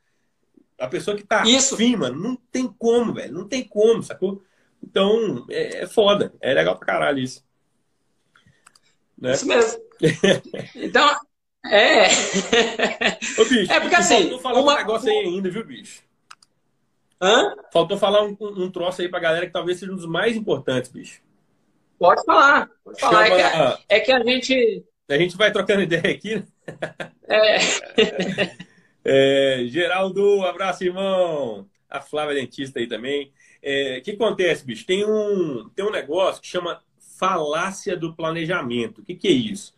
A 0.78 0.88
pessoa 0.88 1.18
que 1.18 1.24
tá 1.24 1.42
isso. 1.48 1.74
afim, 1.74 1.96
mano, 1.96 2.16
não 2.22 2.36
tem 2.36 2.68
como, 2.68 3.12
velho. 3.12 3.34
Não 3.34 3.48
tem 3.48 3.64
como, 3.64 4.04
sacou? 4.04 4.44
Então, 4.84 5.48
é, 5.50 5.82
é 5.82 5.88
foda. 5.88 6.32
É 6.40 6.54
legal 6.54 6.78
pra 6.78 6.86
caralho 6.86 7.18
isso. 7.18 7.44
Né? 9.18 9.32
Isso 9.32 9.48
mesmo. 9.48 9.82
então, 10.76 11.10
é. 11.66 12.06
Ô, 13.40 13.46
bicho, 13.46 13.72
é 13.72 13.80
porque 13.80 13.96
assim. 13.96 14.30
Faltou 14.30 14.40
falar 14.42 14.62
uma... 14.62 14.74
um 14.74 14.78
negócio 14.78 15.10
aí 15.10 15.18
ainda, 15.26 15.50
viu, 15.50 15.66
bicho? 15.66 16.04
Hã? 17.20 17.56
Faltou 17.74 17.98
falar 17.98 18.24
um, 18.24 18.38
um 18.40 18.70
troço 18.70 19.02
aí 19.02 19.10
pra 19.10 19.20
galera 19.20 19.48
que 19.48 19.54
talvez 19.54 19.80
seja 19.80 19.92
um 19.92 19.96
dos 19.96 20.06
mais 20.06 20.36
importantes, 20.36 20.92
bicho. 20.92 21.20
Pode 22.02 22.26
falar. 22.26 22.68
Pode 22.84 23.00
falar. 23.00 23.28
Chama... 23.28 23.38
É, 23.38 23.40
que 23.40 23.58
a, 23.58 23.80
é 23.90 24.00
que 24.00 24.12
a 24.12 24.24
gente. 24.24 24.86
A 25.08 25.18
gente 25.20 25.38
vai 25.38 25.52
trocando 25.52 25.84
ideia 25.84 26.16
aqui, 26.16 26.36
né? 26.36 26.44
É. 27.30 27.58
é. 29.62 29.66
Geraldo, 29.68 30.44
abraço, 30.44 30.84
irmão. 30.84 31.70
A 31.88 32.02
Flávia 32.02 32.34
Dentista 32.34 32.80
aí 32.80 32.88
também. 32.88 33.32
É, 33.62 34.00
o 34.00 34.02
que 34.02 34.12
acontece, 34.12 34.66
bicho? 34.66 34.84
Tem 34.84 35.06
um, 35.06 35.70
tem 35.76 35.86
um 35.86 35.92
negócio 35.92 36.42
que 36.42 36.48
chama 36.48 36.82
falácia 37.20 37.96
do 37.96 38.16
planejamento. 38.16 39.02
O 39.02 39.04
que, 39.06 39.14
que 39.14 39.28
é 39.28 39.32
isso? 39.32 39.76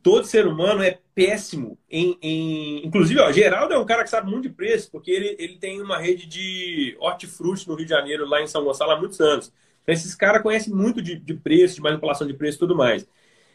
todo 0.00 0.24
ser 0.26 0.46
humano 0.46 0.82
é 0.82 1.00
péssimo 1.14 1.76
em. 1.90 2.16
em... 2.22 2.86
Inclusive, 2.86 3.20
ó, 3.20 3.32
Geraldo 3.32 3.74
é 3.74 3.78
um 3.78 3.84
cara 3.84 4.04
que 4.04 4.10
sabe 4.10 4.30
muito 4.30 4.48
de 4.48 4.54
preço, 4.54 4.90
porque 4.90 5.10
ele, 5.10 5.36
ele 5.38 5.58
tem 5.58 5.82
uma 5.82 5.98
rede 5.98 6.26
de 6.26 6.96
hortifruti 7.00 7.68
no 7.68 7.74
Rio 7.74 7.84
de 7.84 7.90
Janeiro, 7.90 8.26
lá 8.26 8.40
em 8.40 8.46
São 8.46 8.64
Gonçalo, 8.64 8.92
há 8.92 8.98
muitos 8.98 9.20
anos. 9.20 9.52
Então, 9.88 9.94
esses 9.94 10.14
caras 10.14 10.42
conhecem 10.42 10.70
muito 10.70 11.00
de, 11.00 11.18
de 11.18 11.32
preço, 11.32 11.76
de 11.76 11.80
manipulação 11.80 12.26
de 12.26 12.34
preço 12.34 12.58
e 12.58 12.60
tudo 12.60 12.76
mais. 12.76 13.08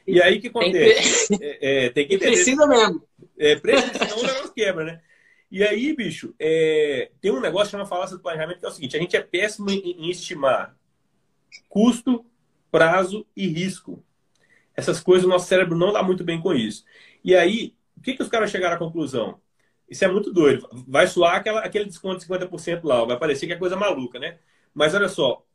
E 0.08 0.20
aí 0.20 0.40
o 0.40 0.42
que 0.42 0.48
acontece? 0.48 1.28
Tem 1.28 1.38
que, 1.38 1.46
é, 1.46 1.86
é, 1.86 1.90
tem 1.92 2.08
que 2.08 2.18
Precisa 2.18 2.66
mesmo. 2.66 3.04
É, 3.38 3.56
preço, 3.56 3.88
senão 3.96 4.18
o 4.18 4.26
negócio 4.26 4.52
quebra, 4.52 4.84
né? 4.84 5.02
E 5.52 5.64
aí, 5.64 5.96
bicho, 5.96 6.34
é, 6.40 7.12
tem 7.22 7.32
um 7.32 7.40
negócio 7.40 7.68
que 7.68 7.72
chama 7.74 7.86
falácia 7.86 8.18
do 8.18 8.24
planejamento, 8.24 8.60
que 8.60 8.66
é 8.66 8.68
o 8.68 8.72
seguinte: 8.72 8.98
a 8.98 9.00
gente 9.00 9.16
é 9.16 9.22
péssimo 9.22 9.70
em, 9.70 10.08
em 10.08 10.10
estimar 10.10 10.76
custo, 11.70 12.26
prazo 12.72 13.28
e 13.38 13.46
risco. 13.46 14.04
Essas 14.76 15.00
coisas, 15.00 15.28
o 15.28 15.30
nosso 15.30 15.48
cérebro 15.48 15.78
não 15.78 15.94
dá 15.94 16.02
muito 16.02 16.24
bem 16.24 16.42
com 16.42 16.52
isso. 16.52 16.84
E 17.24 17.36
aí, 17.36 17.76
o 17.96 18.02
que, 18.02 18.16
que 18.16 18.24
os 18.24 18.30
caras 18.30 18.50
chegaram 18.50 18.76
à 18.76 18.80
conclusão? 18.80 19.40
Isso 19.88 20.04
é 20.04 20.08
muito 20.08 20.34
doido. 20.34 20.68
Vai 20.88 21.06
soar 21.06 21.36
aquela, 21.36 21.60
aquele 21.60 21.86
desconto 21.86 22.18
de 22.18 22.26
50% 22.26 22.84
lá, 22.84 23.06
vai 23.06 23.20
parecer 23.20 23.46
que 23.46 23.54
é 23.54 23.56
coisa 23.56 23.76
maluca, 23.76 24.18
né? 24.18 24.40
Mas 24.74 24.96
olha 24.96 25.08
só, 25.08 25.46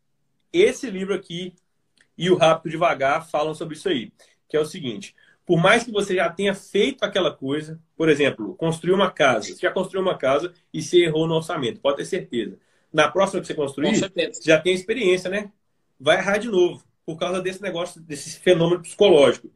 esse 0.52 0.90
livro 0.90 1.14
aqui 1.14 1.54
e 2.16 2.30
o 2.30 2.36
Rápido 2.36 2.72
Devagar 2.72 3.28
falam 3.28 3.54
sobre 3.54 3.76
isso 3.76 3.88
aí, 3.88 4.12
que 4.48 4.56
é 4.56 4.60
o 4.60 4.64
seguinte: 4.64 5.14
por 5.46 5.58
mais 5.58 5.84
que 5.84 5.90
você 5.90 6.14
já 6.14 6.28
tenha 6.28 6.54
feito 6.54 7.04
aquela 7.04 7.32
coisa, 7.32 7.80
por 7.96 8.08
exemplo, 8.08 8.54
construir 8.56 8.92
uma 8.92 9.10
casa, 9.10 9.46
você 9.46 9.60
já 9.60 9.70
construiu 9.70 10.02
uma 10.02 10.18
casa 10.18 10.52
e 10.72 10.82
você 10.82 11.04
errou 11.04 11.26
no 11.26 11.36
orçamento, 11.36 11.80
pode 11.80 11.96
ter 11.96 12.04
certeza. 12.04 12.58
Na 12.92 13.08
próxima 13.08 13.40
que 13.40 13.46
você 13.46 13.54
construir, 13.54 13.96
você 13.96 14.32
já 14.42 14.58
tem 14.60 14.74
experiência, 14.74 15.30
né? 15.30 15.52
Vai 15.98 16.18
errar 16.18 16.38
de 16.38 16.48
novo 16.48 16.82
por 17.04 17.16
causa 17.16 17.40
desse 17.40 17.62
negócio, 17.62 18.00
desse 18.00 18.38
fenômeno 18.40 18.82
psicológico. 18.82 19.50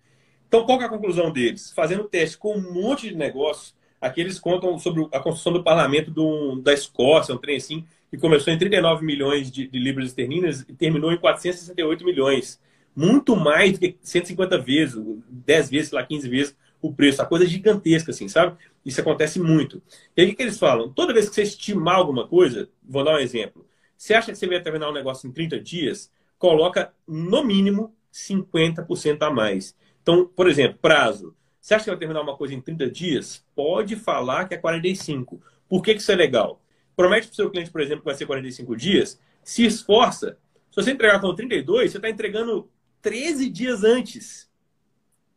Então, 0.48 0.64
qual 0.64 0.80
é 0.80 0.84
a 0.84 0.88
conclusão 0.88 1.30
deles? 1.30 1.72
Fazendo 1.72 2.04
teste 2.04 2.38
com 2.38 2.54
um 2.56 2.72
monte 2.72 3.08
de 3.08 3.14
negócios, 3.14 3.74
aqui 4.00 4.20
eles 4.20 4.38
contam 4.38 4.78
sobre 4.78 5.06
a 5.12 5.20
construção 5.20 5.52
do 5.52 5.62
parlamento 5.62 6.10
do, 6.10 6.56
da 6.62 6.72
Escócia, 6.72 7.34
um 7.34 7.38
trem 7.38 7.56
assim, 7.56 7.86
que 8.12 8.20
começou 8.20 8.52
em 8.52 8.58
39 8.58 9.04
milhões 9.04 9.50
de, 9.50 9.66
de 9.66 9.78
libras 9.78 10.08
esterlinas 10.08 10.60
e 10.68 10.72
terminou 10.72 11.10
em 11.10 11.16
468 11.16 12.04
milhões. 12.04 12.60
Muito 12.94 13.34
mais 13.34 13.72
do 13.72 13.80
que 13.80 13.96
150 14.02 14.58
vezes, 14.58 15.02
10 15.28 15.70
vezes, 15.70 15.88
sei 15.88 15.98
lá, 15.98 16.06
15 16.06 16.28
vezes 16.28 16.56
o 16.80 16.92
preço. 16.92 17.22
A 17.22 17.26
coisa 17.26 17.44
é 17.44 17.48
gigantesca, 17.48 18.10
assim, 18.10 18.28
sabe? 18.28 18.56
Isso 18.84 19.00
acontece 19.00 19.40
muito. 19.40 19.82
E 20.16 20.22
aí, 20.22 20.30
o 20.30 20.36
que, 20.36 20.42
eles 20.42 20.58
falam? 20.58 20.92
Toda 20.92 21.14
vez 21.14 21.28
que 21.28 21.34
você 21.34 21.42
estimar 21.42 21.96
alguma 21.96 22.28
coisa, 22.28 22.68
vou 22.86 23.02
dar 23.02 23.14
um 23.14 23.18
exemplo. 23.18 23.66
Você 23.96 24.12
acha 24.12 24.30
que 24.30 24.38
você 24.38 24.46
vai 24.46 24.60
terminar 24.60 24.90
um 24.90 24.92
negócio 24.92 25.26
em 25.26 25.32
30 25.32 25.58
dias? 25.58 26.10
coloca 26.42 26.92
no 27.06 27.44
mínimo 27.44 27.94
50% 28.12 29.22
a 29.22 29.30
mais. 29.30 29.76
Então, 30.02 30.26
por 30.26 30.48
exemplo, 30.48 30.76
prazo. 30.82 31.36
Você 31.60 31.72
acha 31.72 31.84
que 31.84 31.90
vai 31.90 31.98
terminar 32.00 32.20
uma 32.20 32.36
coisa 32.36 32.52
em 32.52 32.60
30 32.60 32.90
dias? 32.90 33.46
Pode 33.54 33.94
falar 33.94 34.48
que 34.48 34.54
é 34.54 34.58
45. 34.58 35.40
Por 35.68 35.80
que, 35.80 35.94
que 35.94 36.00
isso 36.00 36.10
é 36.10 36.16
legal? 36.16 36.60
Promete 36.96 37.26
para 37.26 37.32
o 37.32 37.36
seu 37.36 37.50
cliente, 37.50 37.70
por 37.70 37.80
exemplo, 37.80 38.00
que 38.00 38.06
vai 38.06 38.14
ser 38.14 38.26
45 38.26 38.76
dias, 38.76 39.20
se 39.42 39.64
esforça. 39.64 40.38
Se 40.70 40.76
você 40.76 40.92
entregar 40.92 41.20
com 41.20 41.34
32, 41.34 41.90
você 41.90 41.98
está 41.98 42.08
entregando 42.08 42.70
13 43.00 43.48
dias 43.48 43.84
antes 43.84 44.50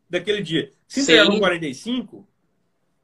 daquele 0.08 0.42
dia. 0.42 0.72
Se 0.86 1.00
entregar 1.00 1.26
com 1.26 1.38
45, 1.38 2.26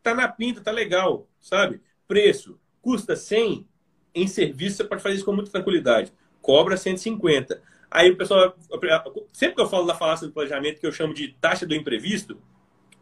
tá 0.03 0.15
na 0.15 0.29
pinta, 0.29 0.61
tá 0.61 0.71
legal, 0.71 1.29
sabe? 1.41 1.81
Preço, 2.07 2.59
custa 2.81 3.17
100, 3.17 3.67
em 4.15 4.27
serviço 4.27 4.77
você 4.77 4.85
pode 4.85 5.03
fazer 5.03 5.17
isso 5.17 5.25
com 5.25 5.33
muita 5.33 5.51
tranquilidade. 5.51 6.13
Cobra 6.41 6.77
150. 6.77 7.63
Aí 7.91 8.11
o 8.11 8.17
pessoal, 8.17 8.57
sempre 9.33 9.57
que 9.57 9.61
eu 9.61 9.69
falo 9.69 9.87
da 9.87 9.95
falácia 9.95 10.27
do 10.27 10.33
planejamento, 10.33 10.81
que 10.81 10.87
eu 10.87 10.93
chamo 10.93 11.13
de 11.13 11.29
taxa 11.41 11.67
do 11.67 11.75
imprevisto, 11.75 12.39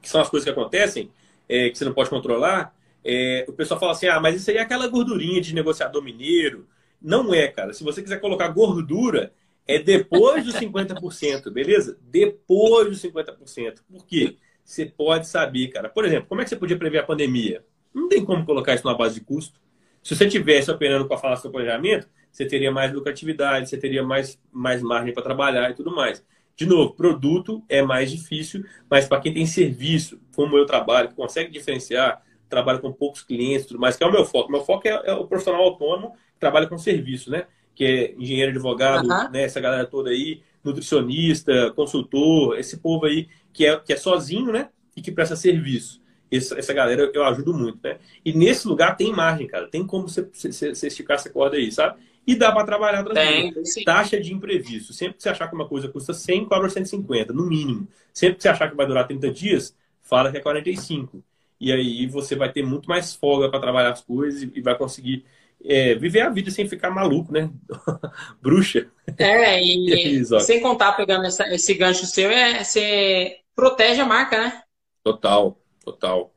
que 0.01 0.09
são 0.09 0.20
as 0.20 0.28
coisas 0.28 0.44
que 0.44 0.51
acontecem, 0.51 1.10
é, 1.48 1.70
que 1.70 1.78
você 1.78 1.85
não 1.85 1.94
pode 1.94 2.10
controlar, 2.10 2.74
é, 3.05 3.44
o 3.48 3.52
pessoal 3.52 3.78
fala 3.81 3.93
assim: 3.93 4.06
ah, 4.06 4.20
mas 4.20 4.36
isso 4.36 4.51
aí 4.51 4.56
é 4.56 4.60
aquela 4.60 4.86
gordurinha 4.89 5.40
de 5.40 5.55
negociador 5.55 6.02
mineiro, 6.02 6.66
Não 7.01 7.35
é, 7.35 7.48
cara. 7.48 7.72
Se 7.72 7.82
você 7.82 8.02
quiser 8.02 8.20
colocar 8.20 8.48
gordura, 8.48 9.32
é 9.66 9.78
depois 9.78 10.44
dos 10.44 10.55
50%, 10.60 11.51
beleza? 11.51 11.98
Depois 12.02 12.89
dos 12.89 13.02
50%. 13.02 13.81
Por 13.90 14.06
quê? 14.06 14.36
Você 14.64 14.86
pode 14.86 15.27
saber, 15.27 15.68
cara. 15.68 15.89
Por 15.89 16.05
exemplo, 16.05 16.28
como 16.28 16.40
é 16.40 16.44
que 16.44 16.51
você 16.51 16.56
podia 16.56 16.77
prever 16.77 16.98
a 16.98 17.02
pandemia? 17.02 17.64
Não 17.93 18.09
tem 18.09 18.24
como 18.24 18.44
colocar 18.44 18.74
isso 18.74 18.86
na 18.86 18.94
base 18.94 19.14
de 19.14 19.20
custo. 19.20 19.60
Se 20.02 20.14
você 20.14 20.28
tivesse 20.28 20.70
operando 20.70 21.06
com 21.06 21.14
a 21.14 21.18
falação 21.18 21.51
do 21.51 21.52
planejamento, 21.55 22.09
você 22.31 22.47
teria 22.47 22.70
mais 22.70 22.93
lucratividade, 22.93 23.68
você 23.68 23.77
teria 23.77 24.02
mais, 24.02 24.39
mais 24.52 24.82
margem 24.82 25.12
para 25.12 25.22
trabalhar 25.22 25.70
e 25.70 25.74
tudo 25.74 25.90
mais. 25.90 26.24
De 26.56 26.66
novo, 26.66 26.94
produto 26.94 27.64
é 27.68 27.82
mais 27.82 28.10
difícil, 28.10 28.64
mas 28.89 29.06
para 29.06 29.20
quem 29.20 29.32
tem 29.32 29.47
serviço, 29.47 30.20
como 30.35 30.56
eu 30.56 30.66
trabalho, 30.66 31.09
que 31.09 31.14
consegue 31.14 31.51
diferenciar, 31.51 32.22
trabalha 32.51 32.78
com 32.78 32.93
poucos 32.93 33.22
clientes, 33.22 33.66
tudo 33.66 33.81
mais, 33.81 33.97
que 33.97 34.05
é 34.05 34.06
o 34.06 34.12
meu 34.12 34.24
foco. 34.24 34.51
Meu 34.51 34.62
foco 34.62 34.86
é, 34.86 35.02
é 35.05 35.14
o 35.14 35.27
profissional 35.27 35.62
autônomo 35.62 36.12
que 36.35 36.40
trabalha 36.40 36.66
com 36.66 36.77
serviço, 36.77 37.31
né? 37.31 37.47
Que 37.74 37.85
é 37.85 38.14
engenheiro, 38.18 38.51
advogado, 38.51 39.09
uhum. 39.09 39.31
né? 39.31 39.44
essa 39.44 39.60
galera 39.60 39.86
toda 39.86 40.10
aí, 40.10 40.43
nutricionista, 40.62 41.70
consultor, 41.70 42.59
esse 42.59 42.78
povo 42.78 43.06
aí 43.06 43.28
que 43.52 43.64
é, 43.64 43.78
que 43.78 43.93
é 43.93 43.97
sozinho, 43.97 44.52
né? 44.52 44.68
E 44.97 45.01
que 45.01 45.12
presta 45.12 45.36
serviço. 45.36 46.01
Essa, 46.31 46.59
essa 46.59 46.72
galera 46.72 47.10
eu 47.12 47.24
ajudo 47.24 47.55
muito, 47.55 47.78
né? 47.82 47.98
E 48.24 48.32
nesse 48.32 48.68
lugar 48.68 48.97
tem 48.97 49.12
margem, 49.12 49.47
cara. 49.47 49.68
Tem 49.68 49.86
como 49.86 50.09
você, 50.09 50.28
você, 50.32 50.74
você 50.74 50.86
esticar 50.86 51.16
essa 51.16 51.31
corda 51.31 51.56
aí, 51.56 51.72
sabe? 51.72 52.01
E 52.27 52.36
dá 52.36 52.52
para 52.52 52.64
trabalhar 52.64 53.02
tranquilo. 53.02 53.62
Taxa 53.85 54.20
de 54.20 54.32
imprevisto. 54.32 54.93
Sempre 54.93 55.16
que 55.16 55.22
você 55.22 55.31
achar 55.31 55.48
que 55.48 55.55
uma 55.55 55.66
coisa 55.66 55.89
custa 55.89 56.12
100, 56.12 56.44
cobra 56.44 56.68
150, 56.68 57.32
no 57.32 57.47
mínimo. 57.47 57.89
Sempre 58.12 58.36
que 58.36 58.43
você 58.43 58.48
achar 58.48 58.70
que 58.70 58.77
vai 58.77 58.86
durar 58.86 59.06
30 59.06 59.31
dias, 59.31 59.74
fala 60.01 60.31
que 60.31 60.36
é 60.36 60.40
45. 60.40 61.24
E 61.61 61.73
aí 61.73 62.07
você 62.07 62.35
vai 62.35 62.51
ter 62.51 62.65
muito 62.65 62.89
mais 62.89 63.15
folga 63.15 63.51
para 63.51 63.61
trabalhar 63.61 63.93
as 63.93 64.01
coisas 64.03 64.43
e 64.43 64.61
vai 64.61 64.77
conseguir 64.77 65.24
é, 65.65 65.95
viver 65.95 66.23
a 66.23 66.31
vida 66.31 66.51
sem 66.51 66.69
ficar 66.69 66.91
maluco, 66.91 67.32
né? 67.32 67.51
Bruxa. 68.41 68.91
É, 69.19 69.62
e 69.62 70.24
sem 70.41 70.61
contar, 70.61 70.93
pegando 70.93 71.27
essa, 71.27 71.47
esse 71.53 71.74
gancho 71.74 72.07
seu, 72.07 72.31
é, 72.31 72.65
você 72.65 73.39
protege 73.55 74.01
a 74.01 74.07
marca, 74.07 74.39
né? 74.39 74.62
Total, 75.05 75.59
total. 75.85 76.32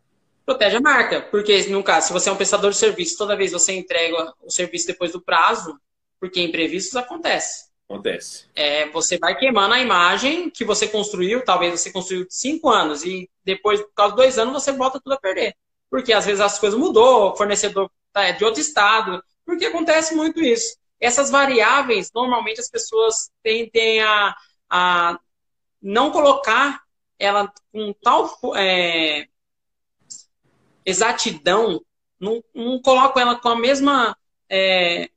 Protege 0.45 0.76
a 0.76 0.82
marca, 0.82 1.22
porque 1.22 1.68
no 1.70 1.82
caso, 1.82 2.08
se 2.08 2.14
você 2.14 2.30
é 2.30 2.32
um 2.32 2.38
prestador 2.38 2.72
de 2.72 2.78
serviço, 2.78 3.18
toda 3.18 3.36
vez 3.36 3.54
você 3.54 3.74
entrega 3.74 4.34
o 4.41 4.50
serviço 4.50 4.88
depois 4.88 5.14
do 5.14 5.22
prazo, 5.22 5.80
porque 6.20 6.41
imprevistos 6.41 6.98
acontece. 6.98 7.72
Acontece. 7.89 8.45
É, 8.55 8.89
você 8.89 9.18
vai 9.18 9.38
queimando 9.38 9.73
a 9.73 9.80
imagem 9.80 10.49
que 10.49 10.64
você 10.64 10.88
construiu, 10.88 11.43
talvez 11.43 11.80
você 11.80 11.91
construiu 11.91 12.26
cinco 12.30 12.69
anos, 12.69 13.03
e 13.03 13.30
depois, 13.43 13.81
por 13.81 13.93
causa 13.93 14.15
de 14.15 14.22
dois 14.22 14.38
anos, 14.38 14.53
você 14.53 14.72
bota 14.72 14.99
tudo 14.99 15.14
a 15.14 15.19
perder. 15.19 15.55
Porque 15.89 16.14
às 16.14 16.26
vezes 16.26 16.41
as 16.41 16.57
coisas 16.57 16.80
mudou, 16.80 17.31
o 17.31 17.35
fornecedor 17.35 17.91
tá, 18.11 18.23
é 18.23 18.31
de 18.31 18.43
outro 18.43 18.61
estado, 18.61 19.23
porque 19.45 19.65
acontece 19.65 20.15
muito 20.15 20.41
isso. 20.41 20.76
Essas 20.99 21.30
variáveis, 21.30 22.11
normalmente 22.14 22.61
as 22.61 22.69
pessoas 22.69 23.30
tendem 23.43 24.01
a, 24.01 24.35
a 24.69 25.19
não 25.81 26.11
colocar 26.11 26.81
ela 27.19 27.51
com 27.72 27.93
tal 28.01 28.30
é, 28.55 29.27
exatidão, 30.85 31.81
não, 32.19 32.43
não 32.53 32.81
colocam 32.81 33.22
ela 33.22 33.35
com 33.39 33.49
a 33.49 33.55
mesma. 33.55 34.18
É, 34.49 35.10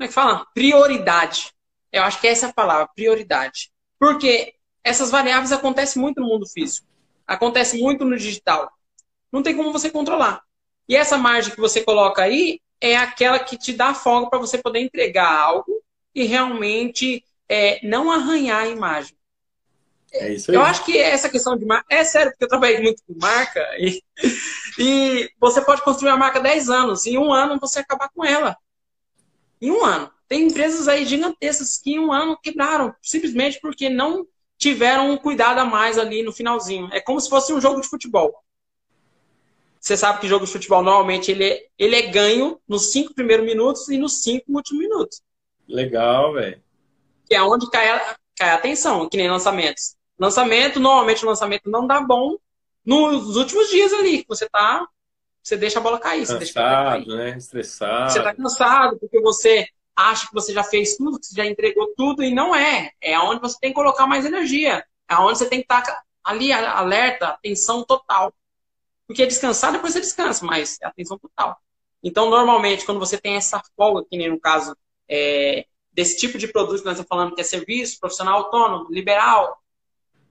como 0.00 0.06
é 0.06 0.08
que 0.08 0.14
fala? 0.14 0.46
Prioridade. 0.54 1.52
Eu 1.92 2.02
acho 2.04 2.18
que 2.22 2.26
essa 2.26 2.46
é 2.46 2.48
a 2.48 2.54
palavra, 2.54 2.88
prioridade. 2.94 3.70
Porque 3.98 4.54
essas 4.82 5.10
variáveis 5.10 5.52
acontecem 5.52 6.00
muito 6.00 6.22
no 6.22 6.26
mundo 6.26 6.46
físico. 6.46 6.86
Acontece 7.26 7.78
muito 7.78 8.02
no 8.02 8.16
digital. 8.16 8.72
Não 9.30 9.42
tem 9.42 9.54
como 9.54 9.74
você 9.74 9.90
controlar. 9.90 10.40
E 10.88 10.96
essa 10.96 11.18
margem 11.18 11.54
que 11.54 11.60
você 11.60 11.82
coloca 11.82 12.22
aí 12.22 12.60
é 12.80 12.96
aquela 12.96 13.38
que 13.40 13.58
te 13.58 13.74
dá 13.74 13.92
folga 13.92 14.30
para 14.30 14.38
você 14.38 14.56
poder 14.56 14.80
entregar 14.80 15.38
algo 15.38 15.82
e 16.14 16.24
realmente 16.24 17.22
é, 17.46 17.86
não 17.86 18.10
arranhar 18.10 18.62
a 18.62 18.68
imagem. 18.68 19.14
É 20.14 20.32
isso 20.32 20.50
aí. 20.50 20.56
Eu 20.56 20.62
acho 20.62 20.82
que 20.82 20.96
essa 20.96 21.28
questão 21.28 21.58
de 21.58 21.66
marca. 21.66 21.84
É 21.90 22.02
sério, 22.04 22.30
porque 22.32 22.44
eu 22.44 22.48
trabalhei 22.48 22.80
muito 22.80 23.02
com 23.06 23.14
marca 23.20 23.60
e, 23.78 24.02
e 24.78 25.30
você 25.38 25.60
pode 25.60 25.82
construir 25.82 26.10
uma 26.10 26.16
marca 26.16 26.40
10 26.40 26.70
anos. 26.70 27.04
Em 27.04 27.18
um 27.18 27.30
ano 27.30 27.60
você 27.60 27.80
acabar 27.80 28.08
com 28.08 28.24
ela. 28.24 28.56
Em 29.60 29.70
um 29.70 29.84
ano. 29.84 30.10
Tem 30.28 30.46
empresas 30.46 30.86
aí 30.88 31.04
gigantescas 31.04 31.78
que 31.78 31.92
em 31.92 31.98
um 31.98 32.12
ano 32.12 32.38
quebraram, 32.40 32.94
simplesmente 33.02 33.58
porque 33.60 33.88
não 33.88 34.26
tiveram 34.56 35.10
um 35.10 35.16
cuidado 35.16 35.58
a 35.58 35.64
mais 35.64 35.98
ali 35.98 36.22
no 36.22 36.32
finalzinho. 36.32 36.88
É 36.92 37.00
como 37.00 37.20
se 37.20 37.28
fosse 37.28 37.52
um 37.52 37.60
jogo 37.60 37.80
de 37.80 37.88
futebol. 37.88 38.34
Você 39.80 39.96
sabe 39.96 40.20
que 40.20 40.28
jogo 40.28 40.44
de 40.44 40.52
futebol 40.52 40.82
normalmente 40.82 41.30
ele 41.30 41.44
é, 41.44 41.66
ele 41.78 41.96
é 41.96 42.02
ganho 42.02 42.60
nos 42.68 42.92
cinco 42.92 43.14
primeiros 43.14 43.46
minutos 43.46 43.88
e 43.88 43.96
nos 43.96 44.22
cinco 44.22 44.44
últimos 44.52 44.82
minutos. 44.82 45.22
Legal, 45.66 46.34
velho. 46.34 46.62
Que 47.26 47.34
é 47.34 47.42
onde 47.42 47.68
cai 47.70 47.88
a, 47.88 48.16
cai 48.36 48.50
a 48.50 48.54
atenção, 48.56 49.08
que 49.08 49.16
nem 49.16 49.30
lançamentos. 49.30 49.96
Lançamento, 50.18 50.78
normalmente 50.78 51.24
o 51.24 51.28
lançamento 51.28 51.70
não 51.70 51.86
dá 51.86 52.00
bom 52.00 52.36
nos 52.84 53.36
últimos 53.36 53.70
dias 53.70 53.92
ali, 53.94 54.18
que 54.18 54.28
você 54.28 54.48
tá. 54.50 54.86
Você 55.42 55.56
deixa 55.56 55.78
a 55.78 55.82
bola 55.82 55.98
cair. 55.98 56.20
Cansado, 56.20 56.38
você 56.38 56.38
deixa 56.38 56.54
cair. 56.54 57.06
né? 57.06 57.36
Estressado. 57.36 58.12
Você 58.12 58.22
tá 58.22 58.34
cansado, 58.34 58.98
porque 58.98 59.20
você 59.20 59.66
acha 59.96 60.26
que 60.26 60.34
você 60.34 60.52
já 60.52 60.62
fez 60.62 60.96
tudo, 60.96 61.18
que 61.18 61.26
você 61.26 61.34
já 61.34 61.46
entregou 61.46 61.92
tudo, 61.96 62.22
e 62.22 62.32
não 62.32 62.54
é. 62.54 62.90
É 63.00 63.18
onde 63.18 63.40
você 63.40 63.58
tem 63.60 63.70
que 63.70 63.74
colocar 63.74 64.06
mais 64.06 64.24
energia. 64.24 64.84
É 65.08 65.16
onde 65.16 65.38
você 65.38 65.46
tem 65.48 65.60
que 65.60 65.64
estar 65.64 65.82
ali 66.22 66.52
alerta, 66.52 67.28
atenção 67.28 67.84
total. 67.84 68.32
Porque 69.06 69.26
descansar, 69.26 69.72
depois 69.72 69.92
você 69.92 70.00
descansa, 70.00 70.44
mas 70.44 70.78
é 70.80 70.86
atenção 70.86 71.18
total. 71.18 71.56
Então, 72.02 72.30
normalmente, 72.30 72.86
quando 72.86 73.00
você 73.00 73.18
tem 73.18 73.36
essa 73.36 73.60
folga, 73.76 74.06
que 74.08 74.16
nem 74.16 74.30
no 74.30 74.40
caso 74.40 74.76
é, 75.08 75.66
desse 75.92 76.16
tipo 76.16 76.38
de 76.38 76.48
produto 76.48 76.78
que 76.78 76.84
nós 76.84 76.94
estamos 76.94 77.08
falando, 77.08 77.34
que 77.34 77.40
é 77.40 77.44
serviço, 77.44 77.98
profissional 77.98 78.38
autônomo, 78.38 78.88
liberal, 78.90 79.60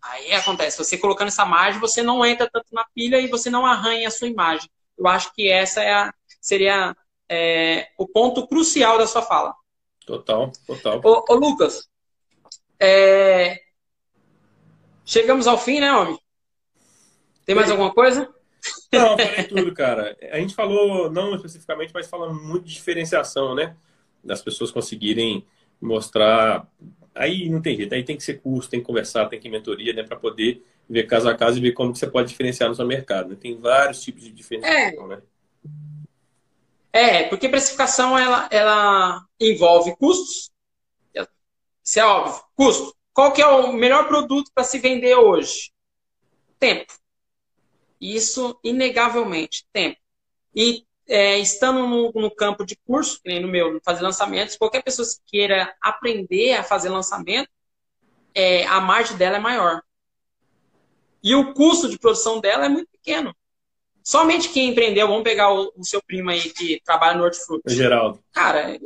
Aí 0.01 0.31
acontece, 0.33 0.77
você 0.77 0.97
colocando 0.97 1.27
essa 1.27 1.45
margem, 1.45 1.79
você 1.79 2.01
não 2.01 2.25
entra 2.25 2.49
tanto 2.49 2.67
na 2.71 2.85
pilha 2.95 3.19
e 3.19 3.27
você 3.27 3.49
não 3.49 3.65
arranha 3.65 4.07
a 4.07 4.11
sua 4.11 4.27
imagem. 4.27 4.69
Eu 4.99 5.07
acho 5.07 5.33
que 5.33 5.49
essa 5.49 5.81
é 5.81 5.93
a, 5.93 6.13
seria 6.41 6.95
é, 7.29 7.87
o 7.97 8.05
ponto 8.05 8.45
crucial 8.47 8.97
da 8.97 9.07
sua 9.07 9.21
fala. 9.21 9.55
Total, 10.05 10.51
total. 10.67 10.99
Ô, 11.03 11.23
ô 11.29 11.35
Lucas, 11.35 11.87
é... 12.79 13.59
chegamos 15.05 15.47
ao 15.47 15.57
fim, 15.57 15.79
né, 15.79 15.91
homem? 15.93 16.19
Tem 17.45 17.55
mais 17.55 17.71
alguma 17.71 17.93
coisa? 17.93 18.33
Não, 18.91 19.15
falei 19.17 19.43
tudo, 19.45 19.73
cara. 19.73 20.17
A 20.31 20.39
gente 20.39 20.53
falou, 20.53 21.09
não 21.09 21.35
especificamente, 21.35 21.93
mas 21.93 22.07
falando 22.07 22.33
muito 22.33 22.65
de 22.65 22.73
diferenciação, 22.73 23.55
né? 23.55 23.75
Das 24.23 24.41
pessoas 24.41 24.71
conseguirem 24.71 25.45
mostrar 25.79 26.67
aí 27.13 27.49
não 27.49 27.61
tem 27.61 27.75
jeito, 27.75 27.93
aí 27.93 28.03
tem 28.03 28.17
que 28.17 28.23
ser 28.23 28.41
curso, 28.41 28.69
tem 28.69 28.79
que 28.79 28.85
conversar, 28.85 29.27
tem 29.27 29.39
que 29.39 29.47
ir 29.47 29.51
mentoria, 29.51 29.93
né, 29.93 30.03
para 30.03 30.17
poder 30.17 30.63
ver 30.89 31.03
caso 31.03 31.29
a 31.29 31.35
caso 31.35 31.57
e 31.57 31.61
ver 31.61 31.73
como 31.73 31.95
você 31.95 32.07
pode 32.07 32.29
diferenciar 32.29 32.69
no 32.69 32.75
seu 32.75 32.85
mercado. 32.85 33.29
Né? 33.29 33.37
Tem 33.39 33.57
vários 33.59 34.01
tipos 34.01 34.23
de 34.23 34.31
diferenciação, 34.31 35.11
é. 35.11 35.15
né? 35.15 35.21
É, 36.91 37.23
porque 37.25 37.47
precificação 37.47 38.17
ela, 38.17 38.49
ela 38.51 39.23
envolve 39.39 39.95
custos. 39.95 40.51
Isso 41.83 41.99
é 41.99 42.05
óbvio. 42.05 42.43
Custo. 42.55 42.95
Qual 43.13 43.31
que 43.31 43.41
é 43.41 43.47
o 43.47 43.73
melhor 43.73 44.07
produto 44.07 44.51
para 44.53 44.63
se 44.63 44.79
vender 44.79 45.15
hoje? 45.15 45.71
Tempo. 46.59 46.93
Isso, 47.99 48.59
inegavelmente, 48.63 49.65
tempo. 49.73 49.97
E 50.55 50.85
é, 51.09 51.39
estando 51.39 51.87
no, 51.87 52.11
no, 52.13 52.29
campo 52.29 52.63
de 52.63 52.75
curso, 52.75 53.19
que 53.21 53.29
nem 53.29 53.41
no 53.41 53.47
meu, 53.47 53.81
fazer 53.83 54.03
lançamentos, 54.03 54.55
qualquer 54.55 54.83
pessoa 54.83 55.07
que 55.07 55.37
queira 55.37 55.75
aprender 55.81 56.53
a 56.53 56.63
fazer 56.63 56.89
lançamento, 56.89 57.49
é, 58.35 58.65
a 58.67 58.79
margem 58.79 59.17
dela 59.17 59.37
é 59.37 59.39
maior. 59.39 59.81
E 61.23 61.33
o 61.33 61.51
custo 61.53 61.89
de 61.89 61.97
produção 61.97 62.39
dela 62.39 62.67
é 62.67 62.69
muito 62.69 62.87
pequeno. 62.91 63.35
Somente 64.03 64.49
quem 64.49 64.69
empreendeu, 64.69 65.07
vamos 65.07 65.23
pegar 65.23 65.51
o, 65.51 65.73
o 65.75 65.83
seu 65.83 66.01
primo 66.01 66.29
aí 66.29 66.41
que 66.51 66.79
trabalha 66.85 67.17
no 67.17 67.23
Hortifruti. 67.23 67.73
Geraldo. 67.73 68.23
Cara, 68.31 68.79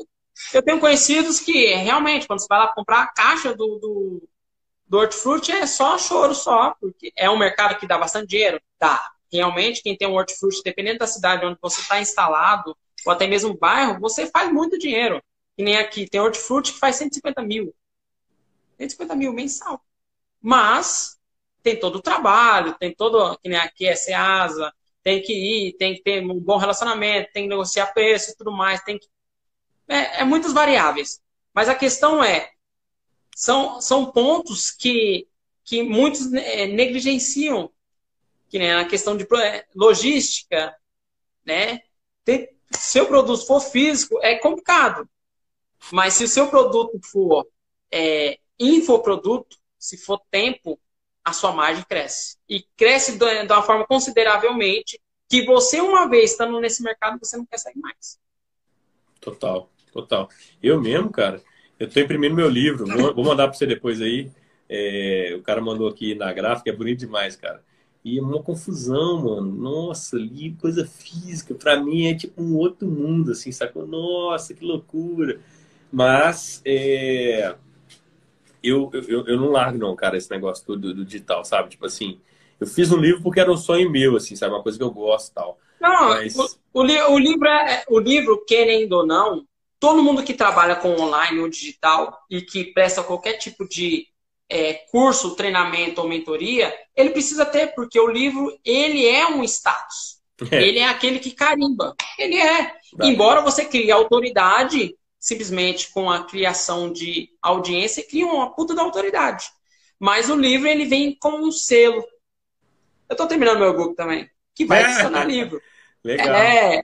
eu 0.53 0.63
tenho 0.63 0.79
conhecidos 0.79 1.41
que 1.41 1.75
realmente, 1.75 2.25
quando 2.25 2.39
você 2.39 2.47
vai 2.49 2.59
lá 2.59 2.73
comprar 2.73 3.03
a 3.03 3.07
caixa 3.07 3.53
do, 3.53 3.79
do, 3.79 4.23
do 4.87 4.97
Hortifruti, 4.97 5.51
é 5.51 5.67
só 5.67 5.97
choro 5.97 6.33
só, 6.33 6.73
porque 6.79 7.11
é 7.17 7.29
um 7.29 7.37
mercado 7.37 7.77
que 7.77 7.85
dá 7.85 7.97
bastante 7.97 8.29
dinheiro? 8.29 8.61
Dá 8.79 9.11
realmente 9.37 9.81
quem 9.81 9.97
tem 9.97 10.07
um 10.07 10.13
hortifruti, 10.13 10.61
dependendo 10.63 10.99
da 10.99 11.07
cidade 11.07 11.45
onde 11.45 11.57
você 11.61 11.81
está 11.81 11.99
instalado, 11.99 12.75
ou 13.05 13.11
até 13.11 13.27
mesmo 13.27 13.57
bairro, 13.57 13.99
você 13.99 14.27
faz 14.27 14.51
muito 14.51 14.77
dinheiro. 14.77 15.21
Que 15.55 15.63
nem 15.63 15.77
aqui, 15.77 16.09
tem 16.09 16.19
hortifruti 16.19 16.73
que 16.73 16.79
faz 16.79 16.95
150 16.95 17.41
mil. 17.41 17.73
150 18.77 19.15
mil 19.15 19.33
mensal. 19.33 19.81
Mas 20.41 21.17
tem 21.61 21.79
todo 21.79 21.97
o 21.97 22.01
trabalho, 22.01 22.75
tem 22.77 22.93
todo, 22.93 23.37
que 23.39 23.49
nem 23.49 23.57
aqui 23.57 23.85
é 23.85 23.95
Ceasa, 23.95 24.73
tem 25.03 25.21
que 25.21 25.33
ir, 25.33 25.73
tem 25.73 25.95
que 25.95 26.01
ter 26.01 26.23
um 26.23 26.39
bom 26.39 26.57
relacionamento, 26.57 27.31
tem 27.33 27.43
que 27.43 27.49
negociar 27.49 27.93
preço 27.93 28.31
e 28.31 28.35
tudo 28.35 28.51
mais, 28.51 28.81
tem 28.83 28.97
que... 28.97 29.07
É, 29.87 30.21
é 30.21 30.23
muitas 30.23 30.53
variáveis. 30.53 31.21
Mas 31.53 31.69
a 31.69 31.75
questão 31.75 32.23
é, 32.23 32.49
são, 33.35 33.79
são 33.81 34.11
pontos 34.11 34.71
que, 34.71 35.27
que 35.63 35.83
muitos 35.83 36.33
é, 36.33 36.67
negligenciam 36.67 37.71
que 38.53 38.59
nem 38.59 38.71
a 38.71 38.85
questão 38.85 39.17
de 39.17 39.27
logística, 39.75 40.75
né? 41.43 41.79
Tem, 42.23 42.47
seu 42.69 43.07
produto 43.07 43.47
for 43.47 43.59
físico, 43.59 44.19
é 44.21 44.35
complicado. 44.35 45.09
Mas 45.91 46.13
se 46.13 46.23
o 46.23 46.27
seu 46.27 46.47
produto 46.49 46.99
for 47.03 47.47
é, 47.91 48.37
infoproduto, 48.59 49.57
se 49.79 49.97
for 49.97 50.21
tempo, 50.29 50.79
a 51.25 51.33
sua 51.33 51.51
margem 51.51 51.83
cresce. 51.83 52.37
E 52.47 52.63
cresce 52.77 53.17
de 53.17 53.25
uma 53.51 53.63
forma 53.63 53.87
consideravelmente 53.87 55.01
que 55.27 55.43
você, 55.47 55.81
uma 55.81 56.07
vez 56.07 56.33
estando 56.33 56.59
nesse 56.59 56.83
mercado, 56.83 57.17
você 57.17 57.35
não 57.35 57.47
quer 57.47 57.57
sair 57.57 57.79
mais. 57.79 58.19
Total, 59.19 59.67
total. 59.91 60.29
Eu 60.61 60.79
mesmo, 60.79 61.09
cara, 61.09 61.41
eu 61.79 61.87
estou 61.87 62.03
imprimindo 62.03 62.35
meu 62.35 62.49
livro, 62.49 62.85
vou 63.15 63.25
mandar 63.25 63.47
para 63.47 63.57
você 63.57 63.65
depois 63.65 63.99
aí. 63.99 64.31
É, 64.69 65.33
o 65.35 65.41
cara 65.41 65.59
mandou 65.59 65.87
aqui 65.87 66.13
na 66.13 66.31
gráfica, 66.31 66.69
é 66.69 66.75
bonito 66.75 66.99
demais, 66.99 67.35
cara. 67.35 67.63
E 68.03 68.19
é 68.19 68.21
uma 68.21 68.43
confusão, 68.43 69.23
mano. 69.23 69.51
Nossa, 69.51 70.17
li 70.17 70.55
coisa 70.59 70.85
física. 70.85 71.53
Para 71.55 71.81
mim 71.81 72.07
é 72.07 72.15
tipo 72.15 72.41
um 72.41 72.57
outro 72.57 72.87
mundo, 72.87 73.31
assim, 73.31 73.51
sacou? 73.51 73.87
Nossa, 73.87 74.53
que 74.53 74.65
loucura. 74.65 75.39
Mas 75.91 76.61
é, 76.65 77.55
eu, 78.63 78.89
eu, 78.93 79.27
eu 79.27 79.37
não 79.37 79.51
largo, 79.51 79.77
não, 79.77 79.95
cara, 79.95 80.17
esse 80.17 80.31
negócio 80.31 80.65
do, 80.65 80.93
do, 80.93 81.05
digital, 81.05 81.45
sabe? 81.45 81.69
Tipo 81.69 81.85
assim, 81.85 82.19
eu 82.59 82.65
fiz 82.65 82.91
um 82.91 82.97
livro 82.97 83.21
porque 83.21 83.39
era 83.39 83.51
um 83.51 83.57
sonho 83.57 83.89
meu, 83.89 84.15
assim, 84.15 84.35
sabe? 84.35 84.53
Uma 84.53 84.63
coisa 84.63 84.77
que 84.77 84.83
eu 84.83 84.91
gosto 84.91 85.29
e 85.29 85.33
tal. 85.33 85.59
Não, 85.79 86.09
Mas... 86.09 86.35
o, 86.35 86.49
o, 86.73 86.81
o, 86.81 87.19
livro 87.19 87.47
é, 87.47 87.83
o 87.89 87.99
livro, 87.99 88.43
querendo 88.45 88.93
ou 88.93 89.05
não, 89.05 89.45
todo 89.79 90.01
mundo 90.01 90.23
que 90.23 90.33
trabalha 90.33 90.77
com 90.77 90.95
online 90.99 91.39
ou 91.39 91.49
digital 91.49 92.17
e 92.29 92.41
que 92.41 92.65
presta 92.65 93.03
qualquer 93.03 93.33
tipo 93.33 93.67
de 93.67 94.07
é, 94.49 94.73
curso, 94.91 95.35
treinamento 95.35 96.01
ou 96.01 96.07
mentoria, 96.07 96.73
ele 96.95 97.09
precisa 97.09 97.45
ter, 97.45 97.73
porque 97.73 97.99
o 97.99 98.07
livro, 98.07 98.57
ele 98.63 99.07
é 99.07 99.27
um 99.27 99.43
status. 99.43 100.21
É. 100.51 100.61
Ele 100.61 100.79
é 100.79 100.85
aquele 100.85 101.19
que 101.19 101.31
carimba. 101.31 101.95
Ele 102.17 102.37
é. 102.37 102.73
Embora 103.01 103.41
você 103.41 103.65
crie 103.65 103.91
autoridade, 103.91 104.95
simplesmente 105.19 105.91
com 105.91 106.09
a 106.09 106.23
criação 106.23 106.91
de 106.91 107.29
audiência, 107.41 108.05
cria 108.05 108.25
uma 108.25 108.53
puta 108.53 108.75
da 108.75 108.81
autoridade. 108.81 109.49
Mas 109.99 110.29
o 110.29 110.35
livro, 110.35 110.67
ele 110.67 110.85
vem 110.85 111.15
com 111.15 111.31
um 111.47 111.51
selo. 111.51 112.03
Eu 113.07 113.13
estou 113.13 113.27
terminando 113.27 113.59
meu 113.59 113.75
book 113.75 113.95
também, 113.95 114.29
que 114.53 114.65
vai 114.65 114.83
adicionar 114.83 115.23
livro. 115.23 115.61
Legal. 116.03 116.35
É, 116.35 116.81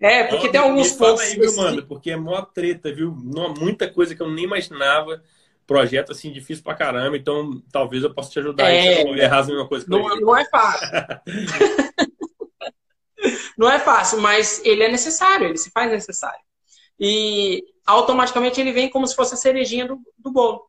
é 0.00 0.24
porque 0.24 0.48
tem 0.48 0.60
alguns 0.60 0.92
pontos... 0.92 1.20
aí, 1.20 1.34
viu, 1.36 1.54
mano? 1.56 1.86
Porque 1.86 2.10
é 2.10 2.16
mó 2.16 2.40
treta, 2.42 2.92
viu? 2.92 3.12
Muita 3.12 3.92
coisa 3.92 4.14
que 4.14 4.22
eu 4.22 4.30
nem 4.30 4.44
imaginava 4.44 5.22
projeto 5.70 6.10
assim 6.10 6.32
difícil 6.32 6.64
pra 6.64 6.74
caramba, 6.74 7.16
então 7.16 7.62
talvez 7.70 8.02
eu 8.02 8.12
possa 8.12 8.28
te 8.28 8.40
ajudar 8.40 8.68
é, 8.68 9.02
errar 9.02 9.38
a 9.38 9.46
mesma 9.46 9.68
coisa 9.68 9.86
não, 9.86 10.02
não 10.16 10.36
é 10.36 10.44
fácil. 10.46 10.88
não 13.56 13.70
é 13.70 13.78
fácil, 13.78 14.20
mas 14.20 14.60
ele 14.64 14.82
é 14.82 14.90
necessário, 14.90 15.46
ele 15.46 15.56
se 15.56 15.70
faz 15.70 15.92
necessário 15.92 16.40
e 16.98 17.62
automaticamente 17.86 18.60
ele 18.60 18.72
vem 18.72 18.90
como 18.90 19.06
se 19.06 19.14
fosse 19.14 19.34
a 19.34 19.36
cerejinha 19.36 19.86
do, 19.86 20.00
do 20.18 20.32
bolo. 20.32 20.68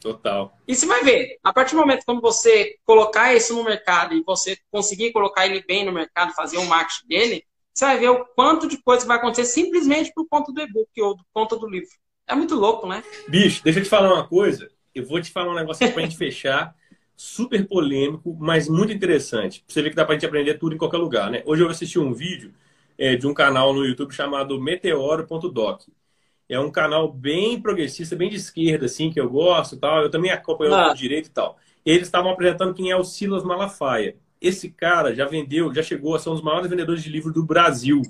Total. 0.00 0.58
E 0.66 0.74
você 0.74 0.86
vai 0.86 1.04
ver, 1.04 1.38
a 1.44 1.52
partir 1.52 1.76
do 1.76 1.80
momento 1.80 2.04
que 2.04 2.20
você 2.20 2.76
colocar 2.84 3.32
isso 3.32 3.54
no 3.54 3.62
mercado 3.62 4.12
e 4.12 4.24
você 4.24 4.58
conseguir 4.72 5.12
colocar 5.12 5.46
ele 5.46 5.62
bem 5.62 5.84
no 5.84 5.92
mercado, 5.92 6.34
fazer 6.34 6.58
o 6.58 6.66
marketing 6.66 7.06
dele, 7.06 7.46
você 7.72 7.84
vai 7.84 7.98
ver 7.98 8.08
o 8.08 8.24
quanto 8.24 8.66
de 8.66 8.82
coisa 8.82 9.06
vai 9.06 9.18
acontecer 9.18 9.44
simplesmente 9.44 10.12
por 10.12 10.26
conta 10.28 10.52
do 10.52 10.60
e-book 10.60 10.90
ou 11.00 11.16
por 11.16 11.26
conta 11.32 11.56
do 11.56 11.68
livro. 11.68 11.94
É 12.26 12.34
muito 12.34 12.54
louco, 12.54 12.86
né? 12.86 13.02
Bicho, 13.28 13.62
deixa 13.62 13.78
eu 13.78 13.84
te 13.84 13.88
falar 13.88 14.12
uma 14.12 14.26
coisa. 14.26 14.68
Eu 14.94 15.06
vou 15.06 15.20
te 15.20 15.30
falar 15.30 15.52
um 15.52 15.54
negócio 15.54 15.90
pra 15.92 16.02
gente 16.02 16.16
fechar. 16.16 16.74
Super 17.14 17.66
polêmico, 17.66 18.36
mas 18.38 18.68
muito 18.68 18.92
interessante. 18.92 19.64
Você 19.66 19.80
ver 19.80 19.90
que 19.90 19.96
dá 19.96 20.04
pra 20.04 20.14
gente 20.14 20.26
aprender 20.26 20.54
tudo 20.54 20.74
em 20.74 20.78
qualquer 20.78 20.98
lugar, 20.98 21.30
né? 21.30 21.42
Hoje 21.46 21.62
eu 21.62 21.68
assisti 21.68 21.98
um 21.98 22.12
vídeo 22.12 22.52
é, 22.98 23.14
de 23.16 23.26
um 23.26 23.32
canal 23.32 23.72
no 23.72 23.84
YouTube 23.84 24.12
chamado 24.12 24.60
meteoro.doc. 24.60 25.82
É 26.48 26.58
um 26.58 26.70
canal 26.70 27.12
bem 27.12 27.60
progressista, 27.60 28.14
bem 28.14 28.28
de 28.28 28.36
esquerda, 28.36 28.86
assim, 28.86 29.10
que 29.10 29.20
eu 29.20 29.30
gosto 29.30 29.76
tal. 29.76 30.02
Eu 30.02 30.10
também 30.10 30.30
acompanho 30.30 30.74
ah. 30.74 30.90
o 30.90 30.94
direito 30.94 31.26
e 31.26 31.30
tal. 31.30 31.56
Eles 31.84 32.08
estavam 32.08 32.30
apresentando 32.30 32.74
quem 32.74 32.90
é 32.90 32.96
o 32.96 33.04
Silas 33.04 33.44
Malafaia. 33.44 34.16
Esse 34.40 34.68
cara 34.68 35.14
já 35.14 35.26
vendeu, 35.26 35.72
já 35.72 35.82
chegou 35.82 36.14
a 36.14 36.18
ser 36.18 36.28
um 36.28 36.34
dos 36.34 36.42
maiores 36.42 36.68
vendedores 36.68 37.02
de 37.02 37.08
livros 37.08 37.32
do 37.32 37.44
Brasil. 37.44 38.02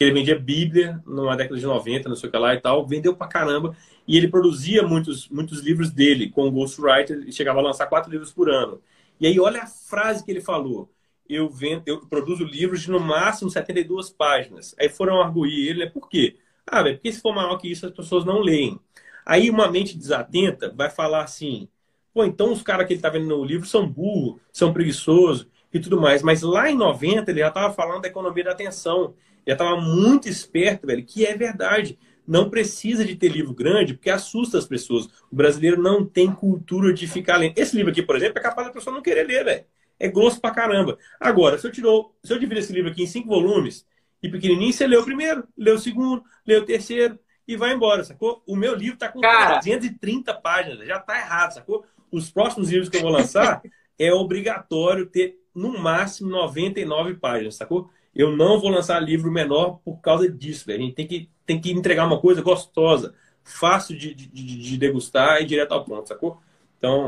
Porque 0.00 0.04
ele 0.04 0.14
vendia 0.14 0.38
Bíblia 0.38 1.02
numa 1.04 1.36
década 1.36 1.60
de 1.60 1.66
90, 1.66 2.08
não 2.08 2.16
sei 2.16 2.30
o 2.30 2.32
que 2.32 2.38
lá 2.38 2.54
e 2.54 2.60
tal. 2.60 2.86
Vendeu 2.86 3.14
pra 3.14 3.26
caramba. 3.26 3.76
E 4.08 4.16
ele 4.16 4.28
produzia 4.28 4.82
muitos, 4.82 5.28
muitos 5.28 5.60
livros 5.60 5.90
dele 5.90 6.30
com 6.30 6.48
o 6.48 6.50
Ghostwriter 6.50 7.22
e 7.26 7.32
chegava 7.32 7.58
a 7.58 7.62
lançar 7.62 7.86
quatro 7.86 8.10
livros 8.10 8.32
por 8.32 8.48
ano. 8.48 8.80
E 9.20 9.26
aí, 9.26 9.38
olha 9.38 9.62
a 9.62 9.66
frase 9.66 10.24
que 10.24 10.30
ele 10.30 10.40
falou 10.40 10.90
eu 11.28 11.48
vendo, 11.50 11.82
eu 11.86 12.00
produzo 12.06 12.44
livros 12.44 12.80
de 12.80 12.90
no 12.90 12.98
máximo 12.98 13.50
72 13.50 14.10
páginas. 14.10 14.74
Aí 14.80 14.88
foram 14.88 15.20
arguir 15.20 15.68
ele, 15.68 15.84
né? 15.84 15.90
Por 15.90 16.08
quê? 16.08 16.38
Ah, 16.66 16.82
velho, 16.82 16.96
porque 16.96 17.12
se 17.12 17.20
for 17.20 17.34
maior 17.34 17.56
que 17.58 17.70
isso, 17.70 17.86
as 17.86 17.92
pessoas 17.92 18.24
não 18.24 18.40
leem. 18.40 18.80
Aí 19.24 19.50
uma 19.50 19.70
mente 19.70 19.96
desatenta 19.98 20.72
vai 20.74 20.88
falar 20.90 21.22
assim, 21.22 21.68
pô, 22.12 22.24
então 22.24 22.52
os 22.52 22.62
caras 22.62 22.86
que 22.86 22.94
ele 22.94 23.02
tá 23.02 23.10
vendo 23.10 23.26
no 23.26 23.44
livro 23.44 23.66
são 23.66 23.86
burros, 23.86 24.40
são 24.50 24.72
preguiçosos 24.72 25.46
e 25.72 25.78
tudo 25.78 26.00
mais. 26.00 26.22
Mas 26.22 26.42
lá 26.42 26.70
em 26.70 26.76
90 26.76 27.30
ele 27.30 27.40
já 27.40 27.50
tava 27.50 27.72
falando 27.72 28.02
da 28.02 28.08
economia 28.08 28.44
da 28.44 28.52
atenção. 28.52 29.14
Já 29.46 29.56
tava 29.56 29.80
muito 29.80 30.28
esperto, 30.28 30.86
velho, 30.86 31.04
que 31.04 31.24
é 31.26 31.36
verdade. 31.36 31.98
Não 32.26 32.48
precisa 32.48 33.04
de 33.04 33.16
ter 33.16 33.28
livro 33.28 33.52
grande, 33.52 33.94
porque 33.94 34.10
assusta 34.10 34.58
as 34.58 34.66
pessoas. 34.66 35.06
O 35.30 35.36
brasileiro 35.36 35.82
não 35.82 36.04
tem 36.04 36.30
cultura 36.30 36.92
de 36.92 37.06
ficar 37.06 37.36
lendo. 37.36 37.58
Esse 37.58 37.76
livro 37.76 37.90
aqui, 37.90 38.02
por 38.02 38.16
exemplo, 38.16 38.38
é 38.38 38.42
capaz 38.42 38.68
da 38.68 38.72
pessoa 38.72 38.94
não 38.94 39.02
querer 39.02 39.26
ler, 39.26 39.44
velho 39.44 39.64
é 40.00 40.08
grosso 40.08 40.40
pra 40.40 40.50
caramba. 40.50 40.98
Agora, 41.20 41.58
se 41.58 41.66
eu, 41.66 41.70
tirou, 41.70 42.16
se 42.24 42.32
eu 42.32 42.38
dividir 42.38 42.62
esse 42.62 42.72
livro 42.72 42.90
aqui 42.90 43.02
em 43.02 43.06
cinco 43.06 43.28
volumes 43.28 43.86
e 44.22 44.28
pequenininho, 44.28 44.72
você 44.72 44.86
lê 44.86 44.96
o 44.96 45.04
primeiro, 45.04 45.46
lê 45.56 45.70
o 45.70 45.78
segundo, 45.78 46.24
lê 46.46 46.56
o 46.56 46.64
terceiro 46.64 47.18
e 47.46 47.56
vai 47.56 47.74
embora, 47.74 48.02
sacou? 48.02 48.42
O 48.46 48.56
meu 48.56 48.74
livro 48.74 48.98
tá 48.98 49.08
com 49.08 49.20
Cara. 49.20 49.58
230 49.58 50.32
páginas, 50.34 50.86
já 50.86 50.98
tá 50.98 51.18
errado, 51.18 51.52
sacou? 51.52 51.84
Os 52.10 52.30
próximos 52.30 52.70
livros 52.70 52.88
que 52.88 52.96
eu 52.96 53.02
vou 53.02 53.10
lançar 53.10 53.60
é 53.98 54.12
obrigatório 54.12 55.04
ter 55.06 55.38
no 55.54 55.78
máximo 55.78 56.30
99 56.30 57.14
páginas, 57.16 57.56
sacou? 57.56 57.90
Eu 58.14 58.36
não 58.36 58.60
vou 58.60 58.70
lançar 58.70 59.00
livro 59.00 59.30
menor 59.30 59.80
por 59.84 60.00
causa 60.00 60.28
disso, 60.28 60.66
velho. 60.66 60.82
A 60.82 60.86
gente 60.86 60.94
tem 60.94 61.06
que, 61.06 61.30
tem 61.46 61.60
que 61.60 61.70
entregar 61.70 62.06
uma 62.06 62.20
coisa 62.20 62.42
gostosa, 62.42 63.14
fácil 63.44 63.96
de, 63.96 64.14
de, 64.14 64.26
de 64.28 64.76
degustar 64.76 65.40
e 65.40 65.46
direto 65.46 65.72
ao 65.72 65.84
ponto, 65.84 66.08
sacou? 66.08 66.40
Então, 66.78 67.06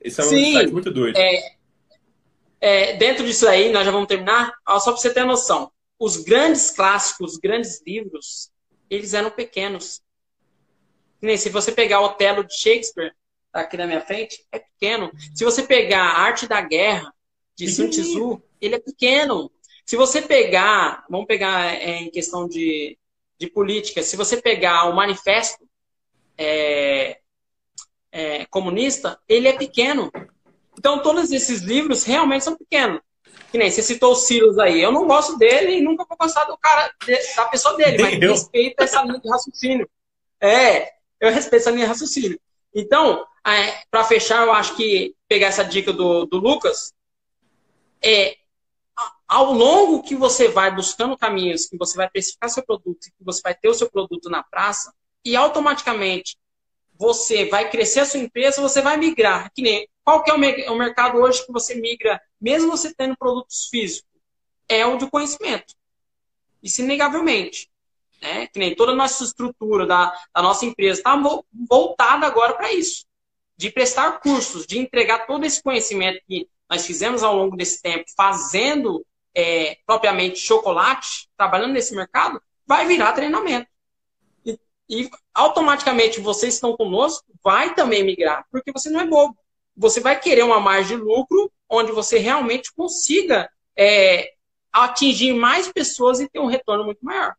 esse 0.00 0.20
é 0.20 0.24
um 0.24 0.28
Sim, 0.28 0.52
site 0.54 0.72
muito 0.72 0.90
doido. 0.90 1.16
É, 1.16 1.56
é, 2.60 2.96
dentro 2.96 3.24
disso 3.24 3.46
aí, 3.46 3.70
nós 3.70 3.84
já 3.84 3.90
vamos 3.90 4.08
terminar, 4.08 4.52
só 4.66 4.92
para 4.92 4.96
você 4.96 5.12
ter 5.12 5.24
noção. 5.24 5.70
Os 5.98 6.16
grandes 6.16 6.70
clássicos, 6.70 7.32
os 7.32 7.38
grandes 7.38 7.82
livros, 7.86 8.50
eles 8.88 9.14
eram 9.14 9.30
pequenos. 9.30 10.00
Se 11.36 11.50
você 11.50 11.72
pegar 11.72 12.00
o 12.00 12.04
Otelo 12.04 12.44
de 12.44 12.54
Shakespeare, 12.54 13.12
tá 13.52 13.60
aqui 13.60 13.76
na 13.76 13.86
minha 13.86 14.00
frente, 14.00 14.46
é 14.52 14.60
pequeno. 14.60 15.10
Se 15.34 15.44
você 15.44 15.62
pegar 15.62 16.02
a 16.02 16.20
Arte 16.20 16.46
da 16.46 16.60
Guerra, 16.60 17.12
de 17.56 17.68
Sun 17.68 17.90
Tzu, 17.90 18.40
ele 18.60 18.76
é 18.76 18.78
pequeno. 18.78 19.50
Se 19.88 19.96
você 19.96 20.20
pegar, 20.20 21.06
vamos 21.08 21.26
pegar 21.26 21.74
é, 21.74 22.02
em 22.02 22.10
questão 22.10 22.46
de, 22.46 22.98
de 23.38 23.46
política, 23.46 24.02
se 24.02 24.18
você 24.18 24.36
pegar 24.36 24.84
o 24.84 24.94
Manifesto 24.94 25.66
é, 26.36 27.20
é, 28.12 28.44
Comunista, 28.50 29.18
ele 29.26 29.48
é 29.48 29.54
pequeno. 29.54 30.12
Então, 30.78 31.00
todos 31.00 31.32
esses 31.32 31.62
livros 31.62 32.04
realmente 32.04 32.44
são 32.44 32.54
pequenos. 32.54 33.00
Que 33.50 33.56
nem 33.56 33.70
você 33.70 33.80
citou 33.80 34.12
o 34.12 34.14
Silas 34.14 34.58
aí. 34.58 34.78
Eu 34.78 34.92
não 34.92 35.06
gosto 35.06 35.38
dele 35.38 35.78
e 35.78 35.80
nunca 35.80 36.04
vou 36.06 36.18
gostar 36.18 36.44
do 36.44 36.58
cara, 36.58 36.92
da 37.34 37.46
pessoa 37.46 37.74
dele, 37.78 38.02
mas 38.02 38.20
eu 38.20 38.32
respeito 38.32 38.82
essa 38.82 39.02
linha 39.02 39.18
de 39.18 39.30
raciocínio. 39.30 39.88
É, 40.38 40.92
eu 41.18 41.32
respeito 41.32 41.62
essa 41.62 41.70
linha 41.70 41.84
de 41.84 41.92
raciocínio. 41.92 42.38
Então, 42.74 43.26
é, 43.42 43.84
para 43.90 44.04
fechar, 44.04 44.44
eu 44.44 44.52
acho 44.52 44.76
que 44.76 45.14
pegar 45.26 45.46
essa 45.46 45.64
dica 45.64 45.94
do, 45.94 46.26
do 46.26 46.36
Lucas, 46.36 46.92
é, 48.04 48.36
ao 49.28 49.52
longo 49.52 50.02
que 50.02 50.16
você 50.16 50.48
vai 50.48 50.74
buscando 50.74 51.16
caminhos, 51.16 51.66
que 51.66 51.76
você 51.76 51.96
vai 51.98 52.08
precificar 52.08 52.48
seu 52.48 52.64
produto, 52.64 52.98
que 53.00 53.24
você 53.24 53.42
vai 53.42 53.54
ter 53.54 53.68
o 53.68 53.74
seu 53.74 53.90
produto 53.90 54.30
na 54.30 54.42
praça, 54.42 54.92
e 55.22 55.36
automaticamente 55.36 56.38
você 56.98 57.44
vai 57.44 57.70
crescer 57.70 58.00
a 58.00 58.06
sua 58.06 58.20
empresa, 58.20 58.62
você 58.62 58.80
vai 58.80 58.96
migrar. 58.96 59.52
Que 59.54 59.60
nem, 59.60 59.88
qual 60.02 60.24
que 60.24 60.30
é 60.30 60.34
o, 60.34 60.76
mercado 60.76 61.18
hoje 61.18 61.44
que 61.44 61.52
você 61.52 61.74
migra, 61.74 62.20
mesmo 62.40 62.70
você 62.70 62.92
tendo 62.94 63.16
produtos 63.16 63.68
físicos? 63.70 64.08
É 64.66 64.86
o 64.86 64.96
de 64.96 65.08
conhecimento. 65.08 65.74
Isso 66.62 66.80
inegavelmente. 66.80 67.70
Né? 68.20 68.46
Que 68.48 68.58
nem 68.58 68.74
toda 68.74 68.92
a 68.92 68.96
nossa 68.96 69.22
estrutura 69.22 69.86
da, 69.86 70.10
da 70.34 70.42
nossa 70.42 70.64
empresa 70.64 71.00
está 71.00 71.14
voltada 71.68 72.26
agora 72.26 72.54
para 72.54 72.72
isso. 72.72 73.04
De 73.56 73.70
prestar 73.70 74.20
cursos, 74.20 74.66
de 74.66 74.78
entregar 74.78 75.26
todo 75.26 75.44
esse 75.44 75.62
conhecimento 75.62 76.20
que 76.26 76.48
nós 76.68 76.84
fizemos 76.84 77.22
ao 77.22 77.36
longo 77.36 77.56
desse 77.56 77.80
tempo, 77.80 78.04
fazendo 78.16 79.04
é, 79.34 79.78
propriamente 79.86 80.38
chocolate, 80.38 81.28
trabalhando 81.36 81.72
nesse 81.72 81.94
mercado, 81.94 82.40
vai 82.66 82.86
virar 82.86 83.12
treinamento. 83.12 83.68
E 84.90 85.10
automaticamente 85.34 86.20
vocês 86.20 86.54
estão 86.54 86.76
conosco, 86.76 87.24
vai 87.44 87.74
também 87.74 88.02
migrar, 88.02 88.46
porque 88.50 88.72
você 88.72 88.88
não 88.88 89.00
é 89.00 89.06
bobo. 89.06 89.36
Você 89.76 90.00
vai 90.00 90.18
querer 90.18 90.42
uma 90.42 90.60
margem 90.60 90.96
de 90.96 91.02
lucro 91.02 91.52
onde 91.68 91.92
você 91.92 92.18
realmente 92.18 92.72
consiga 92.72 93.50
é, 93.76 94.32
atingir 94.72 95.34
mais 95.34 95.70
pessoas 95.70 96.20
e 96.20 96.28
ter 96.28 96.40
um 96.40 96.46
retorno 96.46 96.84
muito 96.84 97.04
maior. 97.04 97.34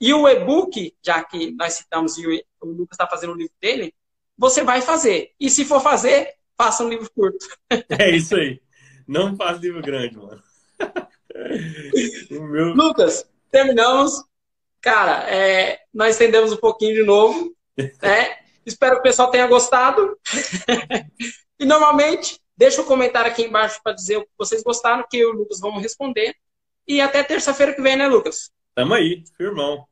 E 0.00 0.12
o 0.14 0.28
e-book, 0.28 0.94
já 1.02 1.22
que 1.24 1.50
nós 1.52 1.74
citamos 1.74 2.16
e 2.16 2.26
o 2.60 2.66
Lucas 2.66 2.94
está 2.94 3.06
fazendo 3.06 3.32
o 3.32 3.36
livro 3.36 3.54
dele, 3.60 3.92
você 4.36 4.62
vai 4.62 4.80
fazer. 4.80 5.32
E 5.38 5.50
se 5.50 5.64
for 5.64 5.80
fazer, 5.80 6.34
faça 6.56 6.84
um 6.84 6.88
livro 6.88 7.10
curto. 7.14 7.46
É 7.98 8.10
isso 8.10 8.36
aí. 8.36 8.60
Não 9.06 9.36
faz 9.36 9.58
livro 9.58 9.82
grande, 9.82 10.16
mano. 10.16 10.42
meu... 12.30 12.74
Lucas, 12.74 13.28
terminamos. 13.50 14.24
Cara, 14.80 15.28
é, 15.30 15.80
nós 15.92 16.10
estendemos 16.10 16.52
um 16.52 16.56
pouquinho 16.56 16.94
de 16.94 17.02
novo. 17.02 17.54
Né? 17.76 18.36
Espero 18.66 18.96
que 18.96 19.00
o 19.00 19.02
pessoal 19.02 19.30
tenha 19.30 19.46
gostado. 19.46 20.18
e 21.58 21.64
normalmente, 21.64 22.38
deixa 22.56 22.80
um 22.80 22.84
comentário 22.84 23.30
aqui 23.30 23.42
embaixo 23.42 23.80
para 23.82 23.92
dizer 23.92 24.18
o 24.18 24.22
que 24.22 24.32
vocês 24.38 24.62
gostaram, 24.62 25.06
que 25.08 25.18
eu 25.18 25.30
e 25.30 25.32
o 25.32 25.36
Lucas 25.38 25.60
vamos 25.60 25.82
responder. 25.82 26.34
E 26.86 27.00
até 27.00 27.22
terça-feira 27.22 27.74
que 27.74 27.82
vem, 27.82 27.96
né, 27.96 28.06
Lucas? 28.06 28.50
Tamo 28.74 28.94
aí, 28.94 29.24
firmão. 29.36 29.86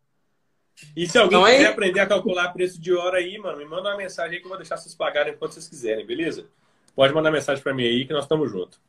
E 0.96 1.08
se 1.08 1.16
alguém 1.18 1.42
quiser 1.44 1.66
aprender 1.66 2.00
a 2.00 2.06
calcular 2.06 2.52
preço 2.52 2.80
de 2.80 2.92
hora 2.92 3.18
aí, 3.18 3.38
mano, 3.38 3.58
me 3.58 3.64
manda 3.64 3.90
uma 3.90 3.96
mensagem 3.96 4.34
aí 4.34 4.40
que 4.40 4.46
eu 4.46 4.48
vou 4.48 4.58
deixar 4.58 4.76
vocês 4.76 4.94
pagarem 4.94 5.36
quanto 5.36 5.54
vocês 5.54 5.68
quiserem, 5.68 6.04
beleza? 6.04 6.46
Pode 6.94 7.14
mandar 7.14 7.30
mensagem 7.30 7.62
para 7.62 7.72
mim 7.72 7.84
aí 7.84 8.04
que 8.04 8.12
nós 8.12 8.24
estamos 8.24 8.50
juntos. 8.50 8.80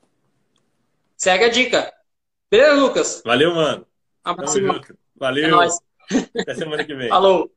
Segue 1.15 1.45
a 1.45 1.49
dica. 1.49 1.94
Beleza, 2.54 2.74
Lucas? 2.76 3.24
Valeu, 3.26 3.56
mano. 3.56 3.88
Abraço. 4.24 4.60
Valeu. 5.16 5.60
É 5.60 6.42
Até 6.42 6.54
semana 6.54 6.86
que 6.86 6.94
vem. 6.94 7.10
Falou. 7.10 7.52